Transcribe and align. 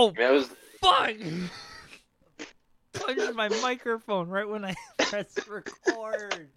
Oh, 0.00 0.12
I 0.16 0.20
mean, 0.20 0.32
was 0.32 0.48
fuck! 0.80 2.46
Punched 2.92 3.34
my 3.34 3.48
microphone 3.48 4.28
right 4.28 4.48
when 4.48 4.64
I 4.64 4.76
pressed 4.98 5.48
record. 5.48 6.50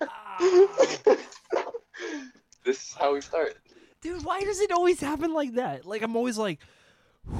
This 2.62 2.88
is 2.88 2.94
how 2.98 3.14
we 3.14 3.20
start. 3.20 3.56
Dude, 4.02 4.24
why 4.24 4.40
does 4.40 4.60
it 4.60 4.70
always 4.70 5.00
happen 5.00 5.32
like 5.32 5.54
that? 5.54 5.86
Like 5.86 6.02
I'm 6.02 6.16
always 6.16 6.36
like, 6.36 6.58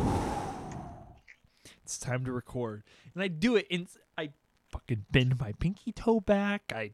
it's 1.82 1.98
time 1.98 2.24
to 2.26 2.32
record, 2.32 2.84
and 3.14 3.22
I 3.22 3.26
do 3.28 3.56
it, 3.56 3.66
and 3.72 3.88
I 4.16 4.30
fucking 4.70 5.04
bend 5.10 5.38
my 5.40 5.52
pinky 5.58 5.90
toe 5.90 6.20
back. 6.20 6.72
I. 6.74 6.92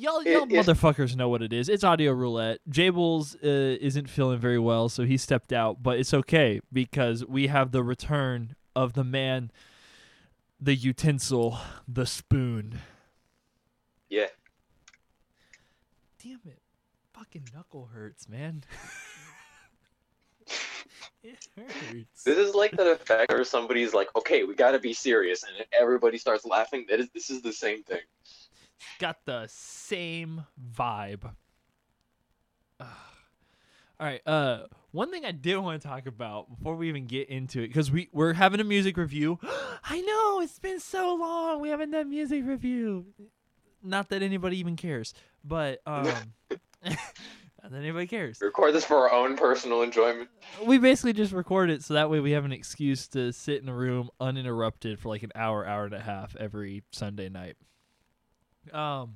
Y'all, 0.00 0.22
y'all 0.22 0.44
It- 0.44 0.48
motherfuckers 0.50 1.16
know 1.16 1.28
what 1.28 1.42
it 1.42 1.52
is. 1.52 1.68
It's 1.68 1.82
audio 1.82 2.12
roulette. 2.12 2.60
Jables 2.70 3.34
uh, 3.42 3.78
isn't 3.80 4.08
feeling 4.08 4.38
very 4.38 4.58
well, 4.58 4.88
so 4.88 5.02
he 5.02 5.16
stepped 5.16 5.52
out, 5.52 5.82
but 5.82 5.98
it's 5.98 6.14
okay 6.14 6.60
because 6.72 7.26
we 7.26 7.48
have 7.48 7.72
the 7.72 7.82
return 7.82 8.54
of 8.76 8.92
the 8.92 9.02
man, 9.02 9.50
the 10.60 10.76
utensil, 10.76 11.58
the 11.88 12.06
spoon. 12.06 12.78
Yeah. 14.08 14.26
Damn 16.22 16.40
it. 16.46 16.60
Fucking 17.12 17.48
knuckle 17.52 17.90
hurts, 17.92 18.28
man. 18.28 18.62
it 21.24 21.44
hurts. 21.56 22.22
This 22.22 22.38
is 22.38 22.54
like 22.54 22.70
that 22.72 22.86
effect 22.86 23.32
where 23.32 23.42
somebody's 23.42 23.92
like, 23.94 24.08
"Okay, 24.14 24.44
we 24.44 24.54
gotta 24.54 24.78
be 24.78 24.92
serious," 24.92 25.42
and 25.42 25.66
everybody 25.72 26.18
starts 26.18 26.44
laughing. 26.46 26.86
That 26.88 27.00
is, 27.00 27.08
this 27.12 27.30
is 27.30 27.42
the 27.42 27.52
same 27.52 27.82
thing. 27.82 28.02
Got 28.98 29.24
the 29.24 29.46
same 29.48 30.44
vibe. 30.76 31.32
Ugh. 32.80 32.86
All 34.00 34.06
right. 34.06 34.20
Uh, 34.26 34.60
one 34.92 35.10
thing 35.10 35.24
I 35.24 35.32
did 35.32 35.56
want 35.58 35.82
to 35.82 35.88
talk 35.88 36.06
about 36.06 36.48
before 36.48 36.76
we 36.76 36.88
even 36.88 37.06
get 37.06 37.28
into 37.28 37.60
it, 37.62 37.68
because 37.68 37.90
we 37.90 38.08
we're 38.12 38.32
having 38.32 38.60
a 38.60 38.64
music 38.64 38.96
review. 38.96 39.38
I 39.84 40.00
know 40.00 40.40
it's 40.40 40.58
been 40.58 40.78
so 40.78 41.14
long. 41.14 41.60
We 41.60 41.70
haven't 41.70 41.90
done 41.90 42.08
music 42.08 42.44
review. 42.46 43.06
Not 43.82 44.08
that 44.10 44.22
anybody 44.22 44.58
even 44.58 44.76
cares, 44.76 45.14
but 45.44 45.80
um, 45.86 46.04
not 46.84 46.96
that 47.70 47.74
anybody 47.74 48.06
cares. 48.06 48.38
Record 48.40 48.72
this 48.72 48.84
for 48.84 48.96
our 48.96 49.12
own 49.12 49.36
personal 49.36 49.82
enjoyment. 49.82 50.28
we 50.64 50.78
basically 50.78 51.12
just 51.12 51.32
record 51.32 51.68
it 51.68 51.82
so 51.82 51.94
that 51.94 52.08
way 52.08 52.20
we 52.20 52.30
have 52.32 52.44
an 52.44 52.52
excuse 52.52 53.08
to 53.08 53.32
sit 53.32 53.62
in 53.62 53.68
a 53.68 53.74
room 53.74 54.10
uninterrupted 54.20 55.00
for 55.00 55.08
like 55.08 55.24
an 55.24 55.32
hour, 55.34 55.66
hour 55.66 55.84
and 55.84 55.94
a 55.94 56.00
half 56.00 56.36
every 56.36 56.84
Sunday 56.92 57.28
night. 57.28 57.56
Um, 58.72 59.14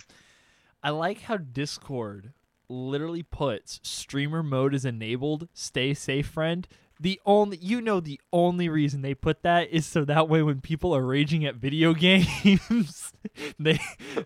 I 0.83 0.91
like 0.91 1.23
how 1.23 1.37
Discord 1.37 2.33
literally 2.69 3.23
puts 3.23 3.81
streamer 3.83 4.43
mode 4.43 4.75
is 4.75 4.85
enabled. 4.85 5.49
Stay 5.53 5.95
safe, 5.95 6.27
friend. 6.27 6.67
The 6.99 7.21
only 7.27 7.57
you 7.59 7.81
know 7.81 8.01
the 8.01 8.21
only 8.33 8.69
reason 8.69 9.03
they 9.03 9.15
put 9.15 9.43
that 9.43 9.71
is 9.71 9.87
so 9.87 10.05
that 10.05 10.29
way 10.29 10.43
when 10.43 10.61
people 10.61 10.95
are 10.95 11.05
raging 11.05 11.45
at 11.45 11.57
video 11.57 11.95
games, 11.95 13.13
they 13.59 13.81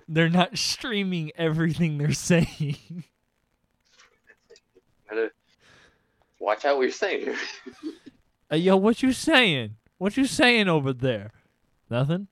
they're 0.09 0.29
not 0.29 0.59
streaming 0.59 1.33
everything 1.37 1.99
they're 1.99 2.13
saying. 2.13 3.05
Watch 6.39 6.65
out 6.65 6.77
what 6.77 6.83
you're 6.83 6.91
saying. 6.93 7.35
Hey, 8.51 8.59
yo, 8.59 8.77
what 8.77 9.03
you 9.03 9.13
saying? 9.13 9.77
What 9.99 10.17
you 10.17 10.27
saying 10.27 10.69
over 10.69 10.93
there? 10.93 11.33
Nothing. 11.91 12.29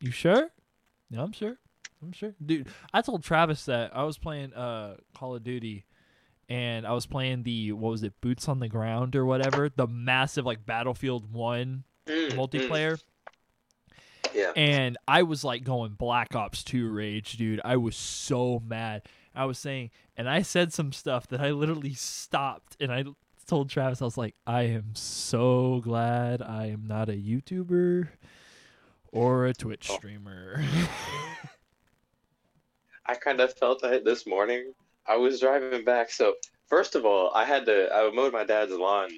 You 0.00 0.10
sure? 0.10 0.50
Yeah, 1.10 1.22
I'm 1.22 1.32
sure. 1.32 1.56
I'm 2.02 2.12
sure, 2.12 2.34
dude. 2.44 2.68
I 2.92 3.00
told 3.02 3.22
Travis 3.24 3.64
that 3.66 3.96
I 3.96 4.02
was 4.04 4.18
playing 4.18 4.52
uh 4.54 4.96
Call 5.16 5.34
of 5.34 5.42
Duty, 5.44 5.84
and 6.48 6.86
I 6.86 6.92
was 6.92 7.06
playing 7.06 7.42
the 7.44 7.72
what 7.72 7.90
was 7.90 8.02
it, 8.02 8.12
Boots 8.20 8.48
on 8.48 8.58
the 8.60 8.68
Ground 8.68 9.16
or 9.16 9.24
whatever, 9.24 9.70
the 9.74 9.86
massive 9.86 10.44
like 10.44 10.66
Battlefield 10.66 11.32
One 11.32 11.84
Mm, 12.06 12.28
mm. 12.30 12.36
multiplayer, 12.36 13.02
Yeah. 14.32 14.52
and 14.54 14.96
I 15.08 15.24
was 15.24 15.42
like 15.42 15.64
going 15.64 15.94
Black 15.94 16.36
Ops 16.36 16.62
2 16.62 16.88
rage, 16.88 17.36
dude. 17.36 17.60
I 17.64 17.76
was 17.78 17.96
so 17.96 18.60
mad. 18.64 19.02
I 19.34 19.44
was 19.46 19.58
saying, 19.58 19.90
and 20.16 20.28
I 20.28 20.42
said 20.42 20.72
some 20.72 20.92
stuff 20.92 21.26
that 21.28 21.40
I 21.40 21.50
literally 21.50 21.94
stopped, 21.94 22.76
and 22.78 22.92
I 22.92 23.04
told 23.48 23.70
Travis, 23.70 24.00
I 24.00 24.04
was 24.04 24.16
like, 24.16 24.36
I 24.46 24.62
am 24.62 24.94
so 24.94 25.80
glad 25.82 26.42
I 26.42 26.66
am 26.66 26.86
not 26.86 27.08
a 27.08 27.12
YouTuber 27.14 28.08
or 29.16 29.46
a 29.46 29.54
Twitch 29.54 29.88
Oh. 29.90 29.96
streamer. 29.96 30.62
I 33.06 33.14
kind 33.14 33.40
of 33.40 33.54
felt 33.54 33.80
that 33.82 34.04
this 34.04 34.26
morning. 34.26 34.72
I 35.06 35.16
was 35.16 35.40
driving 35.40 35.84
back. 35.84 36.10
So 36.10 36.34
first 36.68 36.94
of 36.96 37.06
all, 37.06 37.30
I 37.34 37.44
had 37.44 37.66
to. 37.66 37.92
I 37.94 38.10
mowed 38.12 38.32
my 38.32 38.44
dad's 38.44 38.72
lawn, 38.72 39.08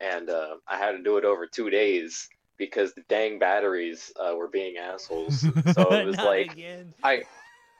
and 0.00 0.30
uh, 0.30 0.56
I 0.66 0.76
had 0.78 0.92
to 0.92 1.02
do 1.02 1.18
it 1.18 1.24
over 1.24 1.46
two 1.46 1.68
days 1.70 2.28
because 2.56 2.94
the 2.94 3.02
dang 3.08 3.38
batteries 3.38 4.10
uh, 4.18 4.34
were 4.36 4.48
being 4.48 4.76
assholes. 4.78 5.44
So 5.74 5.92
it 5.92 6.06
was 6.06 6.16
like 6.16 6.52
again. 6.52 6.94
I. 7.02 7.24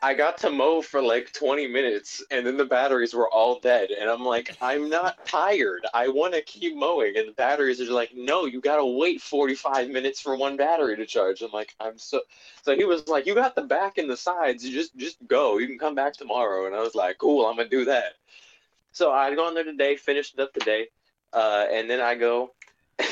I 0.05 0.13
got 0.13 0.37
to 0.39 0.51
mow 0.51 0.83
for 0.83 1.01
like 1.01 1.33
20 1.33 1.67
minutes 1.67 2.23
and 2.31 2.47
then 2.47 2.59
the 2.59 2.67
batteries 2.67 3.15
were 3.15 3.31
all 3.31 3.59
dead. 3.59 3.89
And 3.91 4.11
I'm 4.11 4.23
like, 4.23 4.55
I'm 4.61 4.91
not 4.91 5.25
tired. 5.25 5.87
I 5.95 6.09
want 6.09 6.35
to 6.35 6.43
keep 6.43 6.77
mowing. 6.77 7.17
And 7.17 7.29
the 7.29 7.33
batteries 7.33 7.81
are 7.81 7.91
like, 7.91 8.11
no, 8.15 8.45
you 8.45 8.61
got 8.61 8.77
to 8.77 8.85
wait 8.85 9.23
45 9.23 9.89
minutes 9.89 10.21
for 10.21 10.37
one 10.37 10.59
battery 10.59 10.95
to 10.95 11.07
charge. 11.07 11.41
I'm 11.41 11.53
like, 11.53 11.75
I'm 11.81 11.97
so. 11.97 12.21
So 12.65 12.77
he 12.77 12.85
was 12.85 13.09
like, 13.09 13.25
you 13.25 13.35
got 13.35 13.55
the 13.55 13.63
back 13.63 13.97
and 13.97 14.11
the 14.11 14.17
sides. 14.17 14.63
You 14.63 14.75
just, 14.75 14.95
just 14.95 15.17
go. 15.27 15.57
You 15.57 15.67
can 15.67 15.79
come 15.79 15.95
back 15.95 16.13
tomorrow. 16.13 16.67
And 16.67 16.77
I 16.77 16.81
was 16.81 16.95
like, 16.95 17.17
cool, 17.17 17.47
I'm 17.47 17.57
going 17.57 17.71
to 17.71 17.75
do 17.75 17.87
that. 17.87 18.17
So 18.93 19.11
I 19.11 19.35
go 19.35 19.47
on 19.47 19.55
there 19.55 19.65
today, 19.65 19.97
finished 19.97 20.39
up 20.39 20.53
today. 20.53 20.89
Uh, 21.33 21.65
and 21.73 21.89
then 21.89 22.03
I 22.03 22.15
go, 22.15 22.53
and 22.99 23.09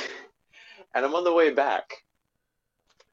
I'm 1.06 1.14
on 1.14 1.24
the 1.24 1.32
way 1.32 1.52
back. 1.54 2.04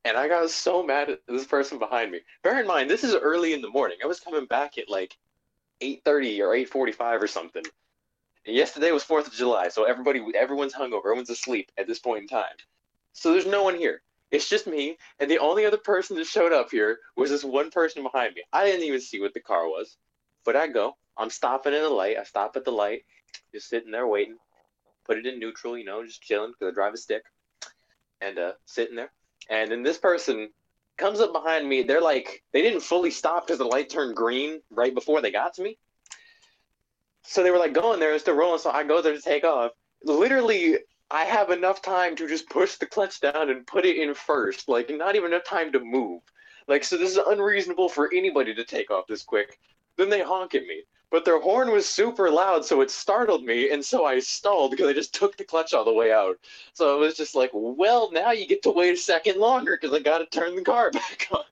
And 0.09 0.17
I 0.17 0.27
got 0.27 0.49
so 0.49 0.81
mad 0.81 1.11
at 1.11 1.19
this 1.27 1.45
person 1.45 1.77
behind 1.77 2.09
me. 2.09 2.21
Bear 2.41 2.59
in 2.59 2.65
mind, 2.65 2.89
this 2.89 3.03
is 3.03 3.13
early 3.13 3.53
in 3.53 3.61
the 3.61 3.69
morning. 3.69 3.99
I 4.03 4.07
was 4.07 4.19
coming 4.19 4.47
back 4.47 4.79
at 4.79 4.89
like 4.89 5.15
8:30 5.81 6.41
or 6.41 6.55
8:45 6.55 7.21
or 7.21 7.27
something. 7.27 7.63
And 8.47 8.55
yesterday 8.55 8.91
was 8.91 9.03
4th 9.03 9.27
of 9.27 9.33
July, 9.33 9.67
so 9.69 9.83
everybody, 9.83 10.25
everyone's 10.35 10.73
hungover, 10.73 11.05
everyone's 11.05 11.29
asleep 11.29 11.71
at 11.77 11.85
this 11.85 11.99
point 11.99 12.23
in 12.23 12.27
time. 12.27 12.57
So 13.13 13.31
there's 13.31 13.45
no 13.45 13.61
one 13.61 13.75
here. 13.75 14.01
It's 14.31 14.49
just 14.49 14.65
me, 14.65 14.97
and 15.19 15.29
the 15.29 15.37
only 15.37 15.63
other 15.63 15.77
person 15.77 16.15
that 16.17 16.25
showed 16.25 16.53
up 16.53 16.71
here 16.71 17.01
was 17.15 17.29
this 17.29 17.43
one 17.43 17.69
person 17.69 18.01
behind 18.01 18.33
me. 18.33 18.41
I 18.51 18.65
didn't 18.65 18.87
even 18.87 19.01
see 19.01 19.21
what 19.21 19.35
the 19.35 19.39
car 19.39 19.67
was, 19.67 19.97
but 20.43 20.55
I 20.55 20.69
go. 20.69 20.97
I'm 21.17 21.29
stopping 21.29 21.75
at 21.75 21.83
a 21.83 21.87
light. 21.89 22.17
I 22.17 22.23
stop 22.23 22.55
at 22.55 22.65
the 22.65 22.71
light, 22.71 23.05
just 23.53 23.69
sitting 23.69 23.91
there 23.91 24.07
waiting. 24.07 24.39
Put 25.05 25.19
it 25.19 25.27
in 25.27 25.39
neutral, 25.39 25.77
you 25.77 25.85
know, 25.85 26.03
just 26.03 26.23
chilling 26.23 26.53
because 26.53 26.71
I 26.71 26.73
drive 26.73 26.95
a 26.95 26.97
stick, 26.97 27.21
and 28.21 28.39
uh, 28.39 28.53
sitting 28.65 28.95
there. 28.95 29.11
And 29.49 29.71
then 29.71 29.83
this 29.83 29.97
person 29.97 30.49
comes 30.97 31.19
up 31.19 31.33
behind 31.33 31.67
me. 31.67 31.83
They're 31.83 32.01
like, 32.01 32.43
they 32.51 32.61
didn't 32.61 32.81
fully 32.81 33.11
stop 33.11 33.47
because 33.47 33.59
the 33.59 33.65
light 33.65 33.89
turned 33.89 34.15
green 34.15 34.61
right 34.69 34.93
before 34.93 35.21
they 35.21 35.31
got 35.31 35.53
to 35.55 35.61
me. 35.61 35.77
So 37.23 37.43
they 37.43 37.51
were 37.51 37.57
like 37.57 37.73
going 37.73 37.99
there 37.99 38.11
and 38.11 38.21
still 38.21 38.35
rolling. 38.35 38.59
So 38.59 38.71
I 38.71 38.83
go 38.83 39.01
there 39.01 39.15
to 39.15 39.21
take 39.21 39.43
off. 39.43 39.71
Literally, 40.03 40.77
I 41.11 41.25
have 41.25 41.49
enough 41.49 41.81
time 41.81 42.15
to 42.17 42.27
just 42.27 42.49
push 42.49 42.75
the 42.75 42.85
clutch 42.85 43.19
down 43.19 43.49
and 43.49 43.65
put 43.65 43.85
it 43.85 43.97
in 43.97 44.13
first. 44.13 44.69
Like, 44.69 44.89
not 44.89 45.15
even 45.15 45.33
enough 45.33 45.45
time 45.45 45.71
to 45.71 45.79
move. 45.79 46.21
Like, 46.67 46.83
so 46.83 46.97
this 46.97 47.11
is 47.11 47.17
unreasonable 47.17 47.89
for 47.89 48.09
anybody 48.13 48.53
to 48.53 48.63
take 48.63 48.91
off 48.91 49.07
this 49.07 49.23
quick. 49.23 49.59
Then 49.97 50.09
they 50.09 50.21
honk 50.21 50.53
at 50.55 50.63
me. 50.63 50.83
But 51.11 51.25
their 51.25 51.39
horn 51.39 51.71
was 51.71 51.89
super 51.89 52.29
loud, 52.29 52.65
so 52.65 52.81
it 52.81 52.91
startled 52.91 53.43
me, 53.43 53.71
and 53.71 53.83
so 53.83 54.05
I 54.05 54.19
stalled 54.19 54.71
because 54.71 54.87
I 54.87 54.93
just 54.93 55.13
took 55.13 55.37
the 55.37 55.43
clutch 55.43 55.73
all 55.73 55.83
the 55.83 55.93
way 55.93 56.11
out. 56.11 56.37
So 56.73 56.95
it 56.95 56.99
was 56.99 57.17
just 57.17 57.33
like, 57.33 57.49
well, 57.53 58.11
now 58.11 58.31
you 58.31 58.47
get 58.47 58.61
to 58.63 58.71
wait 58.71 58.93
a 58.93 58.97
second 58.97 59.39
longer 59.39 59.77
because 59.79 59.95
I 59.95 60.01
got 60.01 60.19
to 60.19 60.25
turn 60.27 60.55
the 60.55 60.61
car 60.61 60.91
back 60.91 61.27
on. 61.31 61.43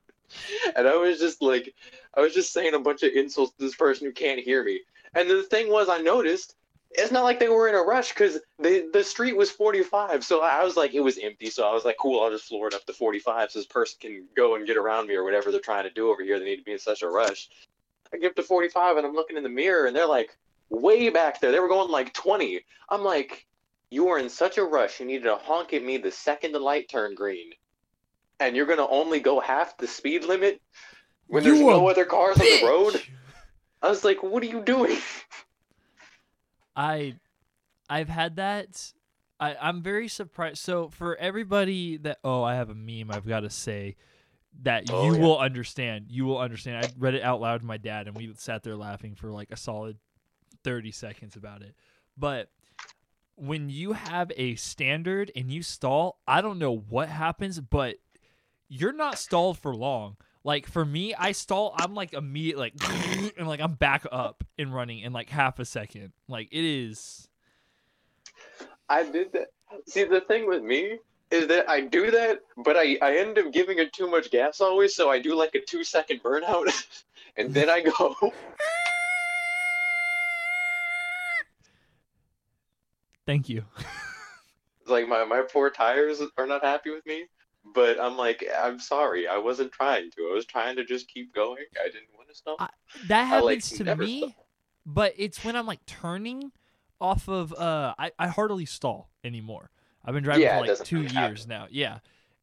And 0.76 0.86
I 0.86 0.96
was 0.96 1.18
just 1.18 1.42
like, 1.42 1.74
I 2.14 2.20
was 2.20 2.34
just 2.34 2.52
saying 2.52 2.74
a 2.74 2.78
bunch 2.78 3.02
of 3.02 3.12
insults 3.12 3.52
to 3.56 3.64
this 3.64 3.74
person 3.74 4.06
who 4.06 4.12
can't 4.12 4.40
hear 4.40 4.62
me. 4.62 4.80
And 5.14 5.28
the 5.28 5.42
thing 5.42 5.70
was, 5.70 5.88
I 5.88 5.98
noticed 5.98 6.54
it's 6.90 7.12
not 7.12 7.24
like 7.24 7.38
they 7.38 7.48
were 7.48 7.68
in 7.68 7.74
a 7.74 7.82
rush 7.82 8.10
because 8.10 8.38
the 8.58 8.88
the 8.92 9.04
street 9.04 9.36
was 9.36 9.50
45. 9.50 10.24
So 10.24 10.42
I 10.42 10.64
was 10.64 10.76
like, 10.76 10.94
it 10.94 11.00
was 11.00 11.18
empty. 11.18 11.50
So 11.50 11.68
I 11.68 11.72
was 11.72 11.84
like, 11.84 11.96
cool, 11.98 12.22
I'll 12.22 12.30
just 12.30 12.46
floor 12.46 12.68
it 12.68 12.74
up 12.74 12.84
to 12.86 12.92
45 12.92 13.50
so 13.50 13.58
this 13.58 13.66
person 13.66 13.98
can 14.00 14.24
go 14.36 14.54
and 14.54 14.66
get 14.66 14.76
around 14.76 15.08
me 15.08 15.14
or 15.14 15.24
whatever 15.24 15.50
they're 15.50 15.60
trying 15.60 15.84
to 15.84 15.90
do 15.90 16.10
over 16.10 16.22
here. 16.22 16.38
They 16.38 16.44
need 16.44 16.56
to 16.56 16.64
be 16.64 16.72
in 16.72 16.78
such 16.78 17.02
a 17.02 17.08
rush. 17.08 17.48
I 18.12 18.18
get 18.18 18.30
up 18.30 18.36
to 18.36 18.42
45 18.42 18.96
and 18.96 19.06
I'm 19.06 19.14
looking 19.14 19.36
in 19.36 19.42
the 19.42 19.48
mirror 19.48 19.86
and 19.86 19.96
they're 19.96 20.06
like 20.06 20.36
way 20.70 21.10
back 21.10 21.40
there. 21.40 21.52
They 21.52 21.60
were 21.60 21.68
going 21.68 21.90
like 21.90 22.12
20. 22.14 22.60
I'm 22.90 23.02
like, 23.02 23.46
you 23.90 24.06
were 24.06 24.18
in 24.18 24.28
such 24.28 24.58
a 24.58 24.64
rush. 24.64 25.00
You 25.00 25.06
needed 25.06 25.24
to 25.24 25.36
honk 25.36 25.72
at 25.72 25.82
me 25.82 25.96
the 25.96 26.10
second 26.10 26.52
the 26.52 26.58
light 26.58 26.88
turned 26.88 27.16
green. 27.16 27.50
And 28.40 28.54
you're 28.54 28.66
going 28.66 28.78
to 28.78 28.88
only 28.88 29.20
go 29.20 29.40
half 29.40 29.76
the 29.78 29.88
speed 29.88 30.24
limit 30.24 30.60
when 31.28 31.44
there's 31.44 31.60
no 31.60 31.88
other 31.88 32.04
cars 32.04 32.40
on 32.40 32.46
the 32.46 32.66
road? 32.66 33.00
I 33.82 33.88
was 33.88 34.04
like, 34.04 34.22
what 34.22 34.42
are 34.42 34.46
you 34.46 34.62
doing? 34.62 34.98
I 36.76 37.16
I've 37.88 38.08
had 38.08 38.36
that. 38.36 38.92
I, 39.40 39.56
I'm 39.60 39.82
very 39.82 40.08
surprised. 40.08 40.58
So 40.58 40.88
for 40.88 41.16
everybody 41.16 41.96
that 41.98 42.18
oh, 42.24 42.42
I 42.42 42.54
have 42.54 42.70
a 42.70 42.74
meme 42.74 43.10
I've 43.10 43.26
got 43.26 43.40
to 43.40 43.50
say 43.50 43.96
that 44.62 44.84
Oh, 44.90 45.04
you 45.04 45.14
yeah. 45.14 45.20
will 45.20 45.38
understand. 45.38 46.06
You 46.08 46.24
will 46.24 46.38
understand. 46.38 46.76
I 46.76 46.90
read 46.98 47.14
it 47.14 47.22
out 47.22 47.40
loud 47.40 47.60
to 47.60 47.66
my 47.66 47.76
dad 47.76 48.06
and 48.08 48.16
we 48.16 48.32
sat 48.36 48.62
there 48.62 48.76
laughing 48.76 49.14
for 49.14 49.30
like 49.30 49.50
a 49.50 49.56
solid 49.56 49.98
30 50.64 50.90
seconds 50.92 51.36
about 51.36 51.62
it. 51.62 51.74
But 52.16 52.50
when 53.36 53.70
you 53.70 53.92
have 53.92 54.32
a 54.36 54.56
standard 54.56 55.30
and 55.36 55.50
you 55.50 55.62
stall, 55.62 56.18
I 56.26 56.40
don't 56.40 56.58
know 56.58 56.76
what 56.76 57.08
happens, 57.08 57.60
but 57.60 57.96
you're 58.68 58.92
not 58.92 59.18
stalled 59.18 59.58
for 59.58 59.74
long. 59.74 60.16
Like 60.44 60.66
for 60.66 60.84
me, 60.84 61.14
I 61.14 61.32
stall. 61.32 61.74
I'm 61.76 61.94
like 61.94 62.12
immediate, 62.14 62.58
like, 62.58 62.74
and 63.38 63.46
like 63.46 63.60
I'm 63.60 63.74
back 63.74 64.06
up 64.10 64.44
and 64.58 64.74
running 64.74 65.00
in 65.00 65.12
like 65.12 65.28
half 65.30 65.58
a 65.58 65.64
second. 65.64 66.12
Like 66.26 66.48
it 66.50 66.64
is. 66.64 67.28
I 68.88 69.02
did 69.04 69.32
that. 69.32 69.48
See, 69.86 70.04
the 70.04 70.22
thing 70.22 70.48
with 70.48 70.62
me 70.62 70.98
is 71.30 71.46
that 71.48 71.68
I 71.68 71.80
do 71.82 72.10
that, 72.10 72.40
but 72.56 72.76
I, 72.76 72.96
I 73.02 73.18
end 73.18 73.38
up 73.38 73.52
giving 73.52 73.78
it 73.78 73.92
too 73.92 74.08
much 74.10 74.30
gas 74.30 74.60
always, 74.60 74.94
so 74.94 75.10
I 75.10 75.18
do 75.18 75.34
like 75.34 75.54
a 75.54 75.60
two 75.60 75.84
second 75.84 76.22
burnout, 76.22 76.70
and 77.36 77.52
then 77.52 77.68
I 77.68 77.82
go. 77.82 78.16
Thank 83.26 83.48
you. 83.48 83.64
like 84.86 85.06
my, 85.06 85.24
my 85.24 85.42
poor 85.42 85.68
tires 85.70 86.22
are 86.38 86.46
not 86.46 86.64
happy 86.64 86.90
with 86.90 87.04
me, 87.04 87.24
but 87.74 88.00
I'm 88.00 88.16
like, 88.16 88.42
I'm 88.58 88.78
sorry, 88.80 89.28
I 89.28 89.36
wasn't 89.36 89.70
trying 89.72 90.10
to. 90.12 90.28
I 90.30 90.34
was 90.34 90.46
trying 90.46 90.76
to 90.76 90.84
just 90.84 91.08
keep 91.08 91.34
going. 91.34 91.64
I 91.78 91.88
didn't 91.88 92.08
want 92.16 92.28
to 92.30 92.34
stop. 92.34 92.56
I- 92.60 92.70
That 93.08 93.30
I, 93.32 93.40
like, 93.40 93.62
happens 93.62 93.68
to 93.78 93.96
me, 93.96 94.20
stop. 94.20 94.32
but 94.86 95.12
it's 95.18 95.44
when 95.44 95.56
I'm 95.56 95.66
like 95.66 95.84
turning 95.84 96.52
off 97.00 97.28
of. 97.28 97.52
Uh, 97.52 97.94
I 97.98 98.12
I 98.18 98.28
hardly 98.28 98.64
stall 98.64 99.10
anymore. 99.22 99.70
I've 100.08 100.14
been 100.14 100.24
driving 100.24 100.44
Yeah, 100.44 100.58
for 100.58 100.66
like 100.66 100.84
two 100.84 101.02
happen. 101.02 101.22
years 101.22 101.46
now. 101.46 101.66
Yeah, 101.70 101.98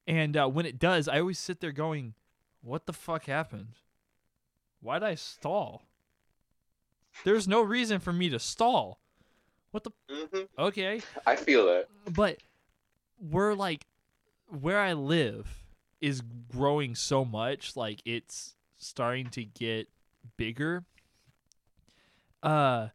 and 0.06 0.38
uh, 0.38 0.48
when 0.48 0.68
it 0.68 0.78
does, 0.78 1.08
I 1.08 1.20
always 1.20 1.40
sit 1.40 1.62
there 1.62 1.72
going, 1.72 2.14
"What 2.62 2.86
the 2.86 2.94
fuck 2.94 3.26
happened? 3.26 3.70
Why'd 4.82 5.02
I 5.02 5.16
stall? 5.16 5.82
There's 7.24 7.48
no 7.48 7.64
reason 7.64 8.00
for 8.00 8.14
me 8.14 8.30
to 8.30 8.38
stall. 8.38 9.00
What 9.72 9.84
the? 9.84 9.92
hmm 10.08 10.42
Okay, 10.60 11.02
I 11.26 11.36
feel 11.36 11.66
that. 11.66 11.88
but 12.14 12.38
we're 13.20 13.56
like 13.56 13.88
where 14.48 14.80
I 14.80 14.94
live 14.94 15.64
is 16.02 16.22
growing 16.52 16.94
so 16.94 17.26
much, 17.26 17.76
like 17.76 18.04
it's 18.06 18.56
starting 18.78 19.26
to 19.32 19.44
get 19.44 19.88
bigger. 20.38 20.84
Uh 22.44 22.90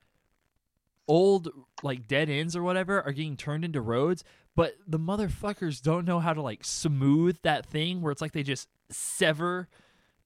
old 1.08 1.48
like 1.82 2.06
dead 2.06 2.30
ends 2.30 2.54
or 2.54 2.62
whatever 2.62 3.02
are 3.02 3.10
getting 3.10 3.36
turned 3.36 3.64
into 3.64 3.80
roads, 3.80 4.22
but 4.60 4.76
the 4.86 4.98
motherfuckers 4.98 5.80
don't 5.80 6.04
know 6.04 6.20
how 6.20 6.34
to 6.34 6.42
like 6.42 6.62
smooth 6.62 7.34
that 7.40 7.64
thing 7.64 8.02
where 8.02 8.12
it's 8.12 8.20
like 8.20 8.32
they 8.32 8.42
just 8.42 8.68
sever 8.90 9.70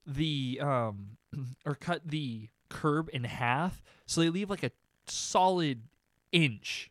the 0.04 0.58
um 0.60 1.10
or 1.64 1.76
cut 1.76 2.00
the 2.04 2.48
curb 2.68 3.08
in 3.12 3.22
half 3.22 3.80
so 4.06 4.20
they 4.20 4.30
leave 4.30 4.50
like 4.50 4.64
a 4.64 4.72
solid 5.06 5.82
inch 6.32 6.90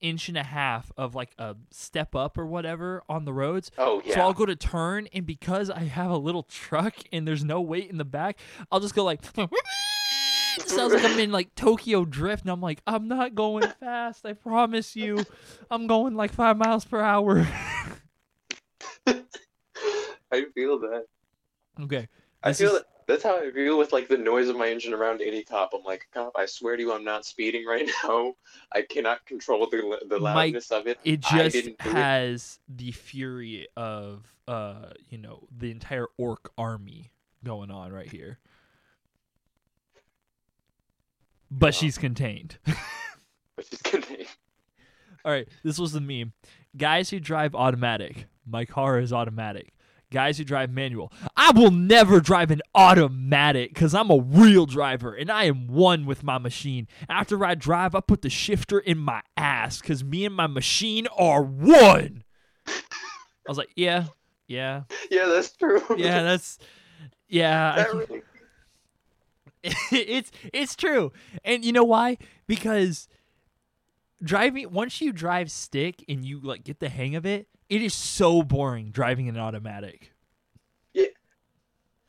inch 0.00 0.28
and 0.28 0.38
a 0.38 0.44
half 0.44 0.92
of 0.96 1.16
like 1.16 1.32
a 1.36 1.56
step 1.72 2.14
up 2.14 2.38
or 2.38 2.46
whatever 2.46 3.02
on 3.08 3.24
the 3.24 3.32
roads. 3.32 3.70
Oh 3.78 4.02
yeah. 4.04 4.14
So 4.14 4.20
I'll 4.20 4.34
go 4.34 4.46
to 4.46 4.54
turn, 4.54 5.08
and 5.12 5.26
because 5.26 5.70
I 5.70 5.80
have 5.80 6.10
a 6.10 6.16
little 6.18 6.42
truck 6.42 6.94
and 7.12 7.26
there's 7.26 7.42
no 7.44 7.60
weight 7.60 7.90
in 7.90 7.96
the 7.96 8.04
back, 8.04 8.38
I'll 8.70 8.80
just 8.80 8.94
go 8.94 9.04
like. 9.04 9.20
Sounds 10.64 10.92
like 10.94 11.04
I'm 11.04 11.18
in 11.18 11.32
like 11.32 11.54
Tokyo 11.54 12.04
Drift, 12.04 12.42
and 12.44 12.50
I'm 12.50 12.60
like, 12.60 12.80
I'm 12.86 13.08
not 13.08 13.34
going 13.34 13.68
fast. 13.80 14.24
I 14.24 14.32
promise 14.32 14.96
you, 14.96 15.24
I'm 15.70 15.86
going 15.86 16.14
like 16.14 16.32
five 16.32 16.56
miles 16.56 16.84
per 16.84 17.00
hour. 17.00 17.46
I 20.32 20.44
feel 20.54 20.78
that. 20.80 21.04
okay, 21.82 22.08
I 22.42 22.52
feel 22.52 22.68
is- 22.68 22.72
that. 22.74 22.84
That's 23.08 23.22
how 23.22 23.38
I 23.38 23.52
feel 23.52 23.78
with 23.78 23.92
like 23.92 24.08
the 24.08 24.18
noise 24.18 24.48
of 24.48 24.56
my 24.56 24.68
engine 24.68 24.92
around 24.92 25.20
any 25.22 25.44
cop. 25.44 25.70
I'm 25.72 25.84
like, 25.84 26.08
cop, 26.12 26.32
I 26.36 26.44
swear 26.46 26.76
to 26.76 26.82
you, 26.82 26.92
I'm 26.92 27.04
not 27.04 27.24
speeding 27.24 27.64
right 27.64 27.88
now. 28.04 28.34
I 28.72 28.82
cannot 28.82 29.24
control 29.26 29.68
the 29.70 30.00
the 30.08 30.18
loudness 30.18 30.72
of 30.72 30.88
it. 30.88 30.98
it 31.04 31.20
just 31.20 31.52
didn't 31.52 31.74
it. 31.74 31.80
has 31.82 32.58
the 32.68 32.90
fury 32.90 33.68
of 33.76 34.24
uh, 34.48 34.90
you 35.08 35.18
know, 35.18 35.46
the 35.56 35.70
entire 35.70 36.08
orc 36.18 36.50
army 36.58 37.12
going 37.44 37.70
on 37.70 37.92
right 37.92 38.10
here. 38.10 38.40
But 41.58 41.66
Wow. 41.74 41.80
she's 41.80 41.96
contained. 41.98 42.58
Which 43.54 43.72
is 43.72 43.80
good. 43.82 44.04
All 45.24 45.32
right, 45.32 45.48
this 45.64 45.78
was 45.78 45.92
the 45.92 46.00
meme. 46.00 46.32
Guys 46.76 47.10
who 47.10 47.18
drive 47.18 47.54
automatic, 47.54 48.26
my 48.46 48.64
car 48.64 48.98
is 49.00 49.12
automatic. 49.12 49.72
Guys 50.12 50.38
who 50.38 50.44
drive 50.44 50.70
manual, 50.70 51.12
I 51.36 51.50
will 51.50 51.72
never 51.72 52.20
drive 52.20 52.52
an 52.52 52.62
automatic 52.76 53.70
because 53.74 53.92
I'm 53.92 54.08
a 54.10 54.20
real 54.20 54.64
driver 54.66 55.12
and 55.14 55.30
I 55.30 55.44
am 55.44 55.66
one 55.66 56.06
with 56.06 56.22
my 56.22 56.38
machine. 56.38 56.86
After 57.08 57.44
I 57.44 57.56
drive, 57.56 57.94
I 57.96 58.00
put 58.00 58.22
the 58.22 58.30
shifter 58.30 58.78
in 58.78 58.98
my 58.98 59.22
ass 59.36 59.80
because 59.80 60.04
me 60.04 60.24
and 60.24 60.34
my 60.34 60.46
machine 60.46 61.08
are 61.18 61.42
one. 61.42 62.22
I 62.68 63.48
was 63.48 63.58
like, 63.58 63.70
yeah, 63.74 64.04
yeah, 64.46 64.82
Yeah, 65.10 65.26
that's 65.26 65.50
true. 65.56 65.82
yeah, 65.96 66.22
that's, 66.22 66.58
yeah. 67.28 67.72
I 67.72 67.76
That 67.76 67.94
really- 67.94 68.22
it's 69.92 70.30
it's 70.52 70.76
true. 70.76 71.12
And 71.44 71.64
you 71.64 71.72
know 71.72 71.84
why? 71.84 72.18
Because 72.46 73.08
driving 74.22 74.72
once 74.72 75.00
you 75.00 75.12
drive 75.12 75.50
stick 75.50 76.04
and 76.08 76.24
you 76.24 76.40
like 76.40 76.64
get 76.64 76.80
the 76.80 76.88
hang 76.88 77.14
of 77.14 77.26
it, 77.26 77.48
it 77.68 77.82
is 77.82 77.94
so 77.94 78.42
boring 78.42 78.90
driving 78.90 79.28
an 79.28 79.38
automatic. 79.38 80.12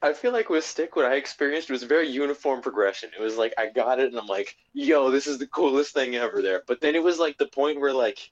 I 0.01 0.13
feel 0.13 0.31
like 0.31 0.49
with 0.49 0.63
stick, 0.63 0.95
what 0.95 1.05
I 1.05 1.15
experienced 1.15 1.71
was 1.71 1.81
very 1.81 2.07
uniform 2.07 2.61
progression. 2.61 3.09
It 3.17 3.21
was 3.21 3.35
like 3.35 3.53
I 3.57 3.67
got 3.67 3.99
it, 3.99 4.07
and 4.07 4.17
I'm 4.17 4.27
like, 4.27 4.55
"Yo, 4.73 5.09
this 5.09 5.25
is 5.25 5.39
the 5.39 5.47
coolest 5.47 5.93
thing 5.93 6.15
ever." 6.15 6.41
There, 6.41 6.63
but 6.67 6.81
then 6.81 6.95
it 6.95 7.03
was 7.03 7.17
like 7.17 7.37
the 7.37 7.47
point 7.47 7.79
where 7.79 7.93
like 7.93 8.31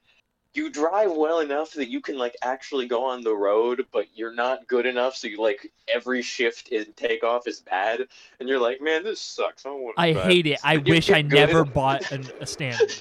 you 0.55 0.69
drive 0.69 1.11
well 1.11 1.39
enough 1.39 1.71
that 1.73 1.89
you 1.89 2.01
can 2.01 2.17
like 2.17 2.35
actually 2.41 2.87
go 2.87 3.03
on 3.03 3.21
the 3.21 3.33
road, 3.35 3.85
but 3.91 4.07
you're 4.13 4.33
not 4.33 4.67
good 4.67 4.85
enough, 4.85 5.15
so 5.15 5.27
you 5.27 5.41
like 5.41 5.71
every 5.93 6.21
shift 6.21 6.69
in 6.69 6.91
takeoff 6.93 7.47
is 7.47 7.61
bad, 7.61 8.07
and 8.39 8.49
you're 8.49 8.59
like, 8.59 8.81
"Man, 8.81 9.03
this 9.03 9.19
sucks." 9.21 9.65
I, 9.65 9.93
I 9.97 10.13
hate 10.13 10.47
it. 10.47 10.59
I 10.63 10.77
wish 10.77 11.09
I 11.09 11.21
never 11.21 11.63
bought 11.65 12.11
an, 12.11 12.27
a 12.39 12.45
standard. 12.45 12.93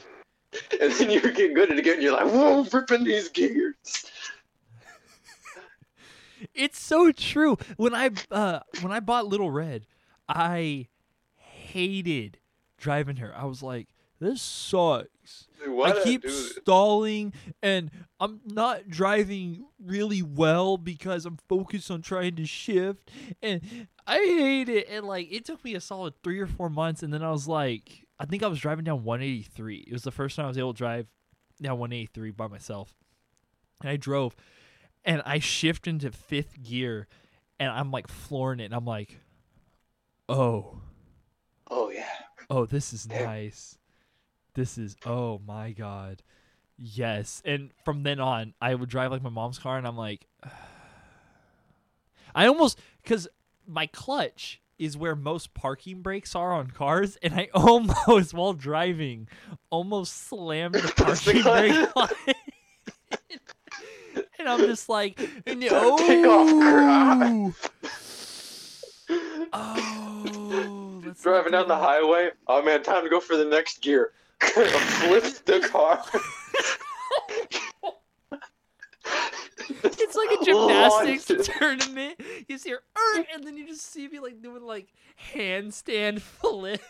And 0.81 0.93
then 0.93 1.11
you 1.11 1.21
get 1.21 1.55
good 1.55 1.71
at 1.71 1.77
it 1.77 1.81
again, 1.81 1.95
and 1.95 2.03
you're 2.03 2.12
like, 2.12 2.31
"Whoa, 2.31 2.67
ripping 2.73 3.05
these 3.05 3.29
gears." 3.29 4.06
It's 6.55 6.79
so 6.79 7.11
true. 7.11 7.56
When 7.77 7.95
I 7.95 8.11
uh 8.31 8.61
when 8.81 8.93
I 8.93 9.01
bought 9.01 9.27
Little 9.27 9.51
Red, 9.51 9.87
I 10.29 10.89
hated 11.37 12.39
driving 12.79 13.17
her. 13.17 13.35
I 13.37 13.45
was 13.45 13.62
like, 13.62 13.89
this 14.21 14.43
sucks. 14.43 15.49
Why 15.72 15.90
I 15.90 16.02
keep 16.05 16.22
do 16.22 16.28
this? 16.28 16.56
stalling 16.56 17.32
and 17.62 17.91
I'm 18.20 18.41
not 18.46 18.89
driving 18.89 19.65
really 19.82 20.22
well 20.22 20.77
because 20.77 21.27
I'm 21.27 21.39
focused 21.48 21.91
on 21.91 22.03
trying 22.03 22.36
to 22.36 22.46
shift 22.46 23.10
and 23.43 23.60
I 24.06 24.17
hate 24.17 24.69
it 24.69 24.89
and 24.91 25.06
like 25.06 25.31
it 25.32 25.44
took 25.44 25.65
me 25.65 25.74
a 25.74 25.81
solid 25.81 26.15
3 26.22 26.39
or 26.41 26.46
4 26.46 26.70
months 26.70 27.03
and 27.03 27.12
then 27.12 27.22
I 27.22 27.31
was 27.31 27.46
like 27.48 28.06
I 28.19 28.27
think 28.27 28.43
I 28.43 28.46
was 28.46 28.60
driving 28.60 28.84
down 28.84 29.03
183. 29.05 29.84
It 29.89 29.93
was 29.93 30.03
the 30.03 30.12
first 30.12 30.36
time 30.36 30.44
I 30.44 30.48
was 30.48 30.58
able 30.58 30.72
to 30.72 30.79
drive 30.79 31.06
down 31.60 31.79
183 31.79 32.31
by 32.31 32.46
myself. 32.46 32.94
And 33.81 33.91
I 33.91 33.96
drove 33.96 34.36
and 35.05 35.20
I 35.27 35.39
shift 35.41 35.86
into 35.86 36.10
5th 36.10 36.62
gear 36.62 37.08
and 37.58 37.70
I'm 37.70 37.91
like 37.91 38.08
flooring 38.08 38.60
it 38.60 38.67
and 38.67 38.74
I'm 38.74 38.84
like 38.86 39.19
oh 40.29 40.81
Oh 41.70 41.91
yeah. 41.91 42.05
oh 42.50 42.67
this 42.67 42.93
is 42.93 43.05
Damn. 43.05 43.24
nice 43.24 43.79
this 44.55 44.79
is 44.79 44.96
oh 45.05 45.41
my 45.46 45.73
god. 45.73 46.23
Yes. 46.77 47.41
And 47.44 47.70
from 47.84 48.03
then 48.03 48.20
on 48.20 48.55
i 48.61 48.75
would 48.75 48.89
drive 48.89 49.11
like 49.11 49.23
my 49.23 49.31
mom's 49.31 49.58
car 49.58 49.79
and 49.79 49.87
i'm 49.87 49.96
like 49.96 50.27
i 52.34 52.46
almost 52.46 52.79
because 53.03 53.29
my 53.67 53.87
clutch 53.87 54.61
is 54.79 54.96
where 54.96 55.15
most 55.15 55.55
parking 55.55 56.03
brakes 56.03 56.34
are 56.34 56.53
on 56.53 56.69
cars 56.70 57.17
and 57.23 57.34
i 57.34 57.49
almost 57.55 58.34
while 58.34 58.53
driving 58.53 59.29
almost 59.70 60.27
slammed 60.27 60.75
the 60.75 60.93
parking 60.96 61.43
brake 61.43 61.89
and 64.39 64.49
i'm 64.49 64.61
just 64.61 64.89
like 64.89 65.20
off, 65.20 66.01
oh 66.03 67.55
oh 69.53 70.75
Driving 71.23 71.53
down 71.53 71.69
the 71.69 71.77
highway. 71.77 72.31
Oh 72.49 72.63
man, 72.63 72.82
time 72.82 73.03
to 73.05 73.08
go 73.08 73.19
for 73.19 73.37
the 73.37 73.46
next 73.46 73.81
gear. 73.81 74.13
Flips 74.41 75.41
the 75.41 75.60
car. 75.70 76.03
It's 79.84 80.17
like 80.17 80.41
a 80.41 80.44
gymnastics 80.44 81.31
Launched. 81.31 81.50
tournament. 81.58 82.20
You 82.48 82.58
see 82.58 82.70
her, 82.70 82.76
"Er," 82.96 83.24
and 83.34 83.44
then 83.44 83.56
you 83.56 83.67
just 83.67 83.91
see 83.93 84.08
me 84.08 84.20
like 84.20 84.43
doing 84.43 84.62
like 84.62 84.88
handstand 85.34 86.20
flips. 86.41 86.82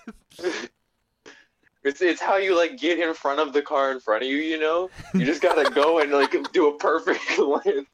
It's 1.82 2.00
it's 2.00 2.20
how 2.20 2.36
you 2.36 2.56
like 2.56 2.78
get 2.78 2.98
in 2.98 3.12
front 3.14 3.40
of 3.40 3.52
the 3.52 3.62
car 3.62 3.92
in 3.92 4.00
front 4.00 4.22
of 4.22 4.28
you. 4.28 4.36
You 4.38 4.58
know, 4.58 4.90
you 5.14 5.24
just 5.24 5.42
gotta 5.42 5.70
go 5.70 6.00
and 6.00 6.10
like 6.12 6.34
do 6.52 6.68
a 6.68 6.78
perfect 6.78 7.38
land. 7.38 7.86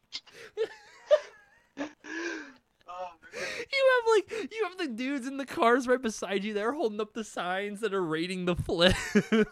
Man. 3.33 3.43
You 3.73 3.91
have 3.97 4.41
like 4.41 4.53
you 4.53 4.65
have 4.65 4.79
the 4.79 4.89
dudes 4.89 5.27
in 5.27 5.37
the 5.37 5.47
cars 5.47 5.87
right 5.87 6.01
beside 6.01 6.43
you. 6.45 6.53
They're 6.53 6.73
holding 6.73 7.01
up 7.01 7.15
the 7.15 7.25
signs 7.25 7.81
that 7.81 7.95
are 7.95 8.05
rating 8.05 8.45
the 8.45 8.57
flips. 8.57 8.99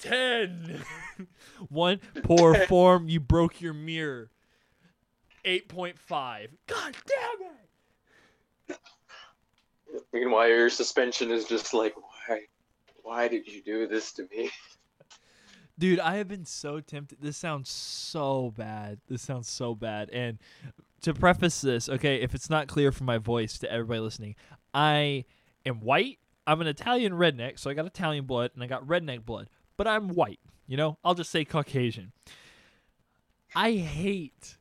10. 0.00 0.82
One, 1.68 2.00
poor 2.22 2.54
form, 2.66 3.08
you 3.08 3.20
broke 3.20 3.60
your 3.60 3.74
mirror. 3.74 4.30
8.5. 5.44 6.48
God 6.66 6.96
damn 7.06 7.48
it. 8.68 8.78
Meanwhile, 10.12 10.48
your 10.48 10.70
suspension 10.70 11.30
is 11.30 11.44
just 11.44 11.72
like, 11.72 11.94
why, 11.96 12.40
why 13.02 13.28
did 13.28 13.46
you 13.46 13.62
do 13.62 13.86
this 13.86 14.12
to 14.12 14.26
me? 14.30 14.50
Dude, 15.78 16.00
I 16.00 16.16
have 16.16 16.28
been 16.28 16.44
so 16.44 16.80
tempted. 16.80 17.18
This 17.22 17.36
sounds 17.36 17.70
so 17.70 18.52
bad. 18.56 18.98
This 19.08 19.22
sounds 19.22 19.48
so 19.48 19.74
bad. 19.74 20.10
And 20.10 20.38
to 21.02 21.14
preface 21.14 21.60
this, 21.60 21.88
okay, 21.88 22.20
if 22.20 22.34
it's 22.34 22.50
not 22.50 22.68
clear 22.68 22.92
from 22.92 23.06
my 23.06 23.18
voice 23.18 23.58
to 23.58 23.72
everybody 23.72 24.00
listening, 24.00 24.36
I 24.74 25.24
am 25.64 25.80
white. 25.80 26.18
I'm 26.46 26.60
an 26.60 26.66
Italian 26.66 27.12
redneck, 27.12 27.58
so 27.58 27.70
I 27.70 27.74
got 27.74 27.86
Italian 27.86 28.24
blood 28.26 28.50
and 28.54 28.62
I 28.62 28.66
got 28.66 28.86
redneck 28.86 29.24
blood, 29.24 29.48
but 29.76 29.86
I'm 29.86 30.08
white. 30.08 30.40
You 30.66 30.76
know, 30.76 30.98
I'll 31.04 31.14
just 31.14 31.30
say 31.30 31.44
Caucasian. 31.44 32.12
I 33.54 33.72
hate 33.72 34.56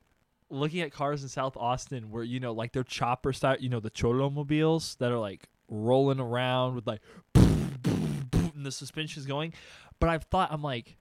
looking 0.50 0.82
at 0.82 0.92
cars 0.92 1.22
in 1.22 1.30
South 1.30 1.56
Austin 1.56 2.10
where 2.10 2.24
you 2.24 2.40
know, 2.40 2.54
like 2.54 2.74
they're 2.74 2.84
chopper 2.84 3.34
style, 3.34 3.58
you 3.60 3.70
know, 3.70 3.80
the 3.80 3.90
cholo 3.90 4.30
mobiles 4.30 4.96
that 4.96 5.12
are 5.12 5.20
like 5.20 5.48
rolling 5.68 6.20
around 6.20 6.76
with 6.76 6.88
like, 6.88 7.02
and 7.36 8.66
the 8.66 8.72
suspension's 8.72 9.26
going. 9.26 9.54
But 10.00 10.10
I've 10.10 10.24
thought, 10.24 10.52
I'm 10.52 10.64
like, 10.64 10.98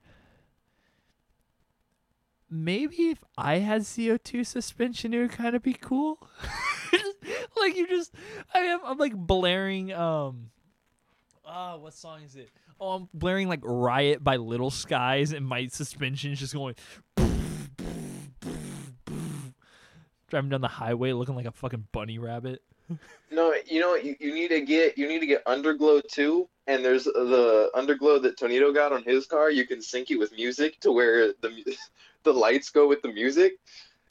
maybe 2.50 3.10
if 3.10 3.22
I 3.36 3.58
had 3.58 3.82
CO2 3.82 4.46
suspension, 4.46 5.12
it 5.14 5.18
would 5.18 5.32
kind 5.32 5.54
of 5.56 5.62
be 5.62 5.74
cool. 5.74 6.18
like 7.60 7.76
you 7.76 7.86
just, 7.86 8.14
I 8.54 8.60
am, 8.60 8.80
I'm 8.84 8.98
like 8.98 9.14
blaring, 9.14 9.92
um, 9.92 10.50
ah, 11.44 11.76
what 11.76 11.94
song 11.94 12.22
is 12.22 12.36
it? 12.36 12.50
Oh, 12.80 12.90
I'm 12.90 13.08
blaring 13.12 13.48
like 13.48 13.60
Riot 13.62 14.22
by 14.22 14.36
Little 14.36 14.70
Skies, 14.70 15.32
and 15.32 15.46
my 15.46 15.66
suspension's 15.66 16.38
just 16.38 16.54
going. 16.54 16.76
Driving 20.28 20.50
down 20.50 20.60
the 20.60 20.68
highway 20.68 21.12
looking 21.12 21.34
like 21.34 21.46
a 21.46 21.50
fucking 21.50 21.88
bunny 21.90 22.18
rabbit. 22.18 22.62
No, 23.30 23.54
you 23.66 23.80
know? 23.80 23.94
You, 23.94 24.16
you 24.18 24.32
need 24.32 24.48
to 24.48 24.60
get 24.60 24.96
you 24.96 25.06
need 25.06 25.20
to 25.20 25.26
get 25.26 25.44
underglow 25.44 26.02
too. 26.06 26.48
And 26.66 26.84
there's 26.84 27.04
the 27.04 27.70
underglow 27.74 28.22
that 28.22 28.38
Tonito 28.38 28.74
got 28.74 28.92
on 28.92 29.02
his 29.02 29.26
car. 29.26 29.50
You 29.50 29.66
can 29.66 29.80
sync 29.80 30.10
it 30.10 30.18
with 30.18 30.32
music 30.32 30.80
to 30.80 30.92
where 30.92 31.32
the 31.40 31.76
the 32.24 32.32
lights 32.32 32.70
go 32.70 32.88
with 32.88 33.02
the 33.02 33.12
music. 33.12 33.54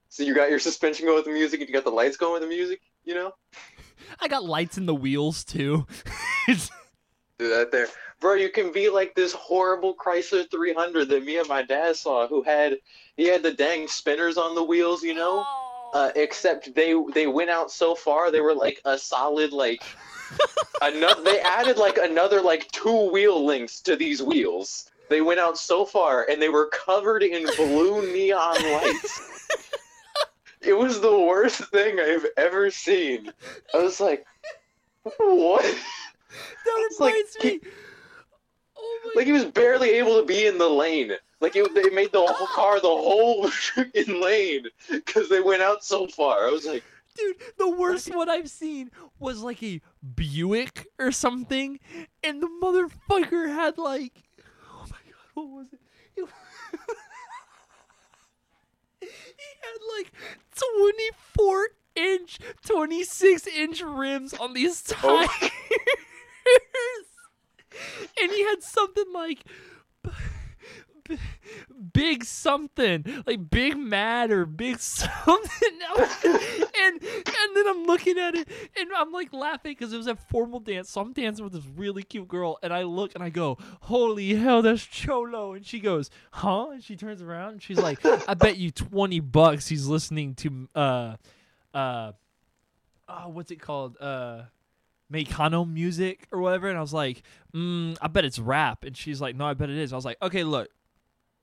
So 0.10 0.24
you 0.24 0.34
got 0.34 0.50
your 0.50 0.60
suspension 0.60 1.05
going 1.05 1.17
with 1.17 1.25
the 1.25 1.31
music, 1.31 1.60
and 1.60 1.69
you 1.69 1.74
got 1.74 1.84
the 1.84 1.91
lights 1.91 2.17
going 2.17 2.34
with 2.34 2.41
the 2.41 2.55
music. 2.55 2.81
You 3.03 3.15
know, 3.15 3.31
I 4.19 4.27
got 4.27 4.43
lights 4.43 4.77
in 4.77 4.86
the 4.86 4.96
wheels 4.96 5.43
too. 5.43 5.86
do 6.48 7.50
that 7.50 7.72
there, 7.72 7.88
bro. 8.19 8.34
You 8.34 8.50
can 8.50 8.72
be 8.72 8.89
like 8.89 9.13
this 9.15 9.34
horrible 9.34 9.96
Chrysler 9.96 10.50
300 10.50 11.10
that 11.10 11.25
me 11.25 11.38
and 11.38 11.48
my 11.48 11.62
dad 11.62 11.96
saw, 11.96 12.27
who 12.27 12.41
had 12.43 12.77
he 13.15 13.27
had 13.27 13.43
the 13.43 13.53
dang 13.53 13.88
spinners 13.88 14.38
on 14.38 14.55
the 14.55 14.63
wheels. 14.63 15.03
You 15.03 15.13
know. 15.13 15.43
Oh, 15.46 15.66
Uh, 15.94 16.12
except 16.15 16.74
they 16.75 16.94
they 17.13 17.27
went 17.27 17.50
out 17.50 17.72
so 17.72 17.96
far 17.96 18.29
they 18.29 18.41
were 18.41 18.53
like 18.53 18.82
a 18.86 18.98
solid 18.98 19.53
like 19.53 19.82
another 20.82 21.24
they 21.24 21.39
added 21.39 21.77
like 21.77 21.98
another 21.98 22.41
like 22.41 22.70
two 22.72 23.10
wheel 23.10 23.46
links 23.46 23.79
to 23.82 23.96
these 23.96 24.22
wheels. 24.22 24.91
They 25.10 25.22
went 25.22 25.39
out 25.39 25.58
so 25.58 25.86
far 25.86 26.25
and 26.29 26.41
they 26.41 26.50
were 26.50 26.67
covered 26.67 27.24
in 27.24 27.46
blue 27.56 28.12
neon 28.13 28.72
lights. 28.74 29.22
It 30.62 30.74
was 30.77 31.00
the 31.00 31.17
worst 31.17 31.63
thing 31.65 32.00
i've 32.00 32.25
ever 32.36 32.70
seen. 32.70 33.32
I 33.74 33.77
was 33.77 34.00
like 34.01 34.25
what? 35.20 35.63
That 35.63 36.88
It's 36.91 37.00
like 37.00 37.13
reminds 37.13 37.36
he- 37.41 37.62
Oh 38.77 39.00
my 39.06 39.12
like 39.15 39.25
he 39.25 39.32
was 39.32 39.46
barely 39.46 39.91
able 39.91 40.20
to 40.20 40.25
be 40.25 40.46
in 40.46 40.58
the 40.58 40.67
lane 40.70 41.13
like 41.39 41.56
it, 41.56 41.74
they 41.75 41.89
made 41.89 42.12
the 42.12 42.25
whole 42.25 42.48
car 42.48 42.79
the 42.79 42.88
whole 42.88 43.46
freaking 43.48 44.22
lane 44.22 44.65
because 44.89 45.29
they 45.29 45.41
went 45.41 45.62
out 45.62 45.84
so 45.84 46.08
far 46.08 46.48
i 46.48 46.51
was 46.51 46.65
like 46.65 46.84
Dude, 47.15 47.36
the 47.58 47.70
worst 47.72 48.13
one 48.15 48.29
I've 48.29 48.48
seen 48.48 48.91
was 49.17 49.41
like 49.41 49.63
a 49.63 49.82
Buick 50.15 50.86
or 51.00 51.12
something, 51.12 51.79
and 52.24 52.44
the 52.44 52.48
motherfucker 52.62 53.48
had 53.51 53.79
like, 53.79 54.22
oh 54.72 54.84
my 54.84 55.00
god, 55.03 55.15
what 55.34 55.48
was 55.50 55.65
it? 55.74 55.79
It- 56.15 56.29
he 59.00 59.08
had 59.08 59.79
like 59.98 60.12
24 60.86 61.70
inch, 61.96 62.38
26 62.67 63.48
inch 63.48 63.82
rims 63.82 64.36
on 64.36 64.53
these 64.53 64.84
Oh. 65.03 65.25
tires. 65.25 65.51
and 68.22 68.32
he 68.32 68.44
had 68.44 68.62
something 68.62 69.12
like 69.12 69.44
big 71.94 72.24
something 72.24 73.06
like 73.26 73.50
big 73.50 73.78
mad 73.78 74.32
or 74.32 74.46
big 74.46 74.80
something. 74.80 75.80
And 76.80 77.04
and 77.04 77.56
then 77.56 77.68
i'm 77.68 77.86
looking 77.86 78.18
at 78.18 78.36
it 78.36 78.48
and 78.80 78.90
i'm 78.96 79.12
like 79.12 79.34
laughing 79.34 79.72
because 79.78 79.92
it 79.92 79.98
was 79.98 80.08
a 80.08 80.16
formal 80.16 80.60
dance. 80.60 80.90
So 80.90 81.02
i'm 81.02 81.12
dancing 81.12 81.44
with 81.44 81.54
this 81.54 81.66
really 81.76 82.04
cute 82.04 82.28
girl 82.28 82.58
and 82.64 82.72
i 82.72 82.84
look 82.84 83.14
and 83.14 83.24
i 83.24 83.30
go 83.30 83.58
holy 83.82 84.36
hell 84.36 84.62
that's 84.62 84.86
cholo. 84.86 85.54
And 85.54 85.66
she 85.66 85.80
goes 85.80 86.10
huh? 86.32 86.70
And 86.72 86.84
she 86.84 86.96
turns 86.96 87.22
around 87.22 87.54
and 87.54 87.62
she's 87.64 87.78
like 87.78 88.06
i 88.06 88.34
bet 88.36 88.58
you 88.58 88.72
20 88.72 89.20
bucks 89.20 89.68
he's 89.68 89.88
listening 89.88 90.36
to 90.36 90.70
uh 90.76 91.16
uh 91.74 92.12
oh, 93.08 93.30
what's 93.30 93.52
it 93.52 93.62
called? 93.62 93.98
Uh 94.00 94.44
Mexicano 95.12 95.66
music 95.70 96.28
or 96.32 96.42
whatever, 96.42 96.68
and 96.68 96.78
I 96.78 96.82
was 96.82 96.94
like, 96.94 97.24
mm, 97.56 97.98
I 98.02 98.08
bet 98.08 98.26
it's 98.26 98.40
rap, 98.40 98.84
and 98.84 98.96
she's 98.96 99.22
like, 99.22 99.36
No, 99.36 99.46
I 99.46 99.54
bet 99.54 99.70
it 99.70 99.78
is. 99.78 99.94
I 99.94 99.96
was 99.96 100.06
like, 100.06 100.18
Okay, 100.22 100.44
look, 100.44 100.70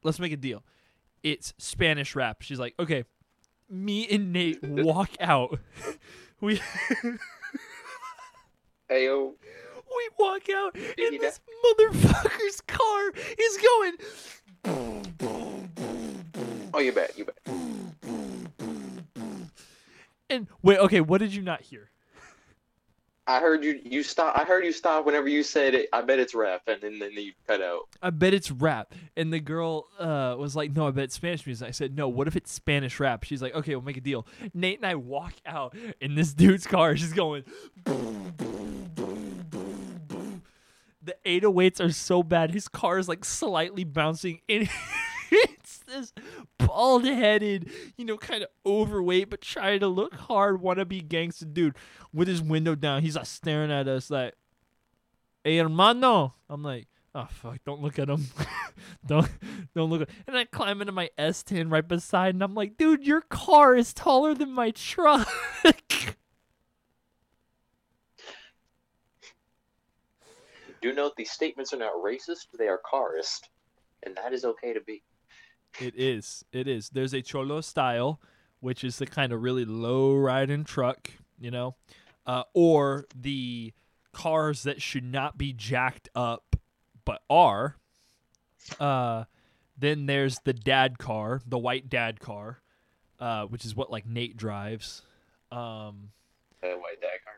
let's 0.05 0.21
make 0.21 0.33
a 0.33 0.37
deal. 0.37 0.63
It's 1.23 1.53
Spanish 1.59 2.15
rap. 2.15 2.43
She's 2.43 2.61
like, 2.61 2.75
Okay, 2.79 3.05
me 3.69 4.07
and 4.09 4.33
Nate 4.33 4.63
walk 4.63 5.11
out. 5.21 5.59
we 6.41 6.61
Heyo. 8.91 9.33
we 9.33 10.09
walk 10.19 10.49
out, 10.51 10.75
and 10.77 11.21
this 11.21 11.41
motherfucker's 11.65 12.61
car 12.63 13.13
is 13.39 13.59
going. 13.59 13.93
Oh, 16.73 16.81
you 16.81 16.93
bet, 16.93 17.17
you 17.19 17.25
bet. 17.25 17.39
And 20.31 20.49
wait, 20.63 20.79
okay, 20.79 21.01
what 21.01 21.19
did 21.19 21.35
you 21.35 21.43
not 21.43 21.61
hear? 21.63 21.91
I 23.27 23.41
heard 23.41 23.65
you. 23.65 23.81
You 23.83 24.03
stop. 24.03 24.37
I 24.39 24.45
heard 24.45 24.65
you 24.65 24.73
stop 24.73 25.07
whenever 25.07 25.29
you 25.29 25.43
said 25.43 25.75
it. 25.75 25.89
I 25.93 26.03
bet 26.03 26.19
it's 26.19 26.35
rap, 26.35 26.63
and 26.67 26.81
then 26.83 26.99
then 26.99 27.13
you 27.13 27.33
cut 27.47 27.63
out. 27.63 27.89
I 28.03 28.11
bet 28.11 28.35
it's 28.35 28.51
rap. 28.51 28.95
And 29.17 29.33
the 29.33 29.41
girl 29.41 29.87
uh, 29.99 30.37
was 30.39 30.55
like, 30.55 30.77
No, 30.77 30.89
I 30.89 30.91
bet 30.91 31.05
it's 31.05 31.15
Spanish 31.15 31.47
music. 31.47 31.67
I 31.67 31.71
said, 31.71 31.97
No, 31.97 32.07
what 32.09 32.29
if 32.29 32.37
it's 32.37 32.53
Spanish 32.53 33.01
rap? 33.01 33.25
She's 33.25 33.41
like, 33.41 33.55
Okay, 33.55 33.75
we'll 33.75 33.85
make 33.85 33.97
a 33.97 34.03
deal. 34.03 34.27
Nate 34.53 34.79
and 34.79 34.87
I 34.87 34.97
walk 34.97 35.35
out, 35.47 35.75
and 36.03 36.19
this 36.19 36.35
dude's 36.35 36.67
car 36.67 36.95
just 36.95 37.15
going. 37.15 37.45
The 41.03 41.17
808s 41.27 41.81
are 41.81 41.93
so 41.93 42.23
bad. 42.23 42.51
His 42.51 42.69
car 42.69 42.99
is 42.99 43.09
like 43.09 43.25
slightly 43.25 43.85
bouncing. 43.85 44.41
It's 44.49 44.71
this 45.95 46.13
bald 46.59 47.05
headed, 47.05 47.71
you 47.97 48.05
know, 48.05 48.17
kind 48.17 48.43
of 48.43 48.49
overweight, 48.67 49.31
but 49.31 49.41
trying 49.41 49.81
to 49.81 49.89
look 49.89 50.15
hard, 50.15 50.61
wannabe 50.61 51.07
gangster 51.07 51.47
dude 51.47 51.77
with 52.13 52.29
his 52.29 52.43
window 52.43 52.75
down. 52.75 53.03
He's 53.03 53.17
like 53.17 53.27
staring 53.27 53.73
at 53.73 53.89
us 53.89 54.11
like, 54.11 54.35
Hey, 55.45 55.59
hermano. 55.59 56.35
I'm 56.49 56.63
like, 56.63 56.89
oh 57.15 57.29
fuck, 57.31 57.59
don't 57.65 57.83
look 57.83 57.99
at 57.99 58.09
him. 58.09 58.27
don't 59.07 59.29
don't 59.75 59.91
look 59.91 60.03
at 60.03 60.09
and 60.27 60.37
I 60.37 60.45
climb 60.45 60.81
into 60.81 60.93
my 60.93 61.11
S10 61.19 61.71
right 61.71 61.87
beside 61.87 62.35
and 62.35 62.43
I'm 62.43 62.55
like, 62.55 62.77
dude, 62.77 63.07
your 63.07 63.21
car 63.21 63.77
is 63.77 63.93
taller 63.93 64.35
than 64.35 64.53
my 64.53 64.71
truck. 64.71 65.29
Do 70.81 70.93
note 70.93 71.17
these 71.17 71.31
statements 71.31 71.73
are 71.73 71.79
not 71.79 71.95
racist; 71.95 72.49
they 72.59 72.69
are 72.69 72.81
carist, 72.91 73.49
and 74.03 74.15
that 74.17 74.35
is 74.35 74.45
okay 74.45 74.75
to 74.75 74.83
be. 74.83 75.03
It 75.81 75.95
is. 75.97 76.45
It 76.53 76.69
is. 76.69 76.91
There's 76.91 77.15
a 77.15 77.23
cholo 77.23 77.61
style, 77.61 78.21
which 78.61 78.85
is 78.85 78.99
the 78.99 79.07
kind 79.07 79.33
of 79.33 79.43
really 79.43 79.65
low 79.65 80.15
riding 80.15 80.65
truck, 80.65 81.11
you 81.39 81.51
know, 81.51 81.77
uh, 82.27 82.45
or 82.55 83.07
the 83.15 83.73
cars 84.13 84.63
that 84.63 84.81
should 84.81 85.05
not 85.05 85.37
be 85.37 85.53
jacked 85.53 86.09
up 86.15 86.57
but 87.05 87.23
are. 87.29 87.77
Uh, 88.81 89.25
then 89.77 90.07
there's 90.07 90.39
the 90.45 90.53
dad 90.55 90.99
car, 90.99 91.43
the 91.47 91.59
white 91.59 91.89
dad 91.91 92.21
car, 92.21 92.63
uh, 93.21 93.45
which 93.47 93.65
is 93.65 93.75
what 93.77 93.91
like 93.91 94.07
Nate 94.07 94.37
drives. 94.37 95.03
Um, 95.53 96.11
Uh, 96.63 96.69
white 96.79 97.01
dad 97.01 97.19
car. 97.25 97.35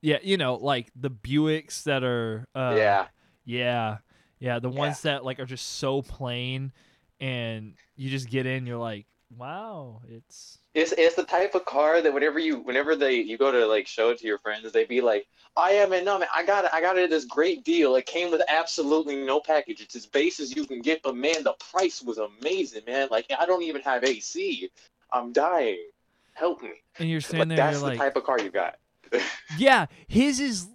yeah, 0.00 0.18
you 0.22 0.36
know, 0.38 0.54
like 0.54 0.90
the 0.96 1.10
Buicks 1.10 1.82
that 1.84 2.02
are. 2.04 2.46
Uh, 2.54 2.74
yeah, 2.78 3.06
yeah, 3.44 3.98
yeah, 4.38 4.58
the 4.60 4.70
ones 4.70 5.02
that 5.02 5.24
like 5.24 5.40
are 5.40 5.44
just 5.46 5.66
so 5.78 6.00
plain, 6.02 6.72
and 7.20 7.74
you 7.96 8.10
just 8.10 8.28
get 8.28 8.46
in, 8.46 8.66
you're 8.66 8.78
like, 8.78 9.06
wow, 9.36 10.00
it's 10.08 10.58
It's 10.74 10.92
it's 10.92 11.16
the 11.16 11.24
type 11.24 11.54
of 11.54 11.64
car 11.64 12.00
that 12.00 12.12
whenever 12.12 12.38
you 12.38 12.60
whenever 12.60 12.96
they 12.96 13.16
you 13.16 13.38
go 13.38 13.50
to 13.50 13.66
like 13.66 13.86
show 13.86 14.10
it 14.10 14.18
to 14.20 14.26
your 14.26 14.38
friends, 14.38 14.70
they 14.72 14.84
be 14.84 15.00
like, 15.00 15.26
"I 15.56 15.72
am 15.72 15.92
and 15.92 16.04
no 16.04 16.18
man, 16.18 16.28
I 16.34 16.44
got 16.44 16.64
it, 16.64 16.70
I 16.72 16.80
got 16.80 16.98
it 16.98 17.10
this 17.10 17.24
great 17.24 17.64
deal. 17.64 17.96
It 17.96 18.06
came 18.06 18.30
with 18.30 18.42
absolutely 18.48 19.16
no 19.16 19.40
package. 19.40 19.80
It's 19.80 19.96
as 19.96 20.06
base 20.06 20.40
as 20.40 20.54
you 20.54 20.66
can 20.66 20.80
get, 20.80 21.02
but 21.02 21.16
man, 21.16 21.42
the 21.42 21.54
price 21.72 22.02
was 22.02 22.18
amazing, 22.18 22.82
man. 22.86 23.08
Like 23.10 23.26
I 23.38 23.46
don't 23.46 23.62
even 23.62 23.82
have 23.82 24.04
AC. 24.04 24.70
I'm 25.12 25.32
dying. 25.32 25.84
Help 26.34 26.62
me." 26.62 26.70
and 26.98 27.08
you're 27.08 27.20
standing 27.20 27.48
there, 27.48 27.58
that's 27.58 27.80
the 27.80 27.86
like, 27.86 27.98
type 27.98 28.16
of 28.16 28.24
car 28.24 28.40
you 28.40 28.50
got. 28.50 28.76
yeah, 29.58 29.86
his 30.08 30.40
is 30.40 30.68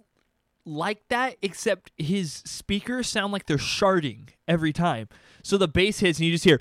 like 0.64 1.06
that, 1.08 1.36
except 1.42 1.90
his 1.96 2.32
speakers 2.32 3.08
sound 3.08 3.32
like 3.32 3.46
they're 3.46 3.56
sharding 3.56 4.30
every 4.46 4.72
time. 4.72 5.08
So 5.42 5.58
the 5.58 5.68
bass 5.68 5.98
hits, 5.98 6.18
and 6.18 6.26
you 6.26 6.32
just 6.32 6.44
hear. 6.44 6.60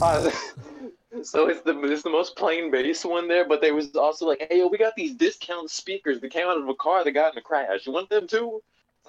Uh, 0.00 0.30
so 1.22 1.48
it's 1.48 1.60
the 1.62 1.78
it's 1.84 2.02
the 2.02 2.10
most 2.10 2.36
plain 2.36 2.70
bass 2.70 3.04
one 3.04 3.28
there, 3.28 3.46
but 3.46 3.60
there 3.60 3.74
was 3.74 3.94
also 3.96 4.26
like, 4.26 4.46
hey, 4.48 4.58
yo, 4.58 4.68
we 4.68 4.78
got 4.78 4.94
these 4.96 5.14
discount 5.14 5.70
speakers 5.70 6.20
that 6.20 6.30
came 6.30 6.46
out 6.46 6.58
of 6.58 6.68
a 6.68 6.74
car 6.74 7.04
that 7.04 7.12
got 7.12 7.32
in 7.32 7.38
a 7.38 7.42
crash. 7.42 7.86
You 7.86 7.92
want 7.92 8.08
them 8.08 8.26
too? 8.26 8.62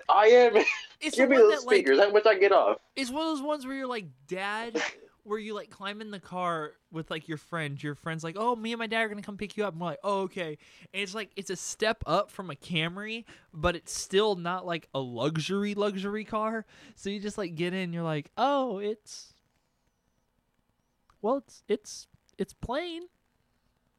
I 0.10 0.28
am. 0.28 0.64
It's 1.02 1.18
Give 1.18 1.30
me 1.30 1.36
those 1.36 1.60
that 1.60 1.68
like 1.68 1.76
speakers. 1.76 2.00
How 2.00 2.10
much 2.10 2.26
I 2.26 2.36
get 2.36 2.54
off? 2.54 2.78
it's 2.96 3.12
one 3.12 3.28
of 3.28 3.28
those 3.28 3.42
ones 3.42 3.68
where 3.68 3.76
you're 3.76 3.86
like, 3.86 4.06
Dad, 4.28 4.82
where 5.26 5.40
you 5.40 5.54
like 5.56 5.70
climb 5.72 6.02
in 6.02 6.12
the 6.12 6.20
car 6.20 6.74
with 6.92 7.10
like 7.10 7.28
your 7.28 7.38
friend. 7.38 7.82
Your 7.82 7.96
friend's 7.96 8.24
like, 8.24 8.36
oh, 8.38 8.56
me 8.56 8.72
and 8.74 8.80
my 8.80 8.88
dad 8.88 9.02
are 9.02 9.10
gonna 9.10 9.22
come 9.24 9.38
pick 9.38 9.58
you 9.58 9.66
up. 9.66 9.74
And 9.74 9.82
we're 9.82 9.88
like, 9.88 10.00
oh, 10.04 10.22
okay. 10.22 10.58
And 10.94 11.02
it's 11.04 11.16
like 11.16 11.32
it's 11.36 11.50
a 11.50 11.56
step 11.56 12.04
up 12.06 12.30
from 12.32 12.52
a 12.52 12.56
Camry, 12.56 13.26
but 13.54 13.76
it's 13.76 13.92
still 13.98 14.36
not 14.36 14.66
like 14.66 14.88
a 14.94 15.00
luxury 15.00 15.74
luxury 15.74 16.24
car. 16.24 16.66
So 16.96 17.10
you 17.10 17.20
just 17.20 17.38
like 17.38 17.56
get 17.56 17.74
in, 17.74 17.92
you're 17.92 18.04
like, 18.04 18.32
oh, 18.38 18.78
it's 18.78 19.34
well, 21.22 21.38
it's 21.38 21.64
it's 21.68 22.08
it's 22.38 22.54
plain. 22.54 23.04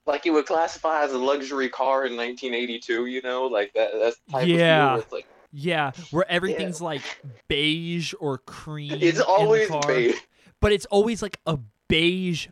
Like 0.06 0.25
you 0.25 0.33
would 0.35 0.47
classify 0.47 1.02
as 1.02 1.12
a 1.12 1.18
luxury 1.18 1.68
car 1.68 2.06
in 2.06 2.16
1982. 2.16 3.06
You 3.06 3.23
know, 3.23 3.47
like 3.47 3.73
that. 3.75 3.90
That's 3.99 4.16
the 4.26 4.33
type 4.33 4.47
Yeah. 4.49 4.97
of 4.99 5.11
like 5.12 5.26
Yeah, 5.52 5.90
where 6.12 6.30
everything's 6.30 6.80
like 6.80 7.02
beige 7.49 8.14
or 8.21 8.38
cream. 8.38 8.99
it's 9.00 9.18
always 9.21 9.68
beige. 9.87 10.14
But 10.60 10.72
it's 10.72 10.86
always 10.86 11.22
like 11.22 11.38
a 11.46 11.58
beige 11.88 12.48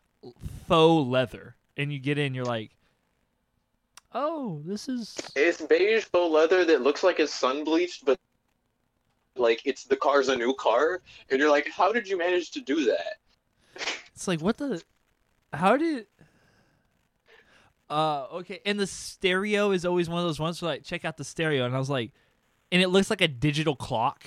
faux 0.68 1.08
leather, 1.08 1.56
and 1.76 1.92
you 1.92 1.98
get 1.98 2.18
in, 2.18 2.34
you're 2.34 2.44
like, 2.44 2.70
oh, 4.12 4.62
this 4.64 4.88
is 4.88 5.16
It's 5.36 5.60
beige 5.60 6.04
faux 6.04 6.32
leather 6.32 6.64
that 6.64 6.82
looks 6.82 7.02
like 7.02 7.20
it's 7.20 7.34
sun 7.34 7.64
bleached, 7.64 8.04
but 8.04 8.18
like 9.36 9.60
it's 9.64 9.84
the 9.84 9.96
car's 9.96 10.28
a 10.28 10.36
new 10.36 10.54
car, 10.54 11.00
and 11.30 11.40
you're 11.40 11.50
like, 11.50 11.68
how 11.68 11.92
did 11.92 12.08
you 12.08 12.16
manage 12.16 12.50
to 12.52 12.60
do 12.60 12.84
that? 12.84 13.16
It's 14.14 14.28
like 14.28 14.40
what 14.40 14.56
the 14.58 14.82
how 15.52 15.76
did 15.76 16.06
uh 17.90 18.26
okay 18.32 18.60
and 18.64 18.78
the 18.80 18.86
stereo 18.86 19.70
is 19.72 19.84
always 19.84 20.08
one 20.08 20.18
of 20.18 20.24
those 20.24 20.40
ones 20.40 20.60
where 20.62 20.72
like 20.72 20.84
check 20.84 21.04
out 21.04 21.16
the 21.16 21.24
stereo 21.24 21.66
and 21.66 21.74
I 21.74 21.78
was 21.78 21.90
like 21.90 22.12
and 22.72 22.80
it 22.80 22.88
looks 22.88 23.10
like 23.10 23.20
a 23.20 23.28
digital 23.28 23.76
clock. 23.76 24.24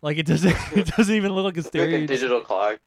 Like 0.00 0.16
it 0.18 0.26
doesn't 0.26 0.54
it 0.76 0.86
doesn't 0.86 1.14
even 1.14 1.32
look 1.32 1.44
like 1.44 1.56
a 1.56 1.58
It's 1.58 1.66
like 1.66 1.70
stereo. 1.70 2.04
a 2.04 2.06
digital 2.06 2.40
clock. 2.40 2.78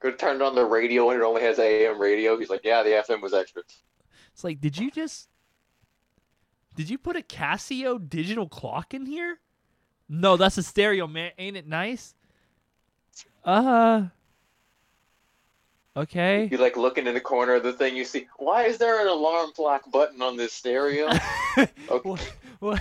Go 0.00 0.10
turn 0.12 0.40
on 0.42 0.54
the 0.54 0.64
radio 0.64 1.10
and 1.10 1.20
it 1.20 1.24
only 1.24 1.42
has 1.42 1.58
AM 1.58 2.00
radio. 2.00 2.38
He's 2.38 2.50
like, 2.50 2.62
yeah, 2.64 2.82
the 2.82 2.90
FM 2.90 3.20
was 3.20 3.34
extra. 3.34 3.62
It's 4.32 4.44
like 4.44 4.60
did 4.60 4.78
you 4.78 4.90
just 4.90 5.28
Did 6.76 6.88
you 6.88 6.98
put 6.98 7.16
a 7.16 7.20
Casio 7.22 7.98
digital 8.08 8.48
clock 8.48 8.94
in 8.94 9.06
here? 9.06 9.38
No, 10.08 10.36
that's 10.36 10.58
a 10.58 10.62
stereo, 10.62 11.06
man. 11.06 11.32
Ain't 11.38 11.56
it 11.56 11.66
nice? 11.68 12.14
Uh 13.44 13.62
huh. 13.62 14.02
Okay. 15.96 16.48
You 16.50 16.56
like 16.58 16.76
looking 16.76 17.06
in 17.06 17.14
the 17.14 17.20
corner 17.20 17.54
of 17.54 17.62
the 17.62 17.72
thing, 17.72 17.96
you 17.96 18.04
see, 18.04 18.26
why 18.38 18.64
is 18.64 18.78
there 18.78 19.00
an 19.02 19.08
alarm 19.08 19.50
clock 19.54 19.90
button 19.90 20.22
on 20.22 20.36
this 20.36 20.52
stereo? 20.52 21.10
Okay. 21.90 22.16
Why? 22.60 22.80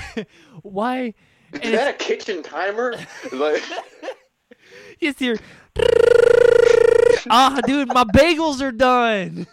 Why? 0.61 1.13
Is 1.53 1.61
And 1.63 1.73
that 1.73 1.87
a 1.95 1.97
kitchen 1.97 2.43
timer? 2.43 2.95
Like, 3.33 3.63
just 5.01 5.19
hear. 5.19 5.37
ah, 7.29 7.59
dude, 7.65 7.87
my 7.89 8.03
bagels 8.03 8.61
are 8.61 8.71
done. 8.71 9.47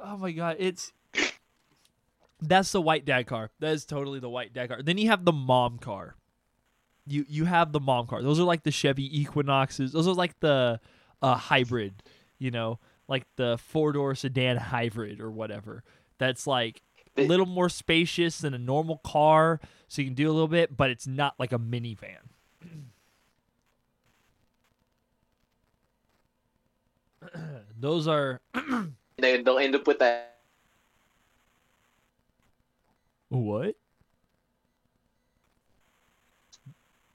Oh 0.00 0.16
my 0.16 0.32
god, 0.32 0.56
it's 0.58 0.92
that's 2.40 2.72
the 2.72 2.80
white 2.80 3.04
dad 3.04 3.26
car. 3.26 3.50
That 3.60 3.72
is 3.72 3.84
totally 3.84 4.18
the 4.18 4.28
white 4.28 4.52
dad 4.52 4.68
car. 4.68 4.82
Then 4.82 4.98
you 4.98 5.08
have 5.08 5.24
the 5.24 5.32
mom 5.32 5.78
car. 5.78 6.16
You 7.06 7.24
you 7.28 7.44
have 7.44 7.72
the 7.72 7.80
mom 7.80 8.06
car. 8.06 8.22
Those 8.22 8.40
are 8.40 8.44
like 8.44 8.64
the 8.64 8.70
Chevy 8.70 9.20
Equinoxes. 9.20 9.92
Those 9.92 10.08
are 10.08 10.14
like 10.14 10.38
the 10.40 10.80
uh, 11.20 11.34
hybrid, 11.36 12.02
you 12.38 12.50
know, 12.50 12.78
like 13.08 13.26
the 13.36 13.58
four 13.58 13.92
door 13.92 14.14
sedan 14.14 14.56
hybrid 14.56 15.20
or 15.20 15.30
whatever. 15.30 15.84
That's 16.18 16.46
like 16.46 16.82
a 17.16 17.26
little 17.26 17.46
more 17.46 17.68
spacious 17.68 18.38
than 18.38 18.54
a 18.54 18.58
normal 18.58 18.98
car, 18.98 19.60
so 19.88 20.02
you 20.02 20.08
can 20.08 20.14
do 20.14 20.30
a 20.30 20.32
little 20.32 20.48
bit, 20.48 20.76
but 20.76 20.90
it's 20.90 21.06
not 21.06 21.34
like 21.38 21.52
a 21.52 21.58
minivan. 21.58 22.18
Those 27.80 28.06
are 28.08 28.40
they, 29.18 29.42
they'll 29.42 29.58
end 29.58 29.74
up 29.74 29.86
with 29.86 29.98
that. 30.00 30.28
what? 33.28 33.74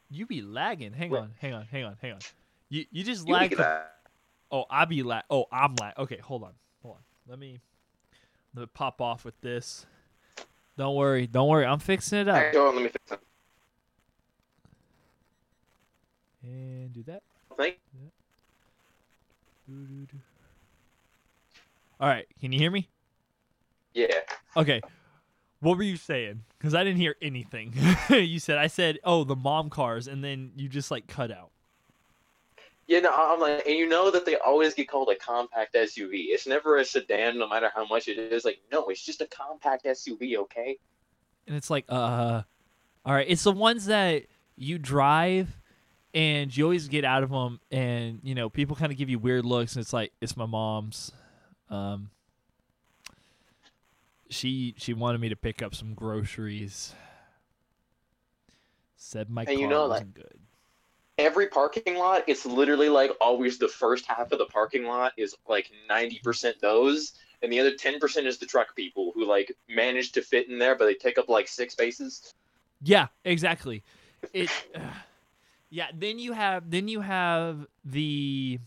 You 0.10 0.26
be 0.26 0.42
lagging. 0.42 0.94
Hang 0.94 1.12
What? 1.12 1.22
on, 1.22 1.32
hang 1.40 1.54
on, 1.54 1.66
hang 1.70 1.84
on, 1.84 1.98
hang 2.02 2.14
on. 2.14 2.20
You 2.70 2.86
you 2.92 3.04
just 3.04 3.28
You 3.28 3.34
lag. 3.34 3.56
Oh, 4.52 4.66
I 4.70 4.86
be 4.86 5.04
lag. 5.04 5.24
Oh, 5.30 5.46
I'm 5.52 5.76
lag. 5.76 5.94
Okay, 5.98 6.18
hold 6.18 6.44
on, 6.44 6.54
hold 6.82 6.96
on. 6.96 7.02
Let 7.30 7.38
me 7.40 7.60
let 8.56 8.62
me 8.62 8.68
pop 8.74 9.02
off 9.02 9.26
with 9.26 9.40
this. 9.42 9.86
Don't 10.78 10.96
worry, 10.96 11.28
don't 11.28 11.48
worry. 11.50 11.66
I'm 11.66 11.80
fixing 11.80 12.20
it 12.20 12.28
up. 12.30 12.38
Hang 12.38 12.56
on, 12.56 12.76
let 12.76 12.84
me 12.84 12.90
fix 12.90 13.12
it. 13.12 13.20
And 16.44 16.94
do 16.94 17.04
that. 17.04 17.24
Thank- 17.58 17.80
Doo-doo-doo. 17.92 18.12
All 22.00 22.08
right, 22.08 22.26
can 22.40 22.52
you 22.52 22.60
hear 22.60 22.72
me? 22.72 22.88
Yeah. 23.94 24.20
Okay. 24.56 24.82
What 25.60 25.78
were 25.78 25.84
you 25.84 25.98
saying? 25.98 26.44
Because 26.58 26.76
I 26.76 26.84
didn't 26.84 27.00
hear 27.00 27.16
anything. 27.22 27.74
you 28.10 28.40
said 28.40 28.58
I 28.58 28.68
said, 28.68 29.00
"Oh, 29.04 29.24
the 29.24 29.36
mom 29.36 29.70
cars," 29.70 30.08
and 30.08 30.24
then 30.24 30.52
you 30.56 30.70
just 30.70 30.92
like 30.92 31.08
cut 31.08 31.32
out. 31.32 31.50
Yeah, 32.88 33.00
no, 33.00 33.12
I'm 33.12 33.42
like, 33.42 33.66
and 33.68 33.76
you 33.76 33.88
know 33.90 34.10
that 34.12 34.26
they 34.26 34.38
always 34.38 34.74
get 34.74 34.88
called 34.88 35.10
a 35.10 35.16
compact 35.16 35.76
SUV. 35.76 36.28
It's 36.30 36.48
never 36.48 36.78
a 36.78 36.86
sedan, 36.86 37.38
no 37.38 37.50
matter 37.50 37.70
how 37.76 37.86
much 37.86 38.08
it 38.08 38.18
is. 38.18 38.46
Like, 38.46 38.60
no, 38.72 38.86
it's 38.88 39.04
just 39.04 39.20
a 39.20 39.28
compact 39.28 39.84
SUV, 39.84 40.38
okay? 40.38 40.78
And 41.48 41.58
it's 41.58 41.70
like, 41.70 41.84
uh, 41.90 42.44
all 43.06 43.14
right. 43.14 43.26
It's 43.28 43.44
the 43.44 43.52
ones 43.52 43.88
that 43.88 44.24
you 44.56 44.78
drive, 44.78 45.57
and 46.18 46.58
you 46.58 46.64
always 46.64 46.88
get 46.88 47.06
out 47.06 47.22
of 47.22 47.30
them, 47.30 47.60
and 47.70 48.20
you 48.24 48.34
know 48.34 48.50
people 48.50 48.76
kind 48.76 48.92
of 48.92 48.98
give 48.98 49.08
you 49.08 49.20
weird 49.20 49.46
looks, 49.46 49.76
and 49.76 49.84
it's 49.84 49.94
like, 49.94 50.12
it's 50.20 50.36
my 50.36 50.48
mom's. 50.48 51.12
Um, 51.70 52.10
she 54.28 54.74
she 54.78 54.94
wanted 54.94 55.22
me 55.22 55.30
to 55.30 55.36
pick 55.36 55.62
up 55.62 55.76
some 55.76 55.94
groceries. 55.94 56.96
Said 58.96 59.30
my 59.30 59.42
And 59.42 59.50
car 59.50 59.56
you 59.60 59.68
know, 59.68 59.86
like- 59.86 59.90
wasn't 60.00 60.16
good. 60.16 60.40
Every 61.20 61.48
parking 61.48 61.96
lot, 61.98 62.24
it's 62.28 62.46
literally 62.46 62.90
like 62.90 63.12
always 63.22 63.58
the 63.58 63.68
first 63.68 64.06
half 64.06 64.32
of 64.32 64.38
the 64.40 64.46
parking 64.46 64.86
lot 64.86 65.14
is 65.18 65.36
like 65.48 65.72
90% 65.90 66.60
those, 66.60 67.14
and 67.42 67.52
the 67.52 67.60
other 67.60 67.72
10% 67.72 68.26
is 68.28 68.38
the 68.38 68.46
truck 68.46 68.76
people 68.76 69.12
who 69.16 69.26
like 69.26 69.52
manage 69.68 70.12
to 70.12 70.22
fit 70.22 70.48
in 70.48 70.60
there, 70.60 70.76
but 70.76 70.86
they 70.86 70.94
take 70.94 71.18
up 71.18 71.28
like 71.28 71.48
six 71.48 71.74
spaces. 71.74 72.34
Yeah, 72.84 73.08
exactly. 73.24 73.84
It. 74.34 74.50
yeah. 75.70 75.88
Then 75.94 76.20
you 76.20 76.34
have. 76.34 76.70
Then 76.70 76.88
you 76.88 77.02
have 77.02 77.66
the. 77.84 78.60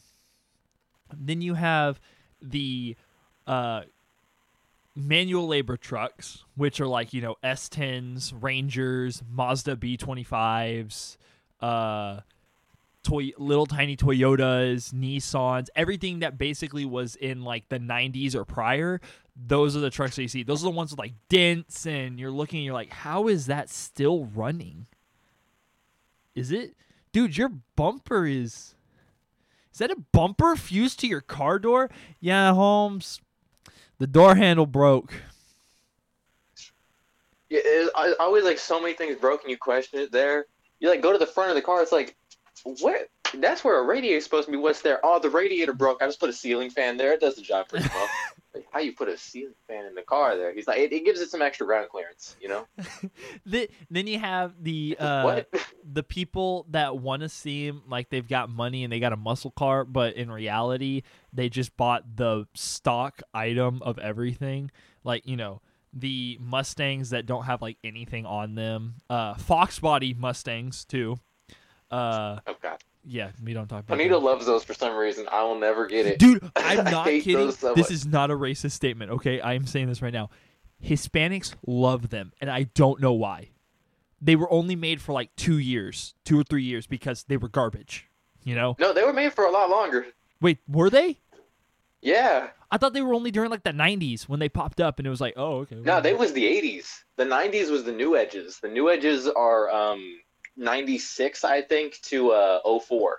Then 1.12 1.40
you 1.40 1.54
have 1.54 2.00
the, 2.40 2.96
uh, 3.46 3.82
manual 4.94 5.46
labor 5.48 5.76
trucks, 5.76 6.44
which 6.56 6.80
are 6.80 6.86
like 6.86 7.12
you 7.12 7.20
know 7.20 7.36
S10s, 7.42 8.32
Rangers, 8.40 9.22
Mazda 9.28 9.76
B25s, 9.76 11.16
uh, 11.60 12.20
toy 13.02 13.30
little 13.38 13.66
tiny 13.66 13.96
Toyotas, 13.96 14.92
Nissans, 14.92 15.68
everything 15.74 16.20
that 16.20 16.38
basically 16.38 16.84
was 16.84 17.16
in 17.16 17.42
like 17.42 17.68
the 17.68 17.78
90s 17.78 18.34
or 18.34 18.44
prior. 18.44 19.00
Those 19.36 19.76
are 19.76 19.80
the 19.80 19.90
trucks 19.90 20.16
that 20.16 20.22
you 20.22 20.28
see. 20.28 20.42
Those 20.42 20.62
are 20.62 20.70
the 20.70 20.76
ones 20.76 20.90
with 20.90 20.98
like 20.98 21.14
dents, 21.28 21.86
and 21.86 22.18
you're 22.18 22.30
looking, 22.30 22.58
and 22.58 22.64
you're 22.64 22.74
like, 22.74 22.90
how 22.90 23.28
is 23.28 23.46
that 23.46 23.70
still 23.70 24.26
running? 24.26 24.86
Is 26.34 26.52
it, 26.52 26.74
dude? 27.12 27.36
Your 27.36 27.52
bumper 27.76 28.26
is. 28.26 28.74
Is 29.72 29.78
that 29.78 29.90
a 29.90 29.96
bumper 30.12 30.56
fused 30.56 31.00
to 31.00 31.06
your 31.06 31.20
car 31.20 31.58
door? 31.58 31.90
Yeah, 32.20 32.52
Holmes. 32.52 33.20
The 33.98 34.06
door 34.06 34.34
handle 34.34 34.66
broke. 34.66 35.12
Yeah, 37.48 37.60
it, 37.62 37.90
I, 37.94 38.14
always 38.20 38.44
like 38.44 38.58
so 38.58 38.80
many 38.80 38.94
things 38.94 39.16
broken. 39.16 39.50
You 39.50 39.56
question 39.56 40.00
it 40.00 40.12
there. 40.12 40.46
You 40.80 40.88
like 40.88 41.02
go 41.02 41.12
to 41.12 41.18
the 41.18 41.26
front 41.26 41.50
of 41.50 41.56
the 41.56 41.62
car. 41.62 41.82
It's 41.82 41.92
like, 41.92 42.16
what? 42.80 43.08
that's 43.34 43.62
where 43.62 43.78
a 43.78 43.82
radiator's 43.84 44.24
supposed 44.24 44.46
to 44.46 44.52
be. 44.52 44.58
What's 44.58 44.82
there? 44.82 45.00
Oh, 45.02 45.18
the 45.18 45.30
radiator 45.30 45.72
broke. 45.72 46.02
I 46.02 46.06
just 46.06 46.20
put 46.20 46.30
a 46.30 46.32
ceiling 46.32 46.70
fan 46.70 46.96
there. 46.96 47.12
It 47.12 47.20
does 47.20 47.36
the 47.36 47.42
job 47.42 47.68
pretty 47.68 47.88
well. 47.94 48.08
like, 48.54 48.66
how 48.70 48.80
you 48.80 48.92
put 48.92 49.08
a 49.08 49.16
ceiling 49.16 49.54
fan 49.68 49.86
in 49.86 49.94
the 49.94 50.02
car 50.02 50.36
there? 50.36 50.52
He's 50.52 50.66
like, 50.66 50.78
it, 50.78 50.92
it 50.92 51.04
gives 51.04 51.20
it 51.20 51.30
some 51.30 51.40
extra 51.40 51.66
ground 51.66 51.88
clearance, 51.88 52.36
you 52.40 52.48
know? 52.48 52.66
the, 53.46 53.68
then 53.90 54.06
you 54.06 54.18
have 54.18 54.54
the 54.62 54.96
uh, 55.00 55.42
the 55.84 56.02
people 56.02 56.66
that 56.70 56.98
want 56.98 57.22
to 57.22 57.28
seem 57.28 57.82
like 57.88 58.10
they've 58.10 58.26
got 58.26 58.50
money 58.50 58.82
and 58.82 58.92
they 58.92 59.00
got 59.00 59.12
a 59.12 59.16
muscle 59.16 59.52
car, 59.52 59.84
but 59.84 60.14
in 60.14 60.30
reality, 60.30 61.02
they 61.32 61.48
just 61.48 61.76
bought 61.76 62.16
the 62.16 62.46
stock 62.54 63.22
item 63.32 63.82
of 63.82 63.98
everything. 63.98 64.70
Like, 65.04 65.26
you 65.26 65.36
know, 65.36 65.62
the 65.92 66.38
Mustangs 66.40 67.10
that 67.10 67.26
don't 67.26 67.44
have 67.44 67.62
like 67.62 67.78
anything 67.84 68.26
on 68.26 68.54
them, 68.54 68.96
uh, 69.08 69.34
Fox 69.34 69.78
body 69.78 70.14
Mustangs 70.14 70.84
too. 70.84 71.16
Uh, 71.90 72.38
oh 72.46 72.56
god. 72.60 72.82
Yeah, 73.04 73.30
we 73.42 73.52
don't 73.52 73.68
talk 73.68 73.80
about 73.80 73.94
Anita 73.94 74.14
that. 74.14 74.20
loves 74.20 74.46
those 74.46 74.64
for 74.64 74.74
some 74.74 74.96
reason. 74.96 75.26
I 75.30 75.42
will 75.44 75.58
never 75.58 75.86
get 75.86 76.06
it. 76.06 76.18
Dude, 76.18 76.48
I'm 76.56 76.84
not 76.84 77.06
kidding. 77.06 77.52
this 77.74 77.90
is 77.90 78.06
not 78.06 78.30
a 78.30 78.34
racist 78.34 78.72
statement, 78.72 79.10
okay? 79.12 79.40
I 79.40 79.54
am 79.54 79.66
saying 79.66 79.88
this 79.88 80.02
right 80.02 80.12
now. 80.12 80.30
Hispanics 80.82 81.54
love 81.66 82.10
them, 82.10 82.32
and 82.40 82.50
I 82.50 82.64
don't 82.64 83.00
know 83.00 83.12
why. 83.12 83.50
They 84.20 84.36
were 84.36 84.50
only 84.52 84.76
made 84.76 85.00
for 85.00 85.12
like 85.12 85.34
two 85.36 85.58
years, 85.58 86.14
two 86.24 86.38
or 86.38 86.44
three 86.44 86.62
years, 86.62 86.86
because 86.86 87.24
they 87.24 87.36
were 87.36 87.48
garbage. 87.48 88.08
You 88.44 88.54
know? 88.54 88.76
No, 88.78 88.92
they 88.92 89.04
were 89.04 89.12
made 89.12 89.34
for 89.34 89.44
a 89.44 89.50
lot 89.50 89.68
longer. 89.68 90.06
Wait, 90.40 90.58
were 90.66 90.88
they? 90.88 91.18
Yeah. 92.00 92.48
I 92.70 92.78
thought 92.78 92.94
they 92.94 93.02
were 93.02 93.14
only 93.14 93.30
during 93.30 93.50
like 93.50 93.64
the 93.64 93.72
'90s 93.72 94.22
when 94.28 94.40
they 94.40 94.48
popped 94.48 94.80
up, 94.80 94.98
and 94.98 95.06
it 95.06 95.10
was 95.10 95.20
like, 95.20 95.34
oh, 95.36 95.58
okay. 95.58 95.76
No, 95.76 96.00
they 96.00 96.14
was 96.14 96.32
the 96.32 96.44
80s. 96.44 97.02
The 97.16 97.24
90s 97.24 97.70
was 97.70 97.84
the 97.84 97.92
new 97.92 98.16
edges. 98.16 98.58
The 98.60 98.68
new 98.68 98.88
edges 98.90 99.26
are 99.26 99.70
um 99.70 100.20
96, 100.60 101.42
I 101.42 101.62
think, 101.62 102.00
to 102.02 102.30
uh 102.30 102.78
04. 102.78 103.18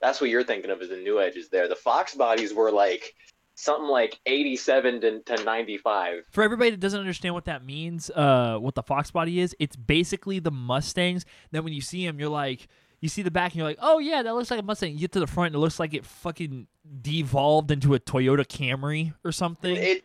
That's 0.00 0.20
what 0.20 0.30
you're 0.30 0.44
thinking 0.44 0.70
of 0.70 0.80
as 0.80 0.88
the 0.88 0.96
new 0.96 1.20
edges 1.20 1.48
there. 1.48 1.68
The 1.68 1.76
Fox 1.76 2.14
bodies 2.14 2.54
were 2.54 2.70
like 2.70 3.14
something 3.54 3.88
like 3.88 4.20
87 4.26 5.00
to, 5.00 5.20
to 5.20 5.44
95. 5.44 6.24
For 6.30 6.44
everybody 6.44 6.70
that 6.70 6.80
doesn't 6.80 7.00
understand 7.00 7.34
what 7.34 7.46
that 7.46 7.64
means, 7.64 8.08
uh, 8.10 8.58
what 8.58 8.76
the 8.76 8.82
Fox 8.82 9.10
body 9.10 9.40
is, 9.40 9.54
it's 9.58 9.74
basically 9.74 10.38
the 10.38 10.52
Mustangs. 10.52 11.24
Then 11.50 11.64
when 11.64 11.72
you 11.72 11.80
see 11.80 12.06
them, 12.06 12.20
you're 12.20 12.28
like, 12.28 12.68
you 13.00 13.08
see 13.08 13.22
the 13.22 13.30
back, 13.30 13.52
and 13.52 13.56
you're 13.56 13.66
like, 13.66 13.78
oh 13.80 13.98
yeah, 13.98 14.22
that 14.22 14.34
looks 14.34 14.50
like 14.50 14.60
a 14.60 14.62
Mustang. 14.62 14.92
You 14.92 15.00
get 15.00 15.12
to 15.12 15.20
the 15.20 15.26
front, 15.26 15.48
and 15.48 15.56
it 15.56 15.58
looks 15.58 15.78
like 15.78 15.94
it 15.94 16.04
fucking 16.04 16.66
devolved 17.00 17.70
into 17.70 17.94
a 17.94 18.00
Toyota 18.00 18.46
Camry 18.46 19.14
or 19.24 19.32
something. 19.32 19.76
It 19.76 20.04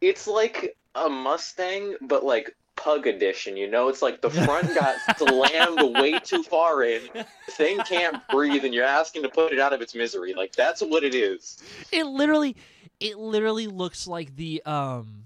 it's 0.00 0.26
like 0.26 0.76
a 0.94 1.08
Mustang, 1.08 1.96
but 2.00 2.24
like 2.24 2.54
pug 2.82 3.06
edition. 3.06 3.56
You 3.56 3.68
know, 3.70 3.88
it's 3.88 4.02
like 4.02 4.20
the 4.20 4.30
front 4.30 4.74
got 4.74 4.96
slammed 5.18 5.94
way 5.96 6.18
too 6.18 6.42
far 6.42 6.82
in. 6.82 7.02
The 7.14 7.26
thing 7.52 7.78
can't 7.86 8.22
breathe, 8.28 8.64
and 8.64 8.72
you're 8.74 8.84
asking 8.84 9.22
to 9.22 9.28
put 9.28 9.52
it 9.52 9.58
out 9.60 9.72
of 9.72 9.80
its 9.82 9.94
misery. 9.94 10.34
Like 10.34 10.52
that's 10.54 10.80
what 10.80 11.04
it 11.04 11.14
is. 11.14 11.58
It 11.92 12.04
literally, 12.04 12.56
it 13.00 13.18
literally 13.18 13.66
looks 13.66 14.06
like 14.06 14.34
the 14.36 14.62
um, 14.66 15.24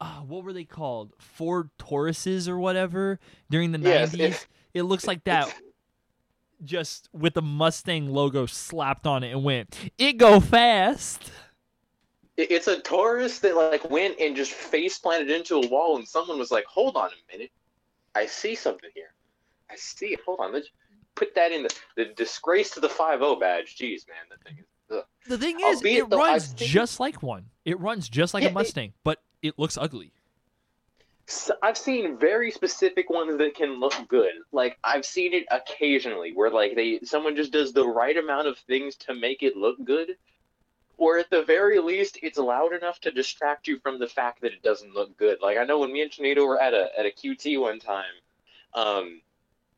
uh, 0.00 0.20
what 0.20 0.44
were 0.44 0.52
they 0.52 0.64
called? 0.64 1.12
Ford 1.18 1.70
Tauruses 1.78 2.48
or 2.48 2.58
whatever 2.58 3.18
during 3.50 3.72
the 3.72 3.78
Yes, 3.78 4.12
nineties. 4.12 4.36
it- 4.36 4.46
It, 4.74 4.82
looks 4.84 5.06
like 5.06 5.24
that, 5.24 5.52
just 6.64 7.08
with 7.12 7.34
the 7.34 7.42
Mustang 7.42 8.08
logo 8.12 8.46
slapped 8.46 9.06
on 9.06 9.22
it 9.22 9.32
and 9.32 9.44
went, 9.44 9.76
"It 9.98 10.14
go 10.14 10.40
fast." 10.40 11.30
It- 12.42 12.50
It's 12.50 12.66
a 12.68 12.80
Taurus 12.80 13.38
that 13.40 13.56
like 13.56 13.88
went 13.90 14.18
and 14.18 14.34
just 14.36 14.52
face 14.52 14.98
planted 14.98 15.30
into 15.30 15.56
a 15.56 15.66
wall, 15.68 15.96
and 15.96 16.06
someone 16.06 16.38
was 16.38 16.50
like, 16.50 16.64
"Hold 16.66 16.96
on 16.96 17.10
a 17.10 17.32
minute, 17.32 17.50
I 18.14 18.26
see 18.26 18.54
something 18.54 18.90
here. 18.94 19.14
I 19.70 19.76
see 19.76 20.12
it. 20.14 20.20
Hold 20.26 20.40
on, 20.40 20.52
let's 20.52 20.68
put 21.14 21.34
that 21.34 21.52
in 21.52 21.62
the 21.62 21.74
the 21.96 22.04
disgrace 22.06 22.70
to 22.70 22.80
the 22.80 22.88
five 22.88 23.22
O 23.22 23.36
badge. 23.36 23.76
Jeez, 23.76 24.06
man, 24.08 24.16
that 24.30 24.42
thing 24.44 24.58
is." 24.58 24.66
Ugh. 24.90 25.04
The 25.26 25.38
thing 25.38 25.56
is, 25.60 25.76
Albeit 25.76 25.98
it 26.12 26.16
runs 26.16 26.58
seen- 26.58 26.68
just 26.68 27.00
like 27.00 27.22
one. 27.22 27.48
It 27.64 27.78
runs 27.80 28.08
just 28.08 28.34
like 28.34 28.42
Yeah, 28.42 28.48
a 28.48 28.52
it- 28.52 28.54
Mustang, 28.54 28.92
but 29.04 29.22
it 29.40 29.58
looks 29.58 29.78
ugly. 29.78 30.12
So 31.28 31.54
I've 31.62 31.78
seen 31.78 32.18
very 32.18 32.50
specific 32.50 33.08
ones 33.08 33.38
that 33.38 33.54
can 33.54 33.78
look 33.78 33.94
good. 34.08 34.32
Like 34.50 34.78
I've 34.82 35.06
seen 35.06 35.32
it 35.32 35.46
occasionally 35.50 36.32
where 36.32 36.50
like 36.50 36.74
they 36.74 36.98
someone 37.04 37.36
just 37.36 37.52
does 37.52 37.72
the 37.72 37.86
right 37.86 38.16
amount 38.16 38.48
of 38.48 38.58
things 38.58 38.96
to 38.96 39.14
make 39.14 39.42
it 39.42 39.56
look 39.56 39.82
good. 39.84 40.16
Or 41.02 41.18
at 41.18 41.30
the 41.30 41.42
very 41.42 41.80
least 41.80 42.20
it's 42.22 42.38
loud 42.38 42.72
enough 42.72 43.00
to 43.00 43.10
distract 43.10 43.66
you 43.66 43.80
from 43.80 43.98
the 43.98 44.06
fact 44.06 44.40
that 44.42 44.52
it 44.52 44.62
doesn't 44.62 44.94
look 44.94 45.16
good. 45.16 45.38
Like 45.42 45.58
I 45.58 45.64
know 45.64 45.80
when 45.80 45.92
me 45.92 46.02
and 46.02 46.10
Chanito 46.12 46.46
were 46.46 46.62
at 46.62 46.74
a 46.74 46.96
at 46.96 47.06
a 47.06 47.10
QT 47.10 47.60
one 47.60 47.80
time, 47.80 48.14
um 48.74 49.20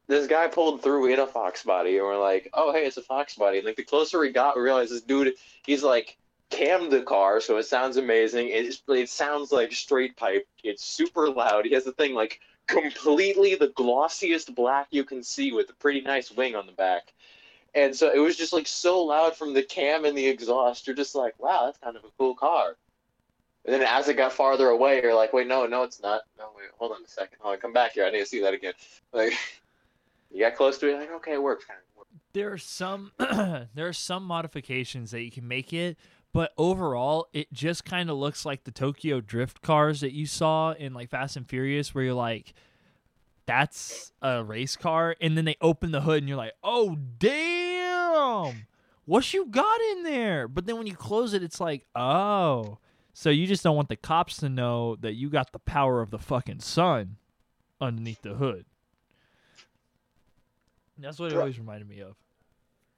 this 0.06 0.26
guy 0.26 0.48
pulled 0.48 0.82
through 0.82 1.06
in 1.06 1.20
a 1.20 1.26
fox 1.26 1.62
body 1.62 1.96
and 1.96 2.04
we're 2.06 2.20
like, 2.20 2.50
Oh 2.52 2.74
hey, 2.74 2.84
it's 2.84 2.98
a 2.98 3.02
fox 3.02 3.36
body 3.36 3.56
and 3.56 3.66
like 3.66 3.76
the 3.76 3.84
closer 3.84 4.18
we 4.20 4.32
got 4.32 4.54
we 4.54 4.60
realized 4.60 4.92
this 4.92 5.00
dude 5.00 5.32
he's 5.64 5.82
like 5.82 6.18
cammed 6.50 6.92
the 6.92 7.00
car, 7.00 7.40
so 7.40 7.56
it 7.56 7.64
sounds 7.64 7.96
amazing. 7.96 8.48
It, 8.48 8.78
it 8.86 9.08
sounds 9.08 9.50
like 9.50 9.72
straight 9.72 10.18
pipe. 10.18 10.46
It's 10.62 10.84
super 10.84 11.30
loud. 11.30 11.64
He 11.64 11.72
has 11.72 11.84
the 11.84 11.92
thing 11.92 12.12
like 12.12 12.40
completely 12.66 13.54
the 13.54 13.68
glossiest 13.68 14.54
black 14.54 14.88
you 14.90 15.04
can 15.04 15.22
see 15.22 15.52
with 15.52 15.70
a 15.70 15.74
pretty 15.74 16.02
nice 16.02 16.30
wing 16.30 16.54
on 16.54 16.66
the 16.66 16.72
back. 16.72 17.14
And 17.74 17.94
so 17.94 18.12
it 18.12 18.18
was 18.18 18.36
just 18.36 18.52
like 18.52 18.66
so 18.68 19.02
loud 19.02 19.36
from 19.36 19.52
the 19.52 19.62
cam 19.62 20.04
and 20.04 20.16
the 20.16 20.26
exhaust. 20.26 20.86
You're 20.86 20.94
just 20.94 21.14
like, 21.14 21.34
wow, 21.38 21.66
that's 21.66 21.78
kind 21.78 21.96
of 21.96 22.04
a 22.04 22.08
cool 22.18 22.34
car. 22.34 22.76
And 23.64 23.74
then 23.74 23.82
as 23.82 24.08
it 24.08 24.14
got 24.14 24.32
farther 24.32 24.68
away, 24.68 25.00
you're 25.02 25.14
like, 25.14 25.32
wait, 25.32 25.46
no, 25.46 25.66
no, 25.66 25.82
it's 25.82 26.00
not. 26.00 26.22
No, 26.38 26.50
wait, 26.56 26.68
hold 26.78 26.92
on 26.92 27.02
a 27.04 27.08
second. 27.08 27.38
Hold 27.40 27.54
on, 27.54 27.60
come 27.60 27.72
back 27.72 27.92
here. 27.92 28.04
I 28.04 28.10
need 28.10 28.20
to 28.20 28.26
see 28.26 28.40
that 28.42 28.54
again. 28.54 28.74
Like, 29.12 29.32
you 30.30 30.40
got 30.40 30.54
close 30.54 30.78
to 30.78 30.88
it, 30.88 30.98
like, 30.98 31.10
okay, 31.12 31.32
it 31.32 31.42
works. 31.42 31.64
Kind 31.64 31.78
of 31.78 31.96
works. 31.96 32.10
there 32.34 32.52
are 32.52 32.58
some 32.58 33.12
there 33.18 33.88
are 33.88 33.92
some 33.92 34.24
modifications 34.24 35.10
that 35.12 35.22
you 35.22 35.30
can 35.30 35.48
make 35.48 35.72
it 35.72 35.96
but 36.32 36.52
overall 36.58 37.28
it 37.32 37.50
just 37.52 37.84
kind 37.84 38.10
of 38.10 38.16
looks 38.16 38.44
like 38.44 38.64
the 38.64 38.70
tokyo 38.70 39.20
drift 39.20 39.62
cars 39.62 40.00
that 40.00 40.12
you 40.12 40.26
saw 40.26 40.72
in 40.72 40.92
like 40.92 41.08
fast 41.08 41.36
and 41.36 41.48
furious 41.48 41.94
where 41.94 42.04
you're 42.04 42.14
like 42.14 42.52
that's 43.46 44.12
a 44.20 44.42
race 44.42 44.76
car 44.76 45.14
and 45.20 45.36
then 45.38 45.44
they 45.44 45.56
open 45.60 45.92
the 45.92 46.00
hood 46.00 46.18
and 46.18 46.28
you're 46.28 46.36
like 46.36 46.54
oh 46.62 46.96
damn 47.18 47.63
what 49.04 49.32
you 49.34 49.46
got 49.46 49.80
in 49.92 50.02
there 50.02 50.48
but 50.48 50.66
then 50.66 50.76
when 50.78 50.86
you 50.86 50.94
close 50.94 51.34
it 51.34 51.42
it's 51.42 51.60
like 51.60 51.86
oh 51.94 52.78
so 53.12 53.30
you 53.30 53.46
just 53.46 53.62
don't 53.62 53.76
want 53.76 53.88
the 53.88 53.96
cops 53.96 54.36
to 54.38 54.48
know 54.48 54.96
that 54.96 55.14
you 55.14 55.28
got 55.30 55.52
the 55.52 55.58
power 55.58 56.00
of 56.00 56.10
the 56.10 56.18
fucking 56.18 56.60
sun 56.60 57.16
underneath 57.80 58.22
the 58.22 58.34
hood 58.34 58.64
that's 60.98 61.18
what 61.18 61.32
it 61.32 61.38
always 61.38 61.58
reminded 61.58 61.88
me 61.88 62.00
of 62.00 62.16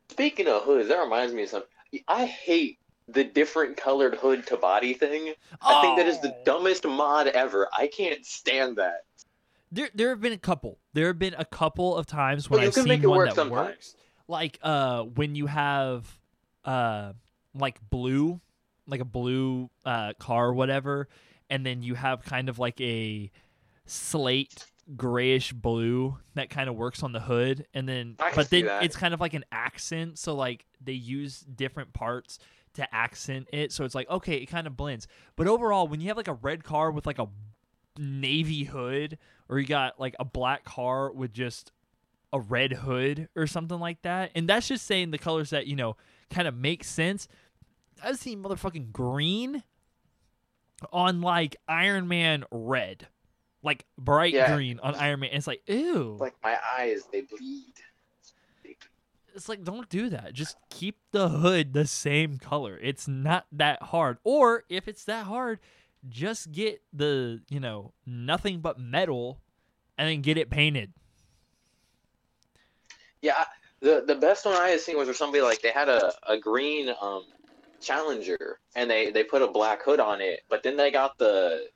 Speaking 0.09 0.46
of 0.46 0.62
hoods, 0.62 0.88
that 0.88 0.98
reminds 1.00 1.35
me 1.35 1.42
of 1.42 1.48
something. 1.48 1.68
I 2.06 2.26
hate 2.26 2.78
the 3.09 3.24
different 3.24 3.76
colored 3.76 4.14
hood 4.14 4.46
to 4.46 4.56
body 4.56 4.94
thing. 4.94 5.32
I 5.61 5.80
think 5.80 5.96
that 5.98 6.06
is 6.06 6.20
the 6.20 6.32
Oh. 6.32 6.42
dumbest 6.44 6.85
mod 6.87 7.26
ever. 7.26 7.68
I 7.76 7.88
can't 7.88 8.24
stand 8.24 8.76
that. 8.76 9.04
There, 9.72 9.90
there 9.94 10.11
have 10.11 10.20
been 10.20 10.32
a 10.32 10.38
couple. 10.38 10.78
There 10.92 11.09
have 11.09 11.18
been 11.18 11.35
a 11.37 11.44
couple 11.44 11.96
of 11.96 12.06
times 12.06 12.48
when 12.48 12.61
I've 12.61 12.72
seen 12.72 12.85
make 12.85 13.02
it 13.02 13.09
one 13.09 13.16
work 13.18 13.28
that 13.30 13.35
sometimes. 13.35 13.66
works. 13.68 13.96
Like 14.28 14.58
uh, 14.62 15.02
when 15.02 15.34
you 15.34 15.46
have 15.46 16.06
uh, 16.64 17.12
like 17.54 17.78
blue, 17.90 18.40
like 18.86 19.00
a 19.00 19.04
blue 19.04 19.70
uh, 19.84 20.14
car 20.18 20.48
or 20.48 20.54
whatever, 20.54 21.08
and 21.48 21.64
then 21.64 21.82
you 21.82 21.94
have 21.94 22.24
kind 22.24 22.48
of 22.48 22.58
like 22.58 22.80
a 22.80 23.30
slate 23.84 24.66
grayish 24.96 25.52
blue 25.52 26.16
that 26.34 26.48
kind 26.50 26.68
of 26.68 26.76
works 26.76 27.02
on 27.02 27.12
the 27.12 27.20
hood, 27.20 27.66
and 27.74 27.88
then 27.88 28.16
but 28.34 28.50
then 28.50 28.66
that. 28.66 28.82
it's 28.82 28.96
kind 28.96 29.14
of 29.14 29.20
like 29.20 29.34
an 29.34 29.44
accent. 29.52 30.18
So 30.18 30.34
like 30.34 30.66
they 30.80 30.92
use 30.92 31.40
different 31.40 31.92
parts 31.92 32.38
to 32.74 32.94
accent 32.94 33.48
it, 33.52 33.72
so 33.72 33.84
it's 33.84 33.94
like 33.94 34.10
okay, 34.10 34.36
it 34.36 34.46
kind 34.46 34.66
of 34.66 34.76
blends. 34.76 35.06
But 35.36 35.46
overall, 35.46 35.86
when 35.86 36.00
you 36.00 36.08
have 36.08 36.16
like 36.16 36.28
a 36.28 36.34
red 36.34 36.64
car 36.64 36.90
with 36.90 37.06
like 37.06 37.18
a 37.18 37.28
navy 37.98 38.64
hood 38.64 39.18
or 39.48 39.58
you 39.58 39.66
got 39.66 39.98
like 40.00 40.14
a 40.18 40.24
black 40.24 40.64
car 40.64 41.10
with 41.12 41.32
just 41.32 41.72
a 42.32 42.40
red 42.40 42.72
hood 42.72 43.28
or 43.36 43.46
something 43.46 43.78
like 43.78 44.02
that. 44.02 44.30
And 44.34 44.48
that's 44.48 44.68
just 44.68 44.86
saying 44.86 45.10
the 45.10 45.18
colors 45.18 45.50
that 45.50 45.66
you 45.66 45.76
know 45.76 45.96
kind 46.30 46.48
of 46.48 46.54
make 46.54 46.84
sense. 46.84 47.28
I've 48.02 48.18
seen 48.18 48.42
motherfucking 48.42 48.92
green 48.92 49.62
on 50.92 51.20
like 51.20 51.56
iron 51.68 52.08
man 52.08 52.44
red. 52.50 53.06
Like 53.62 53.84
bright 53.98 54.32
Yeah. 54.34 54.54
green 54.54 54.78
on 54.80 54.94
iron 54.94 55.20
man. 55.20 55.30
And 55.30 55.38
it's 55.38 55.46
like 55.46 55.62
ew. 55.66 56.16
Like 56.20 56.34
my 56.42 56.58
eyes, 56.78 57.02
they 57.12 57.22
bleed. 57.22 57.72
it's 59.34 59.48
like 59.48 59.64
don't 59.64 59.88
do 59.88 60.08
that. 60.10 60.32
Just 60.32 60.56
keep 60.70 60.98
the 61.12 61.28
hood 61.28 61.72
the 61.72 61.86
same 61.86 62.38
color. 62.38 62.78
It's 62.82 63.06
not 63.08 63.46
that 63.52 63.82
hard. 63.84 64.18
Or 64.24 64.64
if 64.68 64.88
it's 64.88 65.04
that 65.04 65.26
hard 65.26 65.58
just 66.08 66.52
get 66.52 66.80
the 66.92 67.40
you 67.48 67.58
know 67.58 67.92
nothing 68.06 68.60
but 68.60 68.78
metal 68.78 69.40
and 69.98 70.08
then 70.08 70.20
get 70.20 70.36
it 70.38 70.48
painted 70.50 70.92
Yeah, 73.26 73.44
the 73.80 74.04
the 74.06 74.14
best 74.14 74.44
one 74.44 74.54
I 74.54 74.68
had 74.68 74.78
seen 74.80 74.96
was 74.96 75.06
where 75.08 75.14
somebody 75.14 75.42
like 75.42 75.60
they 75.60 75.72
had 75.72 75.88
a, 75.88 76.12
a 76.28 76.38
green 76.38 76.94
um 77.00 77.24
Challenger 77.80 78.60
and 78.76 78.88
they 78.88 79.10
they 79.10 79.24
put 79.24 79.42
a 79.42 79.48
black 79.48 79.82
hood 79.82 79.98
on 79.98 80.20
it, 80.20 80.40
but 80.48 80.62
then 80.62 80.76
they 80.76 80.92
got 80.92 81.18
the 81.18 81.66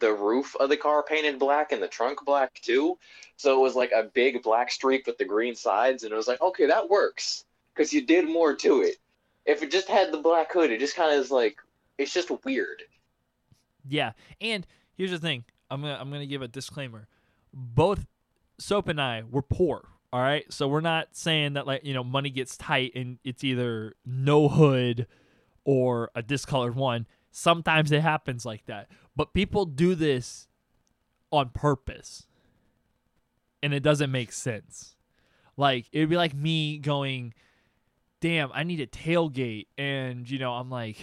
the 0.00 0.12
roof 0.12 0.56
of 0.56 0.68
the 0.68 0.76
car 0.76 1.04
painted 1.04 1.38
black 1.38 1.70
and 1.70 1.80
the 1.80 1.86
trunk 1.86 2.18
black 2.24 2.54
too. 2.54 2.98
So 3.36 3.56
it 3.56 3.62
was 3.62 3.76
like 3.76 3.92
a 3.92 4.02
big 4.02 4.42
black 4.42 4.72
streak 4.72 5.06
with 5.06 5.16
the 5.16 5.24
green 5.24 5.54
sides, 5.54 6.02
and 6.02 6.12
it 6.12 6.16
was 6.16 6.26
like, 6.26 6.40
okay, 6.40 6.66
that 6.66 6.90
works. 6.90 7.44
because 7.72 7.92
you 7.92 8.04
did 8.04 8.26
more 8.28 8.54
to 8.56 8.82
it. 8.82 8.96
If 9.44 9.62
it 9.62 9.70
just 9.70 9.88
had 9.88 10.12
the 10.12 10.18
black 10.18 10.52
hood, 10.52 10.70
it 10.72 10.80
just 10.80 10.96
kind 10.96 11.12
of 11.14 11.20
is 11.20 11.30
like 11.30 11.56
it's 11.98 12.12
just 12.12 12.30
weird. 12.44 12.82
Yeah, 13.88 14.12
and 14.40 14.66
here's 14.96 15.12
the 15.12 15.18
thing. 15.18 15.44
I'm 15.70 15.82
gonna 15.82 15.98
I'm 16.00 16.10
gonna 16.10 16.26
give 16.26 16.42
a 16.42 16.48
disclaimer. 16.48 17.06
Both 17.54 18.06
Soap 18.58 18.88
and 18.88 19.00
I 19.00 19.22
were 19.30 19.42
poor. 19.42 19.88
All 20.12 20.20
right, 20.20 20.50
so 20.52 20.68
we're 20.68 20.80
not 20.80 21.08
saying 21.12 21.54
that 21.54 21.66
like 21.66 21.84
you 21.84 21.92
know 21.92 22.04
money 22.04 22.30
gets 22.30 22.56
tight 22.56 22.92
and 22.94 23.18
it's 23.24 23.42
either 23.44 23.94
no 24.04 24.48
hood 24.48 25.06
or 25.64 26.10
a 26.14 26.22
discolored 26.22 26.76
one. 26.76 27.06
Sometimes 27.30 27.92
it 27.92 28.00
happens 28.00 28.46
like 28.46 28.64
that, 28.66 28.88
but 29.14 29.34
people 29.34 29.66
do 29.66 29.94
this 29.94 30.48
on 31.32 31.50
purpose, 31.50 32.26
and 33.62 33.74
it 33.74 33.82
doesn't 33.82 34.10
make 34.10 34.32
sense. 34.32 34.96
Like 35.56 35.86
it'd 35.92 36.08
be 36.08 36.16
like 36.16 36.34
me 36.34 36.78
going, 36.78 37.34
"Damn, 38.20 38.50
I 38.52 38.62
need 38.62 38.80
a 38.80 38.86
tailgate," 38.86 39.66
and 39.76 40.30
you 40.30 40.38
know 40.38 40.52
I'm 40.52 40.70
like, 40.70 40.98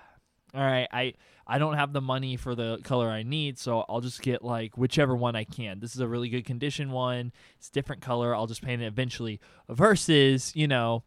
"All 0.54 0.60
right, 0.60 0.88
I." 0.92 1.14
I 1.50 1.58
don't 1.58 1.74
have 1.74 1.94
the 1.94 2.02
money 2.02 2.36
for 2.36 2.54
the 2.54 2.78
color 2.84 3.08
I 3.08 3.22
need, 3.22 3.58
so 3.58 3.84
I'll 3.88 4.02
just 4.02 4.20
get 4.20 4.44
like 4.44 4.76
whichever 4.76 5.16
one 5.16 5.34
I 5.34 5.44
can. 5.44 5.80
This 5.80 5.94
is 5.94 6.00
a 6.00 6.06
really 6.06 6.28
good 6.28 6.44
condition 6.44 6.90
one. 6.90 7.32
It's 7.56 7.70
different 7.70 8.02
color. 8.02 8.34
I'll 8.34 8.46
just 8.46 8.62
paint 8.62 8.82
it 8.82 8.86
eventually. 8.86 9.40
Versus, 9.68 10.54
you 10.54 10.68
know, 10.68 11.04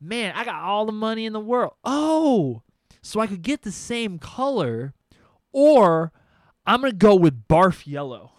man, 0.00 0.32
I 0.34 0.46
got 0.46 0.62
all 0.62 0.86
the 0.86 0.92
money 0.92 1.26
in 1.26 1.34
the 1.34 1.40
world. 1.40 1.74
Oh, 1.84 2.62
so 3.02 3.20
I 3.20 3.26
could 3.26 3.42
get 3.42 3.62
the 3.62 3.72
same 3.72 4.18
color, 4.18 4.94
or 5.52 6.10
I'm 6.66 6.80
gonna 6.80 6.94
go 6.94 7.14
with 7.14 7.46
barf 7.46 7.86
yellow. 7.86 8.32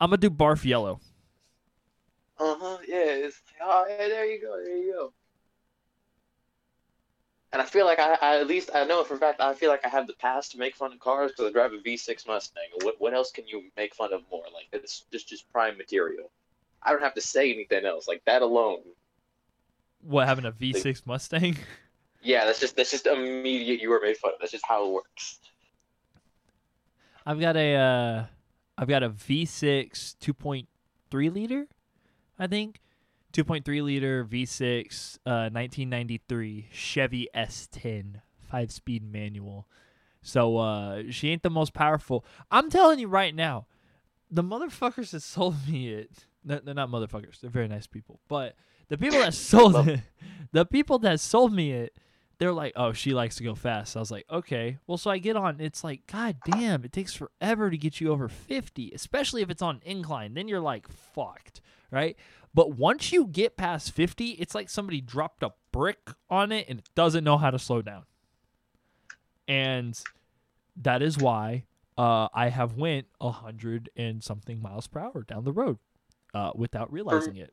I'm 0.00 0.10
gonna 0.10 0.16
do 0.16 0.30
barf 0.30 0.64
yellow. 0.64 0.98
Uh 2.36 2.56
huh. 2.58 2.78
Yeah. 2.88 2.96
It's 2.96 3.40
oh, 3.62 3.86
yeah, 3.88 4.08
there 4.08 4.26
you 4.26 4.40
go. 4.40 4.56
There 4.60 4.76
you 4.76 4.92
go. 4.92 5.12
And 7.52 7.60
I 7.60 7.66
feel 7.66 7.84
like 7.84 7.98
I, 7.98 8.16
I, 8.22 8.40
at 8.40 8.46
least 8.46 8.70
I 8.74 8.84
know 8.84 9.04
for 9.04 9.14
a 9.14 9.18
fact 9.18 9.40
I 9.40 9.52
feel 9.52 9.70
like 9.70 9.84
I 9.84 9.88
have 9.88 10.06
the 10.06 10.14
pass 10.14 10.48
to 10.50 10.58
make 10.58 10.74
fun 10.74 10.92
of 10.92 11.00
cars 11.00 11.32
because 11.32 11.50
I 11.50 11.52
drive 11.52 11.72
a 11.72 11.78
V6 11.78 12.26
Mustang. 12.26 12.64
What 12.82 12.96
what 12.98 13.12
else 13.12 13.30
can 13.30 13.46
you 13.46 13.64
make 13.76 13.94
fun 13.94 14.12
of 14.12 14.22
more? 14.30 14.44
Like 14.52 14.68
it's 14.72 15.04
just 15.12 15.28
just 15.28 15.50
prime 15.52 15.76
material. 15.76 16.30
I 16.82 16.92
don't 16.92 17.02
have 17.02 17.14
to 17.14 17.20
say 17.20 17.52
anything 17.52 17.84
else. 17.84 18.08
Like 18.08 18.22
that 18.24 18.42
alone. 18.42 18.80
What 20.00 20.26
having 20.26 20.46
a 20.46 20.52
V6 20.52 21.06
Mustang? 21.06 21.56
Yeah, 22.24 22.44
that's 22.44 22.60
just 22.60 22.76
that's 22.76 22.92
just 22.92 23.06
immediate. 23.06 23.80
You 23.80 23.90
were 23.90 24.00
made 24.00 24.16
fun 24.16 24.32
of. 24.34 24.38
That's 24.38 24.52
just 24.52 24.64
how 24.64 24.86
it 24.86 24.92
works. 24.92 25.40
I've 27.26 27.40
got 27.40 27.56
a 27.56 27.74
uh, 27.74 28.24
I've 28.78 28.88
got 28.88 29.02
a 29.02 29.10
V6 29.10 30.16
2.3 30.18 31.34
liter, 31.34 31.66
I 32.38 32.46
think. 32.46 32.80
2.3 33.32 33.82
liter 33.82 34.24
V6 34.24 35.18
uh, 35.26 35.50
1993 35.50 36.68
Chevy 36.72 37.28
S10 37.34 38.20
five 38.52 38.70
speed 38.70 39.02
manual. 39.02 39.66
So 40.20 40.58
uh, 40.58 41.02
she 41.10 41.30
ain't 41.30 41.42
the 41.42 41.50
most 41.50 41.72
powerful. 41.72 42.24
I'm 42.50 42.70
telling 42.70 42.98
you 42.98 43.08
right 43.08 43.34
now, 43.34 43.66
the 44.30 44.42
motherfuckers 44.42 45.10
that 45.10 45.22
sold 45.22 45.56
me 45.68 45.88
it, 45.88 46.26
they're 46.44 46.60
they're 46.60 46.74
not 46.74 46.90
motherfuckers. 46.90 47.40
They're 47.40 47.50
very 47.50 47.68
nice 47.68 47.86
people. 47.86 48.20
But 48.28 48.54
the 48.88 48.98
people 48.98 49.18
that 49.18 49.34
sold 49.50 49.88
it, 49.88 50.00
the 50.52 50.64
people 50.64 50.98
that 51.00 51.18
sold 51.18 51.52
me 51.52 51.72
it, 51.72 51.96
they're 52.38 52.52
like, 52.52 52.72
oh, 52.76 52.92
she 52.92 53.14
likes 53.14 53.36
to 53.36 53.44
go 53.44 53.54
fast. 53.54 53.96
I 53.96 54.00
was 54.00 54.10
like, 54.10 54.26
okay. 54.30 54.78
Well, 54.86 54.98
so 54.98 55.10
I 55.10 55.18
get 55.18 55.36
on. 55.36 55.60
It's 55.60 55.82
like, 55.82 56.06
god 56.06 56.36
damn, 56.44 56.84
it 56.84 56.92
takes 56.92 57.14
forever 57.14 57.70
to 57.70 57.76
get 57.76 58.00
you 58.00 58.10
over 58.10 58.28
50, 58.28 58.92
especially 58.94 59.42
if 59.42 59.50
it's 59.50 59.62
on 59.62 59.80
incline. 59.84 60.34
Then 60.34 60.48
you're 60.48 60.60
like 60.60 60.88
fucked, 60.88 61.60
right? 61.90 62.16
But 62.54 62.76
once 62.76 63.12
you 63.12 63.26
get 63.26 63.56
past 63.56 63.92
50, 63.92 64.32
it's 64.32 64.54
like 64.54 64.68
somebody 64.68 65.00
dropped 65.00 65.42
a 65.42 65.52
brick 65.72 66.10
on 66.28 66.52
it 66.52 66.68
and 66.68 66.80
it 66.80 66.88
doesn't 66.94 67.24
know 67.24 67.38
how 67.38 67.50
to 67.50 67.58
slow 67.58 67.80
down. 67.80 68.04
And 69.48 69.98
that 70.76 71.02
is 71.02 71.18
why 71.18 71.64
uh, 71.96 72.28
I 72.34 72.48
have 72.48 72.76
went 72.76 73.06
a 73.20 73.30
hundred 73.30 73.90
and 73.96 74.22
something 74.22 74.60
miles 74.60 74.86
per 74.86 75.00
hour 75.00 75.24
down 75.26 75.44
the 75.44 75.52
road 75.52 75.78
uh, 76.34 76.52
without 76.54 76.92
realizing 76.92 77.36
it. 77.36 77.52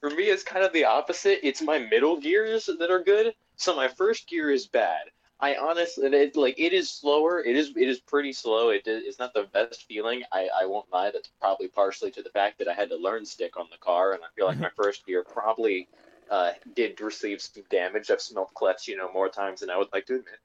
For 0.00 0.10
me, 0.10 0.24
it's 0.24 0.42
kind 0.42 0.64
of 0.64 0.72
the 0.72 0.84
opposite. 0.84 1.40
It's 1.42 1.62
my 1.62 1.78
middle 1.78 2.20
gears 2.20 2.66
that 2.66 2.90
are 2.90 3.02
good. 3.02 3.34
So 3.56 3.74
my 3.74 3.88
first 3.88 4.28
gear 4.28 4.50
is 4.50 4.66
bad. 4.66 5.06
I 5.40 5.56
honestly, 5.56 6.06
it, 6.08 6.36
like 6.36 6.58
it 6.58 6.72
is 6.72 6.90
slower. 6.90 7.40
It 7.40 7.56
is 7.56 7.70
it 7.76 7.88
is 7.88 8.00
pretty 8.00 8.32
slow. 8.32 8.70
It 8.70 8.86
is, 8.86 9.04
it's 9.04 9.18
not 9.20 9.34
the 9.34 9.44
best 9.52 9.86
feeling. 9.86 10.22
I, 10.32 10.48
I 10.62 10.66
won't 10.66 10.92
lie. 10.92 11.10
That's 11.12 11.30
probably 11.40 11.68
partially 11.68 12.10
to 12.12 12.22
the 12.22 12.30
fact 12.30 12.58
that 12.58 12.68
I 12.68 12.74
had 12.74 12.88
to 12.90 12.96
learn 12.96 13.24
stick 13.24 13.56
on 13.56 13.66
the 13.70 13.78
car, 13.78 14.14
and 14.14 14.22
I 14.24 14.26
feel 14.34 14.46
like 14.46 14.58
my 14.58 14.70
first 14.76 15.06
gear 15.06 15.22
probably 15.22 15.88
uh, 16.28 16.52
did 16.74 17.00
receive 17.00 17.40
some 17.40 17.62
damage. 17.70 18.10
I've 18.10 18.20
smelled 18.20 18.52
clutch, 18.54 18.88
you 18.88 18.96
know, 18.96 19.12
more 19.12 19.28
times 19.28 19.60
than 19.60 19.70
I 19.70 19.76
would 19.76 19.88
like 19.92 20.06
to 20.06 20.14
admit. 20.16 20.40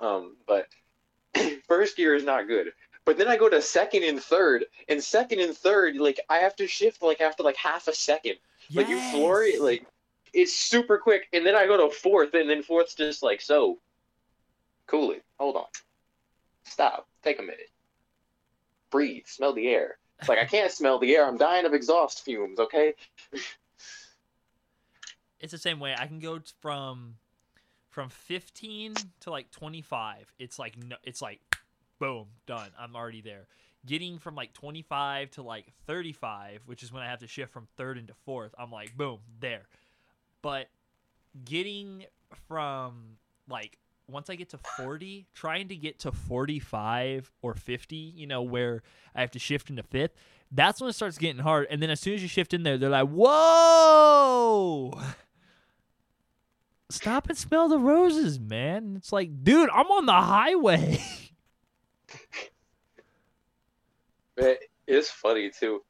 Um, 0.00 0.36
but 0.46 0.68
first 1.68 1.96
gear 1.96 2.14
is 2.14 2.24
not 2.24 2.48
good. 2.48 2.72
But 3.04 3.18
then 3.18 3.28
I 3.28 3.36
go 3.36 3.48
to 3.48 3.60
second 3.60 4.04
and 4.04 4.22
third, 4.22 4.64
and 4.88 5.02
second 5.02 5.40
and 5.40 5.56
third, 5.56 5.96
like 5.96 6.20
I 6.30 6.38
have 6.38 6.56
to 6.56 6.66
shift 6.66 7.02
like 7.02 7.20
after 7.20 7.42
like 7.42 7.56
half 7.56 7.88
a 7.88 7.94
second. 7.94 8.36
Like 8.72 8.88
you 8.88 9.00
floor 9.10 9.42
it, 9.42 9.60
like 9.60 9.84
it's 10.32 10.54
super 10.54 10.96
quick, 10.96 11.26
and 11.32 11.44
then 11.44 11.56
I 11.56 11.66
go 11.66 11.76
to 11.76 11.94
fourth, 11.94 12.34
and 12.34 12.48
then 12.48 12.62
fourth's 12.62 12.94
just 12.94 13.22
like 13.22 13.40
so. 13.40 13.78
Coolly, 14.90 15.20
hold 15.38 15.56
on, 15.56 15.66
stop, 16.64 17.06
take 17.22 17.38
a 17.38 17.42
minute, 17.42 17.70
breathe, 18.90 19.22
smell 19.26 19.52
the 19.52 19.68
air. 19.68 19.98
It's 20.18 20.28
like 20.28 20.38
I 20.38 20.44
can't 20.44 20.72
smell 20.72 20.98
the 20.98 21.14
air. 21.14 21.26
I'm 21.26 21.38
dying 21.38 21.64
of 21.64 21.72
exhaust 21.72 22.24
fumes. 22.24 22.58
Okay. 22.58 22.94
It's 25.38 25.52
the 25.52 25.58
same 25.58 25.80
way. 25.80 25.94
I 25.98 26.06
can 26.06 26.18
go 26.18 26.40
from 26.60 27.14
from 27.88 28.10
15 28.10 28.94
to 29.20 29.30
like 29.30 29.50
25. 29.50 30.32
It's 30.38 30.58
like 30.58 30.76
no, 30.76 30.96
it's 31.02 31.22
like 31.22 31.40
boom, 31.98 32.26
done. 32.46 32.68
I'm 32.78 32.94
already 32.94 33.22
there. 33.22 33.46
Getting 33.86 34.18
from 34.18 34.34
like 34.34 34.52
25 34.52 35.30
to 35.32 35.42
like 35.42 35.72
35, 35.86 36.62
which 36.66 36.82
is 36.82 36.92
when 36.92 37.02
I 37.02 37.06
have 37.06 37.20
to 37.20 37.26
shift 37.26 37.52
from 37.52 37.66
third 37.76 37.96
into 37.96 38.12
fourth, 38.26 38.54
I'm 38.58 38.70
like 38.70 38.96
boom, 38.96 39.20
there. 39.40 39.62
But 40.42 40.68
getting 41.44 42.04
from 42.46 43.16
like 43.48 43.78
once 44.10 44.30
I 44.30 44.34
get 44.34 44.50
to 44.50 44.58
40, 44.76 45.26
trying 45.34 45.68
to 45.68 45.76
get 45.76 45.98
to 46.00 46.12
45 46.12 47.30
or 47.42 47.54
50, 47.54 47.96
you 47.96 48.26
know, 48.26 48.42
where 48.42 48.82
I 49.14 49.20
have 49.20 49.30
to 49.32 49.38
shift 49.38 49.70
into 49.70 49.82
fifth, 49.82 50.12
that's 50.50 50.80
when 50.80 50.90
it 50.90 50.94
starts 50.94 51.18
getting 51.18 51.42
hard. 51.42 51.66
And 51.70 51.82
then 51.82 51.90
as 51.90 52.00
soon 52.00 52.14
as 52.14 52.22
you 52.22 52.28
shift 52.28 52.54
in 52.54 52.62
there, 52.62 52.78
they're 52.78 52.90
like, 52.90 53.08
whoa, 53.08 55.00
stop 56.90 57.28
and 57.28 57.38
smell 57.38 57.68
the 57.68 57.78
roses, 57.78 58.38
man. 58.38 58.94
It's 58.96 59.12
like, 59.12 59.44
dude, 59.44 59.70
I'm 59.70 59.86
on 59.86 60.06
the 60.06 60.12
highway. 60.12 61.00
It 64.40 64.70
is 64.86 65.10
funny 65.10 65.50
too. 65.50 65.82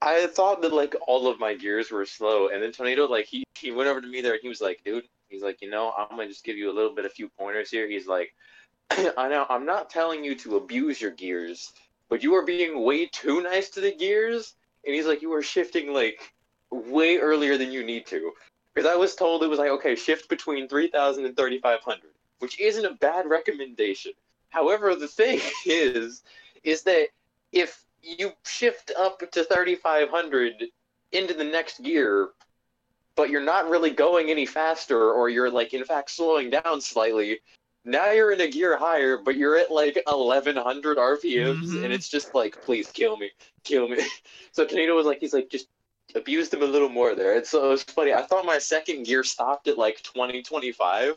I 0.00 0.26
thought 0.26 0.62
that 0.62 0.72
like 0.72 0.94
all 1.06 1.26
of 1.26 1.40
my 1.40 1.54
gears 1.54 1.90
were 1.90 2.04
slow, 2.04 2.48
and 2.48 2.62
then 2.62 2.70
Tornado 2.70 3.08
like 3.08 3.24
he 3.26 3.44
he 3.54 3.72
went 3.72 3.88
over 3.88 4.00
to 4.00 4.06
me 4.06 4.20
there 4.20 4.34
and 4.34 4.42
he 4.42 4.48
was 4.48 4.60
like, 4.60 4.82
dude, 4.84 5.08
he's 5.28 5.42
like, 5.42 5.62
you 5.62 5.70
know, 5.70 5.92
I'm 5.96 6.16
gonna 6.16 6.28
just 6.28 6.44
give 6.44 6.56
you 6.56 6.70
a 6.70 6.74
little 6.74 6.94
bit, 6.94 7.04
a 7.04 7.10
few 7.10 7.28
pointers 7.28 7.70
here. 7.70 7.88
He's 7.88 8.06
like, 8.06 8.34
I 8.90 9.28
know 9.28 9.46
I'm 9.48 9.66
not 9.66 9.90
telling 9.90 10.24
you 10.24 10.34
to 10.36 10.56
abuse 10.56 11.00
your 11.00 11.10
gears, 11.10 11.72
but 12.08 12.22
you 12.22 12.34
are 12.34 12.44
being 12.44 12.82
way 12.82 13.06
too 13.06 13.42
nice 13.42 13.68
to 13.70 13.80
the 13.80 13.94
gears, 13.94 14.54
and 14.84 14.94
he's 14.94 15.06
like, 15.06 15.22
you 15.22 15.32
are 15.34 15.42
shifting 15.42 15.92
like 15.92 16.20
way 16.70 17.18
earlier 17.18 17.58
than 17.58 17.72
you 17.72 17.84
need 17.84 18.06
to. 18.06 18.32
Because 18.74 18.90
I 18.90 18.96
was 18.96 19.14
told 19.14 19.42
it 19.42 19.48
was 19.48 19.58
like, 19.58 19.70
okay, 19.70 19.94
shift 19.94 20.28
between 20.28 20.68
3,000 20.68 21.24
and 21.24 21.36
3,500, 21.36 22.00
which 22.38 22.60
isn't 22.60 22.84
a 22.84 22.94
bad 22.94 23.26
recommendation. 23.26 24.12
However, 24.50 24.94
the 24.94 25.08
thing 25.08 25.40
is, 25.66 26.22
is 26.62 26.82
that 26.82 27.08
if 27.52 27.84
you 28.02 28.32
shift 28.44 28.92
up 28.96 29.18
to 29.18 29.44
3,500 29.44 30.64
into 31.12 31.34
the 31.34 31.44
next 31.44 31.82
gear, 31.82 32.28
but 33.18 33.30
you're 33.30 33.40
not 33.42 33.68
really 33.68 33.90
going 33.90 34.30
any 34.30 34.46
faster, 34.46 35.12
or 35.12 35.28
you're 35.28 35.50
like, 35.50 35.74
in 35.74 35.84
fact, 35.84 36.08
slowing 36.08 36.50
down 36.50 36.80
slightly, 36.80 37.40
now 37.84 38.12
you're 38.12 38.30
in 38.30 38.40
a 38.40 38.48
gear 38.48 38.76
higher, 38.78 39.18
but 39.18 39.34
you're 39.34 39.58
at 39.58 39.72
like 39.72 40.00
1,100 40.06 40.98
RPMs, 40.98 41.70
Mhm. 41.72 41.82
and 41.82 41.92
it's 41.92 42.08
just 42.08 42.32
like, 42.32 42.62
please 42.62 42.88
kill 42.92 43.16
me, 43.16 43.32
kill 43.64 43.88
me. 43.88 43.98
So 44.52 44.64
Tornado 44.64 44.94
was 44.94 45.04
like, 45.04 45.18
he's 45.18 45.34
like, 45.34 45.48
just 45.50 45.66
abused 46.14 46.54
him 46.54 46.62
a 46.62 46.66
little 46.66 46.88
more 46.88 47.16
there. 47.16 47.36
And 47.36 47.44
so 47.44 47.66
it 47.66 47.68
was 47.70 47.82
funny. 47.82 48.14
I 48.14 48.22
thought 48.22 48.46
my 48.46 48.58
second 48.58 49.02
gear 49.04 49.24
stopped 49.24 49.66
at 49.66 49.76
like 49.78 50.00
20, 50.04 50.40
25 50.42 51.14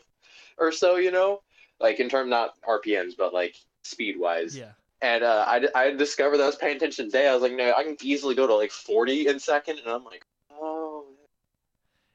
or 0.58 0.72
so, 0.72 0.96
you 0.96 1.12
know, 1.12 1.42
like 1.78 2.00
in 2.00 2.08
term 2.08 2.28
not 2.28 2.54
RPMs, 2.68 3.14
but 3.16 3.32
like 3.32 3.54
speed 3.84 4.18
wise. 4.18 4.56
yeah. 4.56 4.72
And 5.02 5.22
uh, 5.24 5.44
I, 5.46 5.68
I 5.74 5.90
discovered 5.92 6.38
that 6.38 6.44
I 6.44 6.46
was 6.46 6.56
paying 6.56 6.76
attention 6.76 7.06
today. 7.06 7.28
I 7.28 7.34
was 7.34 7.42
like, 7.42 7.54
no, 7.54 7.72
I 7.76 7.84
can 7.84 7.96
easily 8.02 8.34
go 8.34 8.46
to 8.46 8.54
like 8.54 8.70
40 8.72 9.28
in 9.28 9.38
second. 9.38 9.78
And 9.78 9.88
I'm 9.88 10.04
like. 10.04 10.24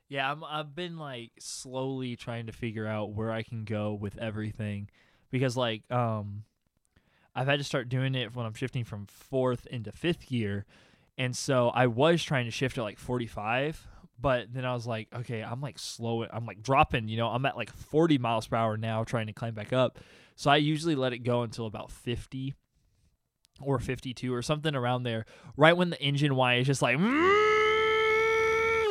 Yeah, 0.09 0.31
I'm, 0.31 0.43
I've 0.43 0.73
been 0.75 0.97
like 0.97 1.31
slowly 1.39 2.15
trying 2.15 2.45
to 2.45 2.51
figure 2.53 2.87
out 2.87 3.13
where 3.13 3.31
I 3.31 3.43
can 3.43 3.65
go 3.65 3.93
with 3.93 4.17
everything 4.17 4.89
because 5.31 5.57
like 5.57 5.83
um 5.91 6.43
I've 7.35 7.47
had 7.47 7.59
to 7.59 7.63
start 7.65 7.89
doing 7.89 8.15
it 8.15 8.35
when 8.35 8.45
I'm 8.45 8.53
shifting 8.53 8.83
from 8.83 9.05
fourth 9.05 9.67
into 9.67 9.91
fifth 9.91 10.27
gear. 10.27 10.65
And 11.19 11.35
so 11.35 11.69
I 11.69 11.87
was 11.87 12.23
trying 12.23 12.45
to 12.45 12.51
shift 12.51 12.77
at 12.77 12.83
like 12.83 12.97
45, 12.97 13.87
But 14.19 14.53
then 14.53 14.65
I 14.65 14.73
was 14.73 14.87
like, 14.87 15.07
okay, 15.13 15.43
I'm 15.43 15.61
like 15.61 15.77
slow. 15.77 16.23
I'm 16.23 16.45
like 16.45 16.63
dropping, 16.63 17.07
you 17.07 17.17
know, 17.17 17.27
I'm 17.27 17.45
at 17.45 17.55
like 17.55 17.71
40 17.71 18.17
miles 18.17 18.47
per 18.47 18.55
hour 18.55 18.77
now 18.77 19.03
trying 19.03 19.27
to 19.27 19.33
climb 19.33 19.53
back 19.53 19.71
up. 19.73 19.99
So 20.35 20.49
I 20.49 20.57
usually 20.57 20.95
let 20.95 21.13
it 21.13 21.19
go 21.19 21.43
until 21.43 21.65
about 21.67 21.91
50 21.91 22.55
or 23.61 23.77
52 23.79 24.33
or 24.33 24.41
something 24.41 24.75
around 24.75 25.03
there. 25.03 25.25
Right 25.55 25.75
when 25.77 25.89
the 25.89 26.01
engine 26.01 26.35
Y 26.35 26.55
is 26.55 26.67
just 26.67 26.81
like, 26.81 26.97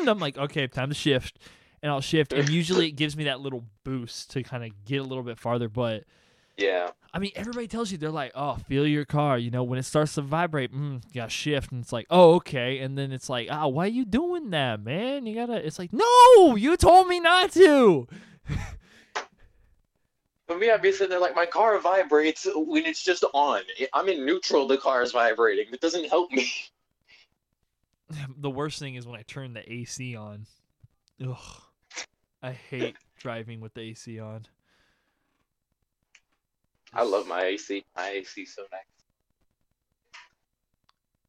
I'm 0.09 0.19
like, 0.19 0.39
okay, 0.39 0.67
time 0.67 0.89
to 0.89 0.95
shift. 0.95 1.39
And 1.83 1.93
I'll 1.93 2.01
shift. 2.01 2.33
And 2.33 2.49
usually 2.49 2.89
it 2.89 2.93
gives 2.93 3.17
me 3.17 3.25
that 3.25 3.41
little 3.41 3.65
boost 3.85 4.31
to 4.33 4.43
kind 4.43 4.65
of 4.65 4.85
get 4.85 5.01
a 5.01 5.05
little 5.05 5.23
bit 5.23 5.39
farther. 5.39 5.69
But 5.69 6.05
Yeah. 6.57 6.91
I 7.13 7.19
mean, 7.19 7.33
everybody 7.35 7.67
tells 7.67 7.91
you 7.91 7.97
they're 7.99 8.11
like, 8.11 8.33
"Oh, 8.35 8.57
feel 8.69 8.87
your 8.87 9.05
car." 9.07 9.39
You 9.39 9.51
know, 9.51 9.63
when 9.63 9.79
it 9.79 9.85
starts 9.85 10.15
to 10.15 10.23
vibrate, 10.23 10.73
mm, 10.73 11.03
you 11.07 11.15
gotta 11.15 11.31
shift, 11.31 11.73
and 11.73 11.83
it's 11.83 11.93
like, 11.93 12.07
"Oh, 12.11 12.35
okay." 12.35 12.79
And 12.81 12.99
then 12.99 13.11
it's 13.11 13.31
like, 13.31 13.49
"Ah, 13.51 13.67
why 13.69 13.85
are 13.85 13.89
you 13.89 14.05
doing 14.05 14.51
that, 14.51 14.83
man? 14.83 15.25
You 15.27 15.35
gotta." 15.35 15.65
It's 15.65 15.79
like, 15.79 15.93
"No, 15.93 16.57
you 16.57 16.77
told 16.77 17.09
me 17.09 17.21
not 17.21 17.53
to." 17.53 18.07
But 20.47 20.61
me, 20.61 20.71
I'd 20.71 20.81
be 20.81 20.93
sitting 20.93 21.11
there 21.11 21.19
like 21.19 21.35
my 21.35 21.47
car 21.47 21.77
vibrates 21.81 22.47
when 22.55 22.87
it's 22.87 23.03
just 23.03 23.25
on. 23.35 23.63
I'm 23.93 24.09
in 24.09 24.25
neutral. 24.25 24.69
The 24.69 24.79
car 24.79 25.03
is 25.03 25.11
vibrating. 25.11 25.67
It 25.73 25.81
doesn't 25.81 26.09
help 26.09 26.31
me. 26.31 26.51
the 28.39 28.51
worst 28.51 28.79
thing 28.79 28.95
is 28.95 29.07
when 29.07 29.19
I 29.19 29.23
turn 29.23 29.53
the 29.53 29.73
AC 29.73 30.17
on. 30.17 30.47
Ugh, 31.25 31.37
I 32.43 32.53
hate 32.53 32.97
driving 33.19 33.61
with 33.61 33.75
the 33.75 33.81
AC 33.81 34.21
on. 34.21 34.47
I 36.93 37.03
love 37.03 37.27
my 37.27 37.43
AC. 37.45 37.85
My 37.97 38.09
AC 38.11 38.43
is 38.43 38.55
so 38.55 38.63
nice. 38.73 38.81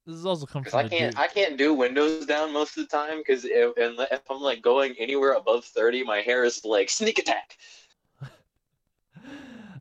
This 0.05 0.15
is 0.15 0.25
also 0.25 0.45
from 0.45 0.63
I 0.73 0.87
can't, 0.87 1.11
dude- 1.11 1.15
I 1.17 1.27
can't 1.27 1.57
do 1.57 1.73
windows 1.73 2.25
down 2.25 2.53
most 2.53 2.77
of 2.77 2.87
the 2.87 2.97
time. 2.97 3.21
Cause 3.25 3.43
if, 3.43 3.73
if 3.75 4.21
I'm 4.29 4.39
like 4.39 4.61
going 4.61 4.95
anywhere 4.97 5.33
above 5.33 5.65
thirty, 5.65 6.01
my 6.03 6.21
hair 6.21 6.45
is 6.45 6.63
like 6.63 6.89
sneak 6.89 7.19
attack. 7.19 7.57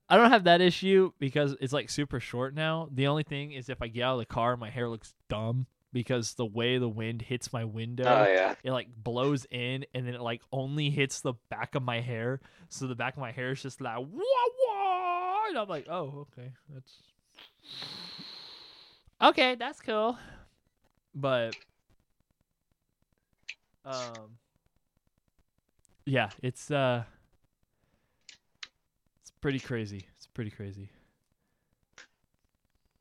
I 0.08 0.16
don't 0.16 0.30
have 0.30 0.44
that 0.44 0.60
issue 0.60 1.12
because 1.20 1.54
it's 1.60 1.72
like 1.72 1.90
super 1.90 2.18
short 2.18 2.54
now. 2.54 2.88
The 2.92 3.06
only 3.06 3.22
thing 3.22 3.52
is 3.52 3.68
if 3.68 3.80
I 3.80 3.86
get 3.86 4.02
out 4.02 4.14
of 4.14 4.18
the 4.18 4.26
car, 4.26 4.56
my 4.56 4.70
hair 4.70 4.88
looks 4.88 5.14
dumb 5.28 5.66
because 5.96 6.34
the 6.34 6.44
way 6.44 6.76
the 6.76 6.90
wind 6.90 7.22
hits 7.22 7.54
my 7.54 7.64
window, 7.64 8.04
Oh 8.04 8.30
yeah. 8.30 8.54
it 8.62 8.70
like 8.70 8.88
blows 8.94 9.46
in 9.50 9.86
and 9.94 10.06
then 10.06 10.12
it 10.14 10.20
like 10.20 10.42
only 10.52 10.90
hits 10.90 11.22
the 11.22 11.32
back 11.48 11.74
of 11.74 11.82
my 11.82 12.02
hair. 12.02 12.38
So 12.68 12.86
the 12.86 12.94
back 12.94 13.14
of 13.14 13.20
my 13.20 13.32
hair 13.32 13.52
is 13.52 13.62
just 13.62 13.80
like 13.80 13.96
wah 13.96 14.04
wah, 14.68 15.44
and 15.48 15.58
I'm 15.58 15.68
like, 15.68 15.86
oh 15.88 16.26
okay, 16.36 16.52
that's 16.68 16.92
okay, 19.22 19.54
that's 19.54 19.80
cool. 19.80 20.18
But 21.14 21.56
um, 23.86 24.36
yeah, 26.04 26.28
it's 26.42 26.70
uh, 26.70 27.04
it's 29.22 29.30
pretty 29.40 29.60
crazy. 29.60 30.06
It's 30.18 30.26
pretty 30.26 30.50
crazy. 30.50 30.90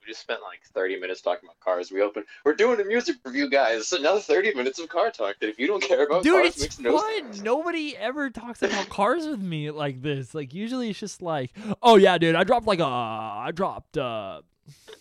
We 0.06 0.12
just 0.12 0.22
spent 0.22 0.42
like 0.42 0.60
thirty 0.74 1.00
minutes 1.00 1.22
talking 1.22 1.48
about 1.48 1.60
cars. 1.60 1.92
We 1.92 2.02
opened. 2.02 2.26
We're 2.44 2.54
doing 2.54 2.80
a 2.80 2.84
music 2.84 3.16
review, 3.26 3.50
guys. 3.50 3.88
So 3.88 3.98
another 3.98 4.20
thirty 4.20 4.54
minutes 4.54 4.80
of 4.80 4.88
car 4.88 5.10
talk. 5.10 5.36
That 5.40 5.50
if 5.50 5.58
you 5.58 5.66
don't 5.66 5.82
care 5.82 6.06
about 6.06 6.24
Dude, 6.24 6.34
cars, 6.34 6.48
it's 6.50 6.62
makes 6.62 6.80
no 6.80 6.98
fun. 7.00 7.34
sense. 7.34 7.42
Nobody 7.42 7.98
ever 7.98 8.30
talks 8.30 8.62
about 8.62 8.88
cars 8.90 9.26
with 9.26 9.42
me 9.42 9.72
like 9.72 10.02
this. 10.04 10.36
Like 10.36 10.54
usually 10.54 10.90
it's 10.92 11.00
just 11.00 11.22
like, 11.24 11.54
oh 11.82 11.96
yeah, 11.96 12.18
dude, 12.20 12.36
I 12.36 12.44
dropped 12.44 12.68
like 12.68 12.80
a, 12.80 12.86
I 12.86 13.50
dropped 13.54 13.98
uh, 13.98 14.42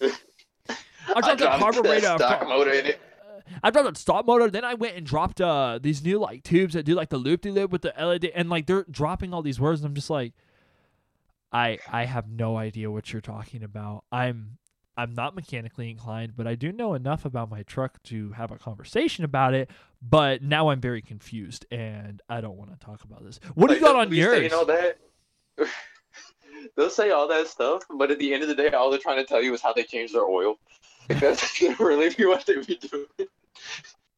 I 0.00 1.20
dropped 1.20 1.40
a 1.42 1.58
carburetor. 1.58 2.00
stock 2.16 2.48
motor 2.48 2.72
in 2.72 2.86
it. 2.86 3.00
I 3.62 3.70
dropped 3.70 3.94
a 3.96 4.00
stop 4.00 4.24
motor. 4.24 4.50
Then 4.50 4.64
I 4.64 4.72
went 4.72 4.96
and 4.96 5.04
dropped 5.04 5.40
uh 5.40 5.78
these 5.82 6.02
new 6.02 6.18
like 6.18 6.44
tubes 6.44 6.72
that 6.72 6.84
do 6.84 6.94
like 6.94 7.10
the 7.10 7.18
loop 7.18 7.42
de 7.42 7.50
loop 7.50 7.70
with 7.70 7.82
the 7.82 7.92
LED, 7.98 8.24
and 8.34 8.48
like 8.48 8.66
they're 8.66 8.86
dropping 8.90 9.34
all 9.34 9.42
these 9.42 9.60
words, 9.60 9.82
and 9.82 9.88
I'm 9.88 9.94
just 9.94 10.08
like, 10.08 10.32
I 11.52 11.78
I 11.92 12.06
have 12.06 12.26
no 12.30 12.56
idea 12.56 12.90
what 12.90 13.12
you're 13.12 13.20
talking 13.20 13.62
about. 13.62 14.04
I'm 14.10 14.56
I'm 14.96 15.14
not 15.14 15.34
mechanically 15.34 15.90
inclined, 15.90 16.36
but 16.36 16.46
I 16.46 16.54
do 16.54 16.70
know 16.70 16.94
enough 16.94 17.24
about 17.24 17.50
my 17.50 17.62
truck 17.62 18.02
to 18.04 18.30
have 18.32 18.52
a 18.52 18.58
conversation 18.58 19.24
about 19.24 19.54
it. 19.54 19.70
But 20.00 20.42
now 20.42 20.68
I'm 20.68 20.80
very 20.80 21.02
confused, 21.02 21.66
and 21.70 22.20
I 22.28 22.40
don't 22.40 22.56
want 22.56 22.70
to 22.72 22.78
talk 22.78 23.04
about 23.04 23.24
this. 23.24 23.40
What 23.54 23.68
do 23.68 23.74
you 23.74 23.80
got 23.80 23.96
on 23.96 24.12
yours? 24.12 24.38
saying 24.38 24.52
all 24.52 24.66
that. 24.66 24.98
They'll 26.76 26.90
say 26.90 27.10
all 27.10 27.28
that 27.28 27.46
stuff, 27.46 27.82
but 27.98 28.10
at 28.10 28.18
the 28.18 28.32
end 28.32 28.42
of 28.42 28.48
the 28.48 28.54
day, 28.54 28.68
all 28.70 28.90
they're 28.90 28.98
trying 28.98 29.18
to 29.18 29.24
tell 29.24 29.42
you 29.42 29.52
is 29.54 29.60
how 29.60 29.72
they 29.72 29.84
change 29.84 30.12
their 30.12 30.24
oil. 30.24 30.56
That's 31.08 31.60
really 31.80 32.10
what 32.26 32.46
they 32.46 32.56
be 32.56 32.76
doing. 32.76 33.28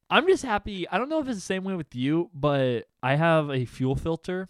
I'm 0.09 0.27
just 0.27 0.43
happy. 0.43 0.87
I 0.89 0.97
don't 0.97 1.09
know 1.09 1.19
if 1.19 1.27
it's 1.27 1.37
the 1.37 1.41
same 1.41 1.63
way 1.63 1.75
with 1.75 1.93
you, 1.93 2.29
but 2.33 2.87
I 3.03 3.15
have 3.15 3.49
a 3.49 3.65
fuel 3.65 3.95
filter, 3.95 4.47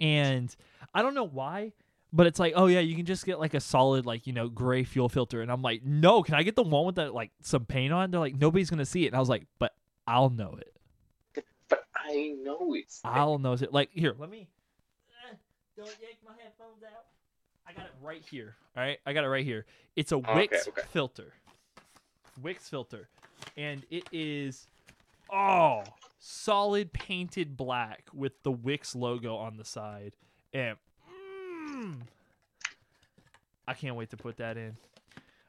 and 0.00 0.54
I 0.94 1.02
don't 1.02 1.14
know 1.14 1.26
why, 1.26 1.72
but 2.12 2.26
it's 2.26 2.38
like, 2.38 2.52
oh 2.56 2.66
yeah, 2.66 2.80
you 2.80 2.96
can 2.96 3.04
just 3.06 3.26
get 3.26 3.38
like 3.40 3.54
a 3.54 3.60
solid 3.60 4.06
like 4.06 4.26
you 4.26 4.32
know 4.32 4.48
gray 4.48 4.84
fuel 4.84 5.08
filter, 5.08 5.42
and 5.42 5.50
I'm 5.50 5.62
like, 5.62 5.82
no, 5.84 6.22
can 6.22 6.34
I 6.34 6.42
get 6.42 6.56
the 6.56 6.62
one 6.62 6.86
with 6.86 6.94
that 6.96 7.14
like 7.14 7.30
some 7.42 7.64
paint 7.64 7.92
on? 7.92 8.10
They're 8.10 8.20
like, 8.20 8.36
nobody's 8.36 8.70
gonna 8.70 8.86
see 8.86 9.04
it, 9.04 9.08
and 9.08 9.16
I 9.16 9.20
was 9.20 9.28
like, 9.28 9.46
but 9.58 9.74
I'll 10.06 10.30
know 10.30 10.56
it. 10.58 10.72
But 11.68 11.84
I 11.96 12.34
know 12.42 12.74
it's. 12.74 13.00
I'll 13.04 13.38
know 13.38 13.54
it. 13.54 13.72
Like 13.72 13.90
here, 13.92 14.14
let 14.18 14.30
me. 14.30 14.48
eh, 15.30 15.34
Don't 15.76 15.86
yank 16.00 16.18
my 16.24 16.32
headphones 16.42 16.82
out. 16.84 17.06
I 17.68 17.72
got 17.72 17.86
it 17.86 17.92
right 18.00 18.22
here. 18.30 18.54
All 18.76 18.82
right, 18.82 18.98
I 19.04 19.12
got 19.12 19.24
it 19.24 19.28
right 19.28 19.44
here. 19.44 19.66
It's 19.96 20.12
a 20.12 20.16
okay, 20.16 20.34
Wix 20.34 20.68
okay. 20.68 20.82
filter. 20.92 21.32
Wix 22.40 22.68
filter, 22.68 23.08
and 23.56 23.84
it 23.90 24.04
is 24.12 24.68
oh 25.32 25.82
solid 26.18 26.92
painted 26.92 27.56
black 27.56 28.04
with 28.12 28.40
the 28.42 28.52
Wix 28.52 28.94
logo 28.94 29.36
on 29.36 29.56
the 29.56 29.64
side, 29.64 30.14
and 30.52 30.76
mm, 31.76 31.96
I 33.68 33.74
can't 33.74 33.96
wait 33.96 34.10
to 34.10 34.16
put 34.16 34.38
that 34.38 34.56
in. 34.56 34.76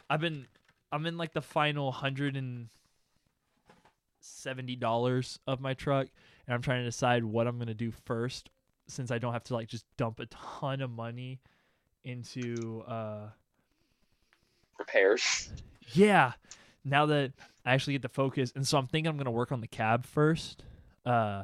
I've 0.09 0.21
been 0.21 0.47
I'm 0.91 1.05
in 1.05 1.17
like 1.17 1.33
the 1.33 1.41
final 1.41 1.91
hundred 1.91 2.35
and 2.35 2.69
seventy 4.19 4.75
dollars 4.75 5.39
of 5.47 5.59
my 5.59 5.73
truck, 5.73 6.07
and 6.45 6.53
I'm 6.53 6.61
trying 6.61 6.81
to 6.81 6.85
decide 6.85 7.23
what 7.23 7.47
I'm 7.47 7.57
gonna 7.59 7.73
do 7.73 7.91
first, 8.05 8.49
since 8.87 9.11
I 9.11 9.17
don't 9.17 9.33
have 9.33 9.43
to 9.45 9.53
like 9.53 9.67
just 9.67 9.85
dump 9.97 10.19
a 10.19 10.25
ton 10.27 10.81
of 10.81 10.89
money 10.89 11.39
into 12.03 12.83
uh 12.87 13.29
repairs. 14.79 15.49
yeah. 15.93 16.33
Now 16.85 17.05
that 17.07 17.33
I 17.65 17.73
actually 17.73 17.93
get 17.93 18.03
to 18.03 18.09
focus, 18.09 18.53
and 18.55 18.65
so 18.65 18.77
I'm 18.77 18.87
thinking 18.87 19.09
I'm 19.09 19.17
gonna 19.17 19.31
work 19.31 19.51
on 19.51 19.59
the 19.59 19.67
cab 19.67 20.05
first. 20.05 20.63
Uh, 21.05 21.43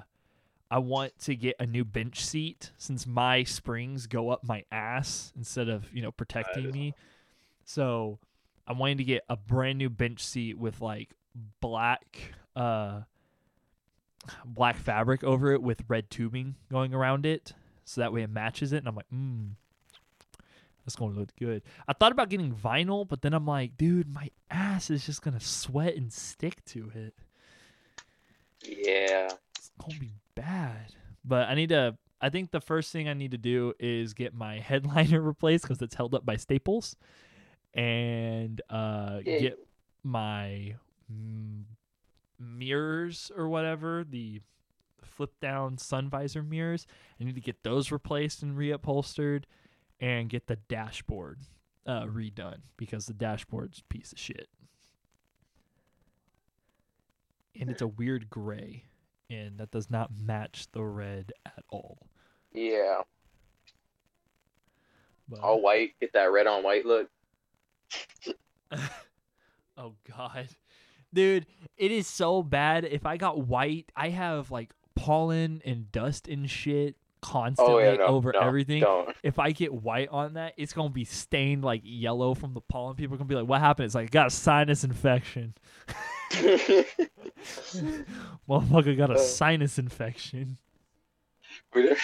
I 0.73 0.79
want 0.79 1.19
to 1.19 1.35
get 1.35 1.57
a 1.59 1.67
new 1.67 1.85
bench 1.85 2.25
seat 2.25 2.71
since 2.79 3.05
my 3.05 3.43
springs 3.43 4.07
go 4.07 4.31
up 4.31 4.43
my 4.43 4.63
ass 4.71 5.31
instead 5.37 5.69
of 5.69 5.85
you 5.93 6.01
know 6.01 6.11
protecting 6.11 6.71
me. 6.71 6.95
So 7.63 8.17
I'm 8.65 8.79
wanting 8.79 8.97
to 8.97 9.03
get 9.03 9.23
a 9.29 9.37
brand 9.37 9.77
new 9.77 9.91
bench 9.91 10.25
seat 10.25 10.57
with 10.57 10.81
like 10.81 11.11
black 11.61 12.33
uh 12.55 13.01
black 14.43 14.77
fabric 14.77 15.23
over 15.23 15.51
it 15.51 15.61
with 15.61 15.83
red 15.87 16.09
tubing 16.09 16.55
going 16.71 16.95
around 16.95 17.27
it, 17.27 17.53
so 17.85 18.01
that 18.01 18.11
way 18.11 18.23
it 18.23 18.31
matches 18.31 18.73
it. 18.73 18.77
And 18.77 18.87
I'm 18.87 18.95
like, 18.95 19.11
mm, 19.13 19.49
that's 20.83 20.95
gonna 20.95 21.13
look 21.13 21.35
good. 21.35 21.61
I 21.87 21.93
thought 21.93 22.11
about 22.11 22.29
getting 22.29 22.51
vinyl, 22.51 23.07
but 23.07 23.21
then 23.21 23.35
I'm 23.35 23.45
like, 23.45 23.77
dude, 23.77 24.11
my 24.11 24.31
ass 24.49 24.89
is 24.89 25.05
just 25.05 25.21
gonna 25.21 25.39
sweat 25.39 25.95
and 25.95 26.11
stick 26.11 26.65
to 26.65 26.91
it. 26.95 27.13
Yeah. 28.63 29.29
It's 29.55 29.69
gonna 29.79 29.99
be 29.99 30.13
bad. 30.35 30.93
But 31.25 31.47
I 31.49 31.55
need 31.55 31.69
to. 31.69 31.97
I 32.21 32.29
think 32.29 32.51
the 32.51 32.61
first 32.61 32.91
thing 32.91 33.09
I 33.09 33.13
need 33.13 33.31
to 33.31 33.37
do 33.37 33.73
is 33.79 34.13
get 34.13 34.33
my 34.33 34.59
headliner 34.59 35.21
replaced 35.21 35.63
because 35.63 35.81
it's 35.81 35.95
held 35.95 36.15
up 36.15 36.25
by 36.25 36.35
staples, 36.37 36.95
and 37.73 38.61
uh, 38.69 39.19
Yeah. 39.25 39.39
get 39.39 39.59
my 40.03 40.75
mm, 41.11 41.63
mirrors 42.39 43.31
or 43.35 43.47
whatever 43.49 44.03
the 44.03 44.41
flip 45.03 45.33
down 45.41 45.77
sun 45.77 46.09
visor 46.09 46.43
mirrors. 46.43 46.87
I 47.19 47.23
need 47.25 47.35
to 47.35 47.41
get 47.41 47.63
those 47.63 47.91
replaced 47.91 48.41
and 48.41 48.57
reupholstered, 48.57 49.43
and 49.99 50.29
get 50.29 50.47
the 50.47 50.55
dashboard 50.55 51.39
uh, 51.85 52.03
redone 52.05 52.61
because 52.77 53.05
the 53.05 53.13
dashboard's 53.13 53.79
a 53.79 53.83
piece 53.93 54.11
of 54.13 54.19
shit. 54.19 54.47
And 57.59 57.69
it's 57.69 57.81
a 57.81 57.87
weird 57.87 58.29
gray, 58.29 58.85
and 59.33 59.57
that 59.57 59.71
does 59.71 59.89
not 59.89 60.11
match 60.17 60.67
the 60.71 60.83
red 60.83 61.33
at 61.45 61.63
all. 61.69 61.97
Yeah. 62.53 63.01
But, 65.27 65.39
All 65.39 65.61
white. 65.61 65.91
Get 65.99 66.13
that 66.13 66.31
red 66.31 66.47
on 66.47 66.63
white 66.63 66.85
look. 66.85 67.09
oh 69.77 69.93
god, 70.09 70.49
dude, 71.13 71.45
it 71.77 71.91
is 71.91 72.07
so 72.07 72.43
bad. 72.43 72.85
If 72.85 73.05
I 73.05 73.17
got 73.17 73.47
white, 73.47 73.91
I 73.95 74.09
have 74.09 74.51
like 74.51 74.73
pollen 74.95 75.61
and 75.65 75.91
dust 75.91 76.27
and 76.27 76.49
shit 76.49 76.95
constantly 77.21 77.73
Oh 77.73 77.79
yeah. 77.79 77.95
No. 77.95 78.05
over 78.05 78.31
no, 78.33 78.39
everything. 78.39 78.81
Don't. 78.81 79.15
If 79.23 79.39
I 79.39 79.51
get 79.51 79.73
white 79.73 80.09
on 80.09 80.33
that, 80.33 80.53
it's 80.57 80.73
gonna 80.73 80.89
be 80.89 81.05
stained 81.05 81.63
like 81.63 81.81
yellow 81.83 82.33
from 82.33 82.53
the 82.53 82.61
pollen. 82.61 82.95
People 82.95 83.15
are 83.15 83.17
gonna 83.17 83.27
be 83.27 83.35
like, 83.35 83.47
"What 83.47 83.61
happened?" 83.61 83.85
It's 83.85 83.95
like 83.95 84.11
got 84.11 84.27
a 84.27 84.31
sinus 84.31 84.83
infection. 84.83 85.53
Motherfucker 88.49 88.97
got 88.97 89.11
a 89.11 89.15
Uh. 89.15 89.17
sinus 89.17 89.77
infection. 89.77 90.57
whenever, 91.71 91.99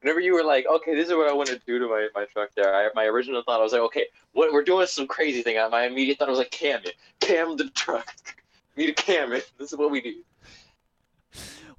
whenever 0.00 0.20
you 0.20 0.34
were 0.34 0.44
like, 0.44 0.66
okay, 0.66 0.94
this 0.94 1.08
is 1.08 1.14
what 1.14 1.28
I 1.28 1.32
want 1.32 1.48
to 1.48 1.60
do 1.66 1.78
to 1.78 1.88
my, 1.88 2.08
my 2.14 2.24
truck 2.26 2.50
there, 2.56 2.74
I, 2.74 2.88
my 2.94 3.04
original 3.04 3.42
thought, 3.42 3.60
I 3.60 3.62
was 3.62 3.72
like, 3.72 3.82
okay, 3.82 4.06
what 4.32 4.52
we're 4.52 4.64
doing 4.64 4.86
some 4.86 5.06
crazy 5.06 5.42
thing. 5.42 5.56
My 5.70 5.86
immediate 5.86 6.18
thought 6.18 6.28
was 6.28 6.38
like, 6.38 6.50
cam 6.50 6.80
it. 6.84 6.94
Cam 7.20 7.56
the 7.56 7.70
truck. 7.70 8.12
We 8.76 8.86
need 8.86 8.96
to 8.96 9.02
cam 9.02 9.32
it. 9.32 9.50
This 9.58 9.72
is 9.72 9.78
what 9.78 9.90
we 9.90 10.00
do. 10.00 10.14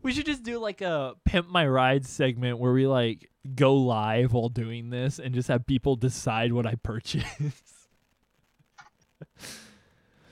We 0.01 0.13
should 0.13 0.25
just 0.27 0.43
do 0.43 0.59
like 0.59 0.81
a 0.81 1.15
pimp 1.25 1.49
my 1.49 1.67
ride 1.67 2.05
segment 2.05 2.59
where 2.59 2.71
we 2.71 2.85
like 2.87 3.29
go 3.55 3.75
live 3.75 4.33
while 4.33 4.49
doing 4.49 4.89
this 4.91 5.17
and 5.19 5.33
just 5.33 5.47
have 5.47 5.65
people 5.65 5.95
decide 5.95 6.53
what 6.53 6.67
I 6.67 6.75
purchase. 6.75 7.23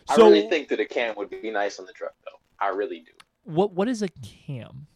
I 0.09 0.15
so 0.15 0.27
really 0.29 0.47
think 0.49 0.67
that 0.69 0.79
a 0.79 0.85
cam 0.85 1.15
would 1.17 1.29
be 1.29 1.49
nice 1.51 1.79
on 1.79 1.85
the 1.85 1.93
truck, 1.93 2.13
though. 2.25 2.39
I 2.59 2.69
really 2.69 2.99
do. 3.01 3.11
what 3.45 3.73
what 3.73 3.87
is 3.87 4.01
a 4.01 4.09
cam? 4.21 4.87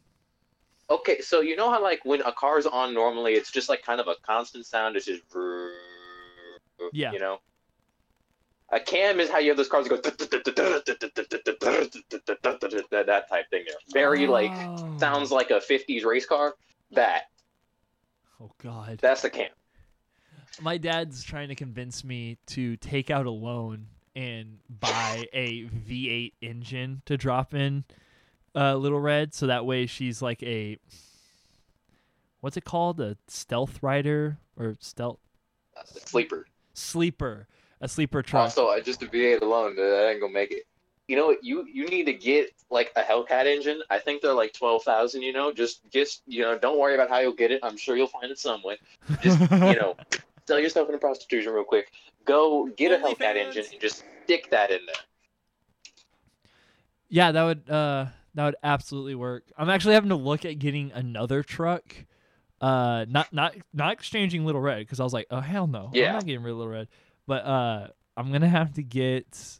Okay, 0.89 1.19
so 1.21 1.41
you 1.41 1.55
know 1.57 1.69
how 1.69 1.81
like 1.81 1.99
when 2.05 2.21
a 2.21 2.31
car's 2.31 2.65
on 2.65 2.93
normally, 2.93 3.33
it's 3.33 3.51
just 3.51 3.67
like 3.69 3.81
kind 3.83 3.99
of 3.99 4.07
a 4.07 4.15
constant 4.23 4.65
sound. 4.65 4.95
It's 4.95 5.05
just, 5.05 5.23
Yeah. 6.93 7.11
you 7.11 7.19
know. 7.19 7.39
A 8.71 8.79
cam 8.81 9.19
is 9.21 9.29
how 9.29 9.37
you 9.39 9.49
have 9.49 9.57
those 9.57 9.69
cars 9.69 9.87
that 9.87 10.01
go 10.01 10.09
that 10.09 10.17
that 13.07 13.29
type 13.29 13.49
thing 13.49 13.63
there. 13.65 13.75
Very 13.93 14.27
like 14.27 14.51
Oh. 14.53 14.97
sounds 14.97 15.31
like 15.31 15.51
a 15.51 15.59
'50s 15.61 16.03
race 16.05 16.25
car. 16.25 16.55
That 16.91 17.23
Oh 18.39 18.51
god. 18.61 18.99
that's 19.01 19.23
a 19.23 19.29
cam. 19.29 19.49
My 20.61 20.77
dad's 20.77 21.23
trying 21.23 21.47
to 21.49 21.55
convince 21.55 22.03
me 22.03 22.37
to 22.47 22.75
take 22.77 23.09
out 23.09 23.25
a 23.25 23.31
loan 23.31 23.87
and 24.17 24.57
buy 24.67 25.27
a 25.31 25.65
V8 25.65 26.33
engine 26.41 27.03
to 27.05 27.17
drop 27.17 27.53
in 27.53 27.85
uh, 28.55 28.75
Little 28.75 28.99
Red, 28.99 29.35
so 29.35 29.45
that 29.45 29.63
way 29.63 29.85
she's 29.85 30.23
like 30.23 30.41
a 30.41 30.79
what's 32.39 32.57
it 32.57 32.65
called, 32.65 32.99
a 32.99 33.15
stealth 33.27 33.83
rider 33.83 34.39
or 34.57 34.75
stealth 34.79 35.19
Sleeper. 35.85 36.47
sleeper, 36.73 37.47
a 37.79 37.87
sleeper 37.87 38.23
truck. 38.23 38.41
Also, 38.41 38.69
I 38.69 38.81
just 38.81 39.03
a 39.03 39.05
V8 39.05 39.41
alone, 39.41 39.75
that 39.75 40.09
ain't 40.09 40.19
gonna 40.19 40.33
make 40.33 40.51
it. 40.51 40.63
You 41.07 41.15
know? 41.15 41.37
You 41.43 41.67
you 41.71 41.85
need 41.85 42.05
to 42.05 42.13
get 42.13 42.49
like 42.71 42.91
a 42.95 43.03
Hellcat 43.03 43.45
engine. 43.45 43.83
I 43.91 43.99
think 43.99 44.23
they're 44.23 44.33
like 44.33 44.51
twelve 44.53 44.81
thousand. 44.81 45.21
You 45.21 45.31
know, 45.31 45.53
just 45.53 45.87
just 45.91 46.23
you 46.25 46.41
know, 46.41 46.57
don't 46.57 46.79
worry 46.79 46.95
about 46.95 47.09
how 47.09 47.19
you'll 47.19 47.33
get 47.33 47.51
it. 47.51 47.59
I'm 47.61 47.77
sure 47.77 47.95
you'll 47.95 48.07
find 48.07 48.31
it 48.31 48.39
some 48.39 48.63
way. 48.63 48.79
Just 49.21 49.39
you 49.39 49.47
know, 49.79 49.95
sell 50.47 50.59
yourself 50.59 50.89
into 50.89 50.97
prostitution 50.97 51.53
real 51.53 51.63
quick. 51.63 51.91
Go 52.27 52.67
get 52.75 52.91
a 52.91 53.03
Hellcat 53.03 53.17
OnlyFans. 53.19 53.35
engine 53.47 53.65
and 53.71 53.81
just 53.81 54.03
stick 54.23 54.49
that 54.51 54.71
in 54.71 54.79
there. 54.85 54.95
Yeah, 57.09 57.31
that 57.31 57.43
would 57.43 57.69
uh 57.69 58.05
that 58.35 58.45
would 58.45 58.55
absolutely 58.63 59.15
work. 59.15 59.45
I'm 59.57 59.69
actually 59.69 59.93
having 59.95 60.09
to 60.09 60.15
look 60.15 60.45
at 60.45 60.59
getting 60.59 60.91
another 60.91 61.41
truck. 61.43 61.83
Uh 62.59 63.05
not 63.07 63.31
not 63.31 63.55
not 63.73 63.93
exchanging 63.93 64.45
Little 64.45 64.61
Red 64.61 64.79
because 64.79 64.99
I 64.99 65.03
was 65.03 65.13
like, 65.13 65.27
"Oh 65.31 65.39
hell 65.39 65.67
no. 65.67 65.89
yeah. 65.93 66.07
I'm 66.09 66.13
not 66.15 66.25
getting 66.25 66.43
rid 66.43 66.51
of 66.51 66.57
Little 66.57 66.73
Red." 66.73 66.87
But 67.25 67.45
uh 67.45 67.87
I'm 68.17 68.29
going 68.29 68.41
to 68.41 68.47
have 68.49 68.73
to 68.73 68.83
get 68.83 69.59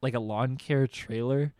like 0.00 0.14
a 0.14 0.20
lawn 0.20 0.56
care 0.56 0.86
trailer 0.86 1.52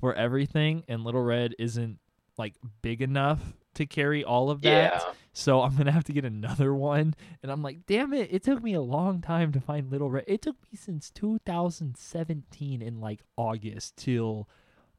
for 0.00 0.12
everything 0.12 0.82
and 0.88 1.04
Little 1.04 1.22
Red 1.22 1.54
isn't 1.60 1.98
like 2.36 2.54
big 2.82 3.00
enough 3.02 3.40
to 3.78 3.86
carry 3.86 4.22
all 4.22 4.50
of 4.50 4.60
that. 4.62 4.92
Yeah. 4.92 5.12
So 5.32 5.62
I'm 5.62 5.76
gonna 5.76 5.92
have 5.92 6.04
to 6.04 6.12
get 6.12 6.24
another 6.24 6.74
one, 6.74 7.14
and 7.42 7.50
I'm 7.50 7.62
like, 7.62 7.86
damn 7.86 8.12
it! 8.12 8.28
It 8.32 8.42
took 8.42 8.62
me 8.62 8.74
a 8.74 8.80
long 8.80 9.20
time 9.20 9.52
to 9.52 9.60
find 9.60 9.90
Little 9.90 10.10
Red. 10.10 10.24
It 10.26 10.42
took 10.42 10.56
me 10.70 10.76
since 10.76 11.10
2017 11.10 12.82
in 12.82 13.00
like 13.00 13.20
August 13.36 13.96
till 13.96 14.48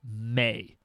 May 0.04 0.78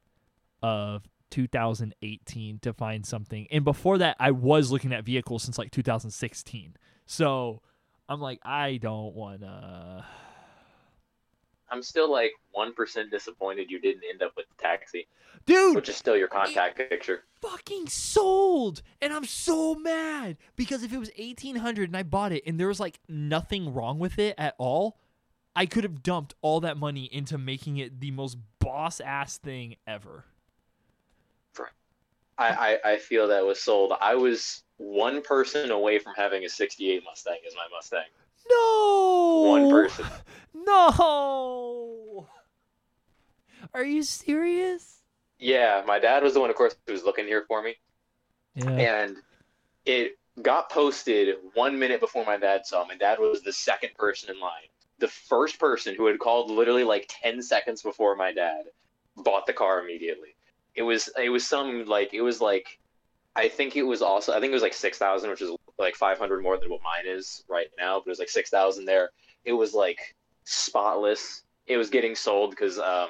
of 0.61 1.05
2018 1.31 2.59
to 2.61 2.73
find 2.73 3.07
something. 3.07 3.47
And 3.51 3.65
before 3.65 3.99
that, 3.99 4.17
I 4.19 4.33
was 4.33 4.73
looking 4.73 4.93
at 4.93 5.05
vehicles 5.05 5.45
since 5.45 5.57
like 5.57 5.71
2016. 5.71 6.77
So 7.07 7.63
I'm 8.09 8.21
like, 8.21 8.41
I 8.43 8.79
don't 8.79 9.15
wanna. 9.15 10.05
I'm 11.75 11.83
still 11.83 12.11
like 12.11 12.31
one 12.53 12.73
percent 12.73 13.11
disappointed 13.11 13.71
you 13.71 13.81
didn't 13.81 14.05
end 14.09 14.23
up 14.23 14.33
with 14.37 14.47
the 14.49 14.63
taxi, 14.63 15.09
Dude, 15.45 15.75
which 15.75 15.89
is 15.89 15.97
still 15.97 16.17
your 16.17 16.29
contact 16.29 16.77
picture. 16.79 17.25
fucking 17.43 17.89
sold 17.89 18.81
and 19.03 19.13
i'm 19.13 19.25
so 19.25 19.75
mad 19.75 20.37
because 20.57 20.83
if 20.83 20.93
it 20.93 20.99
was 20.99 21.11
1800 21.19 21.89
and 21.91 21.97
i 21.97 22.03
bought 22.03 22.33
it 22.33 22.43
and 22.47 22.59
there 22.59 22.69
was 22.69 22.81
like 22.81 23.01
nothing 23.09 23.75
wrong 23.75 23.99
with 23.99 24.19
it 24.19 24.35
at 24.39 24.55
all 24.57 24.97
i 25.55 25.67
could 25.67 25.85
have 25.85 26.03
dumped 26.03 26.35
all 26.41 26.61
that 26.61 26.79
money 26.79 27.05
into 27.13 27.37
making 27.37 27.77
it 27.77 28.01
the 28.01 28.11
most 28.13 28.39
boss 28.61 29.01
ass 29.01 29.37
thing 29.37 29.77
ever 29.87 30.25
I, 32.37 32.79
I 32.85 32.93
I 32.93 32.99
feel 32.99 33.29
that 33.29 33.45
was 33.47 33.61
sold. 33.61 33.93
I 34.01 34.17
was 34.17 34.65
one 34.79 35.23
person 35.23 35.71
away 35.71 36.01
from 36.01 36.15
having 36.17 36.45
a 36.45 36.49
'68 36.49 37.05
Mustang 37.05 37.39
as 37.47 37.55
my 37.55 37.67
Mustang. 37.73 38.09
No 38.49 39.45
One 39.47 39.71
person. 39.71 40.07
no 40.55 42.29
are 43.73 43.85
you 43.85 44.03
serious 44.03 45.03
Yeah, 45.39 45.83
my 45.87 45.99
dad 45.99 46.23
was 46.23 46.35
the 46.35 46.41
one, 46.41 46.51
of 46.51 46.57
course, 46.57 46.77
who 46.87 46.93
was 46.93 47.05
looking 47.05 47.27
here 47.27 47.45
for 47.49 47.63
me, 47.63 47.77
yeah 48.55 48.71
and 48.71 49.17
it 49.85 50.19
got 50.43 50.71
posted 50.71 51.37
one 51.55 51.79
minute 51.79 52.01
before 52.01 52.25
my 52.25 52.37
dad 52.37 52.67
saw. 52.67 52.85
My 52.87 52.97
dad 52.97 53.19
was 53.19 53.43
the 53.43 53.53
second 53.53 53.91
person 53.97 54.31
in 54.35 54.41
line. 54.41 54.69
The 54.99 55.09
first 55.09 55.59
person 55.59 55.95
who 55.95 56.07
had 56.07 56.19
called 56.19 56.51
literally 56.51 56.85
like 56.85 57.07
ten 57.09 57.43
seconds 57.43 57.83
before 57.83 58.17
my 58.17 58.33
dad 58.33 58.65
bought 59.17 59.47
the 59.47 59.53
car 59.53 59.81
immediately. 59.83 60.35
It 60.75 60.83
was 60.83 61.11
it 61.21 61.29
was 61.31 61.47
some 61.47 61.85
like 61.87 62.15
it 62.15 62.23
was 62.23 62.41
like 62.41 62.79
I 63.37 63.49
think 63.49 63.77
it 63.77 63.83
was 63.83 64.03
also 64.03 64.33
I 64.33 64.41
think 64.41 64.51
it 64.51 64.55
was 64.55 64.63
like 64.63 64.73
six 64.75 64.99
thousand, 64.99 65.31
which 65.31 65.43
is 65.43 65.51
like 65.79 65.95
five 65.95 66.19
hundred 66.19 66.43
more 66.43 66.59
than 66.59 66.71
what 66.71 66.81
mine 66.83 67.05
is 67.07 67.45
right 67.49 67.69
now, 67.79 67.99
but 67.99 68.07
it 68.07 68.11
was 68.11 68.19
like 68.19 68.29
six 68.29 68.51
thousand 68.51 68.85
there. 68.85 69.11
It 69.45 69.53
was 69.53 69.75
like 69.75 70.15
spotless. 70.45 71.43
It 71.67 71.77
was 71.77 71.91
getting 71.91 72.15
sold 72.15 72.51
because 72.51 72.79
um, 72.79 73.09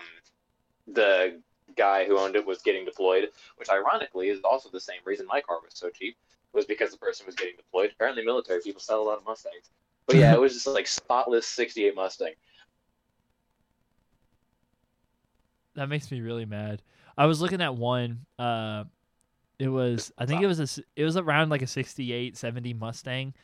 the 0.87 1.41
guy 1.77 2.05
who 2.05 2.19
owned 2.19 2.37
it 2.37 2.47
was 2.47 2.63
getting 2.63 2.85
deployed, 2.85 3.31
which 3.57 3.69
ironically 3.69 4.29
is 4.29 4.41
also 4.45 4.69
the 4.71 4.81
same 4.81 5.01
reason 5.05 5.27
my 5.27 5.41
car 5.41 5.59
was 5.63 5.73
so 5.75 5.91
cheap, 5.91 6.17
was 6.53 6.65
because 6.65 6.91
the 6.91 6.99
person 6.99 7.27
was 7.27 7.35
getting 7.35 7.57
deployed. 7.57 7.91
Apparently, 7.93 8.25
military 8.25 8.61
people 8.61 8.81
sell 8.81 9.03
a 9.03 9.05
lot 9.05 9.19
of 9.19 9.25
Mustangs. 9.25 9.71
But 10.07 10.17
yeah, 10.17 10.35
it 10.35 10.41
was 10.41 10.53
just 10.53 10.67
like 10.67 10.87
spotless 10.87 11.47
'68 11.47 11.95
Mustang. 11.95 12.35
that 15.75 15.89
makes 15.89 16.11
me 16.11 16.21
really 16.21 16.45
mad. 16.45 16.83
I 17.17 17.27
was 17.27 17.41
looking 17.41 17.61
at 17.61 17.77
one. 17.77 18.27
Uh, 18.39 18.85
it 19.59 19.69
was 19.69 20.13
I 20.19 20.27
think 20.27 20.43
it 20.43 20.47
was 20.47 20.61
a 20.61 20.65
s- 20.65 20.81
it 20.97 21.05
was 21.05 21.17
around 21.17 21.49
like 21.51 21.63
a 21.63 21.67
68, 21.67 22.37
70 22.37 22.75
Mustang. 22.75 23.35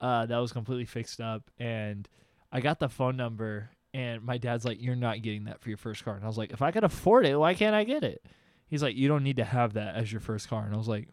Uh, 0.00 0.26
that 0.26 0.36
was 0.38 0.52
completely 0.52 0.84
fixed 0.84 1.20
up, 1.20 1.42
and 1.58 2.06
I 2.52 2.60
got 2.60 2.78
the 2.78 2.88
phone 2.88 3.16
number, 3.16 3.70
and 3.94 4.22
my 4.22 4.36
dad's 4.38 4.64
like, 4.64 4.80
"You're 4.82 4.94
not 4.94 5.22
getting 5.22 5.44
that 5.44 5.60
for 5.60 5.68
your 5.70 5.78
first 5.78 6.04
car," 6.04 6.14
and 6.14 6.22
I 6.24 6.26
was 6.28 6.36
like, 6.38 6.52
"If 6.52 6.60
I 6.62 6.70
could 6.70 6.84
afford 6.84 7.24
it, 7.26 7.38
why 7.38 7.54
can't 7.54 7.74
I 7.74 7.84
get 7.84 8.04
it?" 8.04 8.22
He's 8.68 8.82
like, 8.82 8.94
"You 8.96 9.08
don't 9.08 9.22
need 9.24 9.36
to 9.38 9.44
have 9.44 9.72
that 9.74 9.94
as 9.96 10.12
your 10.12 10.20
first 10.20 10.48
car," 10.48 10.64
and 10.66 10.74
I 10.74 10.76
was 10.76 10.88
like, 10.88 11.08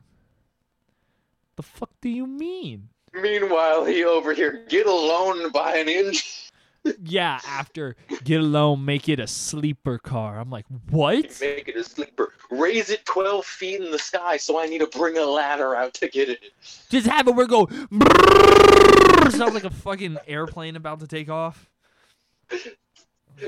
"The 1.56 1.64
fuck 1.64 1.92
do 2.02 2.10
you 2.10 2.28
mean?" 2.28 2.90
Meanwhile, 3.14 3.86
he 3.86 4.04
over 4.04 4.34
here 4.34 4.66
get 4.70 4.86
a 4.88 4.92
loan 4.92 5.42
and 5.44 5.54
buy 5.54 5.78
an 5.78 5.88
engine. 5.88 6.22
Yeah, 7.04 7.40
after 7.48 7.96
get 8.24 8.42
alone, 8.42 8.84
make 8.84 9.08
it 9.10 9.20
a 9.20 9.28
sleeper 9.28 9.98
car. 9.98 10.40
I'm 10.40 10.50
like, 10.50 10.66
what? 10.90 11.38
Make 11.42 11.68
it 11.68 11.78
a 11.78 11.84
sleeper. 11.84 12.34
Raise 12.52 12.90
it 12.90 13.06
12 13.06 13.46
feet 13.46 13.82
in 13.82 13.92
the 13.92 14.00
sky, 14.00 14.38
so 14.38 14.60
I 14.60 14.66
need 14.68 14.80
to 14.80 14.88
bring 14.88 15.18
a 15.18 15.26
ladder 15.26 15.76
out 15.76 15.94
to 15.96 16.08
get 16.08 16.30
it. 16.30 16.40
Just 16.90 17.08
have 17.08 17.28
it 17.28 17.36
where 17.36 17.46
it 17.46 17.50
go. 17.50 17.68
Sounds 19.30 19.54
like 19.54 19.64
a 19.64 19.70
fucking 19.70 20.18
airplane 20.28 20.76
about 20.76 21.00
to 21.00 21.08
take 21.08 21.30
off. 21.30 21.70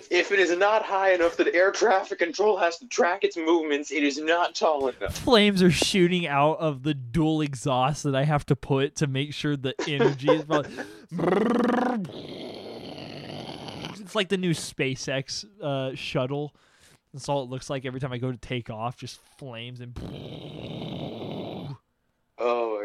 If 0.10 0.32
it 0.32 0.40
is 0.40 0.56
not 0.58 0.84
high 0.84 1.14
enough 1.14 1.38
that 1.38 1.54
air 1.54 1.72
traffic 1.72 2.18
control 2.18 2.58
has 2.58 2.80
to 2.80 2.88
track 2.88 3.24
its 3.24 3.38
movements, 3.38 3.92
it 3.92 4.04
is 4.04 4.18
not 4.18 4.56
tall 4.56 4.88
enough. 4.88 5.16
Flames 5.16 5.62
are 5.62 5.70
shooting 5.70 6.26
out 6.26 6.58
of 6.60 6.82
the 6.82 6.96
dual 6.96 7.42
exhaust 7.42 8.02
that 8.04 8.16
I 8.16 8.24
have 8.24 8.46
to 8.48 8.56
put 8.56 8.96
to 8.96 9.08
make 9.08 9.34
sure 9.34 9.56
the 9.56 9.76
energy 9.88 10.30
is. 10.32 10.44
It's 14.16 14.18
like 14.18 14.30
the 14.30 14.38
new 14.38 14.51
SpaceX 14.51 15.43
uh, 15.61 15.93
shuttle. 15.93 16.55
That's 17.13 17.28
all 17.28 17.43
it 17.43 17.49
looks 17.49 17.70
like 17.70 17.84
every 17.84 17.99
time 17.99 18.13
I 18.13 18.18
go 18.18 18.32
to 18.32 18.38
take 18.38 18.70
off. 18.70 18.95
Just 18.95 19.20
flames 19.38 19.82
and. 19.82 19.93
Oh 22.38 22.80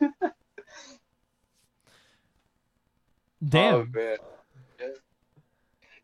my 0.00 0.08
god. 0.20 0.32
Damn. 3.48 3.74
Oh 3.74 3.86
man. 3.94 4.16
Yeah. 4.80 4.86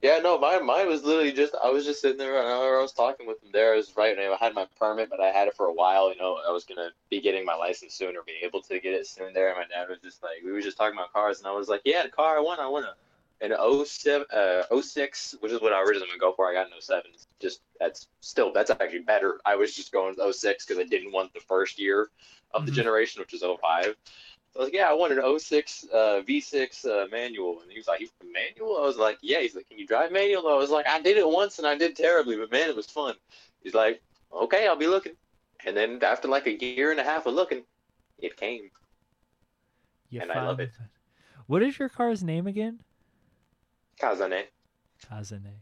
Yeah, 0.02 0.18
no, 0.20 0.38
mine, 0.38 0.64
mine 0.64 0.86
was 0.86 1.02
literally 1.02 1.32
just 1.32 1.56
I 1.60 1.70
was 1.70 1.84
just 1.84 2.00
sitting 2.00 2.18
there 2.18 2.38
and 2.38 2.46
I 2.46 2.80
was 2.80 2.92
talking 2.92 3.26
with 3.26 3.42
him 3.42 3.50
there. 3.52 3.72
I 3.72 3.76
was 3.76 3.96
right, 3.96 4.16
I 4.16 4.36
had 4.38 4.54
my 4.54 4.68
permit, 4.78 5.10
but 5.10 5.20
I 5.20 5.32
had 5.32 5.48
it 5.48 5.56
for 5.56 5.66
a 5.66 5.74
while. 5.74 6.12
You 6.12 6.20
know, 6.20 6.38
I 6.48 6.52
was 6.52 6.62
gonna 6.62 6.90
be 7.10 7.20
getting 7.20 7.44
my 7.44 7.56
license 7.56 7.94
soon 7.94 8.16
or 8.16 8.22
be 8.24 8.38
able 8.44 8.62
to 8.62 8.78
get 8.78 8.94
it 8.94 9.08
soon. 9.08 9.32
There, 9.32 9.48
and 9.48 9.58
my 9.58 9.64
dad 9.64 9.88
was 9.88 9.98
just 9.98 10.22
like, 10.22 10.44
we 10.44 10.52
were 10.52 10.60
just 10.60 10.76
talking 10.76 10.96
about 10.96 11.12
cars, 11.12 11.40
and 11.40 11.48
I 11.48 11.52
was 11.52 11.68
like, 11.68 11.82
yeah, 11.84 12.04
the 12.04 12.08
car 12.08 12.38
I 12.38 12.40
want, 12.40 12.60
I 12.60 12.68
want 12.68 12.84
a 12.86 12.94
an 13.40 13.52
07, 13.86 14.26
uh, 14.32 14.62
06, 14.82 15.36
which 15.40 15.52
is 15.52 15.60
what 15.60 15.72
I 15.72 15.80
originally 15.82 16.08
gonna 16.08 16.18
go 16.18 16.32
for. 16.32 16.48
I 16.48 16.52
got 16.54 16.66
an 16.66 16.72
07. 16.80 17.10
Just 17.40 17.62
that's 17.78 18.08
still 18.20 18.52
that's 18.52 18.70
actually 18.70 19.00
better. 19.00 19.40
I 19.44 19.54
was 19.56 19.74
just 19.74 19.92
going 19.92 20.14
with 20.16 20.18
06 20.36 20.64
because 20.66 20.78
I 20.80 20.84
didn't 20.84 21.12
want 21.12 21.32
the 21.34 21.40
first 21.40 21.78
year 21.78 22.10
of 22.52 22.66
the 22.66 22.72
Mhm. 22.72 22.76
generation, 22.76 23.20
which 23.20 23.34
is 23.34 23.42
05. 23.42 23.96
So 24.52 24.60
I 24.60 24.62
was 24.62 24.66
like, 24.68 24.74
yeah, 24.74 24.88
I 24.88 24.94
want 24.94 25.12
an 25.12 25.20
06 25.20 25.84
uh, 25.92 26.22
V6 26.26 26.84
uh, 26.86 27.06
manual, 27.10 27.60
and 27.60 27.70
he 27.70 27.78
was 27.78 27.86
like, 27.86 28.00
you 28.00 28.08
manual? 28.32 28.78
I 28.78 28.80
was 28.86 28.96
like, 28.96 29.18
yeah. 29.22 29.40
He's 29.40 29.54
like, 29.54 29.68
can 29.68 29.78
you 29.78 29.86
drive 29.86 30.10
manual? 30.10 30.48
I 30.48 30.54
was 30.54 30.70
like, 30.70 30.86
I 30.88 31.00
did 31.00 31.16
it 31.18 31.28
once 31.28 31.58
and 31.58 31.66
I 31.66 31.76
did 31.76 31.94
terribly, 31.96 32.36
but 32.36 32.50
man, 32.50 32.68
it 32.70 32.76
was 32.76 32.86
fun. 32.86 33.14
He's 33.62 33.74
like, 33.74 34.02
okay, 34.32 34.66
I'll 34.66 34.76
be 34.76 34.86
looking. 34.86 35.12
And 35.66 35.76
then 35.76 36.02
after 36.02 36.28
like 36.28 36.46
a 36.46 36.64
year 36.64 36.90
and 36.90 37.00
a 37.00 37.04
half 37.04 37.26
of 37.26 37.34
looking, 37.34 37.64
it 38.18 38.36
came. 38.36 38.70
You 40.10 40.20
And 40.22 40.32
I 40.32 40.36
love 40.40 40.58
found 40.58 40.60
it. 40.60 40.72
What 41.46 41.62
is 41.62 41.78
your 41.78 41.88
car's 41.88 42.22
name 42.24 42.46
again? 42.46 42.80
Kazane. 44.00 44.44
Kazane. 45.10 45.54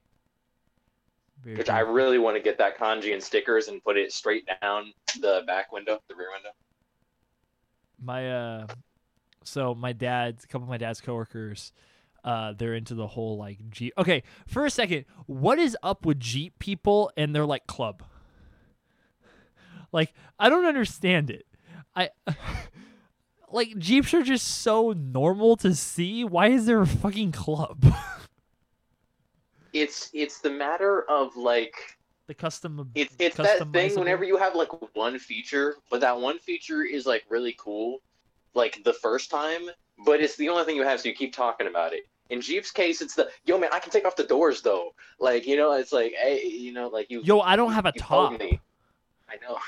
Very 1.43 1.57
Which 1.57 1.69
I 1.69 1.81
really 1.81 2.19
want 2.19 2.37
to 2.37 2.43
get 2.43 2.59
that 2.59 2.79
kanji 2.79 3.13
and 3.13 3.23
stickers 3.23 3.69
and 3.69 3.83
put 3.85 3.97
it 3.97 4.13
straight 4.13 4.49
down 4.63 4.93
the 5.21 5.43
back 5.47 5.71
window, 5.73 6.01
the 6.09 6.15
rear 6.15 6.29
window. 6.33 6.51
my 8.03 8.31
uh 8.31 8.67
so 9.45 9.75
my 9.75 9.93
dad's 9.93 10.45
a 10.45 10.47
couple 10.49 10.65
of 10.65 10.69
my 10.69 10.77
dad's 10.77 11.01
coworkers 11.01 11.73
uh 12.25 12.53
they're 12.59 12.75
into 12.75 12.95
the 12.95 13.07
whole 13.07 13.39
like 13.39 13.59
jeep 13.71 13.93
okay 13.97 14.23
for 14.47 14.67
a 14.67 14.71
second 14.71 15.05
what 15.27 15.59
is 15.59 15.77
up 15.83 16.05
with 16.05 16.19
jeep 16.21 16.59
people 16.59 17.11
and 17.17 17.35
their 17.35 17.47
like 17.47 17.67
club 17.67 18.03
like 19.93 20.13
i 20.39 20.49
don't 20.49 20.67
understand 20.67 21.31
it 21.31 21.47
i 21.95 22.11
like 23.51 23.79
jeeps 23.79 24.13
are 24.13 24.23
just 24.23 24.47
so 24.47 24.93
normal 24.93 25.57
to 25.57 25.75
see 25.75 26.25
why 26.25 26.49
is 26.49 26.67
there 26.67 26.81
a 26.83 26.87
fucking 26.87 27.33
club 27.33 27.85
It's 29.81 30.11
it's 30.13 30.41
the 30.41 30.51
matter 30.51 31.03
of 31.11 31.37
like 31.37 31.75
the 32.27 32.35
custom 32.35 32.91
it's 32.95 33.15
it's 33.19 33.37
that 33.37 33.71
thing 33.73 33.95
whenever 33.99 34.25
you 34.25 34.37
have 34.37 34.55
like 34.55 34.71
one 34.95 35.19
feature, 35.19 35.77
but 35.91 36.01
that 36.01 36.19
one 36.19 36.39
feature 36.39 36.83
is 36.83 37.07
like 37.07 37.25
really 37.29 37.55
cool, 37.59 37.99
like 38.55 38.83
the 38.85 38.93
first 38.93 39.31
time, 39.31 39.69
but 40.05 40.21
it's 40.21 40.37
the 40.37 40.49
only 40.49 40.65
thing 40.65 40.77
you 40.77 40.83
have, 40.83 41.01
so 41.01 41.09
you 41.09 41.15
keep 41.15 41.33
talking 41.33 41.67
about 41.67 41.93
it. 41.93 42.09
In 42.31 42.41
Jeep's 42.41 42.71
case, 42.73 43.01
it's 43.03 43.15
the 43.15 43.29
yo 43.45 43.59
man, 43.59 43.71
I 43.73 43.79
can 43.79 43.93
take 43.93 44.05
off 44.05 44.17
the 44.17 44.25
doors 44.25 44.63
though. 44.63 44.95
Like 45.21 45.47
you 45.47 45.57
know, 45.57 45.73
it's 45.73 45.93
like 45.93 46.15
hey, 46.15 46.47
you 46.47 46.73
know, 46.73 46.89
like 46.89 47.11
you. 47.11 47.21
yo 47.23 47.41
i 47.41 47.55
don't 47.55 47.73
have 47.73 47.87
a 47.87 47.93
top 47.93 48.39
me. 48.39 48.61
I 49.29 49.37
know. 49.47 49.59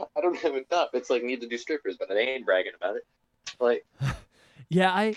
I 0.16 0.20
don't 0.20 0.36
have 0.38 0.54
a 0.54 0.62
top. 0.62 0.90
It's 0.94 1.10
like 1.10 1.22
need 1.22 1.40
to 1.40 1.48
do 1.48 1.58
strippers, 1.58 1.96
but 1.98 2.10
I 2.10 2.18
ain't 2.18 2.44
bragging 2.44 2.72
about 2.76 2.96
it. 2.96 3.06
Like 3.60 3.86
Yeah, 4.68 4.92
I. 4.92 5.16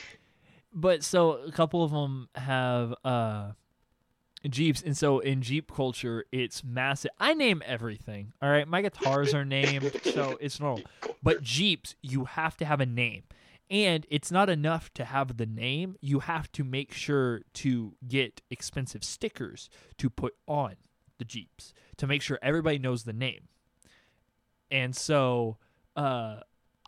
But 0.74 1.04
so 1.04 1.34
a 1.34 1.52
couple 1.52 1.84
of 1.84 1.92
them 1.92 2.30
have 2.36 2.94
uh, 3.04 3.52
Jeeps, 4.50 4.82
and 4.82 4.98
so 4.98 5.20
in 5.20 5.42
Jeep 5.42 5.72
culture, 5.72 6.26
it's 6.32 6.64
massive. 6.64 7.12
I 7.20 7.34
name 7.34 7.62
everything. 7.66 8.34
All 8.42 8.50
right, 8.50 8.68
my 8.68 8.82
guitars 8.82 9.34
are 9.34 9.46
named, 9.46 9.92
so 10.04 10.38
it's 10.42 10.60
normal. 10.60 10.84
But 11.22 11.44
Jeeps, 11.44 11.96
you 12.02 12.26
have 12.26 12.58
to 12.58 12.66
have 12.66 12.82
a 12.82 12.86
name, 12.86 13.24
and 13.70 14.06
it's 14.10 14.32
not 14.32 14.50
enough 14.50 14.92
to 14.96 15.06
have 15.06 15.38
the 15.38 15.46
name. 15.46 15.96
You 16.02 16.20
have 16.22 16.52
to 16.54 16.64
make 16.64 16.92
sure 16.92 17.42
to 17.56 17.94
get 18.08 18.42
expensive 18.50 19.04
stickers 19.04 19.70
to 19.98 20.10
put 20.10 20.36
on 20.48 20.76
the 21.20 21.26
Jeeps 21.26 21.74
to 21.98 22.08
make 22.08 22.24
sure 22.24 22.40
everybody 22.42 22.80
knows 22.80 23.04
the 23.04 23.14
name. 23.14 23.48
And 24.72 24.96
so, 24.96 25.58
uh, 25.96 26.38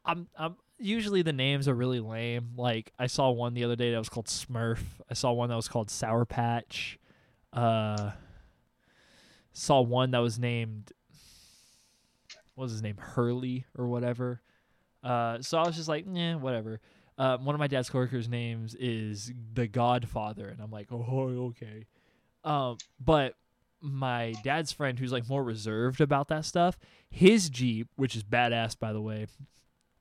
I'm 0.05 0.27
I'm 0.37 0.55
usually 0.79 1.21
the 1.21 1.33
names 1.33 1.67
are 1.67 1.73
really 1.73 1.99
lame. 1.99 2.53
Like 2.57 2.91
I 2.99 3.07
saw 3.07 3.29
one 3.29 3.53
the 3.53 3.63
other 3.63 3.75
day 3.75 3.91
that 3.91 3.97
was 3.97 4.09
called 4.09 4.27
Smurf. 4.27 4.79
I 5.09 5.13
saw 5.13 5.31
one 5.31 5.49
that 5.49 5.55
was 5.55 5.67
called 5.67 5.89
Sour 5.89 6.25
Patch. 6.25 6.99
Uh 7.53 8.11
saw 9.51 9.81
one 9.81 10.11
that 10.11 10.19
was 10.19 10.39
named 10.39 10.91
what 12.55 12.63
was 12.63 12.71
his 12.71 12.81
name? 12.81 12.97
Hurley 12.97 13.65
or 13.77 13.87
whatever. 13.87 14.41
Uh 15.03 15.41
so 15.41 15.57
I 15.57 15.65
was 15.65 15.75
just 15.75 15.89
like, 15.89 16.05
yeah, 16.11 16.35
whatever. 16.35 16.79
Uh, 17.17 17.37
one 17.37 17.53
of 17.53 17.59
my 17.59 17.67
dad's 17.67 17.89
coworkers' 17.89 18.27
names 18.27 18.73
is 18.75 19.31
the 19.53 19.67
Godfather, 19.67 20.47
and 20.49 20.59
I'm 20.59 20.71
like, 20.71 20.87
oh, 20.91 21.51
okay. 21.51 21.85
Um, 22.43 22.77
but 22.99 23.35
my 23.81 24.33
dad's 24.43 24.71
friend, 24.71 24.97
who's 24.97 25.11
like 25.11 25.29
more 25.29 25.43
reserved 25.43 26.01
about 26.01 26.29
that 26.29 26.45
stuff, 26.45 26.77
his 27.09 27.49
Jeep, 27.49 27.87
which 27.95 28.15
is 28.15 28.23
badass 28.23 28.79
by 28.79 28.93
the 28.93 29.01
way, 29.01 29.27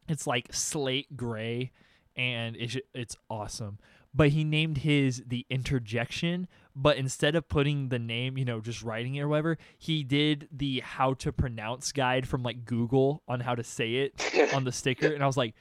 it's 0.09 0.27
like 0.27 0.55
slate 0.55 1.17
gray, 1.17 1.73
and 2.17 2.57
it's 2.57 2.77
it's 2.95 3.17
awesome. 3.29 3.79
But 4.15 4.29
he 4.31 4.45
named 4.45 4.79
his 4.79 5.23
the 5.27 5.47
interjection, 5.49 6.47
but 6.77 6.99
instead 6.99 7.35
of 7.35 7.49
putting 7.49 7.89
the 7.89 7.99
name, 7.99 8.37
you 8.37 8.45
know, 8.45 8.61
just 8.61 8.83
writing 8.83 9.15
it 9.15 9.21
or 9.23 9.29
whatever, 9.29 9.57
he 9.79 10.05
did 10.05 10.49
the 10.53 10.81
how 10.81 11.15
to 11.15 11.33
pronounce 11.33 11.93
guide 11.93 12.29
from 12.29 12.43
like 12.43 12.67
Google 12.67 13.23
on 13.27 13.41
how 13.41 13.55
to 13.55 13.65
say 13.65 13.95
it 13.95 14.53
on 14.55 14.65
the 14.65 14.73
sticker, 14.73 15.07
and 15.15 15.23
I 15.23 15.27
was 15.27 15.37
like, 15.39 15.55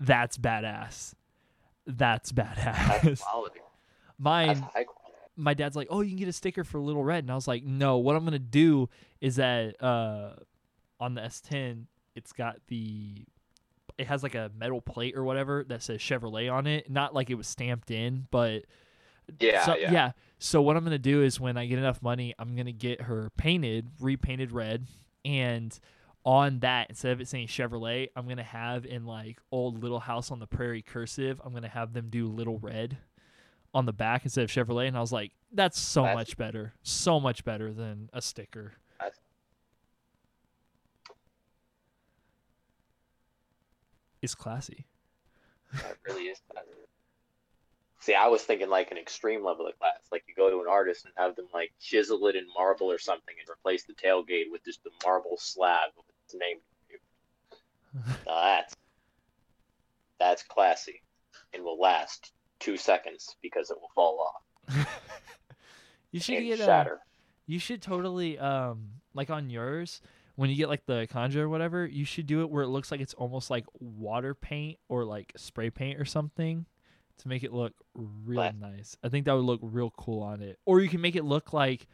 that's 0.00 0.36
badass. 0.36 1.14
That's 1.86 2.32
that's 2.32 2.32
badass. 2.32 3.20
quality. 3.20 3.60
That's 3.60 4.18
Mine 4.18 4.56
high 4.56 4.84
quality. 4.84 5.18
my 5.36 5.54
dad's 5.54 5.76
like, 5.76 5.88
"Oh, 5.90 6.00
you 6.00 6.10
can 6.10 6.18
get 6.18 6.28
a 6.28 6.32
sticker 6.32 6.64
for 6.64 6.80
Little 6.80 7.04
Red," 7.04 7.24
and 7.24 7.30
I 7.30 7.34
was 7.34 7.46
like, 7.46 7.62
"No, 7.62 7.98
what 7.98 8.16
I'm 8.16 8.24
gonna 8.24 8.38
do 8.40 8.88
is 9.20 9.36
that 9.36 9.80
uh, 9.82 10.30
on 10.98 11.14
the 11.14 11.20
S10, 11.22 11.84
it's 12.14 12.32
got 12.32 12.56
the, 12.68 13.24
it 13.98 14.06
has 14.06 14.22
like 14.22 14.34
a 14.34 14.50
metal 14.56 14.80
plate 14.80 15.16
or 15.16 15.24
whatever 15.24 15.64
that 15.68 15.82
says 15.82 16.00
Chevrolet 16.00 16.52
on 16.52 16.66
it. 16.66 16.90
Not 16.90 17.14
like 17.14 17.30
it 17.30 17.34
was 17.34 17.46
stamped 17.46 17.90
in, 17.90 18.26
but 18.30 18.64
Yeah, 19.38 19.64
so, 19.64 19.76
yeah. 19.76 20.12
So 20.38 20.60
what 20.62 20.76
I'm 20.76 20.84
gonna 20.84 20.98
do 20.98 21.22
is 21.22 21.40
when 21.40 21.56
I 21.56 21.66
get 21.66 21.78
enough 21.78 22.02
money, 22.02 22.34
I'm 22.38 22.56
gonna 22.56 22.72
get 22.72 23.02
her 23.02 23.30
painted, 23.36 23.90
repainted 24.00 24.52
red, 24.52 24.86
and 25.24 25.78
on 26.26 26.58
that 26.60 26.88
instead 26.90 27.12
of 27.12 27.20
it 27.20 27.28
saying 27.28 27.46
Chevrolet, 27.48 28.08
I'm 28.16 28.26
gonna 28.28 28.42
have 28.42 28.84
in 28.84 29.06
like 29.06 29.38
old 29.52 29.82
Little 29.82 30.00
House 30.00 30.30
on 30.30 30.38
the 30.40 30.46
Prairie 30.46 30.82
cursive, 30.82 31.40
I'm 31.44 31.54
gonna 31.54 31.68
have 31.68 31.92
them 31.92 32.08
do 32.10 32.26
Little 32.28 32.58
Red 32.58 32.98
on 33.72 33.86
the 33.86 33.92
back 33.92 34.24
instead 34.24 34.44
of 34.44 34.50
Chevrolet, 34.50 34.88
and 34.88 34.96
I 34.96 35.00
was 35.00 35.12
like, 35.12 35.32
that's 35.52 35.78
so 35.80 36.02
That's- 36.02 36.16
much 36.16 36.36
better, 36.36 36.74
so 36.82 37.18
much 37.20 37.44
better 37.44 37.72
than 37.72 38.08
a 38.12 38.20
sticker. 38.22 38.74
It's 44.24 44.34
classy. 44.34 44.86
That 45.74 45.96
really 46.06 46.24
is 46.24 46.40
class. 46.50 46.64
See, 48.00 48.14
I 48.14 48.28
was 48.28 48.42
thinking 48.42 48.70
like 48.70 48.90
an 48.90 48.96
extreme 48.96 49.44
level 49.44 49.66
of 49.66 49.78
class. 49.78 49.98
Like 50.10 50.24
you 50.26 50.34
go 50.34 50.48
to 50.48 50.60
an 50.60 50.66
artist 50.68 51.04
and 51.04 51.12
have 51.16 51.36
them 51.36 51.46
like 51.52 51.72
chisel 51.78 52.26
it 52.26 52.36
in 52.36 52.44
marble 52.56 52.90
or 52.90 52.98
something 52.98 53.34
and 53.38 53.48
replace 53.50 53.84
the 53.84 53.92
tailgate 53.92 54.50
with 54.50 54.64
just 54.64 54.82
the 54.82 54.90
marble 55.04 55.36
slab 55.38 55.90
with 55.96 56.06
its 56.24 56.34
name. 56.34 56.58
Now 58.26 58.40
that's 58.42 58.74
that's 60.18 60.42
classy 60.42 61.02
and 61.52 61.62
will 61.62 61.78
last 61.78 62.32
two 62.58 62.76
seconds 62.76 63.36
because 63.42 63.70
it 63.70 63.76
will 63.80 63.90
fall 63.94 64.32
off 64.68 64.86
you 66.10 66.18
should 66.18 66.38
and 66.38 66.46
get 66.46 66.60
a, 66.60 66.64
shatter. 66.64 67.00
You 67.46 67.60
should 67.60 67.80
totally 67.82 68.36
um 68.38 68.88
like 69.12 69.30
on 69.30 69.48
yours 69.48 70.00
when 70.36 70.50
you 70.50 70.56
get 70.56 70.68
like 70.68 70.84
the 70.86 71.06
kanji 71.10 71.36
or 71.36 71.48
whatever, 71.48 71.86
you 71.86 72.04
should 72.04 72.26
do 72.26 72.40
it 72.42 72.50
where 72.50 72.62
it 72.64 72.68
looks 72.68 72.90
like 72.90 73.00
it's 73.00 73.14
almost 73.14 73.50
like 73.50 73.64
water 73.78 74.34
paint 74.34 74.78
or 74.88 75.04
like 75.04 75.32
spray 75.36 75.70
paint 75.70 76.00
or 76.00 76.04
something 76.04 76.66
to 77.18 77.28
make 77.28 77.44
it 77.44 77.52
look 77.52 77.72
real 77.94 78.38
What? 78.38 78.56
nice. 78.56 78.96
I 79.04 79.08
think 79.08 79.26
that 79.26 79.34
would 79.34 79.44
look 79.44 79.60
real 79.62 79.90
cool 79.96 80.22
on 80.22 80.42
it. 80.42 80.58
Or 80.64 80.80
you 80.80 80.88
can 80.88 81.00
make 81.00 81.16
it 81.16 81.24
look 81.24 81.52
like 81.52 81.86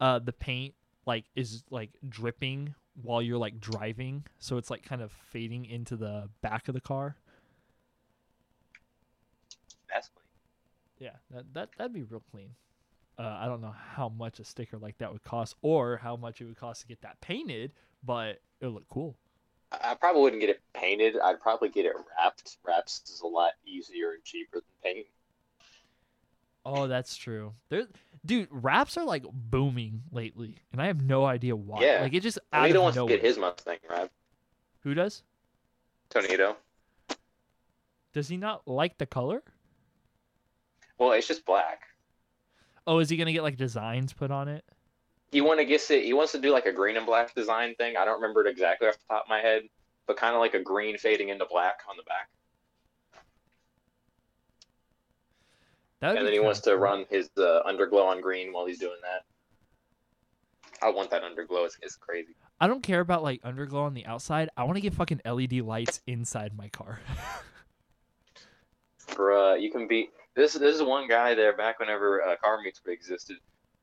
uh 0.00 0.18
the 0.18 0.32
paint 0.32 0.74
like 1.06 1.24
is 1.34 1.64
like 1.70 1.90
dripping 2.08 2.74
while 3.02 3.20
you're 3.22 3.38
like 3.38 3.58
driving, 3.60 4.24
so 4.38 4.56
it's 4.58 4.70
like 4.70 4.82
kind 4.82 5.00
of 5.02 5.10
fading 5.30 5.64
into 5.66 5.96
the 5.96 6.28
back 6.42 6.68
of 6.68 6.74
the 6.74 6.80
car. 6.80 7.16
That's 9.92 10.08
clean. 10.08 10.24
Yeah, 11.10 11.16
that 11.30 11.52
that 11.54 11.68
that'd 11.76 11.92
be 11.92 12.02
real 12.02 12.22
clean. 12.30 12.50
Uh, 13.18 13.38
I 13.40 13.46
don't 13.46 13.60
know 13.60 13.74
how 13.94 14.08
much 14.08 14.40
a 14.40 14.44
sticker 14.44 14.78
like 14.78 14.98
that 14.98 15.12
would 15.12 15.22
cost, 15.24 15.56
or 15.62 15.98
how 15.98 16.16
much 16.16 16.40
it 16.40 16.44
would 16.46 16.58
cost 16.58 16.80
to 16.82 16.86
get 16.86 17.02
that 17.02 17.20
painted, 17.20 17.72
but 18.02 18.40
it 18.60 18.66
would 18.66 18.74
look 18.74 18.88
cool. 18.88 19.16
I 19.70 19.92
I 19.92 19.94
probably 19.94 20.22
wouldn't 20.22 20.40
get 20.40 20.50
it 20.50 20.60
painted. 20.74 21.16
I'd 21.22 21.40
probably 21.40 21.68
get 21.68 21.86
it 21.86 21.92
wrapped. 21.94 22.56
Wraps 22.66 23.02
is 23.08 23.20
a 23.20 23.26
lot 23.26 23.52
easier 23.66 24.12
and 24.12 24.24
cheaper 24.24 24.56
than 24.56 24.94
paint. 24.94 25.06
Oh, 26.64 26.86
that's 26.86 27.16
true. 27.16 27.54
There, 27.70 27.86
dude, 28.24 28.48
wraps 28.50 28.96
are 28.96 29.04
like 29.04 29.24
booming 29.32 30.02
lately, 30.12 30.58
and 30.72 30.80
I 30.80 30.86
have 30.86 31.02
no 31.02 31.24
idea 31.24 31.56
why. 31.56 31.82
Yeah. 31.82 32.02
Like 32.02 32.14
it 32.14 32.20
just 32.20 32.38
out 32.52 32.70
of 32.70 32.82
wants 32.82 32.96
nowhere. 32.96 33.16
to 33.16 33.16
get 33.16 33.26
his 33.26 33.36
Mustang 33.36 33.78
wrapped. 33.90 34.12
Who 34.80 34.94
does? 34.94 35.22
Tonito. 36.10 36.56
Does 38.12 38.28
he 38.28 38.36
not 38.36 38.66
like 38.68 38.98
the 38.98 39.06
color? 39.06 39.42
Well, 40.98 41.12
it's 41.12 41.26
just 41.26 41.44
black. 41.44 41.82
Oh, 42.86 42.98
is 42.98 43.08
he 43.08 43.16
gonna 43.16 43.32
get 43.32 43.42
like 43.42 43.56
designs 43.56 44.12
put 44.12 44.30
on 44.30 44.48
it? 44.48 44.64
He 45.30 45.40
want 45.40 45.60
to 45.60 45.64
get 45.64 45.88
it. 45.90 46.04
He 46.04 46.12
wants 46.12 46.32
to 46.32 46.40
do 46.40 46.50
like 46.50 46.66
a 46.66 46.72
green 46.72 46.96
and 46.96 47.06
black 47.06 47.34
design 47.34 47.74
thing. 47.76 47.96
I 47.96 48.04
don't 48.04 48.20
remember 48.20 48.46
it 48.46 48.50
exactly 48.50 48.88
off 48.88 48.98
the 48.98 49.14
top 49.14 49.24
of 49.24 49.28
my 49.28 49.40
head, 49.40 49.62
but 50.06 50.16
kind 50.16 50.34
of 50.34 50.40
like 50.40 50.54
a 50.54 50.62
green 50.62 50.98
fading 50.98 51.30
into 51.30 51.46
black 51.50 51.80
on 51.88 51.96
the 51.96 52.02
back. 52.02 52.28
And 56.02 56.26
then 56.26 56.32
he 56.32 56.40
wants 56.40 56.58
to 56.60 56.70
cool. 56.70 56.80
run 56.80 57.04
his 57.08 57.30
uh, 57.38 57.62
underglow 57.64 58.06
on 58.06 58.20
green 58.20 58.52
while 58.52 58.66
he's 58.66 58.80
doing 58.80 58.98
that. 59.02 59.24
I 60.84 60.90
want 60.90 61.10
that 61.10 61.22
underglow. 61.22 61.64
It's, 61.64 61.78
it's 61.80 61.94
crazy. 61.94 62.34
I 62.60 62.66
don't 62.66 62.82
care 62.82 63.00
about 63.00 63.22
like 63.22 63.40
underglow 63.42 63.84
on 63.84 63.94
the 63.94 64.04
outside. 64.04 64.50
I 64.56 64.64
want 64.64 64.74
to 64.76 64.80
get 64.80 64.94
fucking 64.94 65.20
LED 65.24 65.60
lights 65.60 66.00
inside 66.08 66.56
my 66.56 66.68
car. 66.68 66.98
Bruh, 69.10 69.60
you 69.60 69.70
can 69.70 69.86
be 69.86 70.08
this. 70.34 70.54
This 70.54 70.76
is 70.76 70.82
one 70.82 71.08
guy 71.08 71.34
there 71.34 71.56
back 71.56 71.78
whenever 71.78 72.22
uh, 72.22 72.36
car 72.36 72.60
meets 72.62 72.80
existed. 72.86 73.36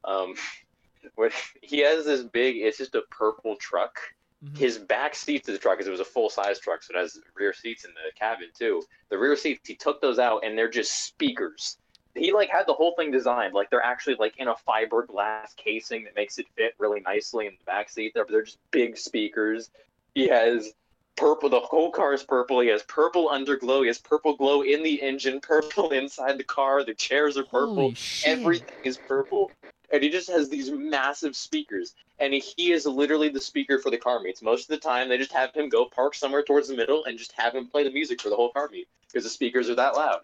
Um, 0.03 0.33
where 1.15 1.31
he 1.61 1.79
has 1.79 2.05
this 2.05 2.23
big. 2.23 2.57
It's 2.57 2.77
just 2.77 2.95
a 2.95 3.03
purple 3.09 3.55
truck. 3.57 3.97
Mhm. 4.43 4.57
His 4.57 4.77
back 4.77 5.15
seats 5.15 5.49
of 5.49 5.53
the 5.53 5.59
truck, 5.59 5.77
because 5.77 5.87
it 5.87 5.91
was 5.91 5.99
a 5.99 6.05
full 6.05 6.29
size 6.29 6.59
truck, 6.59 6.81
so 6.81 6.93
it 6.95 6.99
has 6.99 7.19
rear 7.35 7.53
seats 7.53 7.83
in 7.83 7.91
the 7.91 8.17
cabin 8.17 8.47
too. 8.57 8.81
The 9.09 9.17
rear 9.17 9.35
seats, 9.35 9.67
he 9.67 9.75
took 9.75 10.01
those 10.01 10.17
out, 10.17 10.45
and 10.45 10.57
they're 10.57 10.69
just 10.69 11.05
speakers. 11.05 11.77
He 12.15 12.31
like 12.31 12.49
had 12.49 12.65
the 12.65 12.73
whole 12.73 12.95
thing 12.95 13.11
designed, 13.11 13.53
like 13.53 13.69
they're 13.69 13.83
actually 13.83 14.15
like 14.15 14.35
in 14.37 14.47
a 14.47 14.55
fiberglass 14.67 15.55
casing 15.57 16.05
that 16.05 16.15
makes 16.15 16.39
it 16.39 16.47
fit 16.55 16.73
really 16.77 17.01
nicely 17.01 17.47
in 17.47 17.53
the 17.59 17.65
back 17.65 17.89
seat 17.89 18.13
there. 18.13 18.25
But 18.25 18.31
they're 18.31 18.43
just 18.43 18.59
big 18.71 18.97
speakers. 18.97 19.69
He 20.15 20.27
has 20.29 20.73
purple. 21.20 21.49
The 21.49 21.59
whole 21.59 21.91
car 21.91 22.13
is 22.13 22.24
purple. 22.24 22.59
He 22.61 22.70
has 22.70 22.84
purple 22.84 23.30
underglow. 23.30 23.82
He 23.82 23.88
has 23.88 23.97
purple 23.99 24.36
glow 24.36 24.61
in 24.61 24.82
the 24.84 25.01
engine, 25.01 25.39
purple 25.41 25.89
inside 25.91 26.38
the 26.38 26.43
car. 26.43 26.84
The 26.84 26.93
chairs 26.93 27.38
are 27.38 27.43
purple. 27.43 27.93
Everything 28.26 28.67
is 28.84 28.97
purple. 28.97 29.51
And 29.91 30.03
he 30.03 30.09
just 30.09 30.30
has 30.30 30.49
these 30.49 30.72
massive 30.72 31.36
speakers. 31.36 31.93
And 32.20 32.34
he 32.34 32.72
is 32.72 32.86
literally 32.86 33.30
the 33.30 33.41
speaker 33.41 33.80
for 33.80 33.89
the 33.91 33.97
car 33.97 34.20
meets. 34.20 34.41
Most 34.41 34.63
of 34.63 34.67
the 34.70 34.78
time, 34.78 35.09
they 35.09 35.17
just 35.17 35.32
have 35.32 35.53
him 35.53 35.70
go 35.70 35.86
park 35.86 36.13
somewhere 36.15 36.43
towards 36.43 36.67
the 36.67 36.76
middle 36.76 37.05
and 37.05 37.17
just 37.17 37.32
have 37.34 37.55
him 37.55 37.67
play 37.67 37.84
the 37.84 37.91
music 37.91 38.22
for 38.22 38.30
the 38.30 38.36
whole 38.36 38.51
car 38.51 38.70
meet 38.72 38.88
because 39.07 39.24
the 39.24 39.30
speakers 39.30 39.70
are 39.70 39.76
that 39.76 39.95
loud. 39.95 40.20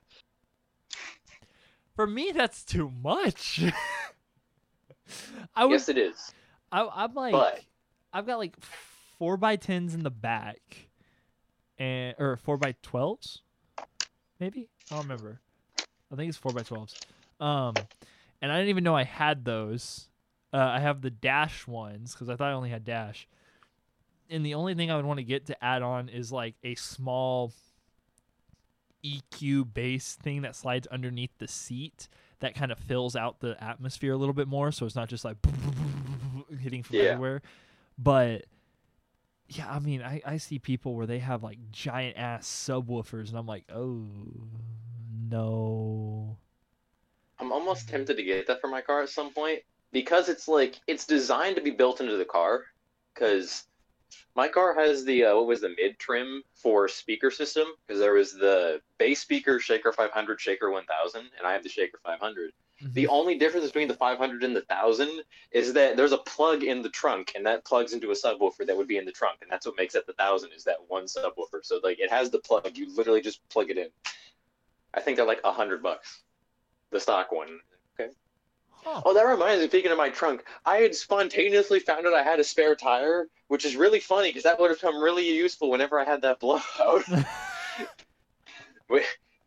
For 1.96 2.06
me, 2.06 2.32
that's 2.34 2.64
too 2.64 2.91
much. 3.02 3.64
I 5.56 5.66
was, 5.66 5.88
yes, 5.88 5.89
it 5.89 5.98
is. 5.98 6.34
I, 6.72 6.88
I'm 6.93 7.14
like, 7.14 7.32
but- 7.32 7.62
I've 8.12 8.26
got 8.28 8.38
like 8.38 8.56
four 9.18 9.38
by 9.38 9.56
tens 9.56 9.93
in 9.93 10.04
the 10.04 10.12
back, 10.12 10.85
and 11.78 12.15
or 12.17 12.38
four 12.38 12.57
by 12.57 12.76
twelves, 12.82 13.41
maybe. 14.39 14.69
I 14.91 14.95
don't 14.95 15.03
remember. 15.03 15.39
I 16.11 16.15
think 16.15 16.30
it's 16.30 16.38
four 16.38 16.51
by 16.53 16.63
twelves. 16.63 16.95
Um, 17.39 17.73
and 18.41 18.51
I 18.51 18.57
didn't 18.57 18.69
even 18.69 18.84
know 18.84 18.95
I 18.95 19.03
had 19.03 19.45
those. 19.45 20.07
Uh, 20.53 20.57
I 20.57 20.80
have 20.80 21.01
the 21.01 21.09
dash 21.09 21.67
ones 21.67 22.13
because 22.13 22.30
I 22.30 22.36
thought 22.36 22.49
I 22.49 22.53
only 22.53 22.69
had 22.69 22.86
dash. 22.86 23.28
And 24.30 24.45
the 24.45 24.53
only 24.55 24.73
thing 24.73 24.89
I 24.89 24.95
would 24.95 25.05
want 25.05 25.17
to 25.19 25.23
get 25.23 25.47
to 25.47 25.63
add 25.63 25.82
on 25.82 26.09
is 26.09 26.32
like 26.32 26.55
a 26.63 26.76
small 26.76 27.53
EQ 29.03 29.71
bass 29.73 30.15
thing 30.15 30.41
that 30.41 30.55
slides 30.55 30.88
underneath 30.88 31.32
the 31.38 31.47
seat 31.47 32.07
that 32.39 32.55
kind 32.55 32.71
of 32.71 32.80
fills 32.80 33.15
out 33.15 33.39
the 33.39 33.61
atmosphere 33.63 34.13
a 34.13 34.17
little 34.17 34.34
bit 34.34 34.47
more, 34.47 34.71
so 34.71 34.86
it's 34.86 34.95
not 34.95 35.09
just 35.09 35.23
like 35.26 35.38
hitting 36.59 36.84
from 36.84 36.95
Yeah. 36.97 37.03
everywhere. 37.11 37.41
But 37.97 38.45
yeah, 39.48 39.70
I 39.70 39.80
mean, 39.80 40.02
I, 40.02 40.22
I 40.26 40.38
see 40.38 40.60
people 40.60 40.96
where 40.96 41.06
they 41.06 41.20
have 41.20 41.43
like 41.43 41.60
giant 41.72 42.18
ass 42.18 42.48
subwoofers, 42.48 43.30
and 43.30 43.38
I'm 43.38 43.46
like, 43.46 43.66
oh 43.74 44.08
no. 45.30 46.38
I'm 47.39 47.52
almost 47.52 47.89
tempted 47.89 48.18
to 48.18 48.24
get 48.24 48.48
that 48.48 48.62
for 48.62 48.68
my 48.68 48.82
car 48.82 49.04
at 49.04 49.10
some 49.10 49.34
point 49.34 49.60
because 49.91 50.30
it's 50.30 50.48
like 50.48 50.80
it's 50.88 51.06
designed 51.06 51.58
to 51.58 51.62
be 51.62 51.72
built 51.72 52.02
into 52.02 52.18
the 52.18 52.26
car. 52.26 52.64
Because 53.14 53.66
my 54.36 54.48
car 54.48 54.74
has 54.74 55.06
the 55.06 55.26
uh, 55.26 55.36
what 55.36 55.48
was 55.48 55.62
the 55.62 55.74
mid 55.78 56.00
trim 56.00 56.41
for 56.54 56.88
speaker 56.88 57.30
system 57.30 57.66
because 57.86 58.00
there 58.00 58.14
was 58.14 58.34
the 58.34 58.82
bass 58.98 59.20
speaker 59.20 59.60
Shaker 59.60 59.91
500, 59.91 60.41
Shaker 60.41 60.72
1000, 60.72 61.20
and 61.20 61.48
I 61.48 61.54
have 61.54 61.64
the 61.64 61.70
Shaker 61.70 62.00
500. 62.04 62.52
The 62.82 63.03
mm-hmm. 63.03 63.11
only 63.11 63.38
difference 63.38 63.67
between 63.67 63.88
the 63.88 63.93
500 63.93 64.43
and 64.43 64.55
the 64.55 64.65
1000 64.67 65.21
is 65.51 65.73
that 65.73 65.95
there's 65.95 66.11
a 66.11 66.17
plug 66.17 66.63
in 66.63 66.82
the 66.82 66.89
trunk, 66.89 67.32
and 67.36 67.45
that 67.45 67.63
plugs 67.63 67.93
into 67.93 68.11
a 68.11 68.15
subwoofer 68.15 68.65
that 68.65 68.76
would 68.76 68.88
be 68.88 68.97
in 68.97 69.05
the 69.05 69.11
trunk, 69.11 69.39
and 69.41 69.49
that's 69.49 69.65
what 69.65 69.78
makes 69.78 69.95
it 69.95 70.05
the 70.05 70.13
1000 70.17 70.51
is 70.51 70.65
that 70.65 70.78
one 70.88 71.05
subwoofer. 71.05 71.63
So 71.63 71.80
like 71.84 71.99
it 71.99 72.11
has 72.11 72.30
the 72.30 72.39
plug, 72.39 72.78
you 72.78 72.93
literally 72.95 73.21
just 73.21 73.47
plug 73.49 73.69
it 73.69 73.78
in. 73.78 73.88
I 74.93 75.01
think 75.01 75.17
they're 75.17 75.26
like 75.26 75.41
a 75.43 75.51
hundred 75.51 75.84
bucks, 75.84 76.21
the 76.91 76.99
stock 76.99 77.32
one. 77.32 77.59
Huh. 78.86 79.01
Oh, 79.03 79.13
that 79.15 79.26
reminds 79.26 79.63
me. 79.63 79.67
Speaking 79.67 79.91
of 79.91 79.97
my 79.97 80.09
trunk, 80.09 80.43
I 80.63 80.78
had 80.78 80.93
spontaneously 80.93 81.80
found 81.80 82.05
out 82.05 82.13
I 82.13 82.21
had 82.21 82.39
a 82.39 82.43
spare 82.43 82.76
tire, 82.76 83.28
which 83.47 83.65
is 83.65 83.76
really 83.76 83.99
funny 83.99 84.30
because 84.30 84.43
that 84.43 84.59
would 84.59 84.69
have 84.69 84.80
come 84.80 85.01
really 85.01 85.28
useful 85.28 85.71
whenever 85.71 85.99
I 85.99 86.03
had 86.03 86.21
that 86.21 86.39
blowout. 86.39 87.03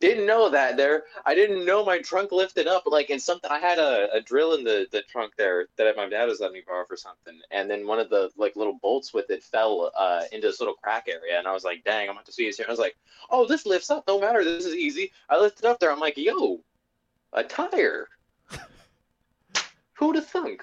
Didn't 0.01 0.27
know 0.27 0.49
that 0.49 0.77
there. 0.77 1.05
I 1.27 1.35
didn't 1.35 1.67
know 1.67 1.85
my 1.85 1.99
trunk 1.99 2.31
lifted 2.31 2.69
up 2.69 2.85
like 2.87 3.11
in 3.11 3.19
something. 3.19 3.51
I 3.51 3.59
had 3.59 3.79
a, 3.79 4.09
a 4.13 4.21
drill 4.21 4.55
in 4.55 4.63
the, 4.63 4.87
the 4.93 5.03
trunk 5.03 5.33
there 5.37 5.67
that 5.77 5.97
my 5.97 6.09
dad 6.09 6.27
was 6.27 6.39
letting 6.39 6.55
me 6.55 6.63
borrow 6.65 6.85
for 6.87 6.97
something, 6.97 7.41
and 7.51 7.69
then 7.69 7.85
one 7.85 7.99
of 7.99 8.09
the 8.09 8.31
like 8.37 8.55
little 8.55 8.79
bolts 8.81 9.13
with 9.13 9.29
it 9.31 9.43
fell 9.43 9.91
uh, 9.99 10.23
into 10.31 10.47
this 10.47 10.61
little 10.61 10.75
crack 10.75 11.09
area, 11.09 11.37
and 11.39 11.49
I 11.49 11.53
was 11.53 11.65
like, 11.65 11.83
"Dang, 11.83 12.09
I'm 12.09 12.15
about 12.15 12.27
to 12.27 12.33
see 12.33 12.47
this 12.47 12.57
here." 12.57 12.65
And 12.65 12.71
I 12.71 12.73
was 12.73 12.79
like, 12.79 12.97
"Oh, 13.29 13.45
this 13.45 13.67
lifts 13.67 13.91
up. 13.91 14.05
No 14.07 14.21
matter. 14.21 14.45
This 14.45 14.67
is 14.67 14.77
easy." 14.77 15.11
I 15.29 15.41
lifted 15.41 15.65
up 15.65 15.81
there. 15.81 15.91
I'm 15.91 15.99
like, 15.99 16.17
"Yo, 16.17 16.63
a 17.33 17.43
tire." 17.43 18.09
Who'd 19.95 20.15
have 20.15 20.29
thunk? 20.29 20.63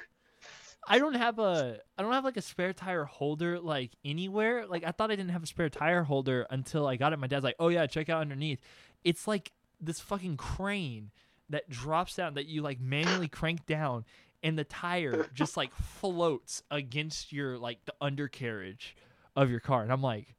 I 0.88 1.00
don't 1.00 1.16
have 1.16 1.40
a 1.40 1.80
I 1.98 2.04
don't 2.04 2.14
have 2.14 2.24
like 2.24 2.38
a 2.38 2.42
spare 2.42 2.74
tire 2.74 3.06
holder 3.06 3.60
like 3.60 3.92
anywhere. 4.06 4.68
Like 4.68 4.84
I 4.86 4.92
thought 4.92 5.12
I 5.12 5.16
didn't 5.16 5.32
have 5.32 5.44
a 5.44 5.48
spare 5.48 5.70
tire 5.70 6.04
holder 6.04 6.46
until 6.50 6.88
I 6.88 6.96
got 6.96 7.12
it. 7.12 7.20
My 7.20 7.28
dad's 7.28 7.44
like, 7.44 7.56
"Oh 7.60 7.70
yeah, 7.70 7.88
check 7.88 8.10
out 8.10 8.22
underneath." 8.22 8.60
It's 9.06 9.28
like 9.28 9.53
this 9.80 10.01
fucking 10.01 10.36
crane 10.36 11.12
that 11.49 11.70
drops 11.70 12.16
down 12.16 12.34
that 12.34 12.47
you 12.47 12.62
like 12.62 12.82
manually 12.82 13.28
crank 13.30 13.66
down 13.66 14.03
and 14.43 14.58
the 14.58 14.64
tire 14.64 15.28
just 15.34 15.56
like 15.56 15.74
floats 15.74 16.64
against 16.72 17.32
your 17.32 17.58
like 17.58 17.86
the 17.86 17.93
undercarriage 18.01 18.97
of 19.36 19.49
your 19.49 19.62
car. 19.62 19.84
And 19.84 19.91
I'm 19.93 20.01
like, 20.01 20.36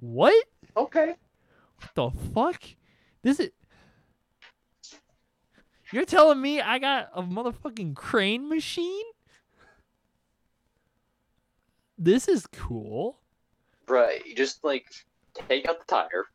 "What? 0.00 0.44
Okay. 0.76 1.14
What 1.78 1.94
the 1.94 2.10
fuck? 2.34 2.62
This 3.22 3.40
is 3.40 3.50
You're 5.92 6.04
telling 6.04 6.40
me 6.40 6.60
I 6.60 6.78
got 6.78 7.10
a 7.14 7.22
motherfucking 7.22 7.94
crane 7.94 8.48
machine? 8.48 9.04
This 11.96 12.26
is 12.26 12.46
cool. 12.48 13.20
Bruh, 13.86 14.24
you 14.24 14.34
just 14.34 14.64
like 14.64 14.86
take 15.48 15.68
out 15.68 15.78
the 15.78 15.86
tire, 15.86 16.26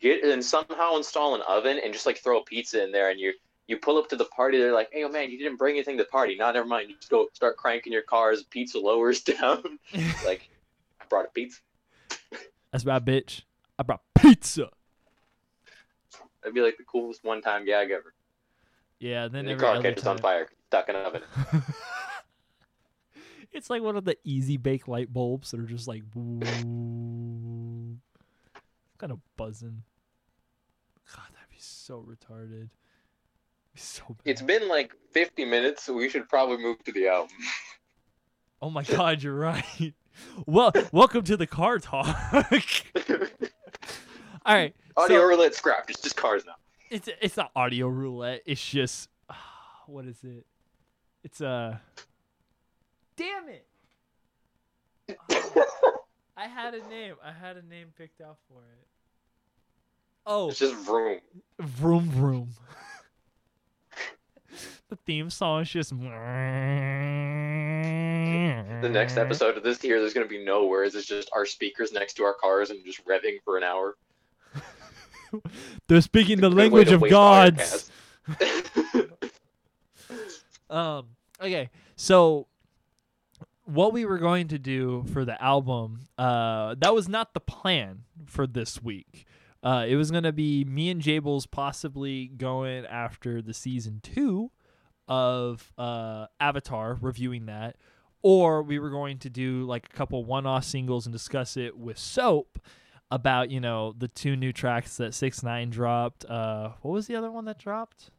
get 0.00 0.24
and 0.24 0.44
somehow 0.44 0.96
install 0.96 1.34
an 1.34 1.42
oven 1.48 1.80
and 1.82 1.92
just 1.92 2.06
like 2.06 2.18
throw 2.18 2.40
a 2.40 2.44
pizza 2.44 2.82
in 2.82 2.92
there 2.92 3.10
and 3.10 3.18
you 3.18 3.32
you 3.66 3.76
pull 3.76 3.98
up 3.98 4.08
to 4.08 4.16
the 4.16 4.24
party, 4.26 4.58
they're 4.58 4.72
like, 4.72 4.90
Hey 4.92 5.04
oh 5.04 5.08
man, 5.08 5.30
you 5.30 5.38
didn't 5.38 5.56
bring 5.56 5.76
anything 5.76 5.96
to 5.96 6.04
the 6.04 6.10
party. 6.10 6.36
Nah, 6.36 6.52
never 6.52 6.66
mind. 6.66 6.90
You 6.90 6.96
just 6.96 7.10
go 7.10 7.28
start 7.32 7.56
cranking 7.56 7.92
your 7.92 8.02
car 8.02 8.30
as 8.30 8.42
pizza 8.44 8.78
lowers 8.78 9.20
down. 9.22 9.78
like 10.24 10.48
I 11.00 11.04
brought 11.08 11.26
a 11.26 11.30
pizza. 11.30 11.60
That's 12.72 12.84
my 12.84 13.00
bitch. 13.00 13.42
I 13.78 13.82
brought 13.82 14.02
pizza. 14.16 14.68
That'd 16.42 16.54
be 16.54 16.60
like 16.60 16.76
the 16.78 16.84
coolest 16.84 17.24
one 17.24 17.42
time 17.42 17.64
gag 17.66 17.90
ever. 17.90 18.14
Yeah, 18.98 19.28
then 19.28 19.46
And 19.48 19.60
car 19.60 19.80
catches 19.80 20.06
on 20.06 20.18
fire, 20.18 20.48
stuck 20.66 20.88
in 20.88 20.96
an 20.96 21.06
oven. 21.06 21.22
it's 23.52 23.70
like 23.70 23.82
one 23.82 23.96
of 23.96 24.04
the 24.04 24.16
easy 24.24 24.56
bake 24.58 24.88
light 24.88 25.12
bulbs 25.12 25.50
that 25.50 25.60
are 25.60 25.64
just 25.64 25.88
like 25.88 26.02
kind 29.00 29.12
of 29.12 29.18
buzzing. 29.36 29.82
God, 31.14 31.24
that'd 31.34 31.48
be 31.48 31.56
so 31.58 32.04
retarded. 32.06 32.68
Be 33.72 33.80
so 33.80 34.04
bad. 34.08 34.16
It's 34.26 34.42
been 34.42 34.68
like 34.68 34.92
fifty 35.10 35.44
minutes, 35.44 35.84
so 35.84 35.94
we 35.94 36.10
should 36.10 36.28
probably 36.28 36.58
move 36.58 36.82
to 36.84 36.92
the 36.92 37.08
album. 37.08 37.36
Oh 38.62 38.68
my 38.68 38.82
god, 38.82 39.22
you're 39.22 39.34
right. 39.34 39.64
Well, 40.44 40.70
welcome 40.92 41.22
to 41.24 41.36
the 41.38 41.46
car 41.46 41.78
talk. 41.78 42.06
All 44.44 44.54
right. 44.54 44.76
Audio 44.98 45.20
so 45.20 45.24
roulette 45.26 45.54
scrapped, 45.54 45.88
it's 45.88 46.02
just 46.02 46.14
cars 46.14 46.44
now. 46.44 46.56
it's 46.90 47.08
it's 47.22 47.38
not 47.38 47.52
audio 47.56 47.88
roulette. 47.88 48.42
It's 48.44 48.62
just 48.62 49.08
what 49.86 50.04
is 50.04 50.18
it? 50.24 50.44
It's 51.24 51.40
uh 51.40 51.78
Damn 53.16 53.48
it. 53.48 53.66
I 56.36 56.46
had 56.46 56.74
a 56.74 56.86
name. 56.88 57.14
I 57.24 57.32
had 57.32 57.56
a 57.56 57.62
name 57.62 57.94
picked 57.96 58.20
out 58.20 58.36
for 58.46 58.60
it. 58.60 58.89
Oh, 60.32 60.48
It's 60.50 60.60
just 60.60 60.76
vroom. 60.76 61.18
vroom 61.58 62.08
vroom. 62.08 62.50
the 64.88 64.94
theme 65.04 65.28
song 65.28 65.62
is 65.62 65.70
just 65.70 65.90
The 65.90 65.98
next 68.88 69.16
episode 69.16 69.56
of 69.56 69.64
this 69.64 69.82
here, 69.82 69.98
there's 69.98 70.14
gonna 70.14 70.26
be 70.26 70.44
no 70.44 70.66
words. 70.66 70.94
It's 70.94 71.08
just 71.08 71.28
our 71.34 71.44
speakers 71.44 71.90
next 71.92 72.14
to 72.14 72.22
our 72.22 72.34
cars 72.34 72.70
and 72.70 72.84
just 72.84 73.04
revving 73.04 73.42
for 73.44 73.58
an 73.58 73.64
hour. 73.64 73.96
They're 75.88 76.00
speaking 76.00 76.40
the 76.40 76.48
language 76.48 76.92
of 76.92 77.02
gods. 77.10 77.90
Um. 80.70 81.08
Okay. 81.40 81.68
So, 81.96 82.46
what 83.64 83.92
we 83.92 84.04
were 84.04 84.18
going 84.18 84.46
to 84.48 84.58
do 84.58 85.04
for 85.12 85.24
the 85.24 85.42
album, 85.42 86.02
uh, 86.16 86.76
that 86.78 86.94
was 86.94 87.08
not 87.08 87.34
the 87.34 87.40
plan 87.40 88.04
for 88.26 88.46
this 88.46 88.80
week. 88.80 89.26
Uh, 89.62 89.84
it 89.86 89.96
was 89.96 90.10
gonna 90.10 90.32
be 90.32 90.64
me 90.64 90.88
and 90.90 91.02
Jables 91.02 91.50
possibly 91.50 92.28
going 92.28 92.86
after 92.86 93.42
the 93.42 93.54
season 93.54 94.00
two 94.02 94.50
of 95.08 95.72
uh, 95.76 96.26
Avatar, 96.38 96.96
reviewing 97.00 97.46
that, 97.46 97.76
or 98.22 98.62
we 98.62 98.78
were 98.78 98.90
going 98.90 99.18
to 99.18 99.28
do 99.28 99.64
like 99.64 99.86
a 99.92 99.96
couple 99.96 100.24
one-off 100.24 100.64
singles 100.64 101.04
and 101.04 101.12
discuss 101.12 101.56
it 101.56 101.76
with 101.76 101.98
Soap 101.98 102.58
about 103.10 103.50
you 103.50 103.60
know 103.60 103.92
the 103.98 104.08
two 104.08 104.36
new 104.36 104.52
tracks 104.52 104.96
that 104.98 105.14
Six 105.14 105.42
Nine 105.42 105.70
dropped. 105.70 106.24
Uh, 106.24 106.70
what 106.82 106.92
was 106.92 107.06
the 107.06 107.16
other 107.16 107.30
one 107.30 107.44
that 107.46 107.58
dropped? 107.58 108.10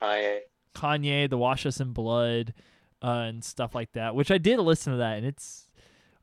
I 0.00 0.42
Kanye, 0.74 1.28
the 1.28 1.38
Wash 1.38 1.66
Us 1.66 1.80
in 1.80 1.92
Blood, 1.92 2.54
uh, 3.02 3.26
and 3.26 3.44
stuff 3.44 3.74
like 3.74 3.92
that. 3.92 4.14
Which 4.14 4.30
I 4.30 4.38
did 4.38 4.58
listen 4.58 4.92
to 4.92 4.98
that, 4.98 5.18
and 5.18 5.26
it's 5.26 5.66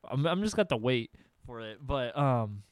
I'm 0.08 0.26
I'm 0.26 0.42
just 0.42 0.56
got 0.56 0.68
to 0.70 0.76
wait 0.76 1.10
for 1.46 1.60
it. 1.60 1.78
But 1.86 2.16
um, 2.16 2.62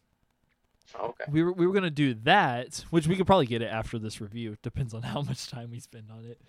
okay. 0.96 1.24
we 1.30 1.42
were 1.42 1.52
we 1.52 1.66
were 1.66 1.72
gonna 1.72 1.90
do 1.90 2.14
that, 2.14 2.84
which 2.90 3.06
we 3.06 3.16
could 3.16 3.26
probably 3.26 3.46
get 3.46 3.62
it 3.62 3.66
after 3.66 3.98
this 3.98 4.20
review. 4.20 4.56
Depends 4.62 4.94
on 4.94 5.02
how 5.14 5.22
much 5.22 5.48
time 5.48 5.70
we 5.70 5.80
spend 5.80 6.10
on 6.10 6.24
it. 6.24 6.40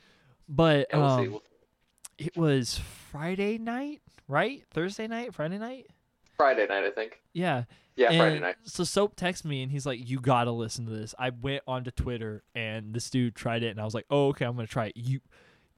But 0.47 0.87
Yeah, 0.91 0.97
we'll 0.97 1.05
um, 1.05 1.39
it 2.17 2.37
was 2.37 2.77
Friday 3.11 3.57
night, 3.57 4.01
right? 4.27 4.63
Thursday 4.71 5.07
night, 5.07 5.33
Friday 5.33 5.57
night. 5.57 5.87
Friday 6.35 6.67
night, 6.67 6.83
I 6.83 6.91
think. 6.91 7.21
Yeah. 7.33 7.63
Yeah, 7.95 8.17
Friday 8.17 8.39
night. 8.39 8.55
So 8.63 8.85
Soap 8.85 9.17
texted 9.17 9.45
me 9.45 9.61
and 9.61 9.69
he's 9.71 9.85
like, 9.85 9.99
"You 10.07 10.19
gotta 10.21 10.51
listen 10.51 10.85
to 10.85 10.91
this." 10.91 11.13
I 11.19 11.31
went 11.31 11.63
onto 11.67 11.91
Twitter 11.91 12.43
and 12.55 12.93
this 12.93 13.09
dude 13.09 13.35
tried 13.35 13.61
it, 13.61 13.71
and 13.71 13.79
I 13.79 13.83
was 13.83 13.93
like, 13.93 14.05
"Oh, 14.09 14.27
okay, 14.29 14.45
I'm 14.45 14.55
gonna 14.55 14.67
try 14.67 14.87
it." 14.87 14.93
You, 14.95 15.19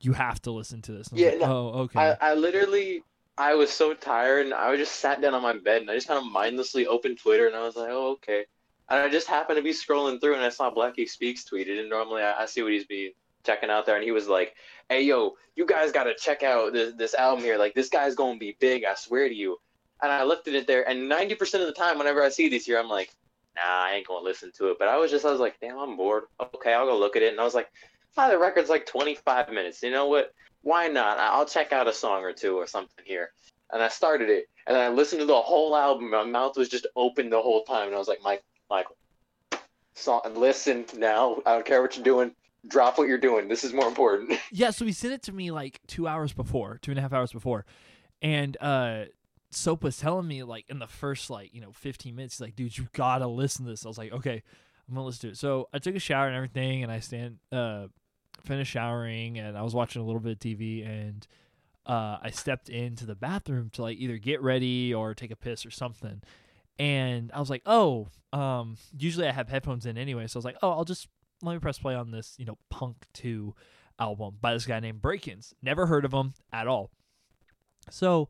you 0.00 0.12
have 0.12 0.40
to 0.42 0.52
listen 0.52 0.82
to 0.82 0.92
this. 0.92 1.08
And 1.08 1.18
Yeah, 1.18 1.30
like, 1.30 1.40
no, 1.40 1.72
oh, 1.74 1.78
okay. 1.80 1.98
I, 1.98 2.30
I 2.30 2.34
literally, 2.34 3.02
I 3.38 3.54
was 3.54 3.70
so 3.70 3.94
tired, 3.94 4.46
and 4.46 4.54
I 4.54 4.76
just 4.76 4.96
sat 4.96 5.20
down 5.20 5.34
on 5.34 5.42
my 5.42 5.54
bed, 5.54 5.82
and 5.82 5.90
I 5.90 5.94
just 5.94 6.08
kind 6.08 6.18
of 6.18 6.30
mindlessly 6.30 6.86
opened 6.86 7.18
Twitter, 7.18 7.46
and 7.46 7.56
I 7.56 7.62
was 7.62 7.76
like, 7.76 7.88
oh, 7.90 8.12
okay. 8.12 8.44
And 8.90 9.00
I 9.00 9.08
just 9.08 9.26
happened 9.26 9.56
to 9.56 9.62
be 9.62 9.70
scrolling 9.70 10.20
through, 10.20 10.34
and 10.34 10.44
I 10.44 10.50
saw 10.50 10.72
Blackie 10.72 11.08
Speaks 11.08 11.44
tweeted, 11.44 11.80
and 11.80 11.88
normally 11.88 12.22
I, 12.22 12.42
I 12.42 12.46
see 12.46 12.62
what 12.62 12.72
he's 12.72 12.84
be 12.84 13.14
checking 13.44 13.70
out 13.70 13.86
there, 13.86 13.96
and 13.96 14.04
he 14.04 14.12
was 14.12 14.28
like, 14.28 14.54
hey, 14.88 15.02
yo, 15.02 15.34
you 15.56 15.66
guys 15.66 15.92
got 15.92 16.04
to 16.04 16.14
check 16.14 16.42
out 16.42 16.72
this, 16.72 16.94
this 16.94 17.14
album 17.14 17.42
here. 17.42 17.56
Like, 17.56 17.74
this 17.74 17.88
guy's 17.88 18.14
to 18.14 18.36
be 18.38 18.56
big, 18.60 18.84
I 18.84 18.94
swear 18.94 19.28
to 19.28 19.34
you. 19.34 19.58
And 20.02 20.12
I 20.12 20.24
looked 20.24 20.48
at 20.48 20.54
it 20.54 20.66
there, 20.66 20.88
and 20.88 21.10
90% 21.10 21.40
of 21.60 21.66
the 21.66 21.72
time, 21.72 21.98
whenever 21.98 22.22
I 22.22 22.28
see 22.28 22.48
these 22.48 22.66
here, 22.66 22.78
I'm 22.78 22.88
like, 22.88 23.14
nah, 23.56 23.62
I 23.64 23.94
ain't 23.94 24.06
to 24.06 24.18
listen 24.18 24.50
to 24.58 24.70
it. 24.70 24.78
But 24.78 24.88
I 24.88 24.96
was 24.96 25.10
just, 25.10 25.24
I 25.24 25.30
was 25.30 25.40
like, 25.40 25.58
damn, 25.60 25.78
I'm 25.78 25.96
bored. 25.96 26.24
Okay, 26.40 26.72
I'll 26.72 26.86
go 26.86 26.98
look 26.98 27.16
at 27.16 27.22
it. 27.22 27.32
And 27.32 27.40
I 27.40 27.44
was 27.44 27.54
like, 27.54 27.70
ah, 28.16 28.28
the 28.28 28.38
record's 28.38 28.70
like 28.70 28.86
25 28.86 29.50
minutes. 29.50 29.82
You 29.82 29.90
know 29.90 30.06
what? 30.06 30.32
Why 30.62 30.88
not? 30.88 31.18
I'll 31.18 31.46
check 31.46 31.72
out 31.72 31.88
a 31.88 31.92
song 31.92 32.22
or 32.22 32.32
two 32.32 32.56
or 32.56 32.66
something 32.66 33.04
here. 33.04 33.30
And 33.72 33.82
I 33.82 33.88
started 33.88 34.28
it, 34.28 34.48
and 34.66 34.76
I 34.76 34.88
listened 34.88 35.20
to 35.20 35.26
the 35.26 35.40
whole 35.40 35.74
album. 35.74 36.10
My 36.10 36.24
mouth 36.24 36.56
was 36.56 36.68
just 36.68 36.86
open 36.94 37.30
the 37.30 37.40
whole 37.40 37.64
time, 37.64 37.86
and 37.86 37.94
I 37.94 37.98
was 37.98 38.08
like, 38.08 38.20
Mike, 38.22 38.42
Michael, 38.68 38.96
song, 39.94 40.20
listen 40.34 40.84
now. 40.96 41.40
I 41.46 41.54
don't 41.54 41.64
care 41.64 41.80
what 41.80 41.96
you're 41.96 42.04
doing. 42.04 42.34
Drop 42.68 42.98
what 42.98 43.08
you're 43.08 43.18
doing. 43.18 43.48
This 43.48 43.64
is 43.64 43.72
more 43.72 43.88
important. 43.88 44.38
Yeah, 44.52 44.70
so 44.70 44.84
he 44.84 44.92
sent 44.92 45.14
it 45.14 45.22
to 45.22 45.32
me 45.32 45.50
like 45.50 45.80
two 45.86 46.06
hours 46.06 46.34
before, 46.34 46.78
two 46.82 46.90
and 46.90 46.98
a 46.98 47.02
half 47.02 47.12
hours 47.14 47.32
before, 47.32 47.64
and 48.20 48.56
uh, 48.60 49.04
Soap 49.50 49.82
was 49.82 49.96
telling 49.96 50.28
me 50.28 50.42
like 50.42 50.66
in 50.68 50.78
the 50.78 50.86
first 50.86 51.30
like 51.30 51.54
you 51.54 51.60
know 51.60 51.72
15 51.72 52.14
minutes, 52.14 52.34
he's 52.34 52.40
like, 52.40 52.56
"Dude, 52.56 52.76
you 52.76 52.88
gotta 52.92 53.26
listen 53.26 53.64
to 53.64 53.70
this." 53.70 53.84
I 53.84 53.88
was 53.88 53.98
like, 53.98 54.12
"Okay, 54.12 54.42
I'm 54.88 54.94
gonna 54.94 55.06
listen 55.06 55.28
to 55.28 55.32
it." 55.32 55.38
So 55.38 55.68
I 55.72 55.78
took 55.78 55.94
a 55.94 55.98
shower 55.98 56.26
and 56.26 56.36
everything, 56.36 56.82
and 56.82 56.92
I 56.92 57.00
stand, 57.00 57.38
uh, 57.50 57.86
finished 58.44 58.72
showering, 58.72 59.38
and 59.38 59.56
I 59.56 59.62
was 59.62 59.74
watching 59.74 60.02
a 60.02 60.04
little 60.04 60.20
bit 60.20 60.32
of 60.32 60.38
TV, 60.38 60.86
and 60.86 61.26
uh, 61.86 62.18
I 62.22 62.30
stepped 62.30 62.68
into 62.68 63.06
the 63.06 63.14
bathroom 63.14 63.70
to 63.74 63.82
like 63.82 63.98
either 63.98 64.18
get 64.18 64.42
ready 64.42 64.92
or 64.94 65.14
take 65.14 65.30
a 65.30 65.36
piss 65.36 65.66
or 65.66 65.70
something, 65.70 66.22
and 66.78 67.30
I 67.32 67.40
was 67.40 67.50
like, 67.50 67.62
"Oh, 67.66 68.08
um, 68.32 68.76
usually 68.98 69.26
I 69.26 69.32
have 69.32 69.48
headphones 69.48 69.86
in 69.86 69.98
anyway," 69.98 70.26
so 70.26 70.36
I 70.36 70.40
was 70.40 70.44
like, 70.44 70.58
"Oh, 70.62 70.70
I'll 70.70 70.84
just 70.84 71.08
let 71.42 71.54
me 71.54 71.58
press 71.58 71.78
play 71.78 71.94
on 71.94 72.10
this, 72.10 72.34
you 72.38 72.44
know, 72.44 72.56
Punk 72.70 73.06
2 73.14 73.54
album 73.98 74.36
by 74.40 74.52
this 74.54 74.66
guy 74.66 74.80
named 74.80 75.02
Brakence. 75.02 75.52
Never 75.62 75.86
heard 75.86 76.04
of 76.04 76.12
him 76.12 76.34
at 76.52 76.66
all. 76.66 76.90
So 77.90 78.28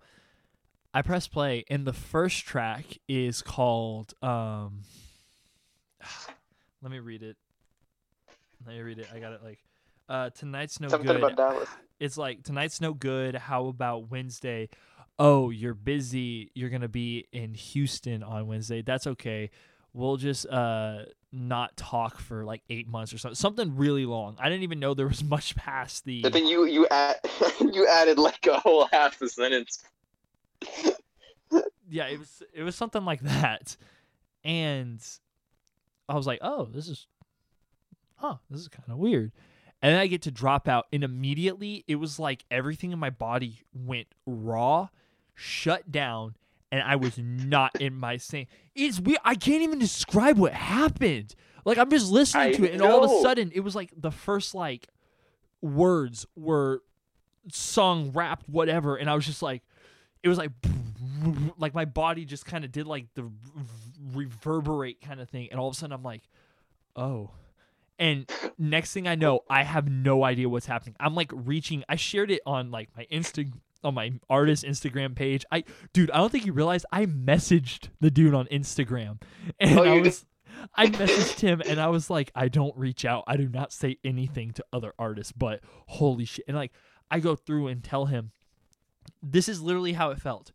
I 0.95 1.03
press 1.03 1.29
play, 1.29 1.65
and 1.71 1.87
the 1.87 1.93
first 1.93 2.45
track 2.45 2.99
is 3.09 3.43
called. 3.43 4.15
Um, 4.23 4.81
let 6.83 6.91
me 6.91 6.99
read 6.99 7.23
it. 7.23 7.37
Let 8.67 8.77
me 8.77 8.83
read 8.83 8.99
it. 8.99 9.09
I 9.15 9.19
got 9.19 9.33
it 9.33 9.43
like. 9.43 9.59
Uh, 10.13 10.29
tonight's 10.29 10.79
no 10.79 10.89
Something 10.89 11.07
good. 11.07 11.17
about 11.17 11.37
Dallas. 11.37 11.69
It's 11.99 12.19
like 12.19 12.43
tonight's 12.43 12.83
no 12.83 12.93
good. 12.93 13.35
How 13.35 13.69
about 13.69 14.11
Wednesday? 14.11 14.69
Oh, 15.19 15.49
you're 15.49 15.73
busy. 15.73 16.51
You're 16.55 16.69
gonna 16.69 16.87
be 16.87 17.29
in 17.33 17.55
Houston 17.55 18.23
on 18.23 18.47
Wednesday. 18.47 18.83
That's 18.83 19.07
okay. 19.07 19.49
We'll 19.95 20.19
just 20.19 20.47
uh 20.47 21.05
not 21.33 21.79
talk 21.79 22.19
for 22.19 22.45
like 22.45 22.61
eight 22.69 22.89
months 22.89 23.15
or 23.15 23.19
something. 23.19 23.37
Something 23.37 23.75
really 23.75 24.05
long. 24.05 24.37
I 24.39 24.51
didn't 24.51 24.65
even 24.65 24.81
know 24.81 24.93
there 24.93 25.09
was 25.09 25.25
much 25.37 25.57
past 25.57 26.05
the. 26.05 26.23
I 26.27 26.31
think 26.31 26.51
you 26.51 26.67
you 26.67 26.87
add, 26.91 27.17
you 27.61 27.87
added 27.87 28.19
like 28.19 28.47
a 28.47 28.61
whole 28.61 28.89
half 28.93 29.19
a 29.23 29.29
sentence. 29.31 29.83
yeah, 31.89 32.09
it 32.09 32.19
was 32.19 32.43
it 32.53 32.63
was 32.63 32.77
something 32.77 33.07
like 33.07 33.23
that, 33.23 33.79
and 34.45 35.03
I 36.07 36.17
was 36.17 36.27
like, 36.27 36.41
oh, 36.43 36.67
this 36.67 36.89
is, 36.89 37.07
huh, 38.17 38.37
this 38.51 38.61
is 38.61 38.69
kind 38.69 38.91
of 38.91 38.99
weird. 38.99 39.33
And 39.83 39.93
then 39.93 40.01
I 40.01 40.07
get 40.07 40.23
to 40.23 40.31
drop 40.31 40.69
out, 40.69 40.87
and 40.93 41.03
immediately 41.03 41.85
it 41.89 41.97
was 41.97 42.19
like 42.21 42.45
everything 42.53 42.93
in 42.93 43.01
my 43.01 43.11
body 43.11 43.63
went 43.75 44.07
raw, 44.25 44.89
shut 45.35 45.91
down, 45.91 46.37
and 46.71 46.81
I 46.81 46.95
was 46.97 47.19
not 47.19 47.81
in 47.81 47.95
my 47.95 48.17
same. 48.17 48.47
It's 48.77 49.01
weird. 49.01 49.19
I 49.25 49.35
can't 49.35 49.63
even 49.63 49.81
describe 49.81 50.39
what 50.39 50.53
happened. 50.53 51.35
Like 51.65 51.79
I'm 51.79 51.91
just 51.91 52.11
listening 52.11 52.49
I 52.49 52.53
to 52.53 52.65
it, 52.65 52.73
and 52.75 52.83
all 52.83 53.05
of 53.05 53.11
a 53.11 53.23
sudden 53.23 53.51
it 53.55 53.61
was 53.61 53.75
like 53.75 53.91
the 53.97 54.13
first 54.13 54.55
like 54.55 54.87
words 55.61 56.27
were 56.37 56.83
sung, 57.51 58.13
rapped, 58.13 58.49
whatever, 58.49 58.97
and 58.97 59.11
I 59.11 59.15
was 59.17 59.27
just 59.27 59.43
like, 59.43 59.63
it 60.23 60.29
was 60.29 60.39
like, 60.39 60.51
like 61.59 61.75
my 61.75 61.87
body 61.87 62.25
just 62.25 62.47
kind 62.47 62.65
of 62.65 62.71
did 62.71 62.87
like 62.87 63.07
the 63.15 63.31
reverberate 64.13 65.01
kind 65.01 65.21
of 65.21 65.29
thing, 65.29 65.49
and 65.51 65.59
all 65.59 65.69
of 65.69 65.75
a 65.75 65.77
sudden 65.77 65.93
I'm 65.93 66.05
like, 66.05 66.23
oh. 66.95 67.31
And 67.99 68.31
next 68.59 68.93
thing 68.93 69.07
I 69.07 69.15
know, 69.15 69.41
I 69.49 69.63
have 69.63 69.89
no 69.89 70.25
idea 70.25 70.49
what's 70.49 70.67
happening. 70.67 70.97
I'm 70.99 71.15
like 71.15 71.31
reaching. 71.35 71.85
I 71.89 71.97
shared 71.97 72.31
it 72.31 72.41
on 72.47 72.71
like 72.71 72.89
my 72.97 73.07
Insta 73.13 73.53
on 73.85 73.95
my 73.95 74.13
artist 74.31 74.65
Instagram 74.65 75.15
page. 75.15 75.45
I 75.53 75.65
dude, 75.93 76.11
I 76.11 76.19
don't 76.19 76.31
think 76.31 76.47
you 76.47 76.53
realized 76.53 76.87
I 76.93 77.07
messaged 77.07 77.89
the 78.01 78.11
dude 78.11 78.35
on 78.35 78.47
Instagram, 78.47 79.21
and 79.61 79.79
Oh, 79.79 79.83
I 79.83 79.95
did? 79.97 80.05
was. 80.05 80.27
I 80.75 80.87
messaged 80.87 81.41
him 81.41 81.61
and 81.67 81.81
I 81.81 81.89
was 81.89 82.09
like, 82.09 82.31
I 82.37 82.47
don't 82.49 82.77
reach 82.77 83.05
out. 83.05 83.25
I 83.27 83.37
do 83.37 83.49
not 83.49 83.73
say 83.73 83.99
anything 84.05 84.53
to 84.53 84.65
other 84.73 84.93
artists, 84.99 85.33
but 85.33 85.61
holy 85.87 86.25
shit. 86.25 86.45
And 86.47 86.57
like, 86.57 86.73
I 87.11 87.19
go 87.19 87.35
through 87.35 87.67
and 87.69 87.83
tell 87.83 88.05
him, 88.07 88.31
this 89.23 89.49
is 89.49 89.61
literally 89.61 89.95
how 89.95 90.11
it 90.11 90.21
felt. 90.21 90.53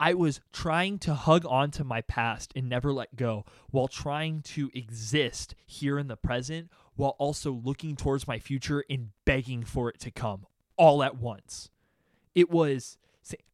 I 0.00 0.14
was 0.14 0.40
trying 0.50 0.98
to 1.00 1.14
hug 1.14 1.44
on 1.46 1.70
to 1.72 1.84
my 1.84 2.00
past 2.00 2.54
and 2.56 2.68
never 2.70 2.90
let 2.90 3.16
go 3.16 3.44
while 3.70 3.86
trying 3.86 4.40
to 4.42 4.70
exist 4.72 5.54
here 5.66 5.98
in 5.98 6.08
the 6.08 6.16
present 6.16 6.70
while 6.96 7.16
also 7.18 7.52
looking 7.52 7.96
towards 7.96 8.26
my 8.26 8.38
future 8.38 8.82
and 8.88 9.10
begging 9.26 9.62
for 9.62 9.90
it 9.90 10.00
to 10.00 10.10
come 10.10 10.46
all 10.78 11.02
at 11.02 11.18
once. 11.18 11.68
It 12.34 12.50
was, 12.50 12.96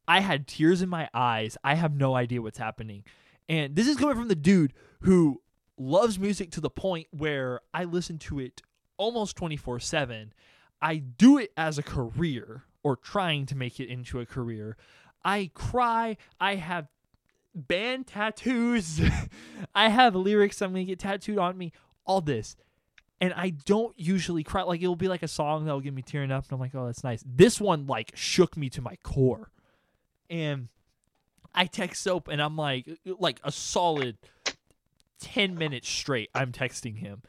I 0.07 0.21
had 0.21 0.47
tears 0.47 0.81
in 0.81 0.87
my 0.87 1.09
eyes. 1.13 1.57
I 1.65 1.75
have 1.75 1.93
no 1.93 2.15
idea 2.15 2.41
what's 2.41 2.57
happening. 2.57 3.03
And 3.49 3.75
this 3.75 3.87
is 3.87 3.97
coming 3.97 4.15
from 4.15 4.29
the 4.29 4.35
dude 4.35 4.73
who 5.01 5.41
loves 5.77 6.17
music 6.17 6.51
to 6.51 6.61
the 6.61 6.69
point 6.69 7.07
where 7.11 7.59
I 7.73 7.83
listen 7.83 8.17
to 8.19 8.39
it 8.39 8.61
almost 8.95 9.35
24 9.35 9.81
7. 9.81 10.33
I 10.81 10.97
do 10.97 11.37
it 11.37 11.51
as 11.57 11.77
a 11.77 11.83
career 11.83 12.63
or 12.83 12.95
trying 12.95 13.45
to 13.47 13.55
make 13.55 13.81
it 13.81 13.89
into 13.89 14.21
a 14.21 14.25
career. 14.25 14.77
I 15.23 15.51
cry. 15.53 16.17
I 16.39 16.55
have 16.55 16.87
band 17.53 18.07
tattoos. 18.07 19.01
I 19.75 19.89
have 19.89 20.15
lyrics 20.15 20.61
I'm 20.61 20.73
going 20.73 20.85
to 20.85 20.91
get 20.91 20.99
tattooed 20.99 21.37
on 21.37 21.57
me. 21.57 21.73
All 22.05 22.21
this. 22.21 22.55
And 23.19 23.33
I 23.33 23.49
don't 23.49 23.97
usually 23.99 24.43
cry. 24.43 24.61
Like, 24.61 24.81
it'll 24.81 24.95
be 24.95 25.07
like 25.07 25.23
a 25.23 25.27
song 25.27 25.65
that'll 25.65 25.81
get 25.81 25.93
me 25.93 26.03
tearing 26.03 26.31
up. 26.31 26.45
And 26.45 26.53
I'm 26.53 26.59
like, 26.59 26.75
oh, 26.75 26.85
that's 26.85 27.03
nice. 27.03 27.23
This 27.25 27.59
one, 27.59 27.87
like, 27.87 28.11
shook 28.15 28.55
me 28.55 28.69
to 28.69 28.81
my 28.81 28.95
core. 29.03 29.49
And 30.29 30.67
I 31.55 31.65
text 31.65 32.03
Soap 32.03 32.27
and 32.27 32.41
I'm 32.41 32.55
like, 32.55 32.87
like 33.19 33.39
a 33.43 33.51
solid 33.51 34.17
10 35.21 35.55
minutes 35.55 35.89
straight. 35.89 36.29
I'm 36.35 36.51
texting 36.51 36.97
him. 36.97 37.23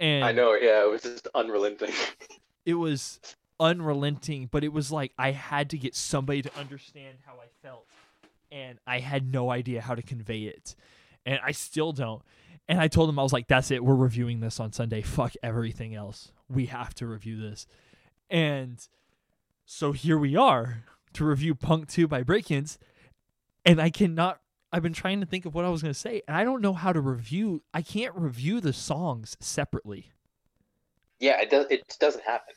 And 0.00 0.24
I 0.24 0.32
know. 0.32 0.54
Yeah, 0.54 0.84
it 0.84 0.90
was 0.90 1.02
just 1.02 1.28
unrelenting. 1.34 1.92
it 2.64 2.74
was 2.74 3.20
unrelenting, 3.60 4.48
but 4.50 4.64
it 4.64 4.72
was 4.72 4.90
like 4.92 5.12
I 5.18 5.32
had 5.32 5.70
to 5.70 5.78
get 5.78 5.94
somebody 5.94 6.42
to 6.42 6.50
understand 6.58 7.18
how 7.26 7.34
I 7.34 7.46
felt, 7.62 7.86
and 8.50 8.78
I 8.86 9.00
had 9.00 9.32
no 9.32 9.50
idea 9.50 9.80
how 9.80 9.94
to 9.94 10.02
convey 10.02 10.42
it, 10.42 10.74
and 11.26 11.38
I 11.44 11.52
still 11.52 11.92
don't. 11.92 12.22
And 12.68 12.78
I 12.80 12.88
told 12.88 13.08
him 13.08 13.18
I 13.18 13.22
was 13.22 13.32
like, 13.32 13.48
"That's 13.48 13.70
it. 13.70 13.84
We're 13.84 13.94
reviewing 13.94 14.40
this 14.40 14.60
on 14.60 14.72
Sunday. 14.72 15.02
Fuck 15.02 15.32
everything 15.42 15.94
else. 15.94 16.32
We 16.48 16.66
have 16.66 16.94
to 16.96 17.06
review 17.06 17.40
this." 17.40 17.66
And 18.28 18.86
so 19.64 19.92
here 19.92 20.18
we 20.18 20.36
are 20.36 20.84
to 21.14 21.24
review 21.24 21.54
Punk 21.54 21.88
Two 21.88 22.06
by 22.06 22.22
Brakence, 22.22 22.78
and 23.64 23.80
I 23.80 23.90
cannot 23.90 24.40
I've 24.72 24.82
been 24.82 24.92
trying 24.92 25.20
to 25.20 25.26
think 25.26 25.46
of 25.46 25.54
what 25.54 25.64
I 25.64 25.70
was 25.70 25.82
going 25.82 25.94
to 25.94 25.98
say, 25.98 26.22
and 26.28 26.36
I 26.36 26.44
don't 26.44 26.60
know 26.60 26.74
how 26.74 26.92
to 26.92 27.00
review. 27.00 27.62
I 27.72 27.82
can't 27.82 28.14
review 28.14 28.60
the 28.60 28.72
songs 28.72 29.36
separately. 29.40 30.12
Yeah, 31.20 31.40
it 31.40 31.50
does. 31.50 31.66
It 31.70 31.96
doesn't 31.98 32.24
happen. 32.24 32.54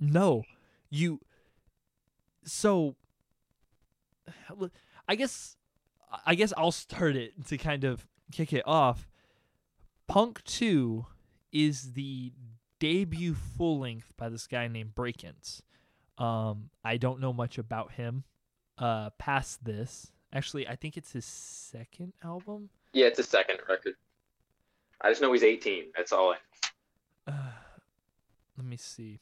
No, 0.00 0.44
you. 0.90 1.20
So, 2.44 2.96
I 5.08 5.14
guess, 5.14 5.56
I 6.24 6.34
guess 6.34 6.52
I'll 6.56 6.72
start 6.72 7.16
it 7.16 7.46
to 7.46 7.58
kind 7.58 7.84
of 7.84 8.06
kick 8.32 8.52
it 8.52 8.66
off. 8.66 9.08
Punk 10.06 10.42
Two 10.44 11.06
is 11.52 11.92
the 11.92 12.32
debut 12.78 13.34
full 13.34 13.80
length 13.80 14.14
by 14.16 14.28
this 14.28 14.46
guy 14.46 14.68
named 14.68 14.94
Brakence. 14.94 15.62
Um, 16.16 16.70
I 16.84 16.96
don't 16.96 17.20
know 17.20 17.32
much 17.32 17.58
about 17.58 17.92
him. 17.92 18.24
Uh, 18.76 19.10
past 19.18 19.64
this, 19.64 20.12
actually, 20.32 20.68
I 20.68 20.76
think 20.76 20.96
it's 20.96 21.12
his 21.12 21.24
second 21.24 22.12
album. 22.22 22.70
Yeah, 22.92 23.06
it's 23.06 23.18
his 23.18 23.28
second 23.28 23.58
record. 23.68 23.94
I 25.00 25.10
just 25.10 25.20
know 25.20 25.32
he's 25.32 25.42
18. 25.42 25.86
That's 25.96 26.12
all. 26.12 26.34
I... 26.34 27.30
Uh, 27.30 27.50
let 28.56 28.66
me 28.66 28.76
see. 28.76 29.20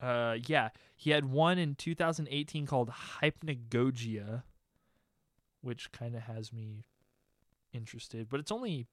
Uh, 0.00 0.36
yeah, 0.46 0.70
he 0.96 1.10
had 1.10 1.26
one 1.26 1.58
in 1.58 1.74
2018 1.74 2.66
called 2.66 2.90
Hypnagogia, 3.22 4.42
which 5.60 5.92
kind 5.92 6.14
of 6.14 6.22
has 6.22 6.52
me 6.52 6.84
interested, 7.72 8.28
but 8.28 8.40
it's 8.40 8.52
only 8.52 8.86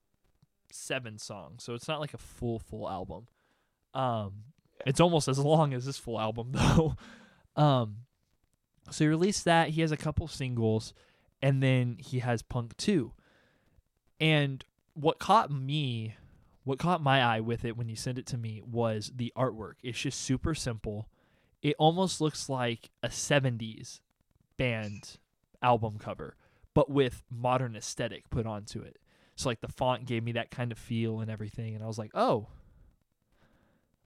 seven 0.70 1.18
songs, 1.18 1.64
so 1.64 1.74
it's 1.74 1.88
not 1.88 2.00
like 2.00 2.14
a 2.14 2.18
full 2.18 2.58
full 2.58 2.88
album. 2.88 3.26
Um, 3.94 4.44
it's 4.86 5.00
almost 5.00 5.28
as 5.28 5.38
long 5.38 5.72
as 5.72 5.86
this 5.86 5.98
full 5.98 6.20
album 6.20 6.48
though. 6.52 6.94
um, 7.56 7.96
so 8.90 9.04
he 9.04 9.08
released 9.08 9.44
that. 9.44 9.70
He 9.70 9.80
has 9.80 9.92
a 9.92 9.96
couple 9.96 10.28
singles, 10.28 10.92
and 11.42 11.62
then 11.62 11.96
he 11.98 12.18
has 12.20 12.42
Punk 12.42 12.76
Two. 12.76 13.12
And 14.20 14.64
what 14.94 15.18
caught 15.18 15.50
me, 15.50 16.16
what 16.68 16.78
caught 16.78 17.02
my 17.02 17.22
eye 17.22 17.40
with 17.40 17.64
it 17.64 17.78
when 17.78 17.88
you 17.88 17.96
sent 17.96 18.18
it 18.18 18.26
to 18.26 18.36
me 18.36 18.60
was 18.62 19.10
the 19.16 19.32
artwork. 19.34 19.76
It's 19.82 19.98
just 19.98 20.20
super 20.20 20.54
simple. 20.54 21.08
It 21.62 21.74
almost 21.78 22.20
looks 22.20 22.50
like 22.50 22.90
a 23.02 23.08
'70s 23.08 24.00
band 24.58 25.16
album 25.62 25.96
cover, 25.98 26.36
but 26.74 26.90
with 26.90 27.24
modern 27.30 27.74
aesthetic 27.74 28.28
put 28.28 28.44
onto 28.44 28.82
it. 28.82 28.98
So 29.34 29.48
like 29.48 29.62
the 29.62 29.68
font 29.68 30.04
gave 30.04 30.22
me 30.22 30.32
that 30.32 30.50
kind 30.50 30.70
of 30.70 30.76
feel 30.76 31.20
and 31.20 31.30
everything, 31.30 31.74
and 31.74 31.82
I 31.82 31.86
was 31.86 31.96
like, 31.96 32.10
oh, 32.12 32.48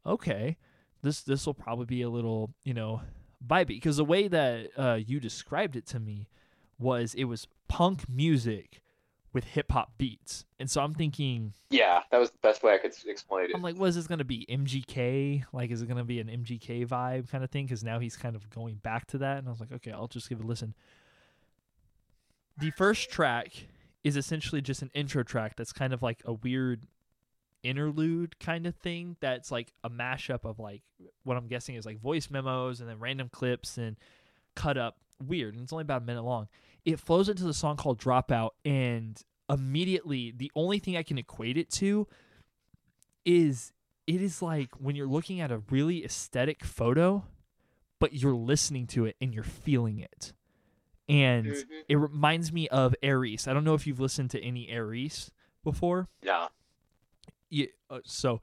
okay, 0.07 0.57
this 1.03 1.21
this 1.21 1.45
will 1.45 1.55
probably 1.55 1.87
be 1.87 2.03
a 2.03 2.11
little 2.11 2.55
you 2.63 2.75
know 2.75 3.01
vibey 3.45 3.67
because 3.67 3.97
the 3.97 4.05
way 4.05 4.29
that 4.29 4.69
uh, 4.77 5.01
you 5.05 5.19
described 5.19 5.75
it 5.75 5.87
to 5.87 5.99
me 5.99 6.29
was 6.79 7.13
it 7.15 7.25
was 7.25 7.49
punk 7.67 8.09
music 8.09 8.82
with 9.33 9.45
hip 9.45 9.73
hop 9.73 9.93
beats, 9.99 10.45
and 10.59 10.71
so 10.71 10.83
I'm 10.83 10.95
thinking, 10.95 11.55
yeah, 11.71 12.01
that 12.11 12.19
was 12.19 12.31
the 12.31 12.39
best 12.43 12.63
way 12.63 12.75
I 12.75 12.79
could 12.79 12.93
explain 13.07 13.47
it. 13.47 13.53
I'm 13.55 13.63
like, 13.63 13.77
what 13.77 13.89
is 13.89 13.97
this 13.97 14.07
gonna 14.07 14.25
be? 14.25 14.47
MGK? 14.49 15.45
Like, 15.53 15.71
is 15.71 15.83
it 15.83 15.89
gonna 15.89 16.05
be 16.05 16.21
an 16.21 16.29
MGK 16.29 16.87
vibe 16.87 17.31
kind 17.31 17.43
of 17.43 17.51
thing? 17.51 17.67
Because 17.67 17.83
now 17.83 17.99
he's 17.99 18.17
kind 18.17 18.37
of 18.37 18.49
going 18.51 18.77
back 18.77 19.07
to 19.09 19.19
that, 19.19 19.39
and 19.39 19.49
I 19.49 19.51
was 19.51 19.61
like, 19.61 19.73
okay, 19.73 19.93
I'll 19.93 20.09
just 20.09 20.29
give 20.29 20.41
it 20.41 20.45
a 20.45 20.47
listen. 20.47 20.75
The 22.59 22.71
first 22.73 23.11
track 23.11 23.67
is 24.05 24.17
essentially 24.17 24.61
just 24.61 24.83
an 24.83 24.91
intro 24.95 25.23
track 25.23 25.57
that's 25.57 25.73
kind 25.73 25.93
of 25.93 26.03
like 26.03 26.23
a 26.25 26.33
weird 26.33 26.87
interlude 27.63 28.39
kind 28.41 28.67
of 28.67 28.75
thing 28.77 29.17
that's 29.21 29.51
like 29.53 29.73
a 29.85 29.91
mashup 29.91 30.45
of 30.45 30.59
like 30.59 30.83
what 31.23 31.37
I'm 31.37 31.47
guessing 31.47 31.77
is 31.77 31.87
like 31.87 32.01
voice 32.01 32.29
memos 32.29 32.81
and 32.81 32.89
then 32.89 32.99
random 32.99 33.29
clips 33.31 33.79
and 33.79 33.97
cut 34.57 34.77
up 34.77 34.97
weird 35.25 35.55
and 35.55 35.63
it's 35.63 35.73
only 35.73 35.83
about 35.83 36.03
a 36.03 36.05
minute 36.05 36.25
long. 36.25 36.49
It 36.85 36.99
flows 36.99 37.29
into 37.29 37.45
the 37.45 37.55
song 37.55 37.77
called 37.77 38.01
Dropout 38.01 38.51
and 38.65 39.21
immediately 39.49 40.33
the 40.37 40.51
only 40.57 40.79
thing 40.79 40.97
I 40.97 41.03
can 41.03 41.19
equate 41.19 41.57
it 41.57 41.71
to 41.73 42.09
is 43.25 43.73
it 44.07 44.21
is 44.21 44.43
like 44.43 44.71
when 44.81 44.97
you're 44.97 45.07
looking 45.07 45.41
at 45.41 45.53
a 45.53 45.59
really 45.71 46.05
aesthetic 46.05 46.65
photo 46.65 47.25
but 48.01 48.13
you're 48.15 48.35
listening 48.35 48.87
to 48.89 49.05
it 49.05 49.15
and 49.21 49.33
you're 49.33 49.45
feeling 49.45 50.01
it. 50.01 50.33
And 51.09 51.53
Mhm. 51.53 51.85
it 51.89 51.97
reminds 51.97 52.53
me 52.53 52.67
of 52.69 52.97
Aries. 53.03 53.47
I 53.47 53.53
don't 53.53 53.63
know 53.63 53.75
if 53.75 53.87
you've 53.87 54.01
listened 54.01 54.31
to 54.33 54.41
any 54.43 54.69
Aries 54.69 55.31
before 55.63 56.09
Yeah. 56.21 56.49
yeah, 57.49 57.67
uh, 57.91 58.01
so 58.05 58.41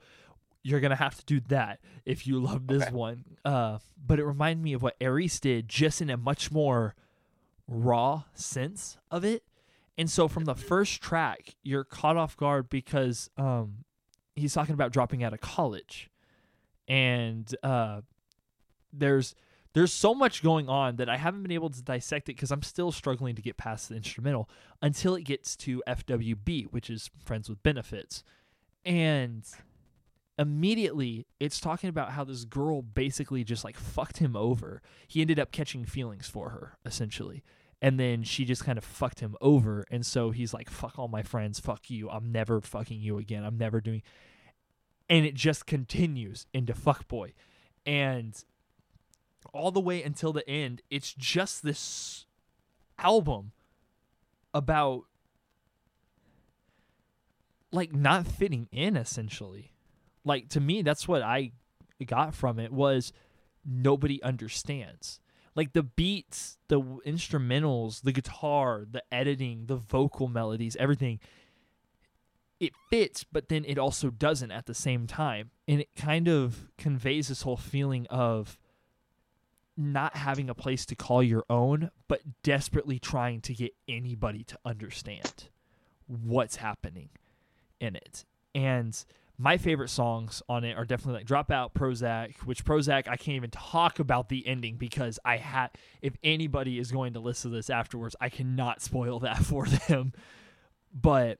you're 0.63 0.79
gonna 0.79 0.95
have 0.95 1.17
to 1.17 1.25
do 1.25 1.39
that 1.41 1.79
if 2.05 2.25
you 2.27 2.39
love 2.39 2.67
this 2.67 2.83
Okay. 2.83 2.91
one. 2.93 3.37
Uh, 3.43 3.79
but 3.97 4.19
it 4.19 4.25
reminded 4.25 4.63
me 4.63 4.73
of 4.73 4.81
what 4.81 4.95
Aries 5.01 5.39
did, 5.41 5.67
just 5.67 6.01
in 6.01 6.09
a 6.09 6.15
much 6.17 6.51
more 6.51 6.95
raw 7.69 8.23
sense 8.33 8.97
of 9.11 9.23
it. 9.23 9.43
And 9.97 10.09
so 10.09 10.27
from 10.27 10.45
the 10.45 10.55
first 10.55 11.01
track, 11.01 11.55
you're 11.61 11.83
caught 11.83 12.17
off 12.17 12.37
guard 12.37 12.69
because 12.69 13.29
um, 13.37 13.85
he's 14.35 14.53
talking 14.53 14.73
about 14.73 14.91
dropping 14.91 15.23
out 15.23 15.33
of 15.33 15.41
college, 15.41 16.09
and 16.87 17.53
uh, 17.63 18.01
there's 18.93 19.35
there's 19.73 19.93
so 19.93 20.15
much 20.15 20.41
going 20.41 20.69
on 20.69 20.95
that 20.95 21.09
I 21.09 21.17
haven't 21.17 21.43
been 21.43 21.51
able 21.51 21.69
to 21.69 21.81
dissect 21.81 22.29
it 22.29 22.35
because 22.35 22.49
I'm 22.49 22.63
still 22.63 22.91
struggling 22.91 23.35
to 23.35 23.41
get 23.41 23.57
past 23.57 23.89
the 23.89 23.95
instrumental 23.95 24.49
until 24.81 25.15
it 25.15 25.23
gets 25.23 25.55
to 25.57 25.83
FWB, 25.85 26.67
which 26.71 26.89
is 26.89 27.11
Friends 27.23 27.49
with 27.49 27.61
Benefits 27.61 28.23
and 28.85 29.43
immediately 30.37 31.27
it's 31.39 31.59
talking 31.59 31.89
about 31.89 32.11
how 32.11 32.23
this 32.23 32.45
girl 32.45 32.81
basically 32.81 33.43
just 33.43 33.63
like 33.63 33.77
fucked 33.77 34.17
him 34.17 34.35
over. 34.35 34.81
He 35.07 35.21
ended 35.21 35.39
up 35.39 35.51
catching 35.51 35.85
feelings 35.85 36.27
for 36.27 36.49
her 36.49 36.77
essentially. 36.85 37.43
And 37.81 37.99
then 37.99 38.23
she 38.23 38.43
just 38.43 38.65
kind 38.65 38.77
of 38.77 38.83
fucked 38.83 39.21
him 39.21 39.37
over 39.39 39.85
and 39.89 40.05
so 40.05 40.31
he's 40.31 40.53
like 40.53 40.69
fuck 40.69 40.99
all 40.99 41.07
my 41.07 41.23
friends, 41.23 41.59
fuck 41.59 41.89
you. 41.89 42.09
I'm 42.09 42.31
never 42.31 42.59
fucking 42.59 42.99
you 42.99 43.17
again. 43.17 43.43
I'm 43.43 43.57
never 43.57 43.79
doing 43.79 44.03
and 45.09 45.25
it 45.25 45.33
just 45.33 45.65
continues 45.65 46.45
into 46.53 46.73
fuckboy. 46.73 47.33
And 47.85 48.41
all 49.53 49.71
the 49.71 49.79
way 49.79 50.03
until 50.03 50.31
the 50.31 50.47
end, 50.47 50.81
it's 50.89 51.13
just 51.13 51.63
this 51.63 52.25
album 52.99 53.51
about 54.53 55.03
like 57.71 57.93
not 57.93 58.27
fitting 58.27 58.67
in 58.71 58.97
essentially 58.97 59.71
like 60.25 60.49
to 60.49 60.59
me 60.59 60.81
that's 60.81 61.07
what 61.07 61.21
i 61.21 61.51
got 62.05 62.33
from 62.33 62.59
it 62.59 62.73
was 62.73 63.13
nobody 63.63 64.21
understands 64.23 65.19
like 65.55 65.73
the 65.73 65.83
beats 65.83 66.57
the 66.67 66.81
instrumentals 67.05 68.01
the 68.01 68.11
guitar 68.11 68.85
the 68.89 69.03
editing 69.11 69.65
the 69.67 69.75
vocal 69.75 70.27
melodies 70.27 70.75
everything 70.77 71.19
it 72.59 72.73
fits 72.89 73.23
but 73.23 73.49
then 73.49 73.63
it 73.65 73.77
also 73.77 74.09
doesn't 74.09 74.51
at 74.51 74.65
the 74.65 74.73
same 74.73 75.07
time 75.07 75.51
and 75.67 75.79
it 75.81 75.89
kind 75.95 76.27
of 76.27 76.69
conveys 76.77 77.27
this 77.29 77.43
whole 77.43 77.57
feeling 77.57 78.05
of 78.09 78.57
not 79.77 80.17
having 80.17 80.49
a 80.49 80.53
place 80.53 80.85
to 80.85 80.95
call 80.95 81.23
your 81.23 81.45
own 81.49 81.89
but 82.07 82.21
desperately 82.43 82.99
trying 82.99 83.39
to 83.39 83.53
get 83.53 83.71
anybody 83.87 84.43
to 84.43 84.57
understand 84.65 85.49
what's 86.09 86.57
happening 86.57 87.09
in 87.79 87.95
it. 87.95 88.25
And 88.53 89.03
my 89.41 89.55
favorite 89.57 89.89
songs 89.89 90.43
on 90.49 90.65
it 90.65 90.77
are 90.77 90.83
definitely 90.83 91.21
like 91.21 91.25
Dropout, 91.25 91.73
Prozac, 91.73 92.35
which 92.43 92.65
Prozac 92.65 93.07
I 93.07 93.15
can't 93.15 93.37
even 93.37 93.49
talk 93.49 93.99
about 93.99 94.27
the 94.27 94.45
ending 94.45 94.75
because 94.75 95.17
I 95.23 95.37
had 95.37 95.69
if 96.01 96.13
anybody 96.21 96.77
is 96.77 96.91
going 96.91 97.13
to 97.13 97.21
listen 97.21 97.49
to 97.49 97.55
this 97.55 97.69
afterwards, 97.69 98.17
I 98.19 98.27
cannot 98.27 98.81
spoil 98.81 99.19
that 99.19 99.37
for 99.45 99.65
them. 99.65 100.11
But 100.93 101.39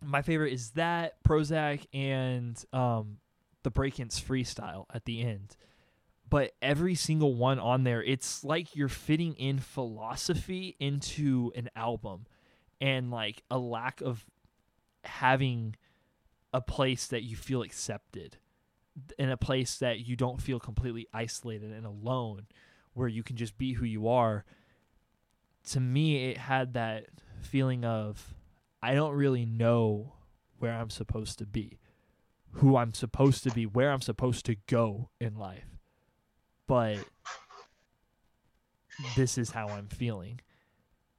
my 0.00 0.22
favorite 0.22 0.52
is 0.52 0.70
that 0.70 1.20
Prozac 1.24 1.86
and 1.92 2.64
um 2.72 3.16
the 3.64 3.72
Brakence 3.72 4.22
freestyle 4.22 4.84
at 4.94 5.06
the 5.06 5.22
end. 5.22 5.56
But 6.30 6.52
every 6.62 6.94
single 6.94 7.34
one 7.34 7.58
on 7.58 7.82
there, 7.82 8.02
it's 8.02 8.44
like 8.44 8.76
you're 8.76 8.88
fitting 8.88 9.34
in 9.34 9.58
philosophy 9.58 10.76
into 10.78 11.50
an 11.56 11.68
album 11.74 12.26
and 12.80 13.10
like 13.10 13.42
a 13.50 13.58
lack 13.58 14.00
of 14.02 14.24
having 15.02 15.74
a 16.56 16.60
place 16.60 17.06
that 17.06 17.22
you 17.22 17.36
feel 17.36 17.62
accepted 17.62 18.38
in 19.18 19.28
a 19.28 19.36
place 19.36 19.76
that 19.76 20.00
you 20.00 20.16
don't 20.16 20.40
feel 20.40 20.58
completely 20.58 21.06
isolated 21.12 21.70
and 21.70 21.84
alone 21.84 22.46
where 22.94 23.08
you 23.08 23.22
can 23.22 23.36
just 23.36 23.58
be 23.58 23.74
who 23.74 23.84
you 23.84 24.08
are 24.08 24.44
to 25.68 25.80
me 25.80 26.30
it 26.30 26.38
had 26.38 26.72
that 26.72 27.04
feeling 27.42 27.84
of 27.84 28.34
i 28.82 28.94
don't 28.94 29.14
really 29.14 29.44
know 29.44 30.14
where 30.58 30.72
i'm 30.72 30.88
supposed 30.88 31.38
to 31.38 31.44
be 31.44 31.78
who 32.52 32.76
i'm 32.76 32.94
supposed 32.94 33.42
to 33.42 33.50
be 33.50 33.66
where 33.66 33.90
i'm 33.92 34.00
supposed 34.00 34.46
to 34.46 34.56
go 34.66 35.10
in 35.20 35.36
life. 35.36 35.66
But 36.66 36.98
this 39.14 39.38
is 39.38 39.50
how 39.50 39.68
i'm 39.68 39.88
feeling. 39.88 40.40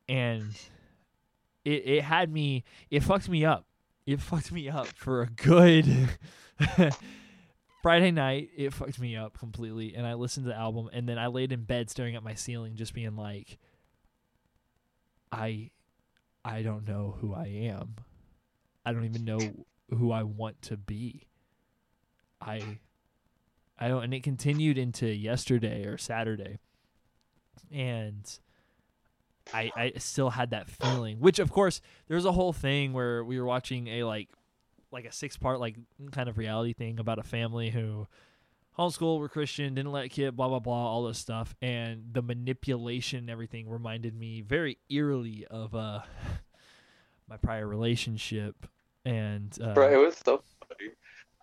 And 0.09 0.51
it, 1.63 1.87
it 1.87 2.03
had 2.03 2.31
me 2.31 2.63
it 2.89 3.03
fucked 3.03 3.29
me 3.29 3.45
up 3.45 3.65
it 4.07 4.21
fucked 4.21 4.53
me 4.53 4.69
up 4.69 4.87
for 4.87 5.21
a 5.21 5.27
good 5.27 5.85
Friday 7.83 8.11
night. 8.11 8.49
It 8.55 8.73
fucked 8.73 8.99
me 8.99 9.17
up 9.17 9.37
completely, 9.37 9.93
and 9.95 10.07
I 10.07 10.13
listened 10.13 10.45
to 10.45 10.51
the 10.51 10.57
album, 10.57 10.89
and 10.93 11.07
then 11.07 11.19
I 11.19 11.27
laid 11.27 11.51
in 11.51 11.63
bed 11.63 11.89
staring 11.89 12.15
at 12.15 12.23
my 12.23 12.33
ceiling, 12.33 12.77
just 12.77 12.93
being 12.93 13.17
like, 13.17 13.57
I, 15.29 15.71
I 16.45 16.61
don't 16.61 16.87
know 16.87 17.17
who 17.19 17.35
I 17.35 17.47
am. 17.47 17.95
I 18.85 18.93
don't 18.93 19.03
even 19.03 19.25
know 19.25 19.39
who 19.89 20.13
I 20.13 20.23
want 20.23 20.61
to 20.63 20.77
be. 20.77 21.27
I 22.39 22.61
I 23.77 23.89
don't 23.89 24.03
and 24.03 24.13
it 24.13 24.23
continued 24.23 24.77
into 24.77 25.07
yesterday 25.07 25.83
or 25.85 25.97
Saturday. 25.97 26.59
And 27.71 28.39
I 29.53 29.71
I 29.75 29.93
still 29.97 30.29
had 30.29 30.51
that 30.51 30.69
feeling, 30.69 31.19
which 31.19 31.39
of 31.39 31.51
course 31.51 31.81
there's 32.07 32.25
a 32.25 32.31
whole 32.31 32.53
thing 32.53 32.93
where 32.93 33.23
we 33.23 33.39
were 33.39 33.45
watching 33.45 33.87
a 33.87 34.03
like 34.03 34.29
like 34.91 35.05
a 35.05 35.11
six 35.11 35.37
part 35.37 35.59
like 35.59 35.75
kind 36.11 36.29
of 36.29 36.37
reality 36.37 36.73
thing 36.73 36.99
about 36.99 37.19
a 37.19 37.23
family 37.23 37.69
who 37.69 38.07
homeschool 38.77 39.19
were 39.19 39.29
Christian, 39.29 39.73
didn't 39.73 39.91
let 39.91 40.09
kid, 40.11 40.35
blah 40.35 40.47
blah 40.47 40.59
blah, 40.59 40.73
all 40.73 41.03
this 41.03 41.17
stuff, 41.17 41.55
and 41.61 42.05
the 42.11 42.21
manipulation 42.21 43.19
and 43.19 43.29
everything 43.29 43.69
reminded 43.69 44.17
me 44.17 44.41
very 44.41 44.77
eerily 44.89 45.45
of 45.49 45.75
uh 45.75 46.01
my 47.29 47.37
prior 47.37 47.67
relationship 47.67 48.67
and 49.07 49.57
uh, 49.61 49.73
Bro, 49.73 49.93
it 49.93 49.97
was 49.97 50.17
so. 50.17 50.43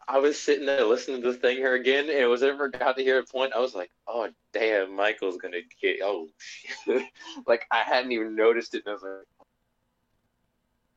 I 0.07 0.19
was 0.19 0.39
sitting 0.39 0.67
there 0.67 0.85
listening 0.85 1.23
to 1.23 1.33
the 1.33 1.39
thing 1.39 1.57
here 1.57 1.75
again, 1.75 2.09
and 2.11 2.29
was 2.29 2.43
ever 2.43 2.69
got 2.69 2.97
to 2.97 3.03
hear 3.03 3.19
a 3.19 3.25
point. 3.25 3.53
I 3.55 3.61
was 3.61 3.75
like, 3.75 3.91
"Oh 4.07 4.29
damn, 4.53 4.95
Michael's 4.95 5.39
gonna 5.39 5.61
get 5.81 5.99
oh 6.03 6.29
shit!" 6.39 7.05
like 7.47 7.67
I 7.71 7.83
hadn't 7.83 8.13
even 8.13 8.37
noticed 8.37 8.75
it, 8.75 8.83
and 8.87 8.91
I 8.91 8.95
was 8.95 9.03
like, 9.03 9.47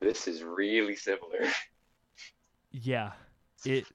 "This 0.01 0.27
is 0.27 0.43
really 0.43 0.95
similar." 0.95 1.45
yeah, 2.71 3.13
it 3.65 3.85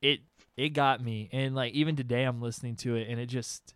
it 0.00 0.20
it 0.56 0.70
got 0.70 1.02
me, 1.02 1.28
and 1.32 1.54
like 1.54 1.74
even 1.74 1.96
today, 1.96 2.24
I'm 2.24 2.42
listening 2.42 2.76
to 2.76 2.96
it, 2.96 3.08
and 3.08 3.20
it 3.20 3.26
just 3.26 3.74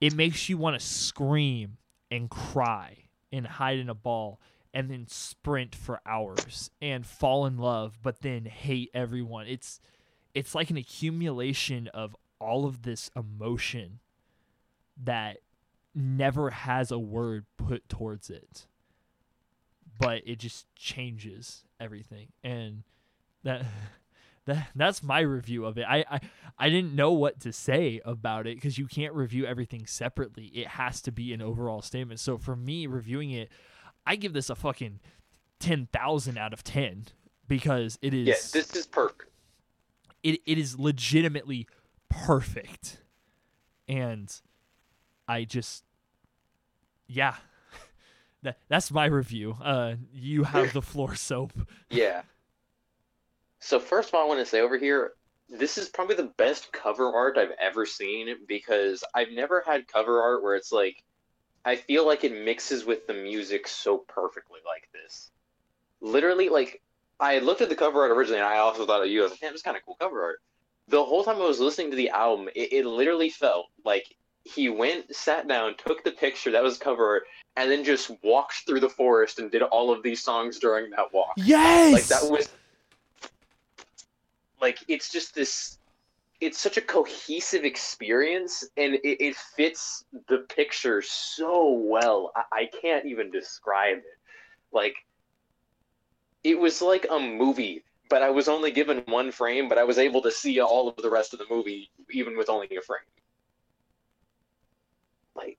it 0.00 0.14
makes 0.14 0.48
you 0.48 0.56
want 0.58 0.78
to 0.78 0.86
scream 0.86 1.78
and 2.10 2.28
cry 2.28 2.96
and 3.32 3.46
hide 3.46 3.78
in 3.78 3.88
a 3.88 3.94
ball 3.94 4.40
and 4.72 4.90
then 4.90 5.06
sprint 5.08 5.74
for 5.74 6.00
hours 6.06 6.70
and 6.80 7.06
fall 7.06 7.46
in 7.46 7.56
love 7.56 7.98
but 8.02 8.20
then 8.20 8.44
hate 8.44 8.90
everyone. 8.94 9.46
It's 9.46 9.80
it's 10.34 10.54
like 10.54 10.70
an 10.70 10.76
accumulation 10.76 11.88
of 11.88 12.16
all 12.38 12.64
of 12.64 12.82
this 12.82 13.10
emotion 13.16 14.00
that 15.02 15.38
never 15.94 16.50
has 16.50 16.90
a 16.90 16.98
word 16.98 17.46
put 17.56 17.88
towards 17.88 18.30
it 18.30 18.66
but 20.00 20.22
it 20.26 20.38
just 20.38 20.66
changes 20.74 21.64
everything. 21.78 22.28
And 22.42 22.82
that 23.44 23.64
that 24.46 24.68
that's 24.74 25.02
my 25.02 25.20
review 25.20 25.66
of 25.66 25.78
it. 25.78 25.84
I 25.88 26.04
i, 26.10 26.20
I 26.58 26.70
didn't 26.70 26.94
know 26.94 27.12
what 27.12 27.40
to 27.40 27.52
say 27.52 28.00
about 28.04 28.46
it 28.46 28.56
because 28.56 28.78
you 28.78 28.86
can't 28.86 29.14
review 29.14 29.44
everything 29.44 29.86
separately. 29.86 30.46
It 30.46 30.66
has 30.68 31.00
to 31.02 31.12
be 31.12 31.32
an 31.32 31.42
overall 31.42 31.82
statement. 31.82 32.18
So 32.18 32.38
for 32.38 32.56
me 32.56 32.86
reviewing 32.86 33.30
it 33.30 33.50
I 34.06 34.16
give 34.16 34.32
this 34.32 34.50
a 34.50 34.54
fucking 34.54 35.00
10,000 35.60 36.38
out 36.38 36.52
of 36.52 36.64
10 36.64 37.06
because 37.46 37.98
it 38.02 38.14
is 38.14 38.26
Yeah, 38.28 38.34
this 38.60 38.74
is 38.74 38.86
perfect. 38.86 39.30
it, 40.22 40.40
it 40.46 40.58
is 40.58 40.78
legitimately 40.78 41.66
perfect. 42.08 42.98
And 43.88 44.32
I 45.28 45.44
just 45.44 45.84
yeah. 47.06 47.34
That 48.42 48.56
that's 48.68 48.90
my 48.90 49.04
review. 49.06 49.56
Uh 49.62 49.96
you 50.14 50.44
have 50.44 50.72
the 50.72 50.80
floor 50.92 51.14
soap. 51.14 51.52
Yeah. 51.90 52.22
So 53.58 53.78
first 53.78 54.08
of 54.08 54.14
all, 54.14 54.24
I 54.24 54.28
want 54.28 54.40
to 54.40 54.46
say 54.46 54.60
over 54.62 54.78
here, 54.78 55.12
this 55.50 55.76
is 55.76 55.90
probably 55.90 56.16
the 56.16 56.32
best 56.38 56.72
cover 56.72 57.12
art 57.12 57.36
I've 57.36 57.52
ever 57.60 57.84
seen 57.84 58.34
because 58.48 59.04
I've 59.14 59.30
never 59.32 59.62
had 59.66 59.86
cover 59.86 60.22
art 60.22 60.42
where 60.42 60.54
it's 60.56 60.72
like 60.72 61.02
I 61.64 61.76
feel 61.76 62.06
like 62.06 62.24
it 62.24 62.32
mixes 62.32 62.84
with 62.84 63.06
the 63.06 63.14
music 63.14 63.68
so 63.68 63.98
perfectly 63.98 64.60
like 64.64 64.88
this. 64.92 65.30
Literally, 66.00 66.48
like 66.48 66.80
I 67.18 67.38
looked 67.38 67.60
at 67.60 67.68
the 67.68 67.74
cover 67.74 68.00
art 68.00 68.10
originally, 68.10 68.40
and 68.40 68.48
I 68.48 68.58
also 68.58 68.86
thought 68.86 69.02
of 69.02 69.08
you. 69.08 69.20
I 69.20 69.22
was 69.24 69.32
like, 69.32 69.40
"Damn, 69.40 69.52
it's 69.52 69.62
kind 69.62 69.76
of 69.76 69.84
cool 69.84 69.96
cover 70.00 70.22
art." 70.22 70.40
The 70.88 71.04
whole 71.04 71.22
time 71.22 71.36
I 71.36 71.46
was 71.46 71.60
listening 71.60 71.90
to 71.90 71.96
the 71.96 72.10
album, 72.10 72.48
it, 72.54 72.72
it 72.72 72.86
literally 72.86 73.30
felt 73.30 73.66
like 73.84 74.14
he 74.44 74.68
went, 74.70 75.14
sat 75.14 75.46
down, 75.46 75.74
took 75.76 76.02
the 76.02 76.10
picture 76.10 76.50
that 76.52 76.62
was 76.62 76.78
cover 76.78 77.06
art, 77.06 77.22
and 77.56 77.70
then 77.70 77.84
just 77.84 78.10
walked 78.22 78.66
through 78.66 78.80
the 78.80 78.88
forest 78.88 79.38
and 79.38 79.50
did 79.50 79.62
all 79.62 79.92
of 79.92 80.02
these 80.02 80.22
songs 80.22 80.58
during 80.58 80.90
that 80.90 81.12
walk. 81.12 81.34
Yes. 81.36 81.92
Like 81.92 82.06
that 82.06 82.30
was 82.30 82.48
like 84.60 84.78
it's 84.88 85.10
just 85.10 85.34
this 85.34 85.78
it's 86.40 86.58
such 86.58 86.76
a 86.76 86.80
cohesive 86.82 87.64
experience 87.64 88.64
and 88.76 88.94
it, 88.94 89.22
it 89.22 89.36
fits 89.36 90.04
the 90.28 90.38
picture 90.54 91.02
so 91.02 91.72
well. 91.72 92.32
I, 92.34 92.60
I 92.60 92.70
can't 92.80 93.04
even 93.06 93.30
describe 93.30 93.98
it. 93.98 94.18
Like 94.72 94.94
it 96.42 96.58
was 96.58 96.80
like 96.80 97.06
a 97.10 97.18
movie 97.18 97.84
but 98.08 98.22
i 98.22 98.30
was 98.30 98.48
only 98.48 98.70
given 98.70 99.02
one 99.06 99.30
frame 99.30 99.68
but 99.68 99.78
i 99.78 99.84
was 99.84 99.98
able 99.98 100.22
to 100.22 100.30
see 100.30 100.60
all 100.60 100.88
of 100.88 100.96
the 100.96 101.10
rest 101.10 101.32
of 101.32 101.38
the 101.38 101.46
movie 101.50 101.90
even 102.10 102.36
with 102.36 102.48
only 102.48 102.66
a 102.76 102.82
frame. 102.82 103.00
Like 105.34 105.58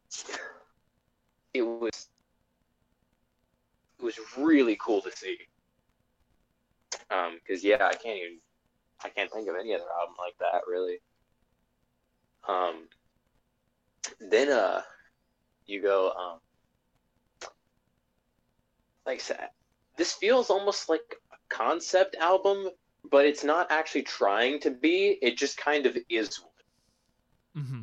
it 1.53 1.61
was 1.61 2.07
it 3.99 4.03
was 4.03 4.19
really 4.37 4.77
cool 4.83 5.01
to 5.01 5.11
see. 5.11 5.37
Um 7.09 7.39
because 7.41 7.63
yeah 7.63 7.85
i 7.85 7.93
can't 7.93 8.17
even 8.17 8.39
I 9.03 9.09
can't 9.09 9.31
think 9.31 9.47
of 9.47 9.55
any 9.59 9.73
other 9.73 9.85
album 9.99 10.15
like 10.17 10.37
that 10.39 10.61
really. 10.67 10.99
Um, 12.47 12.87
then 14.19 14.51
uh, 14.51 14.81
you 15.65 15.81
go 15.81 16.11
um, 16.11 17.49
like 19.05 19.21
this 19.97 20.13
feels 20.13 20.49
almost 20.49 20.89
like 20.89 21.15
a 21.31 21.35
concept 21.49 22.15
album, 22.15 22.69
but 23.09 23.25
it's 23.25 23.43
not 23.43 23.71
actually 23.71 24.03
trying 24.03 24.59
to 24.61 24.71
be. 24.71 25.17
It 25.21 25.37
just 25.37 25.57
kind 25.57 25.85
of 25.85 25.97
is 26.09 26.41
mm-hmm. 27.57 27.81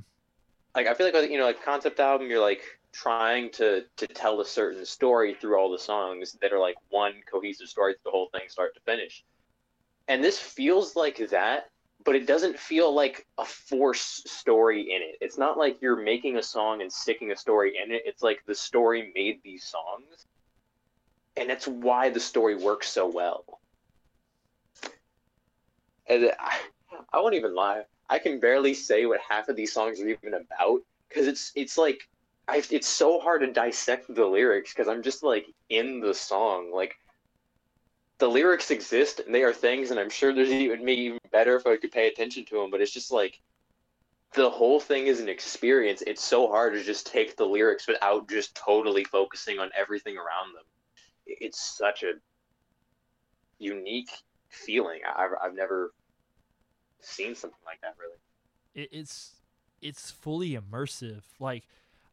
Like 0.75 0.87
I 0.87 0.95
feel 0.95 1.07
like 1.07 1.15
with, 1.15 1.31
you 1.31 1.39
know, 1.39 1.47
like 1.47 1.65
concept 1.65 2.01
album, 2.01 2.29
you're 2.29 2.41
like 2.41 2.63
trying 2.93 3.51
to 3.53 3.85
to 3.97 4.07
tell 4.07 4.41
a 4.41 4.47
certain 4.47 4.85
story 4.87 5.35
through 5.35 5.59
all 5.59 5.71
the 5.71 5.79
songs 5.79 6.37
that 6.41 6.53
are 6.53 6.59
like 6.59 6.77
one 6.91 7.15
cohesive 7.31 7.69
story 7.69 7.95
through 7.95 8.03
the 8.05 8.11
whole 8.11 8.29
thing, 8.33 8.49
start 8.49 8.75
to 8.75 8.81
finish 8.81 9.25
and 10.09 10.25
this 10.25 10.39
feels 10.39 10.97
like 10.97 11.29
that 11.31 11.71
but 12.05 12.15
it 12.15 12.27
doesn't 12.27 12.59
feel 12.59 12.95
like 12.95 13.27
a 13.39 13.45
force 13.45 14.23
story 14.25 14.81
in 14.81 15.03
it. 15.03 15.17
It's 15.21 15.37
not 15.37 15.59
like 15.59 15.83
you're 15.83 16.01
making 16.01 16.37
a 16.37 16.43
song 16.43 16.81
and 16.81 16.91
sticking 16.91 17.33
a 17.33 17.37
story 17.37 17.75
in 17.85 17.91
it. 17.93 18.03
It's 18.07 18.23
like 18.23 18.41
the 18.47 18.55
story 18.55 19.13
made 19.15 19.41
these 19.43 19.65
songs 19.65 20.27
and 21.39 21.49
that's 21.49 21.69
why 21.69 22.11
the 22.11 22.21
story 22.21 22.57
works 22.57 22.89
so 22.89 23.09
well. 23.09 23.61
And 26.07 26.33
I, 26.39 26.59
I 27.13 27.21
won't 27.21 27.35
even 27.35 27.55
lie. 27.55 27.83
I 28.11 28.19
can 28.19 28.41
barely 28.41 28.75
say 28.75 29.07
what 29.07 29.21
half 29.21 29.49
of 29.49 29.57
these 29.57 29.73
songs 29.73 30.01
are 30.01 30.09
even 30.09 30.35
about 30.35 30.81
because 31.09 31.27
it's 31.27 31.53
it's 31.55 31.79
like 31.79 32.01
I, 32.49 32.63
it's 32.71 32.89
so 32.89 33.21
hard 33.21 33.43
to 33.43 33.53
dissect 33.53 34.13
the 34.13 34.25
lyrics 34.25 34.73
because 34.73 34.89
i'm 34.89 35.03
just 35.03 35.23
like 35.23 35.47
in 35.69 36.01
the 36.01 36.15
song. 36.15 36.73
Like 36.75 36.95
the 38.19 38.29
lyrics 38.29 38.71
exist 38.71 39.21
and 39.21 39.35
they 39.35 39.43
are 39.43 39.53
things, 39.53 39.91
and 39.91 39.99
I'm 40.01 40.11
sure 40.11 40.35
there's 40.35 40.51
even 40.51 40.85
me 40.85 40.95
even 40.95 41.19
better 41.31 41.57
if 41.57 41.67
I 41.67 41.77
could 41.77 41.93
pay 41.93 42.09
attention 42.09 42.45
to 42.47 42.57
them. 42.57 42.71
But 42.71 42.81
it's 42.81 42.93
just 42.93 43.13
like 43.13 43.41
the 44.35 44.51
whole 44.51 44.81
thing 44.81 45.07
is 45.07 45.21
an 45.21 45.29
experience. 45.29 46.03
It's 46.07 46.23
so 46.23 46.49
hard 46.49 46.75
to 46.75 46.83
just 46.83 47.07
take 47.07 47.37
the 47.37 47.47
lyrics 47.47 47.87
without 47.87 48.29
just 48.29 48.55
totally 48.55 49.05
focusing 49.05 49.59
on 49.59 49.71
everything 49.79 50.17
around 50.17 50.55
them. 50.55 50.65
It's 51.27 51.77
such 51.77 52.03
a 52.03 52.15
unique 53.59 54.11
feeling. 54.49 55.01
I've 55.17 55.31
I've 55.43 55.55
never 55.55 55.93
seen 57.01 57.35
something 57.35 57.59
like 57.65 57.81
that 57.83 57.95
really. 57.99 58.89
It's 58.93 59.37
it's 59.81 60.11
fully 60.11 60.57
immersive. 60.57 61.23
Like 61.39 61.65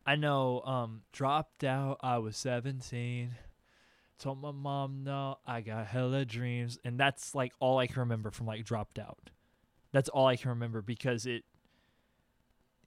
I 0.06 0.16
know, 0.16 0.62
um, 0.62 1.02
dropped 1.12 1.64
out. 1.64 2.00
I 2.02 2.20
was 2.20 2.38
seventeen. 2.38 3.32
Told 4.18 4.42
my 4.42 4.52
mom 4.52 5.04
no, 5.04 5.38
I 5.46 5.62
got 5.62 5.88
hella 5.88 6.24
dreams, 6.26 6.80
and 6.86 6.98
that's 7.00 7.36
like 7.36 7.52
all 7.60 7.78
I 7.78 7.88
can 7.88 8.00
remember 8.00 8.32
from 8.32 8.46
like 8.48 8.64
dropped 8.64 8.98
out. 8.98 9.30
That's 9.92 10.10
all 10.10 10.28
I 10.28 10.36
can 10.38 10.50
remember 10.50 10.82
because 10.82 11.26
it. 11.26 11.44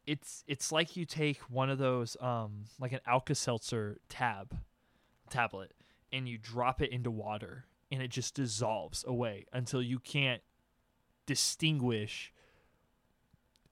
It's 0.07 0.43
it's 0.47 0.73
like 0.73 0.97
you 0.97 1.05
take 1.05 1.39
one 1.51 1.69
of 1.69 1.77
those 1.77 2.17
um 2.21 2.65
like 2.81 2.93
an 2.93 3.01
Alka 3.07 3.35
Seltzer 3.35 3.99
tab, 4.09 4.57
tablet, 5.29 5.75
and 6.11 6.27
you 6.27 6.39
drop 6.39 6.81
it 6.81 6.91
into 6.91 7.11
water, 7.11 7.67
and 7.93 8.03
it 8.03 8.09
just 8.09 8.35
dissolves 8.35 9.05
away 9.07 9.45
until 9.53 9.83
you 9.83 9.99
can't 9.99 10.41
distinguish 11.27 12.33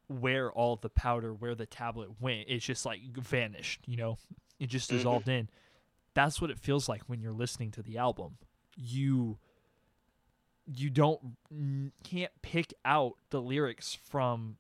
where 0.09 0.53
all 0.53 0.77
the 0.77 0.91
powder, 0.91 1.33
where 1.33 1.55
the 1.55 1.65
tablet 1.67 2.21
went. 2.21 2.45
It's 2.49 2.67
just 2.67 2.85
like 2.85 3.01
vanished, 3.17 3.81
you 3.87 3.97
know. 3.97 4.19
It 4.61 4.67
just 4.67 4.91
Mhm. 4.91 4.97
dissolved 4.97 5.29
in 5.29 5.49
that's 6.17 6.41
what 6.41 6.51
it 6.51 6.59
feels 6.59 6.89
like 6.89 7.03
when 7.07 7.21
you're 7.21 7.31
listening 7.31 7.71
to 7.73 7.83
the 7.83 7.99
album. 7.99 8.39
You 8.75 9.39
you 10.67 10.91
don't 10.91 11.37
can't 12.03 12.33
pick 12.43 12.73
out 12.85 13.12
the 13.31 13.41
lyrics 13.41 13.95
from 13.95 14.57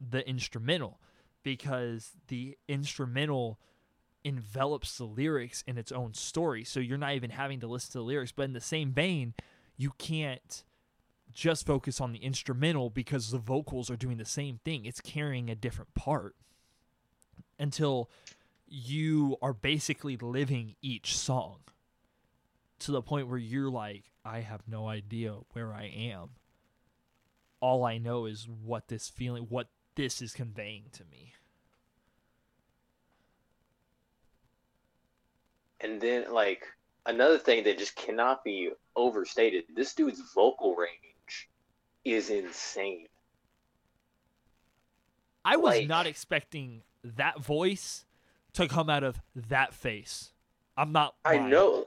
the 0.00 0.26
instrumental 0.26 0.98
because 1.42 2.12
the 2.28 2.56
instrumental 2.68 3.60
envelops 4.24 4.96
the 4.96 5.04
lyrics 5.04 5.62
in 5.66 5.76
its 5.76 5.92
own 5.92 6.14
story. 6.14 6.64
So 6.64 6.80
you're 6.80 6.98
not 6.98 7.14
even 7.14 7.30
having 7.30 7.60
to 7.60 7.66
listen 7.66 7.92
to 7.92 7.98
the 7.98 8.04
lyrics. 8.04 8.32
But 8.32 8.44
in 8.44 8.52
the 8.54 8.60
same 8.60 8.92
vein, 8.92 9.34
you 9.76 9.92
can't 9.98 10.64
just 11.34 11.66
focus 11.66 12.00
on 12.00 12.12
the 12.12 12.18
instrumental 12.18 12.88
because 12.88 13.30
the 13.30 13.38
vocals 13.38 13.90
are 13.90 13.96
doing 13.96 14.16
the 14.16 14.24
same 14.24 14.58
thing. 14.64 14.86
It's 14.86 15.02
carrying 15.02 15.50
a 15.50 15.54
different 15.54 15.94
part 15.94 16.34
until 17.58 18.10
you 18.68 19.36
are 19.42 19.52
basically 19.52 20.16
living 20.16 20.76
each 20.82 21.16
song 21.16 21.58
to 22.80 22.92
the 22.92 23.02
point 23.02 23.28
where 23.28 23.38
you're 23.38 23.70
like, 23.70 24.04
I 24.24 24.40
have 24.40 24.62
no 24.68 24.88
idea 24.88 25.34
where 25.52 25.72
I 25.72 25.84
am. 25.84 26.30
All 27.60 27.84
I 27.84 27.98
know 27.98 28.26
is 28.26 28.46
what 28.48 28.88
this 28.88 29.08
feeling, 29.08 29.44
what 29.48 29.68
this 29.94 30.22
is 30.22 30.32
conveying 30.32 30.84
to 30.92 31.04
me. 31.04 31.32
And 35.80 36.00
then, 36.00 36.32
like, 36.32 36.64
another 37.06 37.38
thing 37.38 37.64
that 37.64 37.78
just 37.78 37.96
cannot 37.96 38.44
be 38.44 38.70
overstated 38.96 39.64
this 39.74 39.94
dude's 39.94 40.20
vocal 40.34 40.74
range 40.74 41.48
is 42.04 42.30
insane. 42.30 43.06
I 45.44 45.56
was 45.56 45.76
Like- 45.76 45.88
not 45.88 46.06
expecting 46.06 46.82
that 47.02 47.40
voice 47.40 48.04
to 48.58 48.68
come 48.68 48.90
out 48.90 49.04
of 49.04 49.20
that 49.34 49.72
face. 49.72 50.32
I'm 50.76 50.92
not. 50.92 51.14
I 51.24 51.38
know. 51.38 51.86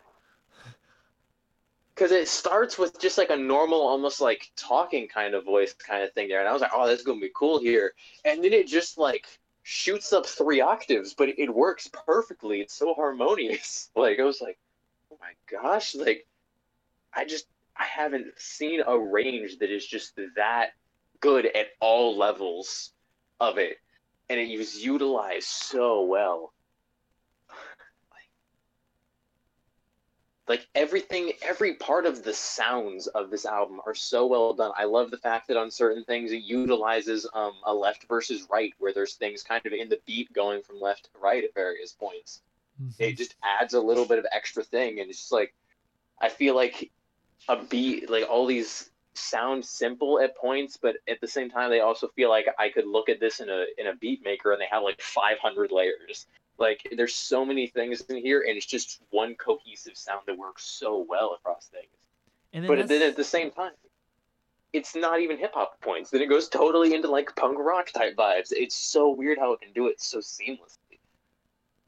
Because 1.95 2.11
it 2.11 2.27
starts 2.27 2.77
with 2.77 2.99
just 2.99 3.17
like 3.17 3.29
a 3.29 3.37
normal, 3.37 3.79
almost 3.79 4.21
like 4.21 4.51
talking 4.55 5.07
kind 5.07 5.33
of 5.33 5.45
voice 5.45 5.73
kind 5.73 6.03
of 6.03 6.11
thing 6.13 6.27
there. 6.27 6.39
And 6.39 6.49
I 6.49 6.53
was 6.53 6.61
like, 6.61 6.71
oh, 6.73 6.87
this 6.87 6.99
is 6.99 7.05
going 7.05 7.19
to 7.19 7.25
be 7.25 7.31
cool 7.35 7.59
here. 7.59 7.93
And 8.25 8.43
then 8.43 8.53
it 8.53 8.67
just 8.67 8.97
like 8.97 9.27
shoots 9.63 10.11
up 10.11 10.25
three 10.25 10.61
octaves, 10.61 11.13
but 11.13 11.29
it 11.29 11.53
works 11.53 11.89
perfectly. 12.05 12.61
It's 12.61 12.73
so 12.73 12.93
harmonious. 12.93 13.89
Like, 13.95 14.19
I 14.19 14.23
was 14.23 14.41
like, 14.41 14.57
oh 15.11 15.17
my 15.21 15.33
gosh. 15.49 15.93
Like, 15.95 16.25
I 17.13 17.25
just, 17.25 17.45
I 17.77 17.83
haven't 17.83 18.27
seen 18.37 18.81
a 18.85 18.97
range 18.97 19.59
that 19.59 19.69
is 19.69 19.85
just 19.85 20.19
that 20.35 20.71
good 21.19 21.45
at 21.45 21.67
all 21.79 22.17
levels 22.17 22.91
of 23.39 23.57
it. 23.57 23.77
And 24.29 24.39
it 24.39 24.57
was 24.57 24.83
utilized 24.83 25.47
so 25.47 26.05
well. 26.05 26.53
Like 30.51 30.67
everything 30.75 31.31
every 31.41 31.75
part 31.75 32.05
of 32.05 32.23
the 32.23 32.33
sounds 32.33 33.07
of 33.07 33.31
this 33.31 33.45
album 33.45 33.79
are 33.85 33.95
so 33.95 34.27
well 34.27 34.53
done. 34.53 34.73
I 34.77 34.83
love 34.83 35.09
the 35.09 35.17
fact 35.17 35.47
that 35.47 35.55
on 35.55 35.71
certain 35.71 36.03
things 36.03 36.33
it 36.33 36.43
utilizes 36.43 37.25
um, 37.33 37.53
a 37.65 37.73
left 37.73 38.05
versus 38.09 38.45
right 38.51 38.73
where 38.77 38.93
there's 38.93 39.13
things 39.13 39.43
kind 39.43 39.65
of 39.65 39.71
in 39.71 39.87
the 39.87 40.01
beat 40.05 40.31
going 40.33 40.61
from 40.61 40.81
left 40.81 41.05
to 41.05 41.19
right 41.21 41.41
at 41.41 41.53
various 41.55 41.93
points. 41.93 42.41
Mhm. 42.81 42.93
it 42.99 43.17
just 43.17 43.35
adds 43.43 43.73
a 43.73 43.79
little 43.79 44.05
bit 44.05 44.19
of 44.19 44.25
extra 44.31 44.63
thing 44.63 44.99
and 44.99 45.09
it's 45.09 45.19
just 45.19 45.31
like 45.31 45.53
i 46.19 46.29
feel 46.29 46.55
like 46.55 46.89
a 47.49 47.57
beat 47.63 48.09
like 48.09 48.27
all 48.29 48.45
these 48.45 48.89
sound 49.13 49.63
simple 49.63 50.19
at 50.19 50.35
points 50.37 50.77
but 50.81 50.95
at 51.07 51.19
the 51.21 51.27
same 51.27 51.49
time 51.49 51.69
they 51.69 51.81
also 51.81 52.07
feel 52.15 52.29
like 52.29 52.47
i 52.57 52.69
could 52.69 52.87
look 52.87 53.09
at 53.09 53.19
this 53.19 53.39
in 53.39 53.49
a 53.49 53.65
in 53.77 53.87
a 53.87 53.95
beat 53.95 54.23
maker 54.23 54.51
and 54.53 54.61
they 54.61 54.71
have 54.71 54.83
like 54.83 55.01
500 55.01 55.71
layers 55.71 56.27
like 56.61 56.87
there's 56.95 57.15
so 57.15 57.43
many 57.43 57.67
things 57.67 58.01
in 58.01 58.17
here 58.17 58.45
and 58.47 58.55
it's 58.55 58.65
just 58.65 59.01
one 59.09 59.35
cohesive 59.35 59.97
sound 59.97 60.21
that 60.27 60.37
works 60.37 60.63
so 60.63 61.05
well 61.09 61.33
across 61.33 61.67
things. 61.67 61.87
And 62.53 62.63
then 62.63 62.69
but 62.69 62.87
then 62.87 63.01
at 63.01 63.17
the 63.17 63.23
same 63.23 63.51
time 63.51 63.71
it's 64.73 64.95
not 64.95 65.19
even 65.19 65.37
hip 65.37 65.53
hop 65.53 65.79
points. 65.81 66.11
Then 66.11 66.21
it 66.21 66.29
goes 66.29 66.47
totally 66.47 66.93
into 66.93 67.09
like 67.09 67.35
punk 67.35 67.57
rock 67.59 67.91
type 67.91 68.15
vibes. 68.15 68.51
It's 68.51 68.75
so 68.75 69.09
weird 69.09 69.37
how 69.37 69.53
it 69.53 69.61
can 69.61 69.73
do 69.73 69.87
it 69.87 70.01
so 70.01 70.19
seamlessly. 70.19 70.77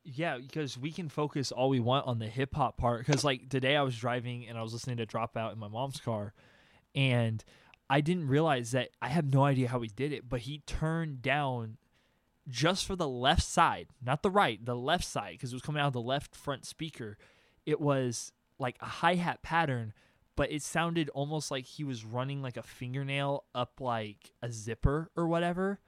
Yeah, 0.04 0.38
because 0.38 0.78
we 0.78 0.92
can 0.92 1.08
focus 1.08 1.52
all 1.52 1.70
we 1.70 1.80
want 1.80 2.08
on 2.08 2.20
the 2.20 2.28
hip 2.28 2.54
hop 2.56 2.78
part. 2.78 3.06
Because 3.06 3.24
like 3.24 3.48
today, 3.50 3.78
I 3.78 3.84
was 3.84 3.98
driving 3.98 4.48
and 4.48 4.58
I 4.58 4.62
was 4.62 4.74
listening 4.74 4.98
to 4.98 5.06
Dropout 5.06 5.54
in 5.54 5.60
my 5.60 5.70
mom's 5.70 6.02
car, 6.02 6.34
and 6.94 7.42
I 7.90 8.02
didn't 8.02 8.28
realize 8.28 8.72
that 8.72 8.90
I 9.02 9.08
have 9.08 9.34
no 9.34 9.46
idea 9.46 9.70
how 9.70 9.80
he 9.80 9.90
did 9.96 10.12
it, 10.12 10.28
but 10.28 10.42
he 10.42 10.60
turned 10.66 11.22
down 11.22 11.78
just 12.48 12.86
for 12.86 12.96
the 12.96 13.08
left 13.08 13.44
side, 13.44 13.88
not 14.04 14.22
the 14.22 14.32
right, 14.32 14.64
the 14.64 14.76
left 14.76 15.06
side, 15.06 15.34
because 15.34 15.52
it 15.52 15.56
was 15.56 15.62
coming 15.62 15.82
out 15.82 15.88
of 15.88 15.94
the 15.94 16.02
left 16.02 16.36
front 16.36 16.66
speaker. 16.66 17.18
It 17.66 17.80
was 17.80 18.32
like 18.60 18.76
a 18.82 18.86
hi 18.86 19.16
hat 19.16 19.42
pattern, 19.42 19.94
but 20.36 20.52
it 20.52 20.62
sounded 20.62 21.10
almost 21.10 21.52
like 21.52 21.66
he 21.66 21.84
was 21.84 22.04
running 22.04 22.42
like 22.42 22.58
a 22.58 22.64
fingernail 22.64 23.46
up 23.56 23.80
like 23.80 24.32
a 24.42 24.52
zipper 24.52 25.10
or 25.16 25.28
whatever, 25.28 25.80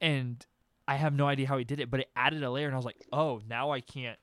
and 0.00 0.44
I 0.88 0.96
have 0.96 1.14
no 1.14 1.26
idea 1.26 1.46
how 1.46 1.58
he 1.58 1.64
did 1.64 1.80
it, 1.80 1.90
but 1.90 2.00
it 2.00 2.10
added 2.16 2.42
a 2.42 2.50
layer, 2.50 2.66
and 2.66 2.74
I 2.74 2.78
was 2.78 2.86
like, 2.86 3.04
oh, 3.12 3.40
now 3.48 3.70
I 3.70 3.80
can't. 3.80 4.18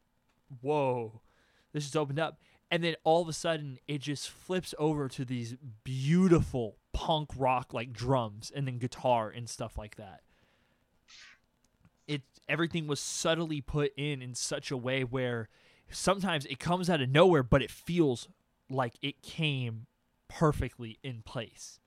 Whoa, 0.61 1.21
this 1.71 1.83
just 1.83 1.95
opened 1.95 2.19
up, 2.19 2.39
and 2.71 2.83
then 2.83 2.95
all 3.03 3.21
of 3.21 3.29
a 3.29 3.33
sudden 3.33 3.77
it 3.87 4.01
just 4.01 4.29
flips 4.29 4.73
over 4.79 5.07
to 5.09 5.23
these 5.23 5.55
beautiful 5.83 6.77
punk 6.93 7.29
rock 7.37 7.73
like 7.73 7.93
drums 7.93 8.51
and 8.53 8.67
then 8.67 8.79
guitar 8.79 9.29
and 9.29 9.47
stuff 9.47 9.77
like 9.77 9.95
that. 9.97 10.21
Everything 12.49 12.87
was 12.87 12.99
subtly 12.99 13.61
put 13.61 13.93
in 13.95 14.21
in 14.21 14.33
such 14.33 14.71
a 14.71 14.77
way 14.77 15.03
where 15.03 15.47
sometimes 15.89 16.45
it 16.45 16.59
comes 16.59 16.89
out 16.89 17.01
of 17.01 17.09
nowhere, 17.09 17.43
but 17.43 17.61
it 17.61 17.71
feels 17.71 18.27
like 18.69 18.95
it 19.01 19.21
came 19.21 19.85
perfectly 20.27 20.97
in 21.03 21.21
place. 21.21 21.79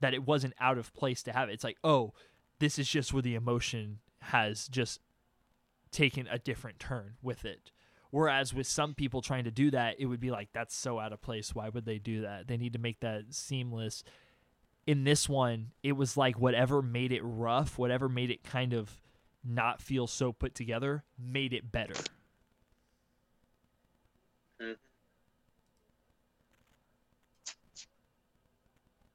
That 0.00 0.14
it 0.14 0.26
wasn't 0.26 0.54
out 0.58 0.78
of 0.78 0.94
place 0.94 1.22
to 1.24 1.32
have 1.32 1.48
it. 1.48 1.52
It's 1.52 1.64
like, 1.64 1.78
oh, 1.84 2.14
this 2.58 2.78
is 2.78 2.88
just 2.88 3.12
where 3.12 3.22
the 3.22 3.34
emotion 3.34 3.98
has 4.22 4.68
just 4.68 5.00
taken 5.90 6.26
a 6.30 6.38
different 6.38 6.78
turn 6.78 7.14
with 7.22 7.44
it. 7.44 7.70
Whereas 8.10 8.54
with 8.54 8.66
some 8.66 8.94
people 8.94 9.20
trying 9.20 9.44
to 9.44 9.50
do 9.50 9.70
that, 9.72 9.96
it 9.98 10.06
would 10.06 10.20
be 10.20 10.30
like, 10.30 10.48
that's 10.52 10.74
so 10.74 10.98
out 10.98 11.12
of 11.12 11.20
place. 11.20 11.54
Why 11.54 11.68
would 11.68 11.84
they 11.84 11.98
do 11.98 12.22
that? 12.22 12.48
They 12.48 12.56
need 12.56 12.72
to 12.72 12.78
make 12.78 13.00
that 13.00 13.26
seamless. 13.30 14.02
In 14.86 15.04
this 15.04 15.28
one, 15.28 15.72
it 15.82 15.92
was 15.92 16.16
like 16.16 16.38
whatever 16.38 16.80
made 16.80 17.12
it 17.12 17.20
rough, 17.22 17.78
whatever 17.78 18.08
made 18.08 18.30
it 18.30 18.42
kind 18.42 18.72
of 18.72 18.90
not 19.44 19.80
feel 19.80 20.06
so 20.06 20.32
put 20.32 20.54
together, 20.54 21.04
made 21.18 21.52
it 21.52 21.70
better. 21.70 21.94
Mhm. 24.60 24.76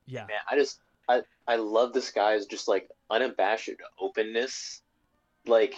Yeah. 0.05 0.25
man 0.25 0.37
i 0.49 0.57
just 0.57 0.79
i 1.07 1.21
i 1.47 1.55
love 1.55 1.93
this 1.93 2.11
guy's 2.11 2.45
just 2.45 2.67
like 2.67 2.89
unabashed 3.09 3.69
openness 3.99 4.81
like 5.45 5.75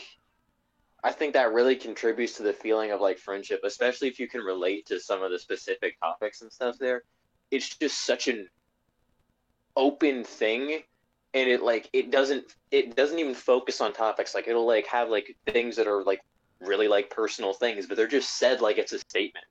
i 1.04 1.12
think 1.12 1.34
that 1.34 1.54
really 1.54 1.76
contributes 1.76 2.34
to 2.38 2.44
the 2.44 2.54
feeling 2.54 2.92
of 2.92 3.02
like 3.02 3.20
friendship 3.20 3.62
especially 3.64 4.08
if 4.08 4.20
you 4.20 4.28
can 4.28 4.42
relate 4.42 4.88
to 4.88 5.00
some 5.00 5.22
of 5.22 5.32
the 5.32 5.38
specific 5.40 6.00
topics 6.00 6.42
and 6.42 6.52
stuff 6.52 6.76
there 6.80 7.04
it's 7.52 7.78
just 7.78 8.04
such 8.04 8.28
an 8.28 8.50
open 9.76 10.24
thing 10.24 10.82
and 11.36 11.48
it 11.50 11.62
like 11.62 11.90
it 11.94 12.10
doesn't 12.10 12.56
it 12.72 12.96
doesn't 12.96 13.20
even 13.20 13.36
focus 13.36 13.80
on 13.82 13.94
topics 13.94 14.34
like 14.34 14.48
it'll 14.48 14.66
like 14.66 14.88
have 14.88 15.10
like 15.10 15.36
things 15.46 15.76
that 15.76 15.88
are 15.88 16.04
like 16.04 16.22
really 16.60 16.88
like 16.88 17.10
personal 17.12 17.54
things 17.54 17.86
but 17.86 17.96
they're 17.96 18.08
just 18.08 18.40
said 18.40 18.62
like 18.62 18.80
it's 18.80 18.94
a 18.94 19.00
statement 19.00 19.46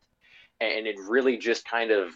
and 0.61 0.87
it 0.87 0.97
really 1.09 1.37
just 1.37 1.69
kind 1.69 1.93
of 1.93 2.13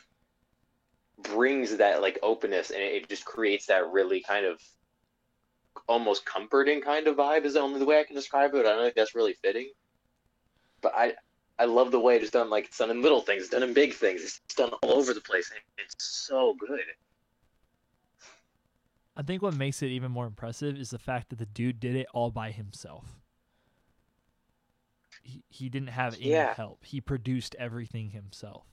brings 1.23 1.77
that 1.77 2.01
like 2.01 2.19
openness 2.23 2.71
and 2.71 2.81
it 2.81 3.09
just 3.09 3.25
creates 3.25 3.67
that 3.67 3.91
really 3.93 4.21
kind 4.21 4.47
of 4.47 4.61
almost 5.87 6.25
comforting 6.25 6.81
kind 6.81 7.07
of 7.07 7.17
vibe 7.17 7.45
is 7.45 7.55
the 7.55 7.61
only 7.61 7.85
way 7.85 8.01
I 8.01 8.05
can 8.05 8.17
describe 8.17 8.55
it. 8.55 8.67
I 8.67 8.71
don't 8.71 8.83
think 8.83 8.95
that's 8.95 9.15
really 9.15 9.35
fitting. 9.35 9.71
But 10.81 10.95
I 10.97 11.15
I 11.59 11.65
love 11.65 11.91
the 11.91 11.99
way 11.99 12.17
it's 12.17 12.31
done 12.31 12.51
like 12.51 12.67
it's 12.67 12.79
done 12.79 12.91
in 12.91 13.03
little 13.03 13.21
things, 13.21 13.43
it's 13.43 13.51
done 13.51 13.63
in 13.63 13.73
big 13.73 13.95
things, 13.95 14.23
it's 14.23 14.55
done 14.55 14.71
all 14.83 14.93
over 14.93 15.13
the 15.13 15.21
place. 15.21 15.51
It's 15.79 15.95
so 15.99 16.55
good. 16.59 16.81
I 19.19 19.23
think 19.23 19.43
what 19.43 19.55
makes 19.55 19.83
it 19.83 19.89
even 19.89 20.13
more 20.13 20.27
impressive 20.29 20.79
is 20.79 20.91
the 20.91 20.99
fact 20.99 21.31
that 21.31 21.41
the 21.41 21.47
dude 21.47 21.81
did 21.81 21.97
it 21.97 22.07
all 22.15 22.31
by 22.31 22.53
himself. 22.53 23.21
He, 25.25 25.43
he 25.49 25.69
didn't 25.69 25.89
have 25.89 26.15
any 26.15 26.31
Yeah. 26.31 26.55
help. 26.55 26.85
He 26.85 27.01
produced 27.01 27.57
everything 27.59 28.11
himself. 28.11 28.65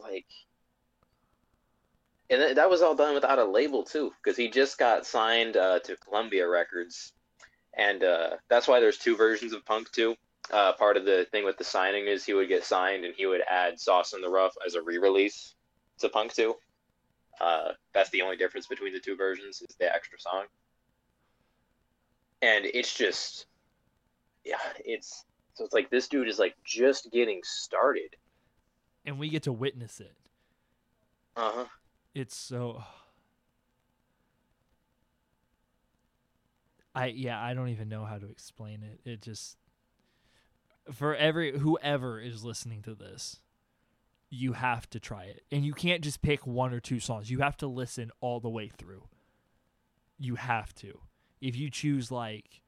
Like 0.00 0.26
and 2.28 2.56
that- 2.56 2.68
was 2.68 2.82
all 2.82 2.96
done 2.96 3.14
without 3.14 3.38
a 3.38 3.44
label 3.44 3.84
too, 3.84 4.12
because 4.22 4.36
he 4.36 4.50
just 4.50 4.76
got 4.76 5.06
signed 5.06 5.56
uh, 5.56 5.78
to 5.80 5.96
Columbia 5.96 6.48
Records, 6.48 7.12
and 7.74 8.02
uh, 8.02 8.36
that's 8.48 8.66
why 8.66 8.80
there's 8.80 8.98
two 8.98 9.16
versions 9.16 9.52
of 9.52 9.64
Punk 9.64 9.90
too. 9.92 10.16
Uh, 10.52 10.72
part 10.72 10.96
of 10.96 11.04
the 11.04 11.26
thing 11.32 11.44
with 11.44 11.58
the 11.58 11.64
signing 11.64 12.06
is 12.06 12.24
he 12.24 12.34
would 12.34 12.48
get 12.48 12.64
signed 12.64 13.04
and 13.04 13.14
he 13.16 13.26
would 13.26 13.42
add 13.50 13.80
Sauce 13.80 14.12
in 14.12 14.20
the 14.20 14.28
Rough 14.28 14.54
as 14.64 14.74
a 14.74 14.82
re-release 14.82 15.54
to 15.98 16.08
Punk 16.08 16.32
2. 16.34 16.54
Uh, 17.40 17.68
that's 17.92 18.10
the 18.10 18.22
only 18.22 18.36
difference 18.36 18.66
between 18.66 18.92
the 18.92 19.00
two 19.00 19.16
versions 19.16 19.60
is 19.60 19.74
the 19.78 19.92
extra 19.92 20.18
song. 20.18 20.44
And 22.42 22.64
it's 22.64 22.94
just, 22.94 23.46
yeah, 24.44 24.56
it's 24.84 25.24
so 25.54 25.64
it's 25.64 25.74
like 25.74 25.90
this 25.90 26.06
dude 26.06 26.28
is 26.28 26.38
like 26.38 26.54
just 26.64 27.10
getting 27.10 27.40
started. 27.42 28.14
And 29.04 29.18
we 29.18 29.28
get 29.28 29.42
to 29.44 29.52
witness 29.52 30.00
it. 30.00 30.16
Uh 31.34 31.50
huh. 31.54 31.64
It's 32.14 32.36
so 32.36 32.82
I 36.94 37.06
yeah, 37.06 37.42
I 37.42 37.54
don't 37.54 37.68
even 37.68 37.88
know 37.88 38.04
how 38.04 38.18
to 38.18 38.28
explain 38.28 38.82
it. 38.82 39.00
It 39.08 39.20
just 39.22 39.56
for 40.92 41.14
every 41.14 41.58
whoever 41.58 42.20
is 42.20 42.44
listening 42.44 42.82
to 42.82 42.94
this, 42.94 43.40
you 44.30 44.54
have 44.54 44.88
to 44.90 45.00
try 45.00 45.24
it. 45.24 45.42
And 45.50 45.64
you 45.64 45.72
can't 45.72 46.02
just 46.02 46.22
pick 46.22 46.46
one 46.46 46.72
or 46.72 46.80
two 46.80 47.00
songs. 47.00 47.30
You 47.30 47.38
have 47.38 47.56
to 47.58 47.66
listen 47.66 48.10
all 48.20 48.40
the 48.40 48.50
way 48.50 48.68
through. 48.68 49.04
You 50.18 50.36
have 50.36 50.74
to. 50.76 51.00
If 51.40 51.56
you 51.56 51.70
choose 51.70 52.10
like 52.10 52.62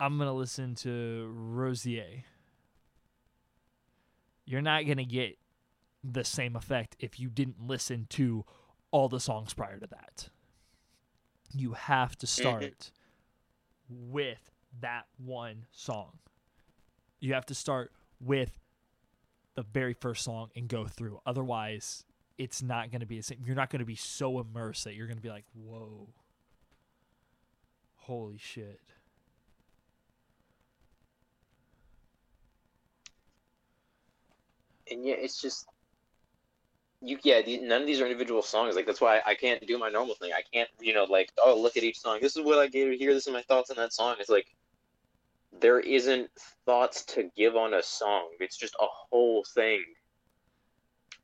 I'm 0.00 0.16
going 0.16 0.28
to 0.28 0.32
listen 0.32 0.74
to 0.76 1.28
Rosier, 1.32 2.24
you're 4.44 4.62
not 4.62 4.84
going 4.84 4.98
to 4.98 5.04
get 5.04 5.38
the 6.04 6.24
same 6.24 6.54
effect 6.54 6.96
if 7.00 7.18
you 7.18 7.28
didn't 7.28 7.66
listen 7.66 8.06
to 8.10 8.44
all 8.90 9.08
the 9.08 9.20
songs 9.20 9.54
prior 9.54 9.78
to 9.78 9.86
that. 9.88 10.28
You 11.52 11.72
have 11.72 12.16
to 12.18 12.26
mm-hmm. 12.26 12.42
start 12.42 12.92
with 13.88 14.50
that 14.80 15.06
one 15.16 15.66
song. 15.72 16.18
You 17.20 17.34
have 17.34 17.46
to 17.46 17.54
start 17.54 17.92
with 18.20 18.58
the 19.54 19.62
very 19.62 19.94
first 19.94 20.24
song 20.24 20.50
and 20.54 20.68
go 20.68 20.86
through. 20.86 21.20
Otherwise, 21.26 22.04
it's 22.38 22.62
not 22.62 22.90
going 22.90 23.00
to 23.00 23.06
be 23.06 23.16
the 23.16 23.22
same. 23.22 23.38
You're 23.44 23.56
not 23.56 23.70
going 23.70 23.80
to 23.80 23.84
be 23.84 23.96
so 23.96 24.38
immersed 24.38 24.84
that 24.84 24.94
you're 24.94 25.08
going 25.08 25.16
to 25.16 25.22
be 25.22 25.28
like, 25.28 25.44
whoa, 25.52 26.08
holy 27.96 28.38
shit. 28.38 28.80
And 34.90 35.04
yeah, 35.04 35.16
it's 35.18 35.42
just 35.42 35.66
you. 37.02 37.18
Yeah, 37.22 37.42
the, 37.42 37.58
none 37.58 37.82
of 37.82 37.86
these 37.86 38.00
are 38.00 38.06
individual 38.06 38.42
songs. 38.42 38.74
Like 38.76 38.86
that's 38.86 39.00
why 39.00 39.20
I 39.26 39.34
can't 39.34 39.66
do 39.66 39.76
my 39.76 39.90
normal 39.90 40.14
thing. 40.14 40.32
I 40.32 40.42
can't, 40.54 40.70
you 40.80 40.94
know, 40.94 41.04
like 41.04 41.30
oh, 41.44 41.60
look 41.60 41.76
at 41.76 41.82
each 41.82 42.00
song. 42.00 42.20
This 42.22 42.36
is 42.36 42.44
what 42.44 42.58
I 42.58 42.68
gave 42.68 42.98
here. 42.98 43.12
This 43.12 43.26
is 43.26 43.32
my 43.32 43.42
thoughts 43.42 43.70
on 43.70 43.76
that 43.76 43.92
song. 43.92 44.16
It's 44.18 44.30
like 44.30 44.46
there 45.52 45.80
isn't 45.80 46.30
thoughts 46.66 47.04
to 47.06 47.30
give 47.36 47.56
on 47.56 47.74
a 47.74 47.82
song. 47.82 48.28
It's 48.40 48.56
just 48.56 48.74
a 48.80 48.86
whole 49.10 49.44
thing. 49.54 49.82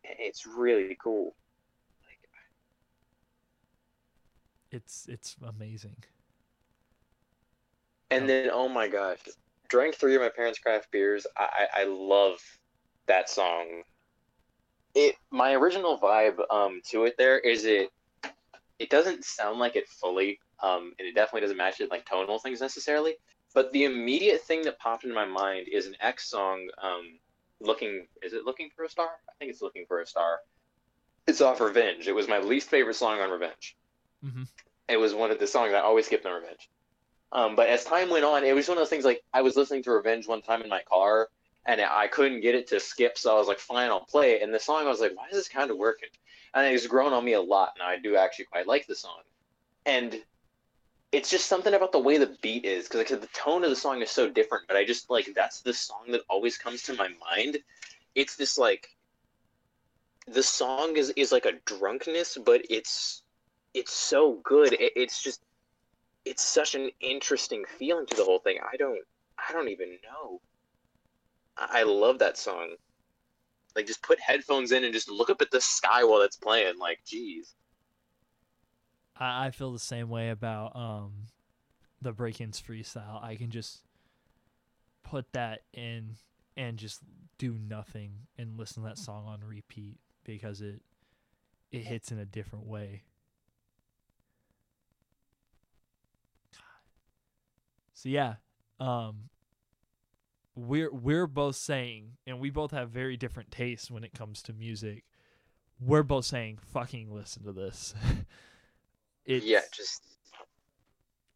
It's 0.04 0.46
really 0.46 0.96
cool. 1.02 1.34
Like, 2.06 2.18
It's 4.70 5.06
it's 5.08 5.36
amazing. 5.46 5.96
and 8.10 8.28
then 8.28 8.50
oh 8.52 8.68
my 8.68 8.88
gosh, 8.88 9.18
drank 9.68 9.94
three 9.94 10.14
of 10.14 10.22
my 10.22 10.28
parents' 10.28 10.58
craft 10.58 10.90
beers. 10.90 11.26
I 11.36 11.66
I, 11.76 11.82
I 11.82 11.84
love 11.84 12.38
that 13.06 13.28
song. 13.28 13.82
It 14.94 15.16
my 15.30 15.54
original 15.54 15.98
vibe 15.98 16.38
um 16.50 16.80
to 16.90 17.04
it 17.04 17.14
there 17.18 17.38
is 17.38 17.64
it 17.64 17.90
it 18.78 18.90
doesn't 18.90 19.24
sound 19.24 19.58
like 19.58 19.76
it 19.76 19.88
fully 19.88 20.38
um 20.62 20.92
and 20.98 21.08
it 21.08 21.14
definitely 21.14 21.40
doesn't 21.42 21.56
match 21.56 21.80
it 21.80 21.90
like 21.90 22.06
tonal 22.06 22.38
things 22.38 22.60
necessarily. 22.60 23.16
But 23.54 23.72
the 23.72 23.84
immediate 23.84 24.42
thing 24.42 24.62
that 24.62 24.78
popped 24.78 25.04
into 25.04 25.14
my 25.14 25.24
mind 25.24 25.68
is 25.70 25.86
an 25.86 25.96
X 26.00 26.28
song 26.28 26.68
um 26.82 27.18
looking 27.60 28.06
is 28.22 28.32
it 28.32 28.44
looking 28.44 28.68
for 28.74 28.84
a 28.84 28.88
star? 28.88 29.08
I 29.28 29.32
think 29.38 29.50
it's 29.50 29.62
looking 29.62 29.86
for 29.86 30.00
a 30.00 30.06
star. 30.06 30.40
It's 31.26 31.40
off 31.40 31.60
Revenge. 31.60 32.06
It 32.06 32.12
was 32.12 32.28
my 32.28 32.40
least 32.40 32.68
favorite 32.68 32.94
song 32.94 33.20
on 33.20 33.30
Revenge. 33.30 33.76
Mhm. 34.22 34.46
It 34.88 34.98
was 34.98 35.14
one 35.14 35.30
of 35.30 35.38
the 35.38 35.46
songs 35.46 35.72
I 35.72 35.80
always 35.80 36.06
skipped 36.06 36.26
on 36.26 36.34
Revenge. 36.34 36.68
Um, 37.32 37.56
but 37.56 37.68
as 37.68 37.84
time 37.84 38.10
went 38.10 38.24
on, 38.24 38.44
it 38.44 38.54
was 38.54 38.68
one 38.68 38.76
of 38.76 38.82
those 38.82 38.90
things 38.90 39.04
like 39.04 39.22
I 39.32 39.42
was 39.42 39.56
listening 39.56 39.82
to 39.84 39.92
Revenge 39.92 40.28
one 40.28 40.42
time 40.42 40.62
in 40.62 40.68
my 40.68 40.82
car, 40.82 41.28
and 41.64 41.80
I 41.80 42.06
couldn't 42.08 42.42
get 42.42 42.54
it 42.54 42.68
to 42.68 42.78
skip, 42.80 43.16
so 43.18 43.34
I 43.34 43.38
was 43.38 43.48
like, 43.48 43.58
"Fine, 43.58 43.90
I'll 43.90 44.04
play 44.04 44.34
it." 44.34 44.42
And 44.42 44.52
the 44.52 44.58
song, 44.60 44.86
I 44.86 44.90
was 44.90 45.00
like, 45.00 45.16
"Why 45.16 45.28
is 45.28 45.34
this 45.34 45.48
kind 45.48 45.70
of 45.70 45.78
working?" 45.78 46.10
And 46.52 46.72
it's 46.72 46.86
grown 46.86 47.12
on 47.12 47.24
me 47.24 47.32
a 47.32 47.40
lot. 47.40 47.72
Now 47.78 47.86
I 47.86 47.98
do 47.98 48.16
actually 48.16 48.44
quite 48.46 48.66
like 48.66 48.86
the 48.86 48.94
song, 48.94 49.22
and 49.86 50.22
it's 51.14 51.30
just 51.30 51.46
something 51.46 51.74
about 51.74 51.92
the 51.92 51.98
way 51.98 52.18
the 52.18 52.36
beat 52.42 52.64
is 52.64 52.88
because 52.88 53.10
like, 53.12 53.20
the 53.20 53.28
tone 53.28 53.62
of 53.62 53.70
the 53.70 53.76
song 53.76 54.02
is 54.02 54.10
so 54.10 54.28
different. 54.28 54.66
But 54.66 54.76
I 54.76 54.84
just 54.84 55.08
like 55.08 55.32
that's 55.34 55.60
the 55.60 55.72
song 55.72 56.06
that 56.08 56.22
always 56.28 56.58
comes 56.58 56.82
to 56.82 56.94
my 56.94 57.08
mind. 57.30 57.58
It's 58.16 58.34
this 58.34 58.58
like 58.58 58.88
the 60.26 60.42
song 60.42 60.96
is 60.96 61.10
is 61.10 61.30
like 61.30 61.46
a 61.46 61.52
drunkenness, 61.66 62.38
but 62.44 62.62
it's 62.68 63.22
it's 63.74 63.92
so 63.92 64.40
good. 64.42 64.72
It, 64.72 64.92
it's 64.96 65.22
just 65.22 65.42
it's 66.24 66.42
such 66.42 66.74
an 66.74 66.90
interesting 67.00 67.64
feeling 67.78 68.06
to 68.06 68.16
the 68.16 68.24
whole 68.24 68.40
thing. 68.40 68.58
I 68.60 68.76
don't 68.76 69.00
I 69.38 69.52
don't 69.52 69.68
even 69.68 69.98
know. 70.02 70.40
I, 71.56 71.80
I 71.80 71.82
love 71.84 72.18
that 72.18 72.36
song. 72.36 72.74
Like 73.76 73.86
just 73.86 74.02
put 74.02 74.18
headphones 74.18 74.72
in 74.72 74.82
and 74.82 74.92
just 74.92 75.08
look 75.08 75.30
up 75.30 75.42
at 75.42 75.52
the 75.52 75.60
sky 75.60 76.02
while 76.02 76.22
it's 76.22 76.36
playing. 76.36 76.78
Like, 76.78 77.00
geez. 77.06 77.54
I, 79.16 79.46
I 79.46 79.50
feel 79.50 79.72
the 79.72 79.78
same 79.78 80.08
way 80.08 80.30
about 80.30 80.74
um 80.76 81.12
the 82.00 82.12
Brakence 82.12 82.60
freestyle. 82.60 83.22
I 83.22 83.36
can 83.36 83.50
just 83.50 83.82
put 85.02 85.32
that 85.32 85.60
in 85.72 86.16
and 86.56 86.76
just 86.78 87.00
do 87.38 87.58
nothing 87.68 88.12
and 88.38 88.56
listen 88.58 88.82
to 88.82 88.88
that 88.88 88.98
song 88.98 89.26
on 89.26 89.40
repeat 89.42 89.98
because 90.24 90.60
it 90.60 90.82
it 91.70 91.80
hits 91.82 92.12
in 92.12 92.18
a 92.18 92.24
different 92.24 92.66
way. 92.66 93.02
So 97.94 98.08
yeah, 98.08 98.34
um 98.80 99.30
we're 100.56 100.92
we're 100.92 101.26
both 101.26 101.56
saying 101.56 102.12
and 102.26 102.38
we 102.38 102.50
both 102.50 102.70
have 102.70 102.90
very 102.90 103.16
different 103.16 103.50
tastes 103.50 103.90
when 103.90 104.04
it 104.04 104.12
comes 104.14 104.42
to 104.42 104.52
music. 104.52 105.04
We're 105.80 106.02
both 106.04 106.24
saying 106.24 106.58
fucking 106.72 107.12
listen 107.12 107.44
to 107.44 107.52
this. 107.52 107.94
it's, 109.26 109.44
yeah, 109.46 109.60
just 109.72 110.02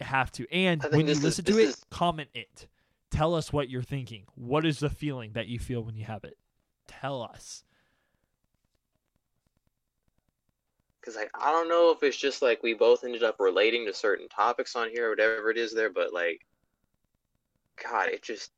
have 0.00 0.30
to. 0.32 0.46
And 0.52 0.82
when 0.90 1.00
you 1.00 1.06
this 1.06 1.18
is- 1.18 1.24
listen 1.24 1.44
to 1.46 1.58
it, 1.58 1.68
is- 1.70 1.84
comment 1.90 2.30
it. 2.34 2.68
Tell 3.10 3.34
us 3.34 3.52
what 3.52 3.70
you're 3.70 3.82
thinking. 3.82 4.24
What 4.34 4.66
is 4.66 4.78
the 4.80 4.90
feeling 4.90 5.32
that 5.32 5.46
you 5.48 5.58
feel 5.58 5.80
when 5.82 5.96
you 5.96 6.04
have 6.04 6.24
it? 6.24 6.36
Tell 6.86 7.22
us. 7.22 7.64
because 11.00 11.16
like 11.16 11.30
I 11.34 11.50
don't 11.52 11.68
know 11.68 11.90
if 11.90 12.02
it's 12.02 12.16
just 12.16 12.42
like 12.42 12.62
we 12.62 12.74
both 12.74 13.02
ended 13.04 13.22
up 13.22 13.36
relating 13.38 13.86
to 13.86 13.94
certain 13.94 14.28
topics 14.28 14.76
on 14.76 14.90
here 14.90 15.06
or 15.06 15.10
whatever 15.10 15.50
it 15.50 15.56
is 15.56 15.72
there, 15.72 15.90
but 15.90 16.12
like, 16.12 16.44
God, 17.82 18.08
it 18.10 18.22
just 18.22 18.50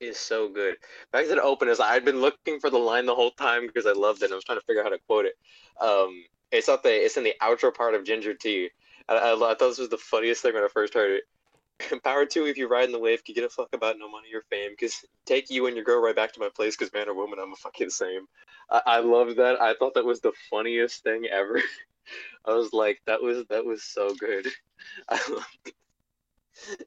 is 0.00 0.16
so 0.16 0.48
good. 0.48 0.76
Back 1.12 1.24
to 1.24 1.34
the 1.34 1.42
open 1.42 1.68
is 1.68 1.80
I'd 1.80 2.04
been 2.04 2.20
looking 2.20 2.60
for 2.60 2.70
the 2.70 2.78
line 2.78 3.04
the 3.04 3.14
whole 3.14 3.32
time 3.32 3.66
because 3.66 3.84
I 3.84 3.92
loved 3.92 4.22
it. 4.22 4.26
and 4.26 4.32
I 4.32 4.36
was 4.36 4.44
trying 4.44 4.58
to 4.58 4.64
figure 4.64 4.80
out 4.80 4.86
how 4.86 4.90
to 4.96 5.02
quote 5.06 5.26
it. 5.26 5.34
Um, 5.80 6.24
it's 6.52 6.68
up 6.68 6.82
the 6.82 6.90
it's 6.90 7.16
in 7.16 7.24
the 7.24 7.34
outro 7.42 7.74
part 7.74 7.94
of 7.94 8.04
Ginger 8.04 8.34
Tea. 8.34 8.70
I, 9.08 9.14
I, 9.14 9.34
I 9.34 9.36
thought 9.36 9.58
this 9.58 9.78
was 9.78 9.88
the 9.88 9.98
funniest 9.98 10.42
thing 10.42 10.54
when 10.54 10.64
I 10.64 10.68
first 10.68 10.94
heard 10.94 11.20
it. 11.20 12.02
Power 12.04 12.26
two, 12.26 12.46
if 12.46 12.56
you 12.56 12.68
ride 12.68 12.84
in 12.84 12.92
the 12.92 12.98
wave, 12.98 13.24
can 13.24 13.34
get 13.34 13.44
a 13.44 13.48
fuck 13.48 13.68
about 13.72 13.98
no 13.98 14.10
money 14.10 14.28
or 14.34 14.42
fame. 14.50 14.72
Cause 14.78 15.04
take 15.26 15.50
you 15.50 15.66
and 15.66 15.76
your 15.76 15.84
girl 15.84 16.02
right 16.02 16.16
back 16.16 16.32
to 16.32 16.40
my 16.40 16.48
place. 16.54 16.76
Cause 16.76 16.90
man 16.92 17.08
or 17.08 17.14
woman, 17.14 17.38
I'm 17.40 17.52
a 17.52 17.56
fucking 17.56 17.90
same. 17.90 18.26
I, 18.70 18.82
I 18.86 18.98
loved 19.00 19.36
that. 19.36 19.60
I 19.60 19.74
thought 19.74 19.94
that 19.94 20.04
was 20.04 20.20
the 20.20 20.32
funniest 20.50 21.02
thing 21.02 21.26
ever. 21.30 21.60
I 22.44 22.52
was 22.54 22.72
like, 22.72 23.00
that 23.06 23.22
was 23.22 23.44
that 23.48 23.64
was 23.64 23.82
so 23.82 24.14
good. 24.14 24.46
I 25.08 25.20
loved 25.28 25.46
it. 25.66 25.74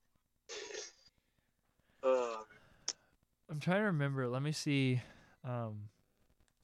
Oh, 2.03 2.45
I'm 3.47 3.59
trying 3.59 3.81
to 3.81 3.85
remember. 3.85 4.27
Let 4.27 4.41
me 4.41 4.51
see 4.53 5.01
um, 5.43 5.89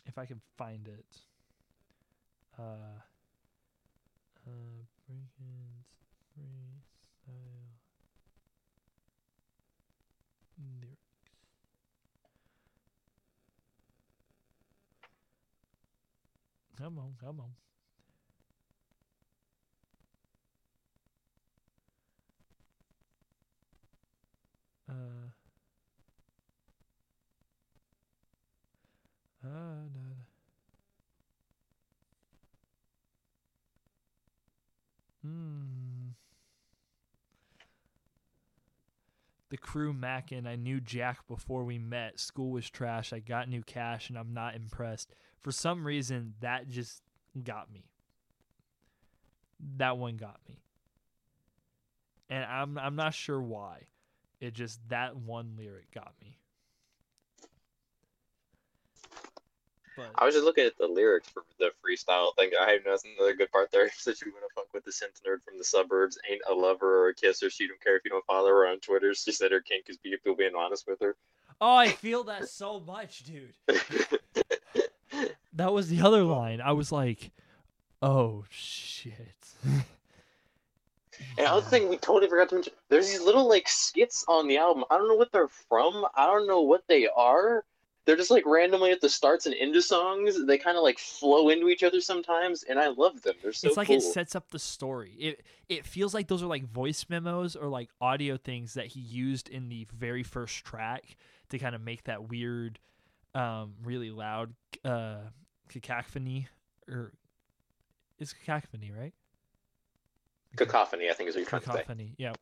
if 0.08 0.18
I 0.18 0.26
can 0.26 0.42
find 0.58 0.88
it. 0.88 1.06
Uh, 2.58 2.64
uh, 4.48 4.84
Brakence, 5.06 6.02
freestyle, 6.34 7.78
lyrics. 10.58 11.28
Come 16.78 17.00
on, 17.00 17.16
come 17.20 17.40
on. 17.42 17.52
Uh. 24.90 25.30
Ah, 29.44 29.88
no. 29.94 30.28
Hmm. 35.22 36.14
The 39.58 39.62
crew 39.62 39.92
Mackin, 39.92 40.46
I 40.46 40.56
knew 40.56 40.80
Jack 40.80 41.28
before 41.28 41.64
we 41.64 41.80
met. 41.80 42.20
School 42.20 42.52
was 42.52 42.70
trash. 42.70 43.12
I 43.12 43.18
got 43.18 43.50
new 43.50 43.64
cash 43.64 44.08
and 44.08 44.16
I'm 44.16 44.32
not 44.32 44.54
impressed. 44.54 45.10
For 45.42 45.52
some 45.52 45.84
reason, 45.84 46.36
that 46.42 46.70
just 46.70 47.02
got 47.44 47.74
me. 47.74 47.90
That 49.78 49.98
one 49.98 50.16
got 50.16 50.40
me. 50.48 50.62
And 52.30 52.46
I'm 52.46 52.78
I'm 52.78 52.96
not 52.96 53.16
sure 53.16 53.42
why. 53.42 53.88
It 54.40 54.54
just 54.54 54.80
that 54.90 55.18
one 55.18 55.56
lyric 55.58 55.90
got 55.90 56.14
me. 56.22 56.38
But 59.98 60.12
I 60.16 60.26
was 60.26 60.36
just 60.36 60.46
looking 60.46 60.66
at 60.66 60.78
the 60.78 60.88
lyrics 60.88 61.28
for 61.28 61.44
the 61.60 61.72
freestyle 61.84 62.34
thing. 62.36 62.52
I 62.62 62.72
had 62.72 62.86
noticed 62.86 63.08
another 63.18 63.34
good 63.36 63.52
part 63.52 63.72
there. 63.72 63.90
Said 63.98 64.16
you 64.26 64.32
wanna 64.34 64.48
fuck 64.56 64.74
with 64.74 64.86
the 64.86 64.92
synth 64.92 65.22
nerd 65.28 65.44
from 65.44 65.58
the 65.58 65.64
suburbs, 65.66 66.18
ain't 66.32 66.42
a 66.50 66.54
lover 66.54 67.04
or 67.06 67.10
a 67.10 67.14
kisser. 67.14 67.50
She 67.50 67.68
don't 67.68 67.82
care 67.84 67.98
if 67.98 68.04
you 68.06 68.12
don't 68.12 68.26
follow 68.26 68.48
her 68.50 68.68
on 68.68 68.80
Twitter. 68.80 69.14
She 69.14 69.32
said 69.32 69.52
her 69.52 69.60
kink 69.60 69.86
is 69.90 69.98
people 69.98 70.36
being 70.36 70.56
honest 70.56 70.88
with 70.88 71.00
her. 71.02 71.16
oh, 71.60 71.76
I 71.76 71.90
feel 71.90 72.24
that 72.26 72.48
so 72.62 72.80
much, 72.80 73.24
dude. 73.26 73.54
That 75.54 75.74
was 75.74 75.90
the 75.90 76.02
other 76.02 76.24
line. 76.24 76.62
I 76.62 76.74
was 76.74 76.92
like, 76.92 77.32
oh 78.04 78.46
shit. 78.50 79.36
And 81.38 81.48
other 81.48 81.66
thing 81.66 81.90
we 81.90 81.98
totally 81.98 82.30
forgot 82.30 82.50
to 82.50 82.56
mention, 82.56 82.74
there's 82.90 83.10
these 83.10 83.22
little 83.22 83.48
like 83.50 83.68
skits 83.68 84.24
on 84.28 84.48
the 84.48 84.58
album. 84.58 84.84
I 84.92 84.98
don't 84.98 85.08
know 85.08 85.16
what 85.16 85.32
they're 85.32 85.48
from. 85.48 86.06
I 86.16 86.28
don't 86.28 86.48
know 86.48 86.62
what 86.62 86.84
they 86.88 87.08
are. 87.08 87.64
They're 88.08 88.16
just 88.16 88.32
like 88.32 88.46
randomly 88.46 88.92
at 88.92 89.02
the 89.02 89.10
starts 89.10 89.48
and 89.48 89.56
end 89.60 89.76
of 89.76 89.84
songs. 89.84 90.46
They 90.46 90.58
kind 90.58 90.78
of 90.78 90.84
like 90.84 90.98
flow 90.98 91.50
into 91.50 91.68
each 91.68 91.84
other 91.84 92.00
sometimes, 92.00 92.64
and 92.64 92.80
I 92.80 92.88
love 92.88 93.22
them. 93.22 93.36
They're 93.44 93.52
so 93.52 93.68
it's 93.68 93.76
like 93.76 93.88
cool. 93.88 93.98
it 93.98 94.02
sets 94.02 94.34
up 94.34 94.50
the 94.50 94.60
story. 94.60 95.12
It 95.20 95.44
it 95.68 95.86
feels 95.86 96.14
like 96.14 96.30
those 96.30 96.42
are 96.42 96.48
like 96.48 96.64
voice 96.64 97.06
memos 97.10 97.58
or 97.58 97.68
like 97.68 97.90
audio 98.00 98.38
things 98.38 98.76
that 98.76 98.88
he 98.88 99.02
used 99.02 99.50
in 99.50 99.68
the 99.68 99.86
very 99.94 100.24
first 100.24 100.64
track 100.64 101.18
to 101.50 101.60
kind 101.60 101.76
of 101.76 101.82
make 101.82 102.06
that 102.06 102.30
weird, 102.30 102.80
um, 103.36 103.74
really 103.84 104.10
loud 104.10 104.54
uh, 104.86 105.18
cacophony 105.68 106.48
or 106.90 107.12
it's 108.20 108.32
cacophony, 108.32 108.90
right? 108.98 109.14
Cacophony, 110.56 111.10
I 111.10 111.14
think 111.14 111.28
is 111.28 111.36
what 111.36 111.42
you're 111.42 111.50
trying 111.50 111.62
to 111.64 111.68
say. 111.68 111.74
cacophony. 111.74 112.16
Yeah. 112.18 112.34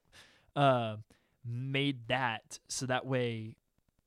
Uh, 0.55 0.97
made 1.43 2.07
that 2.07 2.59
so 2.67 2.85
that 2.85 3.07
way 3.07 3.55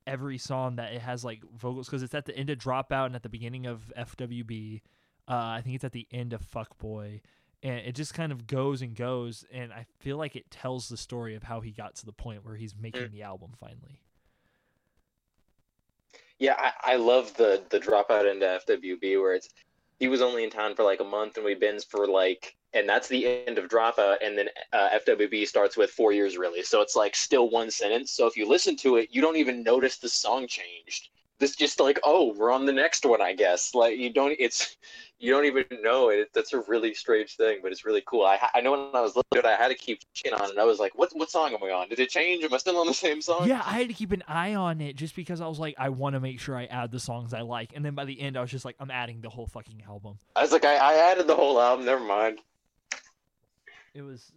every 0.09 0.39
song 0.39 0.77
that 0.77 0.93
it 0.93 1.03
has 1.03 1.25
like 1.25 1.43
vocals 1.57 1.87
because 1.87 2.03
it's 2.03 2.15
at 2.15 2.25
the 2.25 2.37
end 2.37 2.51
of 2.51 2.59
Dropout 2.59 3.07
and 3.07 3.15
at 3.15 3.23
the 3.23 3.29
beginning 3.29 3.67
of 3.67 3.93
FWB. 3.97 4.81
Uh, 5.29 5.33
I 5.35 5.61
think 5.63 5.77
it's 5.77 5.85
at 5.85 5.93
the 5.93 6.07
end 6.11 6.33
of 6.33 6.43
Fuckboy. 6.43 7.21
And 7.63 7.81
it 7.81 7.95
just 7.95 8.15
kind 8.15 8.31
of 8.33 8.47
goes 8.47 8.83
and 8.83 8.95
goes, 8.95 9.45
and 9.53 9.73
I 9.73 9.85
feel 9.99 10.17
like 10.17 10.37
it 10.37 10.49
tells 10.51 10.89
the 10.89 10.97
story 10.97 11.35
of 11.35 11.43
how 11.43 11.61
he 11.61 11.73
got 11.73 11.97
to 11.97 12.07
the 12.07 12.13
point 12.13 12.45
where 12.45 12.55
he's 12.55 12.75
making 12.75 13.11
the 13.11 13.23
album 13.23 13.51
finally. 13.59 14.03
Yeah, 16.39 16.55
I, 16.57 16.93
I 16.93 16.97
love 16.97 17.35
the 17.35 17.65
the 17.69 17.81
dropout 17.81 18.31
into 18.31 18.47
FWB 18.47 19.21
where 19.21 19.35
it's 19.35 19.49
he 19.99 20.07
was 20.07 20.23
only 20.23 20.45
in 20.45 20.51
town 20.51 20.77
for 20.77 20.85
like 20.85 21.01
a 21.01 21.05
month 21.05 21.37
and 21.37 21.45
we've 21.45 21.59
been 21.59 21.81
for 21.81 22.07
like 22.07 22.57
and 22.75 22.89
that's 22.89 23.09
the 23.09 23.47
end 23.47 23.59
of 23.59 23.69
dropout 23.69 24.17
and 24.23 24.37
then 24.37 24.49
uh, 24.73 24.89
FWB 25.07 25.47
starts 25.47 25.77
with 25.77 25.91
four 25.91 26.13
years 26.13 26.37
really. 26.37 26.63
So 26.63 26.81
it's 26.81 26.97
like 26.97 27.17
still 27.17 27.51
one 27.51 27.71
sentence. 27.71 28.13
So 28.13 28.27
if 28.27 28.37
you 28.37 28.49
listen 28.49 28.77
to 28.79 28.97
it 28.97 29.09
you 29.11 29.23
don't 29.23 29.37
even 29.37 29.63
notice 29.63 29.99
the 29.99 30.09
song 30.09 30.47
changed. 30.47 31.11
This 31.39 31.55
just 31.55 31.79
like 31.79 32.01
oh 32.03 32.35
we're 32.37 32.51
on 32.51 32.67
the 32.67 32.73
next 32.73 33.07
one 33.07 33.23
I 33.23 33.33
guess. 33.33 33.75
Like 33.75 33.97
you 33.99 34.13
don't 34.13 34.37
it's 34.39 34.77
you 35.19 35.33
don't 35.33 35.47
even 35.47 35.65
know 35.83 36.11
it. 36.11 36.29
That's 36.35 36.53
a 36.53 36.61
really 36.69 36.93
strange 36.93 37.37
thing 37.37 37.61
but 37.63 37.73
it's 37.73 37.85
really 37.87 38.03
cool. 38.07 38.27
I 38.27 38.39
I 38.55 38.61
know 38.61 38.73
when 38.73 38.91
I 38.93 39.01
was 39.01 39.17
looking 39.17 39.39
at 39.39 39.45
it 39.45 39.47
I 39.47 39.57
had 39.57 39.69
to 39.69 39.75
keep 39.75 40.01
chin 40.13 40.35
on 40.35 40.51
and 40.51 40.59
I 40.59 40.65
was 40.65 40.79
like 40.79 40.97
what 40.99 41.11
what 41.15 41.31
song 41.31 41.55
am 41.55 41.63
I 41.63 41.71
on? 41.71 41.89
Did 41.89 42.01
it 42.01 42.11
change? 42.11 42.45
Am 42.45 42.53
I 42.53 42.59
still 42.59 42.77
on 42.79 42.87
the 42.87 42.95
same 42.95 43.23
song? 43.23 43.49
Yeah, 43.49 43.63
I 43.65 43.79
had 43.79 43.89
to 43.89 43.95
keep 43.95 44.13
an 44.13 44.25
eye 44.29 44.57
on 44.57 44.81
it 44.81 44.97
just 44.97 45.17
because 45.17 45.41
I 45.41 45.47
was 45.47 45.59
like, 45.59 45.75
I 45.79 45.89
want 45.89 46.15
to 46.15 46.21
make 46.21 46.39
sure 46.39 46.57
I 46.57 46.67
add 46.67 46.91
the 46.91 47.01
songs 47.01 47.33
I 47.33 47.41
like. 47.41 47.73
And 47.75 47.85
then 47.85 47.95
by 47.95 48.05
the 48.05 48.21
end, 48.21 48.37
I 48.37 48.41
was 48.41 48.51
just 48.51 48.65
like, 48.65 48.77
I'm 48.81 48.91
adding 48.91 49.21
the 49.21 49.31
whole 49.31 49.47
fucking 49.47 49.83
album. 49.89 50.19
I 50.37 50.43
was 50.43 50.53
like 50.53 50.65
I, 50.65 50.75
I 50.77 50.95
added 51.13 51.27
the 51.27 51.37
whole 51.37 51.61
album. 51.61 51.87
Never 51.87 52.05
mind 52.05 52.41
It 53.99 54.03
was. 54.03 54.31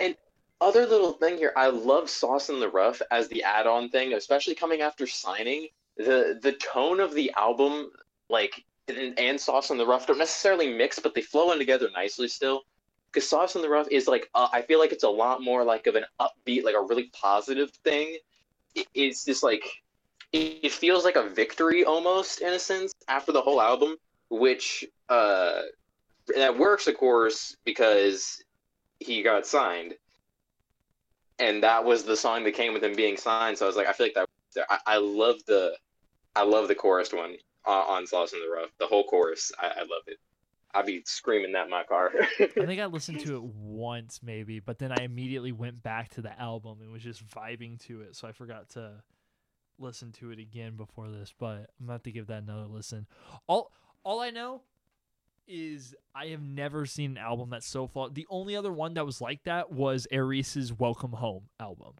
And 0.00 0.16
other 0.58 0.86
little 0.86 1.12
thing 1.12 1.36
here, 1.36 1.52
I 1.54 1.68
love 1.68 2.08
Sauce 2.08 2.48
in 2.48 2.60
the 2.60 2.68
Rough 2.70 3.02
as 3.10 3.28
the 3.28 3.42
add-on 3.42 3.90
thing, 3.90 4.14
especially 4.14 4.54
coming 4.54 4.80
after 4.80 5.06
signing. 5.06 5.68
The 5.98 6.40
the 6.40 6.52
tone 6.52 6.98
of 6.98 7.12
the 7.12 7.30
album, 7.36 7.90
like 8.30 8.64
and, 8.88 9.18
and 9.18 9.38
Sauce 9.38 9.70
in 9.70 9.76
the 9.76 9.86
Rough, 9.86 10.06
don't 10.06 10.16
necessarily 10.16 10.72
mix, 10.72 10.98
but 10.98 11.14
they 11.14 11.20
flow 11.20 11.52
in 11.52 11.58
together 11.58 11.90
nicely 11.92 12.26
still. 12.26 12.62
Because 13.12 13.28
Sauce 13.28 13.54
in 13.54 13.60
the 13.60 13.68
Rough 13.68 13.88
is 13.90 14.08
like, 14.08 14.30
uh, 14.34 14.48
I 14.50 14.62
feel 14.62 14.78
like 14.78 14.92
it's 14.92 15.04
a 15.04 15.08
lot 15.10 15.42
more 15.42 15.62
like 15.62 15.86
of 15.86 15.94
an 15.94 16.04
upbeat, 16.18 16.64
like 16.64 16.74
a 16.74 16.80
really 16.80 17.10
positive 17.12 17.70
thing. 17.84 18.16
It, 18.74 18.86
it's 18.94 19.26
just 19.26 19.42
like, 19.42 19.64
it, 20.32 20.60
it 20.62 20.72
feels 20.72 21.04
like 21.04 21.16
a 21.16 21.28
victory 21.28 21.84
almost 21.84 22.40
in 22.40 22.54
a 22.54 22.58
sense 22.58 22.94
after 23.08 23.30
the 23.30 23.42
whole 23.42 23.60
album, 23.60 23.96
which 24.30 24.86
uh, 25.10 25.60
that 26.34 26.58
works, 26.58 26.88
of 26.88 26.96
course, 26.96 27.56
because 27.64 28.42
he 29.04 29.22
got 29.22 29.46
signed 29.46 29.94
and 31.38 31.62
that 31.62 31.84
was 31.84 32.04
the 32.04 32.16
song 32.16 32.44
that 32.44 32.54
came 32.54 32.72
with 32.72 32.82
him 32.82 32.94
being 32.94 33.16
signed. 33.16 33.58
So 33.58 33.66
I 33.66 33.68
was 33.68 33.76
like, 33.76 33.86
I 33.86 33.92
feel 33.92 34.06
like 34.06 34.14
that. 34.14 34.28
I, 34.70 34.78
I 34.86 34.96
love 34.98 35.36
the, 35.46 35.76
I 36.36 36.44
love 36.44 36.68
the 36.68 36.74
chorus 36.74 37.12
one 37.12 37.36
on, 37.66 37.98
on 37.98 38.06
Sauce 38.06 38.32
in 38.32 38.40
the 38.40 38.48
Rough. 38.48 38.70
The 38.78 38.86
whole 38.86 39.04
chorus, 39.04 39.50
I, 39.60 39.66
I 39.66 39.80
love 39.80 40.02
it. 40.06 40.18
I'd 40.74 40.86
be 40.86 41.02
screaming 41.06 41.52
that 41.52 41.64
in 41.64 41.70
my 41.70 41.84
car. 41.84 42.12
I 42.40 42.46
think 42.46 42.80
I 42.80 42.86
listened 42.86 43.20
to 43.20 43.36
it 43.36 43.42
once, 43.42 44.20
maybe, 44.22 44.58
but 44.58 44.78
then 44.78 44.90
I 44.90 45.02
immediately 45.02 45.52
went 45.52 45.82
back 45.82 46.10
to 46.10 46.22
the 46.22 46.38
album 46.40 46.78
and 46.82 46.90
was 46.90 47.02
just 47.02 47.24
vibing 47.26 47.78
to 47.86 48.02
it. 48.02 48.16
So 48.16 48.26
I 48.26 48.32
forgot 48.32 48.70
to 48.70 49.02
listen 49.78 50.12
to 50.12 50.30
it 50.30 50.38
again 50.40 50.76
before 50.76 51.08
this, 51.10 51.32
but 51.38 51.70
I'm 51.78 51.86
gonna 51.86 51.92
have 51.92 52.02
to 52.04 52.12
give 52.12 52.26
that 52.28 52.42
another 52.42 52.66
listen. 52.66 53.06
All 53.46 53.72
all 54.04 54.20
I 54.20 54.30
know 54.30 54.62
is 55.46 55.94
I 56.14 56.26
have 56.26 56.42
never 56.42 56.86
seen 56.86 57.12
an 57.12 57.18
album 57.18 57.50
that's 57.50 57.66
so 57.66 57.86
flawed. 57.86 58.14
The 58.14 58.26
only 58.30 58.56
other 58.56 58.72
one 58.72 58.94
that 58.94 59.06
was 59.06 59.20
like 59.20 59.44
that 59.44 59.72
was 59.72 60.06
Aries's 60.10 60.72
Welcome 60.72 61.12
Home 61.12 61.44
album. 61.60 61.94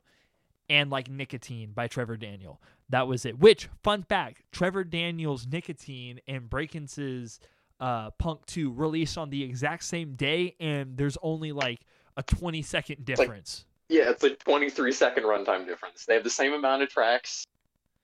And 0.71 0.91
like 0.91 1.11
Nicotine 1.11 1.73
by 1.73 1.89
Trevor 1.89 2.17
Daniel. 2.17 2.61
That 2.89 3.07
was 3.07 3.27
it. 3.27 3.39
Which, 3.39 3.69
fun 3.83 4.03
fact, 4.03 4.43
Trevor 4.51 4.83
Daniel's 4.85 5.47
Nicotine 5.47 6.21
and 6.27 6.49
Brakence's 6.49 7.39
uh, 7.81 8.11
Punk 8.13 8.47
2 8.47 8.73
released 8.73 9.19
on 9.19 9.31
the 9.31 9.43
exact 9.43 9.85
same 9.85 10.15
day, 10.15 10.55
and 10.61 10.97
there's 10.97 11.19
only 11.23 11.53
like 11.53 11.81
a 12.17 12.23
20 12.23 12.63
second 12.63 13.05
difference. 13.05 13.67
yeah, 13.89 14.09
it's 14.09 14.23
like 14.23 14.39
23 14.39 14.93
second 14.93 15.25
runtime 15.25 15.67
difference. 15.67 16.07
They 16.07 16.15
have 16.15 16.25
the 16.25 16.31
same 16.31 16.55
amount 16.55 16.83
of 16.83 16.89
tracks, 16.89 17.45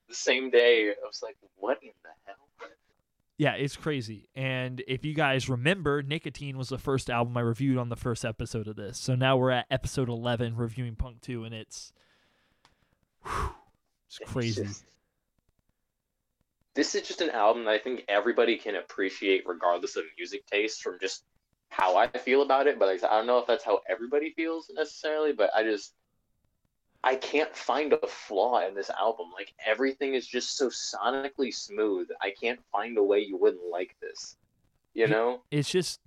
the 0.08 0.14
same 0.14 0.50
day. 0.50 0.90
I 0.90 1.06
was 1.06 1.20
like, 1.22 1.36
what 1.56 1.78
in 1.82 1.90
the 2.02 2.10
hell? 2.26 2.36
Yeah, 3.40 3.54
it's 3.54 3.74
crazy. 3.74 4.28
And 4.34 4.82
if 4.86 5.02
you 5.02 5.14
guys 5.14 5.48
remember, 5.48 6.02
Nicotine 6.02 6.58
was 6.58 6.68
the 6.68 6.76
first 6.76 7.08
album 7.08 7.34
I 7.38 7.40
reviewed 7.40 7.78
on 7.78 7.88
the 7.88 7.96
first 7.96 8.22
episode 8.22 8.68
of 8.68 8.76
this. 8.76 8.98
So 8.98 9.14
now 9.14 9.38
we're 9.38 9.50
at 9.50 9.64
episode 9.70 10.10
11 10.10 10.56
reviewing 10.56 10.94
Punk 10.94 11.22
2 11.22 11.44
and 11.44 11.54
it's 11.54 11.90
whew, 13.24 13.54
it's 14.08 14.18
crazy. 14.30 14.64
just- 14.64 14.84
this 16.74 16.94
is 16.94 17.08
just 17.08 17.22
an 17.22 17.30
album 17.30 17.64
that 17.64 17.70
I 17.70 17.78
think 17.78 18.04
everybody 18.08 18.58
can 18.58 18.76
appreciate 18.76 19.44
regardless 19.46 19.96
of 19.96 20.04
music 20.18 20.44
taste 20.44 20.82
from 20.82 20.98
just 21.00 21.24
how 21.70 21.96
I 21.96 22.08
feel 22.08 22.42
about 22.42 22.66
it. 22.66 22.78
But 22.78 22.88
like, 22.88 23.10
I 23.10 23.16
don't 23.16 23.26
know 23.26 23.38
if 23.38 23.46
that's 23.46 23.64
how 23.64 23.80
everybody 23.88 24.34
feels 24.34 24.70
necessarily, 24.74 25.32
but 25.32 25.48
I 25.56 25.62
just 25.62 25.94
I 27.02 27.14
can't 27.14 27.54
find 27.56 27.92
a 27.92 28.06
flaw 28.06 28.66
in 28.66 28.74
this 28.74 28.90
album. 28.90 29.28
Like 29.32 29.52
everything 29.64 30.14
is 30.14 30.26
just 30.26 30.56
so 30.56 30.68
sonically 30.68 31.54
smooth. 31.54 32.08
I 32.20 32.30
can't 32.30 32.60
find 32.70 32.98
a 32.98 33.02
way 33.02 33.20
you 33.20 33.36
wouldn't 33.38 33.70
like 33.70 33.96
this. 34.00 34.36
You 34.94 35.06
know? 35.08 35.40
It's 35.50 35.70
just 35.70 36.00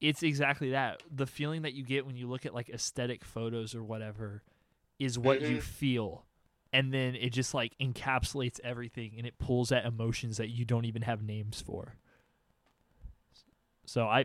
it's 0.00 0.22
exactly 0.22 0.70
that. 0.70 1.02
The 1.14 1.26
feeling 1.26 1.62
that 1.62 1.74
you 1.74 1.84
get 1.84 2.06
when 2.06 2.16
you 2.16 2.28
look 2.28 2.46
at 2.46 2.54
like 2.54 2.68
aesthetic 2.68 3.24
photos 3.24 3.74
or 3.74 3.82
whatever 3.82 4.42
is 4.98 5.18
what 5.18 5.40
you 5.40 5.56
Mhm. 5.58 5.62
feel. 5.62 6.24
And 6.72 6.92
then 6.92 7.14
it 7.14 7.30
just 7.30 7.52
like 7.54 7.76
encapsulates 7.78 8.58
everything 8.64 9.14
and 9.18 9.26
it 9.26 9.38
pulls 9.38 9.72
at 9.72 9.84
emotions 9.84 10.38
that 10.38 10.48
you 10.48 10.64
don't 10.64 10.84
even 10.84 11.02
have 11.02 11.22
names 11.22 11.60
for. 11.60 11.96
So 13.86 14.06
I 14.06 14.20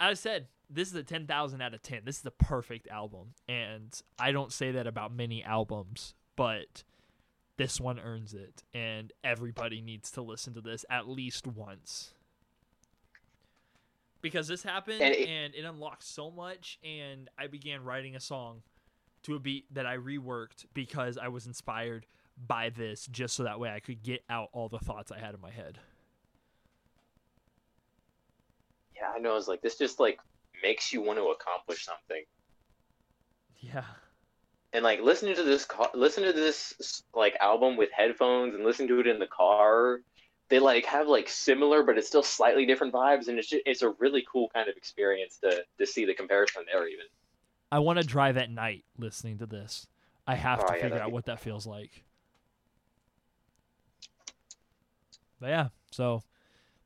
as 0.00 0.10
I 0.10 0.14
said, 0.14 0.46
this 0.70 0.88
is 0.88 0.94
a 0.94 1.02
10,000 1.02 1.60
out 1.62 1.74
of 1.74 1.82
10. 1.82 2.02
This 2.04 2.16
is 2.16 2.22
the 2.22 2.30
perfect 2.30 2.88
album. 2.88 3.34
And 3.48 3.98
I 4.18 4.32
don't 4.32 4.52
say 4.52 4.70
that 4.72 4.86
about 4.86 5.12
many 5.12 5.42
albums, 5.42 6.14
but 6.36 6.84
this 7.56 7.80
one 7.80 7.98
earns 7.98 8.34
it. 8.34 8.62
And 8.74 9.12
everybody 9.24 9.80
needs 9.80 10.10
to 10.12 10.22
listen 10.22 10.54
to 10.54 10.60
this 10.60 10.84
at 10.90 11.08
least 11.08 11.46
once. 11.46 12.12
Because 14.20 14.48
this 14.48 14.62
happened 14.62 15.00
And 15.00 15.14
and 15.14 15.54
it- 15.54 15.58
it, 15.60 15.64
unlocked 15.64 16.02
so 16.02 16.30
much. 16.30 16.78
And 16.82 17.30
I 17.38 17.46
began 17.46 17.84
writing 17.84 18.14
a 18.16 18.20
song 18.20 18.62
to 19.22 19.34
a 19.36 19.38
beat 19.38 19.72
that 19.74 19.86
I 19.86 19.96
reworked 19.96 20.66
because 20.74 21.16
I 21.16 21.28
was 21.28 21.46
inspired 21.46 22.06
by 22.36 22.70
this, 22.70 23.06
just 23.06 23.34
so 23.34 23.44
that 23.44 23.58
way 23.58 23.70
I 23.70 23.80
could 23.80 24.02
get 24.02 24.22
out 24.28 24.48
all 24.52 24.68
the 24.68 24.78
thoughts 24.78 25.10
I 25.10 25.18
had 25.18 25.34
in 25.34 25.40
my 25.40 25.50
head. 25.50 25.80
Yeah, 28.94 29.10
I 29.14 29.18
know. 29.18 29.36
It's 29.36 29.48
like 29.48 29.60
this 29.60 29.76
just 29.76 29.98
like 30.00 30.20
makes 30.62 30.92
you 30.92 31.02
want 31.02 31.18
to 31.18 31.26
accomplish 31.28 31.84
something. 31.84 32.24
Yeah. 33.56 33.84
and 34.72 34.84
like 34.84 35.00
listening 35.00 35.34
to 35.34 35.42
this 35.42 35.66
listen 35.94 36.24
to 36.24 36.32
this 36.32 37.02
like 37.14 37.34
album 37.40 37.76
with 37.76 37.90
headphones 37.92 38.54
and 38.54 38.64
listening 38.64 38.88
to 38.88 39.00
it 39.00 39.06
in 39.06 39.18
the 39.18 39.26
car 39.26 40.00
they 40.50 40.58
like 40.58 40.84
have 40.84 41.08
like 41.08 41.28
similar 41.28 41.82
but 41.82 41.98
it's 41.98 42.06
still 42.06 42.22
slightly 42.22 42.66
different 42.66 42.92
vibes 42.92 43.28
and 43.28 43.38
it's 43.38 43.48
just, 43.48 43.62
it's 43.66 43.82
a 43.82 43.90
really 43.98 44.24
cool 44.30 44.48
kind 44.54 44.68
of 44.68 44.76
experience 44.76 45.38
to 45.38 45.64
to 45.78 45.86
see 45.86 46.04
the 46.04 46.14
comparison 46.14 46.62
there 46.70 46.86
even 46.86 47.04
I 47.72 47.80
want 47.80 47.98
to 47.98 48.04
drive 48.06 48.36
at 48.38 48.50
night 48.50 48.84
listening 48.96 49.38
to 49.38 49.46
this. 49.46 49.86
I 50.26 50.36
have 50.36 50.60
Oh, 50.62 50.68
to 50.68 50.74
yeah, 50.76 50.82
figure 50.82 50.98
out 51.00 51.12
what 51.12 51.26
that 51.26 51.40
feels 51.40 51.66
like. 51.66 52.04
But 55.40 55.48
yeah, 55.50 55.68
So, 55.90 56.22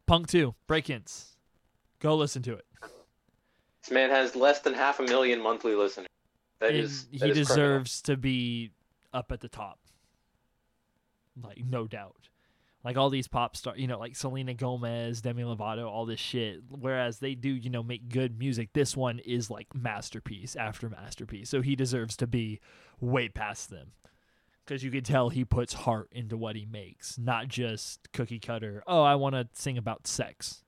Punk 0.07 0.27
Two, 0.27 0.55
Brakence, 0.69 1.36
go 2.01 2.16
listen 2.16 2.43
to 2.43 2.55
it. 2.55 2.65
This 3.82 3.90
man 3.90 4.10
has 4.10 4.36
less 4.36 4.60
than 4.60 4.74
half 4.74 5.00
a 5.00 5.02
million 5.04 5.42
monthly 5.42 5.74
listeners. 5.74 6.09
That 6.60 6.70
And 6.70 6.78
is, 6.78 7.04
that 7.06 7.10
he 7.10 7.16
is 7.16 7.20
criminal. 7.22 7.44
deserves 7.44 8.02
to 8.02 8.16
be 8.16 8.70
up 9.12 9.32
at 9.32 9.40
the 9.40 9.48
top. 9.48 9.78
Like 11.42 11.59
no 11.64 11.86
doubt. 11.86 12.28
Like 12.84 12.96
all 12.96 13.10
these 13.10 13.28
pop 13.28 13.56
stars, 13.56 13.78
you 13.78 13.86
know, 13.86 13.98
like 13.98 14.16
Selena 14.16 14.54
Gomez, 14.54 15.20
Demi 15.20 15.44
Lovato, 15.44 15.86
all 15.88 16.04
this 16.04 16.18
shit. 16.20 16.60
Whereas 16.68 17.18
they 17.20 17.34
do, 17.36 17.48
you 17.48 17.70
know, 17.70 17.82
make 17.82 18.09
good 18.09 18.38
music. 18.38 18.70
This 18.72 18.96
one 18.96 19.20
is 19.20 19.50
like 19.50 19.68
masterpiece 19.74 20.56
after 20.56 20.88
masterpiece. 20.88 21.48
So 21.48 21.62
he 21.62 21.76
deserves 21.76 22.16
to 22.18 22.26
be 22.26 22.60
way 23.00 23.28
past 23.28 23.70
them. 23.70 23.92
Because 24.64 24.82
you 24.84 24.90
can 24.90 25.02
tell 25.04 25.28
he 25.28 25.44
puts 25.44 25.72
heart 25.74 26.09
into 26.12 26.36
what 26.36 26.54
he 26.54 26.66
makes, 26.66 27.18
not 27.18 27.48
just 27.48 28.12
cookie 28.12 28.38
cutter. 28.38 28.82
Oh, 28.86 29.02
I 29.02 29.14
want 29.16 29.34
to 29.34 29.48
sing 29.54 29.76
about 29.78 30.06
sex. 30.06 30.62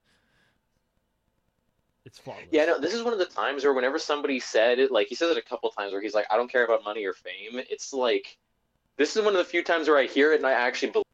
It's 2.05 2.19
flawless. 2.19 2.45
Yeah, 2.51 2.67
no, 2.67 2.79
this 2.79 2.95
is 2.95 3.03
one 3.03 3.13
of 3.13 3.19
the 3.19 3.25
times 3.25 3.65
where 3.65 3.73
whenever 3.73 3.99
somebody 3.99 4.39
said 4.39 4.79
it, 4.79 4.91
like 4.91 5.07
he 5.09 5.15
says 5.15 5.31
it 5.31 5.39
a 5.39 5.43
couple 5.43 5.71
times 5.71 5.93
where 5.93 6.03
he's 6.03 6.15
like, 6.15 6.27
I 6.31 6.37
don't 6.37 6.51
care 6.51 6.65
about 6.65 6.85
money 6.85 7.05
or 7.05 7.15
fame. 7.15 7.61
It's 7.71 7.93
like, 7.93 8.37
this 8.97 9.17
is 9.17 9.23
one 9.23 9.35
of 9.35 9.39
the 9.39 9.45
few 9.45 9.63
times 9.63 9.89
where 9.89 9.99
I 9.99 10.07
hear 10.07 10.33
it 10.33 10.37
and 10.37 10.47
I 10.47 10.53
actually 10.53 10.93
believe. 10.93 11.05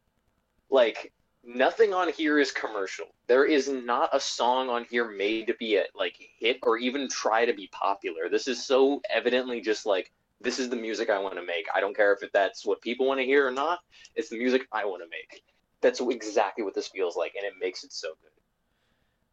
Like, 0.69 1.13
nothing 1.45 1.95
on 1.95 2.13
here 2.13 2.39
is 2.39 2.53
commercial. 2.53 3.07
There 3.27 3.45
is 3.45 3.69
not 3.69 4.11
a 4.13 4.21
song 4.21 4.69
on 4.69 4.85
here 4.91 5.09
made 5.09 5.47
to 5.47 5.55
be 5.55 5.77
a 5.77 5.85
like 5.95 6.17
hit 6.39 6.59
or 6.63 6.79
even 6.79 7.09
try 7.09 7.45
to 7.45 7.53
be 7.53 7.69
popular. 7.69 8.29
This 8.29 8.49
is 8.49 8.65
so 8.65 9.01
evidently 9.11 9.61
just 9.61 9.87
like 9.87 10.13
this 10.41 10.59
is 10.59 10.69
the 10.71 10.77
music 10.77 11.11
I 11.11 11.19
want 11.19 11.35
to 11.37 11.43
make. 11.43 11.67
I 11.75 11.81
don't 11.81 11.97
care 11.97 12.17
if 12.21 12.33
that's 12.33 12.65
what 12.65 12.81
people 12.81 13.07
want 13.07 13.21
to 13.21 13.27
hear 13.27 13.47
or 13.47 13.51
not. 13.51 13.81
It's 14.15 14.31
the 14.31 14.39
music 14.39 14.67
I 14.73 14.85
want 14.85 15.03
to 15.03 15.09
make. 15.09 15.43
That's 15.81 16.01
exactly 16.01 16.65
what 16.65 16.75
this 16.75 16.89
feels 16.89 17.17
like, 17.17 17.35
and 17.37 17.45
it 17.45 17.55
makes 17.61 17.85
it 17.85 17.93
so 17.93 18.09
good. 18.23 18.31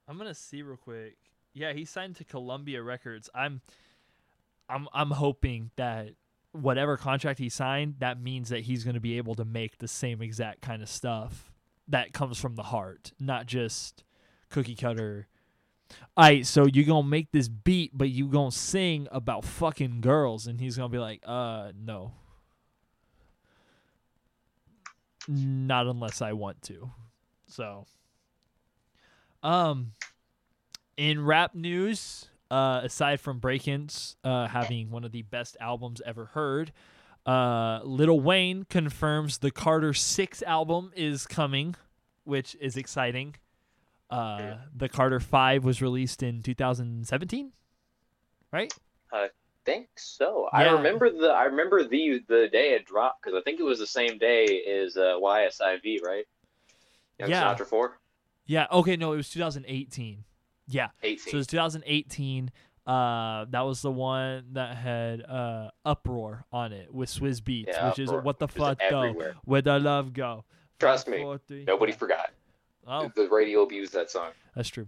I'm 0.08 0.18
gonna 0.18 0.34
see 0.34 0.62
real 0.62 0.78
quick. 0.78 1.18
Yeah, 1.58 1.74
he 1.74 1.86
signed 1.86 2.18
to 2.18 2.24
Columbia 2.24 2.84
Records. 2.84 3.32
I'm, 3.34 3.62
I'm, 4.70 4.88
I'm 4.94 5.10
hoping 5.10 5.72
that 5.76 6.10
whatever 6.52 6.98
contract 6.98 7.40
he 7.40 7.50
signed, 7.50 7.96
that 7.98 8.22
means 8.22 8.50
that 8.50 8.60
he's 8.60 8.84
gonna 8.84 9.00
be 9.00 9.18
able 9.18 9.34
to 9.36 9.44
make 9.44 9.80
the 9.80 9.88
same 9.88 10.22
exact 10.22 10.62
kind 10.62 10.84
of 10.84 10.90
stuff 10.90 11.52
that 11.88 12.14
comes 12.14 12.38
from 12.38 12.56
the 12.56 12.64
heart, 12.64 13.12
not 13.20 13.48
just 13.48 14.04
cookie 14.50 14.76
cutter. 14.76 15.28
Alright, 16.16 16.46
so 16.46 16.68
you 16.68 16.84
gonna 16.84 17.08
make 17.08 17.32
this 17.32 17.48
beat, 17.48 17.90
but 17.92 18.10
you 18.10 18.28
gonna 18.28 18.52
sing 18.52 19.08
about 19.12 19.44
fucking 19.44 20.02
girls, 20.02 20.46
and 20.46 20.62
he's 20.62 20.78
gonna 20.78 20.90
be 20.90 21.00
like, 21.00 21.24
uh, 21.26 21.72
no, 21.76 22.12
not 25.28 25.88
unless 25.88 26.22
I 26.22 26.34
want 26.34 26.62
to. 26.64 26.92
So, 27.48 27.88
um, 29.42 29.94
in 30.98 31.24
rap 31.24 31.56
news, 31.56 32.28
uh, 32.52 32.82
aside 32.84 33.20
from 33.22 33.40
Brakence 33.40 34.16
uh, 34.24 34.48
having 34.48 34.90
one 34.90 35.04
of 35.04 35.12
the 35.12 35.22
best 35.22 35.56
albums 35.62 36.02
ever 36.06 36.26
heard, 36.26 36.72
uh, 37.26 37.82
Lil 37.84 38.20
Wayne 38.20 38.66
confirms 38.70 39.38
the 39.38 39.52
Carter 39.52 39.94
Six 39.94 40.42
album 40.44 40.92
is 40.96 41.28
coming, 41.28 41.76
which 42.24 42.56
is 42.60 42.78
exciting. 42.78 43.36
Uh, 44.10 44.56
the 44.74 44.88
Carter 44.88 45.20
Five 45.20 45.66
was 45.66 45.82
released 45.82 46.24
in 46.24 46.42
2017, 46.42 47.52
right? 48.52 48.74
I 49.12 49.28
think 49.66 49.90
so. 49.98 50.48
I 50.54 50.70
remember 50.70 51.12
the 51.12 51.28
I 51.28 51.44
remember 51.44 51.84
the 51.84 52.24
the 52.28 52.48
day 52.50 52.70
it 52.72 52.86
dropped 52.86 53.22
because 53.22 53.38
I 53.38 53.44
think 53.44 53.60
it 53.60 53.64
was 53.64 53.80
the 53.80 53.88
same 53.88 54.18
day 54.18 54.64
as 54.64 54.96
uh, 54.96 55.16
YSIV, 55.22 56.02
right? 56.02 56.26
Young 57.20 57.30
Yeah. 57.30 57.54
Sinatra 57.54 57.68
four. 57.68 58.00
Yeah. 58.46 58.68
Okay. 58.72 58.96
No, 58.96 59.12
it 59.12 59.18
was 59.18 59.30
2018. 59.30 60.24
Yeah. 60.68 60.90
18. 61.04 61.20
So 61.32 61.36
it 61.36 61.38
was 61.38 61.48
2018. 61.48 62.52
Uh, 62.86 63.46
that 63.50 63.62
was 63.62 63.82
the 63.82 63.92
one 63.92 64.46
that 64.54 64.78
had 64.78 65.22
uh 65.22 65.70
uproar 65.84 66.46
on 66.54 66.72
it 66.72 66.94
with 66.94 67.10
Swizz 67.10 67.42
Beatz, 67.42 67.68
Yeah, 67.68 67.90
which 67.90 68.00
is 68.00 68.10
what 68.10 68.40
the 68.40 68.48
fuck 68.48 68.80
go, 68.90 69.02
everywhere. 69.02 69.36
where 69.44 69.62
the 69.62 69.78
love 69.80 70.14
go. 70.14 70.46
Trust 70.80 71.06
Five, 71.08 71.16
me, 71.16 71.22
four, 71.22 71.38
three- 71.48 71.66
Nobody 71.66 71.92
yeah. 71.92 71.98
forgot. 71.98 72.32
Oh, 72.88 73.12
The 73.14 73.28
radio 73.30 73.64
abused 73.64 73.92
that 73.94 74.10
song. 74.10 74.30
That's 74.56 74.70
true. 74.70 74.88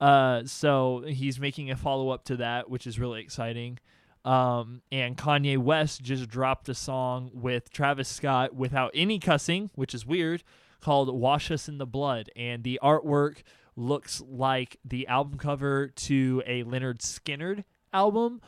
Uh, 0.00 0.42
so 0.44 1.04
he's 1.06 1.38
making 1.38 1.70
a 1.70 1.76
follow 1.76 2.08
up 2.10 2.24
to 2.24 2.36
that, 2.38 2.68
which 2.68 2.86
is 2.86 2.98
really 2.98 3.20
exciting. 3.20 3.78
Um, 4.24 4.82
and 4.90 5.16
Kanye 5.16 5.56
West 5.56 6.02
just 6.02 6.28
dropped 6.28 6.68
a 6.68 6.74
song 6.74 7.30
with 7.32 7.70
Travis 7.70 8.08
Scott 8.08 8.56
without 8.56 8.90
any 8.92 9.20
cussing, 9.20 9.70
which 9.76 9.94
is 9.94 10.04
weird, 10.04 10.42
called 10.80 11.14
"Wash 11.16 11.50
Us 11.52 11.68
in 11.68 11.78
the 11.78 11.86
Blood." 11.86 12.30
And 12.34 12.64
the 12.64 12.80
artwork 12.82 13.42
looks 13.76 14.22
like 14.26 14.78
the 14.84 15.06
album 15.06 15.38
cover 15.38 15.88
to 15.88 16.42
a 16.46 16.64
Lynyrd 16.64 16.98
Skynyrd 16.98 17.64
album 17.92 18.40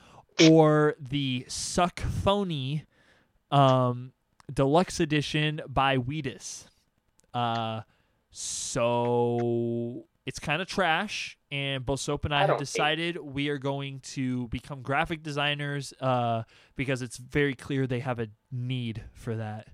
or 0.51 0.95
the 0.99 1.45
Suck 1.49 2.01
Fony 2.01 2.85
um, 3.51 4.13
deluxe 4.53 5.01
edition 5.01 5.61
by 5.69 5.97
Wheatus. 5.97 6.67
Uh, 7.35 7.83
so 8.31 10.05
it's 10.27 10.39
kind 10.39 10.61
of 10.61 10.69
trash, 10.69 11.39
and 11.51 11.85
both 11.85 12.01
Soap 12.01 12.25
and 12.25 12.35
I, 12.35 12.43
I 12.43 12.47
have 12.47 12.59
decided 12.59 13.17
we 13.17 13.49
are 13.49 13.59
going 13.59 14.01
to 14.01 14.49
become 14.49 14.83
graphic 14.83 15.23
designers 15.23 15.95
uh, 16.01 16.43
because 16.77 17.03
it's 17.03 17.17
very 17.17 17.55
clear 17.55 17.87
they 17.87 18.01
have 18.01 18.19
a 18.19 18.29
need 18.53 19.05
for 19.15 19.37
that. 19.37 19.69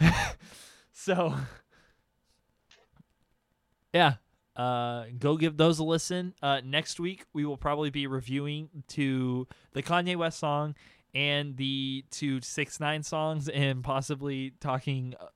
so, 0.92 1.34
yeah, 3.92 4.14
uh, 4.56 5.04
go 5.18 5.36
give 5.36 5.56
those 5.56 5.78
a 5.78 5.84
listen. 5.84 6.34
Uh, 6.42 6.60
next 6.64 7.00
week 7.00 7.24
we 7.32 7.44
will 7.44 7.56
probably 7.56 7.90
be 7.90 8.06
reviewing 8.06 8.68
to 8.88 9.46
the 9.72 9.82
Kanye 9.82 10.16
West 10.16 10.38
song 10.38 10.74
and 11.14 11.56
the 11.56 12.04
two 12.10 12.40
six 12.40 12.80
nine 12.80 13.02
songs, 13.02 13.48
and 13.48 13.82
possibly 13.84 14.52
talking 14.60 15.14
uh, 15.20 15.26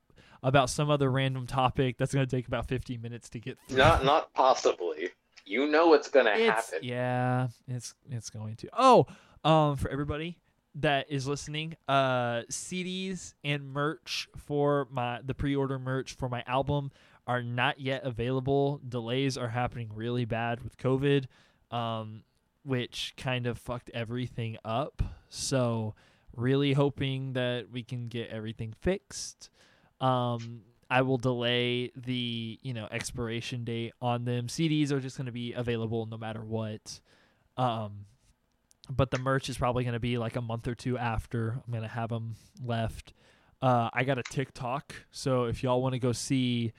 about 0.43 0.71
some 0.71 0.91
other 0.91 1.11
random 1.11 1.47
topic 1.47 1.97
that's 1.99 2.15
going 2.15 2.27
to 2.27 2.37
take 2.37 2.47
about 2.47 2.69
15 2.69 3.01
minutes 3.01 3.29
to 3.31 3.41
get 3.41 3.59
through. 3.69 3.79
Not 3.79 4.05
not 4.05 4.33
possibly. 4.35 5.11
You 5.45 5.67
know 5.67 5.87
what's 5.89 6.09
gonna 6.09 6.37
happen. 6.37 6.81
yeah, 6.83 7.49
it's 7.69 7.95
it's 8.11 8.31
going 8.31 8.57
to. 8.57 8.69
Oh, 8.77 9.07
um, 9.45 9.77
for 9.77 9.89
everybody 9.91 10.39
that 10.77 11.07
is 11.09 11.27
listening, 11.27 11.77
uh, 11.89 12.43
CDs 12.51 13.35
and 13.45 13.73
merch 13.73 14.29
for 14.37 14.89
my 14.91 15.21
the 15.25 15.35
pre-order 15.35 15.79
merch 15.79 16.15
for 16.17 16.29
my 16.29 16.43
album 16.47 16.91
are 17.27 17.43
not 17.43 17.81
yet 17.81 18.05
available. 18.05 18.81
Delays 18.89 19.36
are 19.36 19.48
happening 19.48 19.90
really 19.94 20.24
bad 20.24 20.62
with 20.62 20.77
COVID, 20.78 21.27
um, 21.70 22.23
which 22.65 23.15
kind 23.16 23.47
of 23.47 23.59
fucked 23.59 23.90
everything 23.93 24.57
up. 24.65 25.03
So, 25.28 25.94
really 26.36 26.74
hoping 26.74 27.32
that 27.32 27.66
we 27.73 27.82
can 27.82 28.09
get 28.09 28.31
everything 28.31 28.74
fixed. 28.81 29.51
Um, 30.01 30.62
I 30.89 31.03
will 31.03 31.19
delay 31.19 31.90
the 31.97 32.59
you 32.62 32.74
know 32.74 32.86
expiration 32.90 33.65
date 33.65 33.93
on 34.01 34.24
them. 34.24 34.47
CDs 34.47 34.93
are 34.93 35.01
just 35.01 35.16
going 35.16 35.27
to 35.27 35.32
be 35.32 35.53
available 35.53 36.07
no 36.07 36.16
matter 36.16 36.44
what. 36.44 37.01
Um, 37.57 38.07
but 38.89 39.11
the 39.11 39.19
merch 39.19 39.48
is 39.48 39.59
probably 39.59 39.82
going 39.82 39.94
to 39.94 40.01
be 40.01 40.19
like 40.19 40.36
a 40.36 40.40
month 40.40 40.69
or 40.69 40.74
two 40.74 40.97
after 40.97 41.61
I'm 41.66 41.73
going 41.73 41.82
to 41.82 41.89
have 41.89 42.11
them 42.11 42.36
left. 42.65 43.15
Uh, 43.61 43.89
I 43.93 44.05
got 44.05 44.19
a 44.19 44.23
TikTok, 44.23 44.94
so 45.11 45.44
if 45.44 45.62
y'all 45.62 45.82
want 45.82 45.94
to 45.94 45.98
go 45.98 46.12
see 46.12 46.73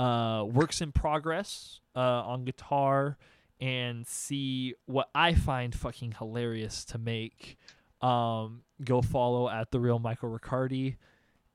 uh, 0.00 0.44
works 0.44 0.80
in 0.80 0.92
progress 0.92 1.80
uh, 1.94 2.00
on 2.00 2.46
guitar 2.46 3.18
and 3.60 4.06
see 4.06 4.74
what 4.86 5.10
I 5.14 5.34
find 5.34 5.74
fucking 5.74 6.14
hilarious 6.16 6.86
to 6.86 6.98
make, 6.98 7.58
um, 8.00 8.62
go 8.82 9.02
follow 9.02 9.50
at 9.50 9.70
the 9.70 9.78
real 9.78 9.98
Michael 9.98 10.30
Riccardi, 10.30 10.96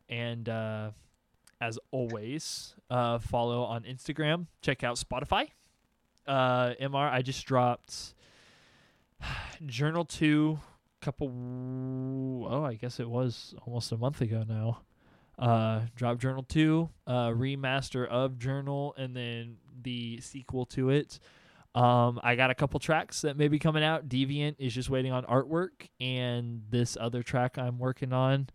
and 0.07 0.47
uh, 0.47 0.91
as 1.59 1.79
always, 1.89 2.75
uh, 2.91 3.17
follow 3.17 3.63
on 3.63 3.81
Instagram. 3.81 4.45
Check 4.61 4.83
out 4.83 4.97
Spotify. 4.97 5.47
Uh, 6.27 6.73
Mr. 6.79 7.11
I 7.11 7.23
just 7.23 7.43
dropped 7.47 8.13
Journal 9.65 10.05
Two. 10.05 10.59
Couple. 11.01 12.47
Oh, 12.47 12.63
I 12.63 12.75
guess 12.75 12.99
it 12.99 13.09
was 13.09 13.55
almost 13.65 13.91
a 13.91 13.97
month 13.97 14.21
ago 14.21 14.43
now. 14.47 14.81
Uh, 15.37 15.81
drop 15.95 16.19
Journal 16.19 16.43
Two, 16.43 16.89
uh, 17.07 17.29
remaster 17.29 18.07
of 18.07 18.37
Journal, 18.39 18.93
and 18.97 19.15
then 19.15 19.57
the 19.81 20.19
sequel 20.21 20.65
to 20.67 20.89
it. 20.89 21.19
Um, 21.73 22.21
I 22.23 22.35
got 22.35 22.51
a 22.51 22.55
couple 22.55 22.79
tracks 22.79 23.21
that 23.21 23.35
may 23.35 23.49
be 23.49 23.59
coming 23.59 23.83
out. 23.83 24.07
Deviant 24.07 24.55
is 24.59 24.73
just 24.73 24.89
waiting 24.89 25.11
on 25.11 25.25
artwork, 25.25 25.89
and 25.99 26.61
this 26.69 26.97
other 26.99 27.21
track 27.21 27.57
I'm 27.57 27.79
working 27.79 28.13
on 28.13 28.47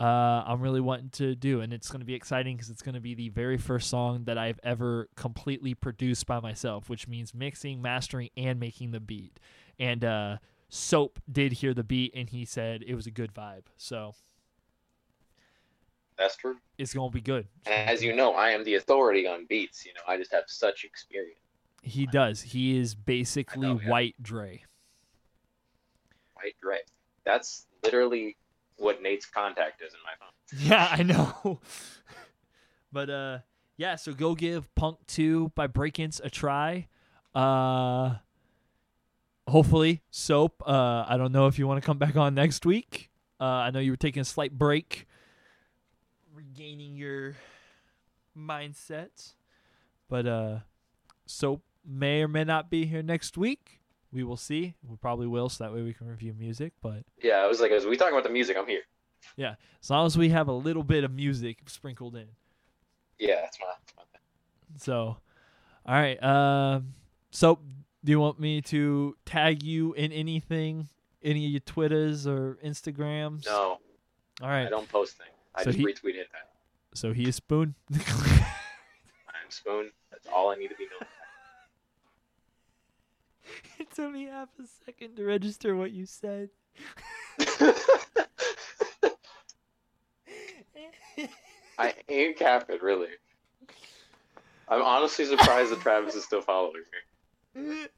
uh, 0.00 0.42
I'm 0.46 0.62
really 0.62 0.80
wanting 0.80 1.10
to 1.10 1.34
do, 1.34 1.60
and 1.60 1.74
it's 1.74 1.90
going 1.90 2.00
to 2.00 2.06
be 2.06 2.14
exciting 2.14 2.56
because 2.56 2.70
it's 2.70 2.80
going 2.80 2.94
to 2.94 3.02
be 3.02 3.14
the 3.14 3.28
very 3.28 3.58
first 3.58 3.90
song 3.90 4.24
that 4.24 4.38
I've 4.38 4.58
ever 4.62 5.10
completely 5.14 5.74
produced 5.74 6.26
by 6.26 6.40
myself, 6.40 6.88
which 6.88 7.06
means 7.06 7.34
mixing, 7.34 7.82
mastering, 7.82 8.30
and 8.34 8.58
making 8.58 8.92
the 8.92 9.00
beat. 9.00 9.38
And 9.78 10.02
uh, 10.02 10.36
Soap 10.70 11.18
did 11.30 11.52
hear 11.52 11.74
the 11.74 11.84
beat, 11.84 12.14
and 12.16 12.30
he 12.30 12.46
said 12.46 12.82
it 12.86 12.94
was 12.94 13.06
a 13.06 13.10
good 13.10 13.34
vibe. 13.34 13.64
So 13.76 14.14
True. 16.38 16.56
It's 16.78 16.94
gonna 16.94 17.10
be 17.10 17.20
good. 17.20 17.46
And 17.66 17.88
as 17.88 18.02
you 18.02 18.14
know, 18.14 18.34
I 18.34 18.50
am 18.50 18.64
the 18.64 18.74
authority 18.74 19.26
on 19.26 19.46
beats. 19.46 19.84
You 19.84 19.92
know, 19.94 20.00
I 20.06 20.16
just 20.16 20.32
have 20.32 20.44
such 20.46 20.84
experience. 20.84 21.40
He 21.82 22.06
does. 22.06 22.42
He 22.42 22.78
is 22.78 22.94
basically 22.94 23.68
know, 23.68 23.80
yeah. 23.82 23.88
white 23.88 24.14
Dre. 24.22 24.62
Right, 26.36 26.54
right. 26.62 26.82
That's 27.24 27.66
literally 27.82 28.36
what 28.76 29.02
Nate's 29.02 29.26
contact 29.26 29.82
is 29.82 29.92
in 29.92 30.00
my 30.04 30.12
phone. 30.18 30.28
Yeah, 30.68 30.88
I 30.90 31.02
know. 31.04 31.60
but 32.92 33.10
uh 33.10 33.38
yeah, 33.76 33.96
so 33.96 34.12
go 34.12 34.34
give 34.34 34.74
Punk 34.74 34.98
2 35.06 35.52
by 35.54 35.68
Brakence 35.68 36.20
a 36.22 36.28
try. 36.28 36.88
Uh 37.34 38.16
hopefully 39.46 40.02
Soap, 40.10 40.62
uh 40.66 41.04
I 41.06 41.16
don't 41.16 41.32
know 41.32 41.46
if 41.46 41.58
you 41.58 41.68
want 41.68 41.80
to 41.80 41.86
come 41.86 41.98
back 41.98 42.16
on 42.16 42.34
next 42.34 42.66
week. 42.66 43.10
Uh 43.40 43.44
I 43.44 43.70
know 43.70 43.78
you 43.78 43.92
were 43.92 43.96
taking 43.96 44.22
a 44.22 44.24
slight 44.24 44.58
break 44.58 45.06
regaining 46.60 46.94
your 46.94 47.34
mindset. 48.36 49.32
But 50.08 50.26
uh 50.26 50.58
Soap 51.26 51.62
may 51.86 52.22
or 52.22 52.28
may 52.28 52.44
not 52.44 52.70
be 52.70 52.84
here 52.86 53.02
next 53.02 53.38
week. 53.38 53.80
We 54.12 54.24
will 54.24 54.36
see. 54.36 54.74
We 54.86 54.96
probably 54.96 55.26
will, 55.28 55.48
so 55.48 55.62
that 55.64 55.72
way 55.72 55.82
we 55.82 55.94
can 55.94 56.08
review 56.08 56.34
music. 56.36 56.72
But 56.82 57.04
Yeah, 57.22 57.36
I 57.36 57.46
was 57.46 57.60
like, 57.60 57.70
as 57.70 57.86
we 57.86 57.96
talking 57.96 58.12
about 58.12 58.24
the 58.24 58.30
music, 58.32 58.56
I'm 58.58 58.66
here. 58.66 58.82
Yeah, 59.36 59.54
as 59.82 59.88
long 59.90 60.06
as 60.06 60.18
we 60.18 60.30
have 60.30 60.48
a 60.48 60.52
little 60.52 60.82
bit 60.82 61.04
of 61.04 61.12
music 61.12 61.58
sprinkled 61.66 62.16
in. 62.16 62.26
Yeah, 63.18 63.36
that's 63.42 63.58
my. 63.60 63.66
That's 63.68 63.94
my. 63.96 64.02
So, 64.78 64.92
all 65.86 65.94
right. 65.94 66.20
Um, 66.22 66.94
so 67.30 67.58
do 68.04 68.10
you 68.12 68.18
want 68.20 68.40
me 68.40 68.60
to 68.62 69.16
tag 69.24 69.62
you 69.62 69.92
in 69.94 70.10
anything, 70.12 70.88
any 71.22 71.44
of 71.46 71.50
your 71.52 71.60
Twitters 71.60 72.26
or 72.26 72.58
Instagrams? 72.64 73.46
No, 73.46 73.78
All 74.42 74.48
right. 74.48 74.66
I 74.66 74.70
don't 74.70 74.88
post 74.88 75.16
things. 75.18 75.30
I 75.54 75.62
So 75.64 75.70
just 75.72 75.78
he- 75.78 75.84
retweeted 75.86 76.26
that. 76.32 76.49
So 76.94 77.12
he 77.12 77.28
is 77.28 77.36
Spoon. 77.36 77.74
I'm 77.92 78.00
Spoon. 79.48 79.90
That's 80.10 80.26
all 80.34 80.50
I 80.50 80.56
need 80.56 80.68
to 80.68 80.74
be 80.74 80.84
known. 80.84 81.08
it 83.78 83.90
took 83.94 84.12
me 84.12 84.24
half 84.24 84.48
a 84.62 84.66
second 84.84 85.16
to 85.16 85.24
register 85.24 85.76
what 85.76 85.92
you 85.92 86.06
said. 86.06 86.50
I 91.78 91.94
ain't 92.08 92.36
capping, 92.36 92.78
really. 92.82 93.08
I'm 94.68 94.82
honestly 94.82 95.24
surprised 95.24 95.72
that 95.72 95.80
Travis 95.80 96.14
is 96.14 96.24
still 96.24 96.42
following 96.42 96.82
me. 97.54 97.86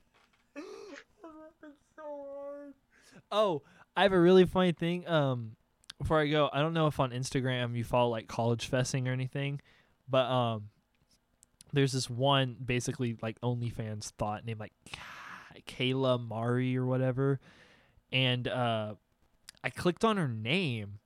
Oh, 3.35 3.63
I 3.97 4.03
have 4.03 4.13
a 4.13 4.21
really 4.21 4.45
funny 4.45 4.73
thing. 4.73 5.09
Um, 5.09 5.57
before 6.03 6.21
I 6.21 6.27
go, 6.27 6.51
I 6.53 6.61
don't 6.61 6.75
know 6.75 6.89
if 6.89 6.99
on 6.99 7.11
Instagram 7.13 7.77
you 7.77 7.85
follow 7.85 8.11
like 8.11 8.27
college 8.27 8.69
fessing 8.69 9.07
or 9.07 9.13
anything, 9.13 9.61
but 10.09 10.27
um, 10.27 10.69
there's 11.73 11.93
this 11.93 12.11
one 12.11 12.57
basically 12.65 13.17
like 13.23 13.41
OnlyFans 13.41 14.11
thought 14.19 14.45
named 14.45 14.59
like 14.59 14.73
Kayla 15.67 16.21
Mari 16.21 16.77
or 16.77 16.85
whatever, 16.87 17.39
and 18.11 18.49
uh, 18.49 18.95
I 19.63 19.71
clicked 19.71 20.05
on 20.05 20.17
her 20.17 20.27
name 20.27 20.99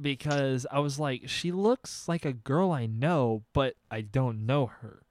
because 0.00 0.66
I 0.72 0.78
was 0.78 0.98
like, 0.98 1.28
she 1.28 1.52
looks 1.52 2.08
like 2.08 2.24
a 2.24 2.32
girl 2.32 2.72
I 2.72 2.86
know, 2.86 3.44
but 3.52 3.74
I 3.90 4.00
don't 4.00 4.46
know 4.46 4.66
her, 4.66 5.02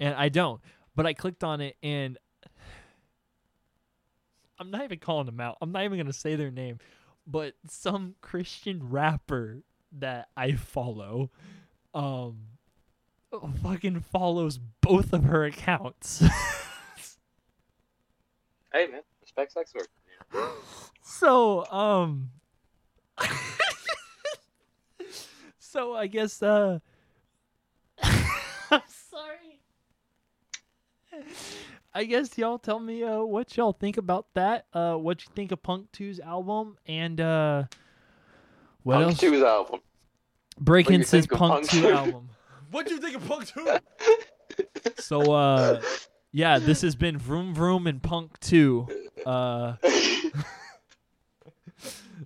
and 0.00 0.14
I 0.16 0.28
don't. 0.28 0.60
But 0.96 1.06
I 1.06 1.12
clicked 1.12 1.44
on 1.44 1.60
it 1.60 1.76
and 1.80 2.18
I'm 4.58 4.72
not 4.72 4.82
even 4.82 4.98
calling 4.98 5.26
them 5.26 5.38
out. 5.38 5.58
I'm 5.62 5.70
not 5.70 5.84
even 5.84 5.96
gonna 5.96 6.12
say 6.12 6.34
their 6.34 6.50
name, 6.50 6.80
but 7.30 7.54
some 7.68 8.14
Christian 8.20 8.88
rapper 8.88 9.62
that 9.92 10.28
I 10.36 10.52
follow, 10.52 11.30
um, 11.94 12.38
fucking 13.62 14.00
follows 14.00 14.58
both 14.80 15.12
of 15.12 15.24
her 15.24 15.44
accounts. 15.44 16.24
Hey, 18.72 18.86
man, 18.86 19.00
respect 19.22 19.52
sex 19.52 19.72
work. 19.74 19.88
so, 21.02 21.64
um, 21.72 22.30
so 25.58 25.94
I 25.94 26.06
guess, 26.06 26.42
uh, 26.42 26.80
I'm 28.02 28.82
sorry. 29.10 29.60
I 31.98 32.04
guess 32.04 32.38
y'all 32.38 32.60
tell 32.60 32.78
me 32.78 33.02
uh, 33.02 33.22
what 33.22 33.56
y'all 33.56 33.72
think 33.72 33.96
about 33.96 34.26
that. 34.34 34.66
Uh, 34.72 34.94
what 34.94 35.24
you 35.24 35.32
think 35.34 35.50
of 35.50 35.60
Punk 35.64 35.90
2's 35.90 36.20
album, 36.20 36.78
and 36.86 37.20
uh, 37.20 37.64
what 38.84 39.02
else? 39.02 39.18
Punk 39.18 39.24
else? 39.24 39.34
2's 39.34 39.42
album. 39.42 39.80
Breaking 40.60 40.92
you 40.92 40.98
his 41.00 41.10
think 41.10 41.28
Punk, 41.28 41.68
Punk 41.68 41.70
2 41.70 41.80
2? 41.80 41.90
album. 41.90 42.28
What 42.70 42.86
do 42.86 42.94
you 42.94 43.00
think 43.00 43.16
of 43.16 43.26
Punk 43.26 43.48
2? 43.48 43.78
so, 44.98 45.32
uh, 45.32 45.82
yeah, 46.30 46.60
this 46.60 46.82
has 46.82 46.94
been 46.94 47.18
Vroom 47.18 47.52
Vroom 47.52 47.88
and 47.88 48.00
Punk 48.00 48.38
2. 48.42 48.86
Uh, 49.26 49.74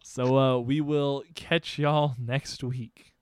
so, 0.03 0.37
uh, 0.37 0.59
we 0.59 0.83
will 0.83 1.25
catch 1.35 1.79
y'all 1.79 2.15
next 2.19 2.63
week. 2.63 3.15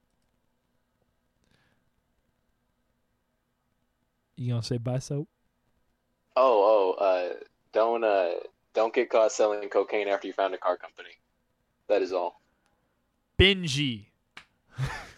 You 4.35 4.55
gonna 4.55 4.65
say 4.65 4.79
bye, 4.79 4.99
Soap? 4.99 5.29
Oh, 6.37 6.97
oh, 6.99 7.05
uh, 7.05 7.35
don't, 7.73 8.05
uh, 8.05 8.31
don't 8.75 8.95
get 8.95 9.11
caught 9.11 9.33
selling 9.33 9.69
cocaine 9.69 10.09
after 10.09 10.27
you 10.27 10.33
found 10.33 10.55
a 10.55 10.59
car 10.59 10.77
company. 10.77 11.11
That 11.89 12.03
is 12.03 12.13
all. 12.13 12.41
Benji. 13.39 14.07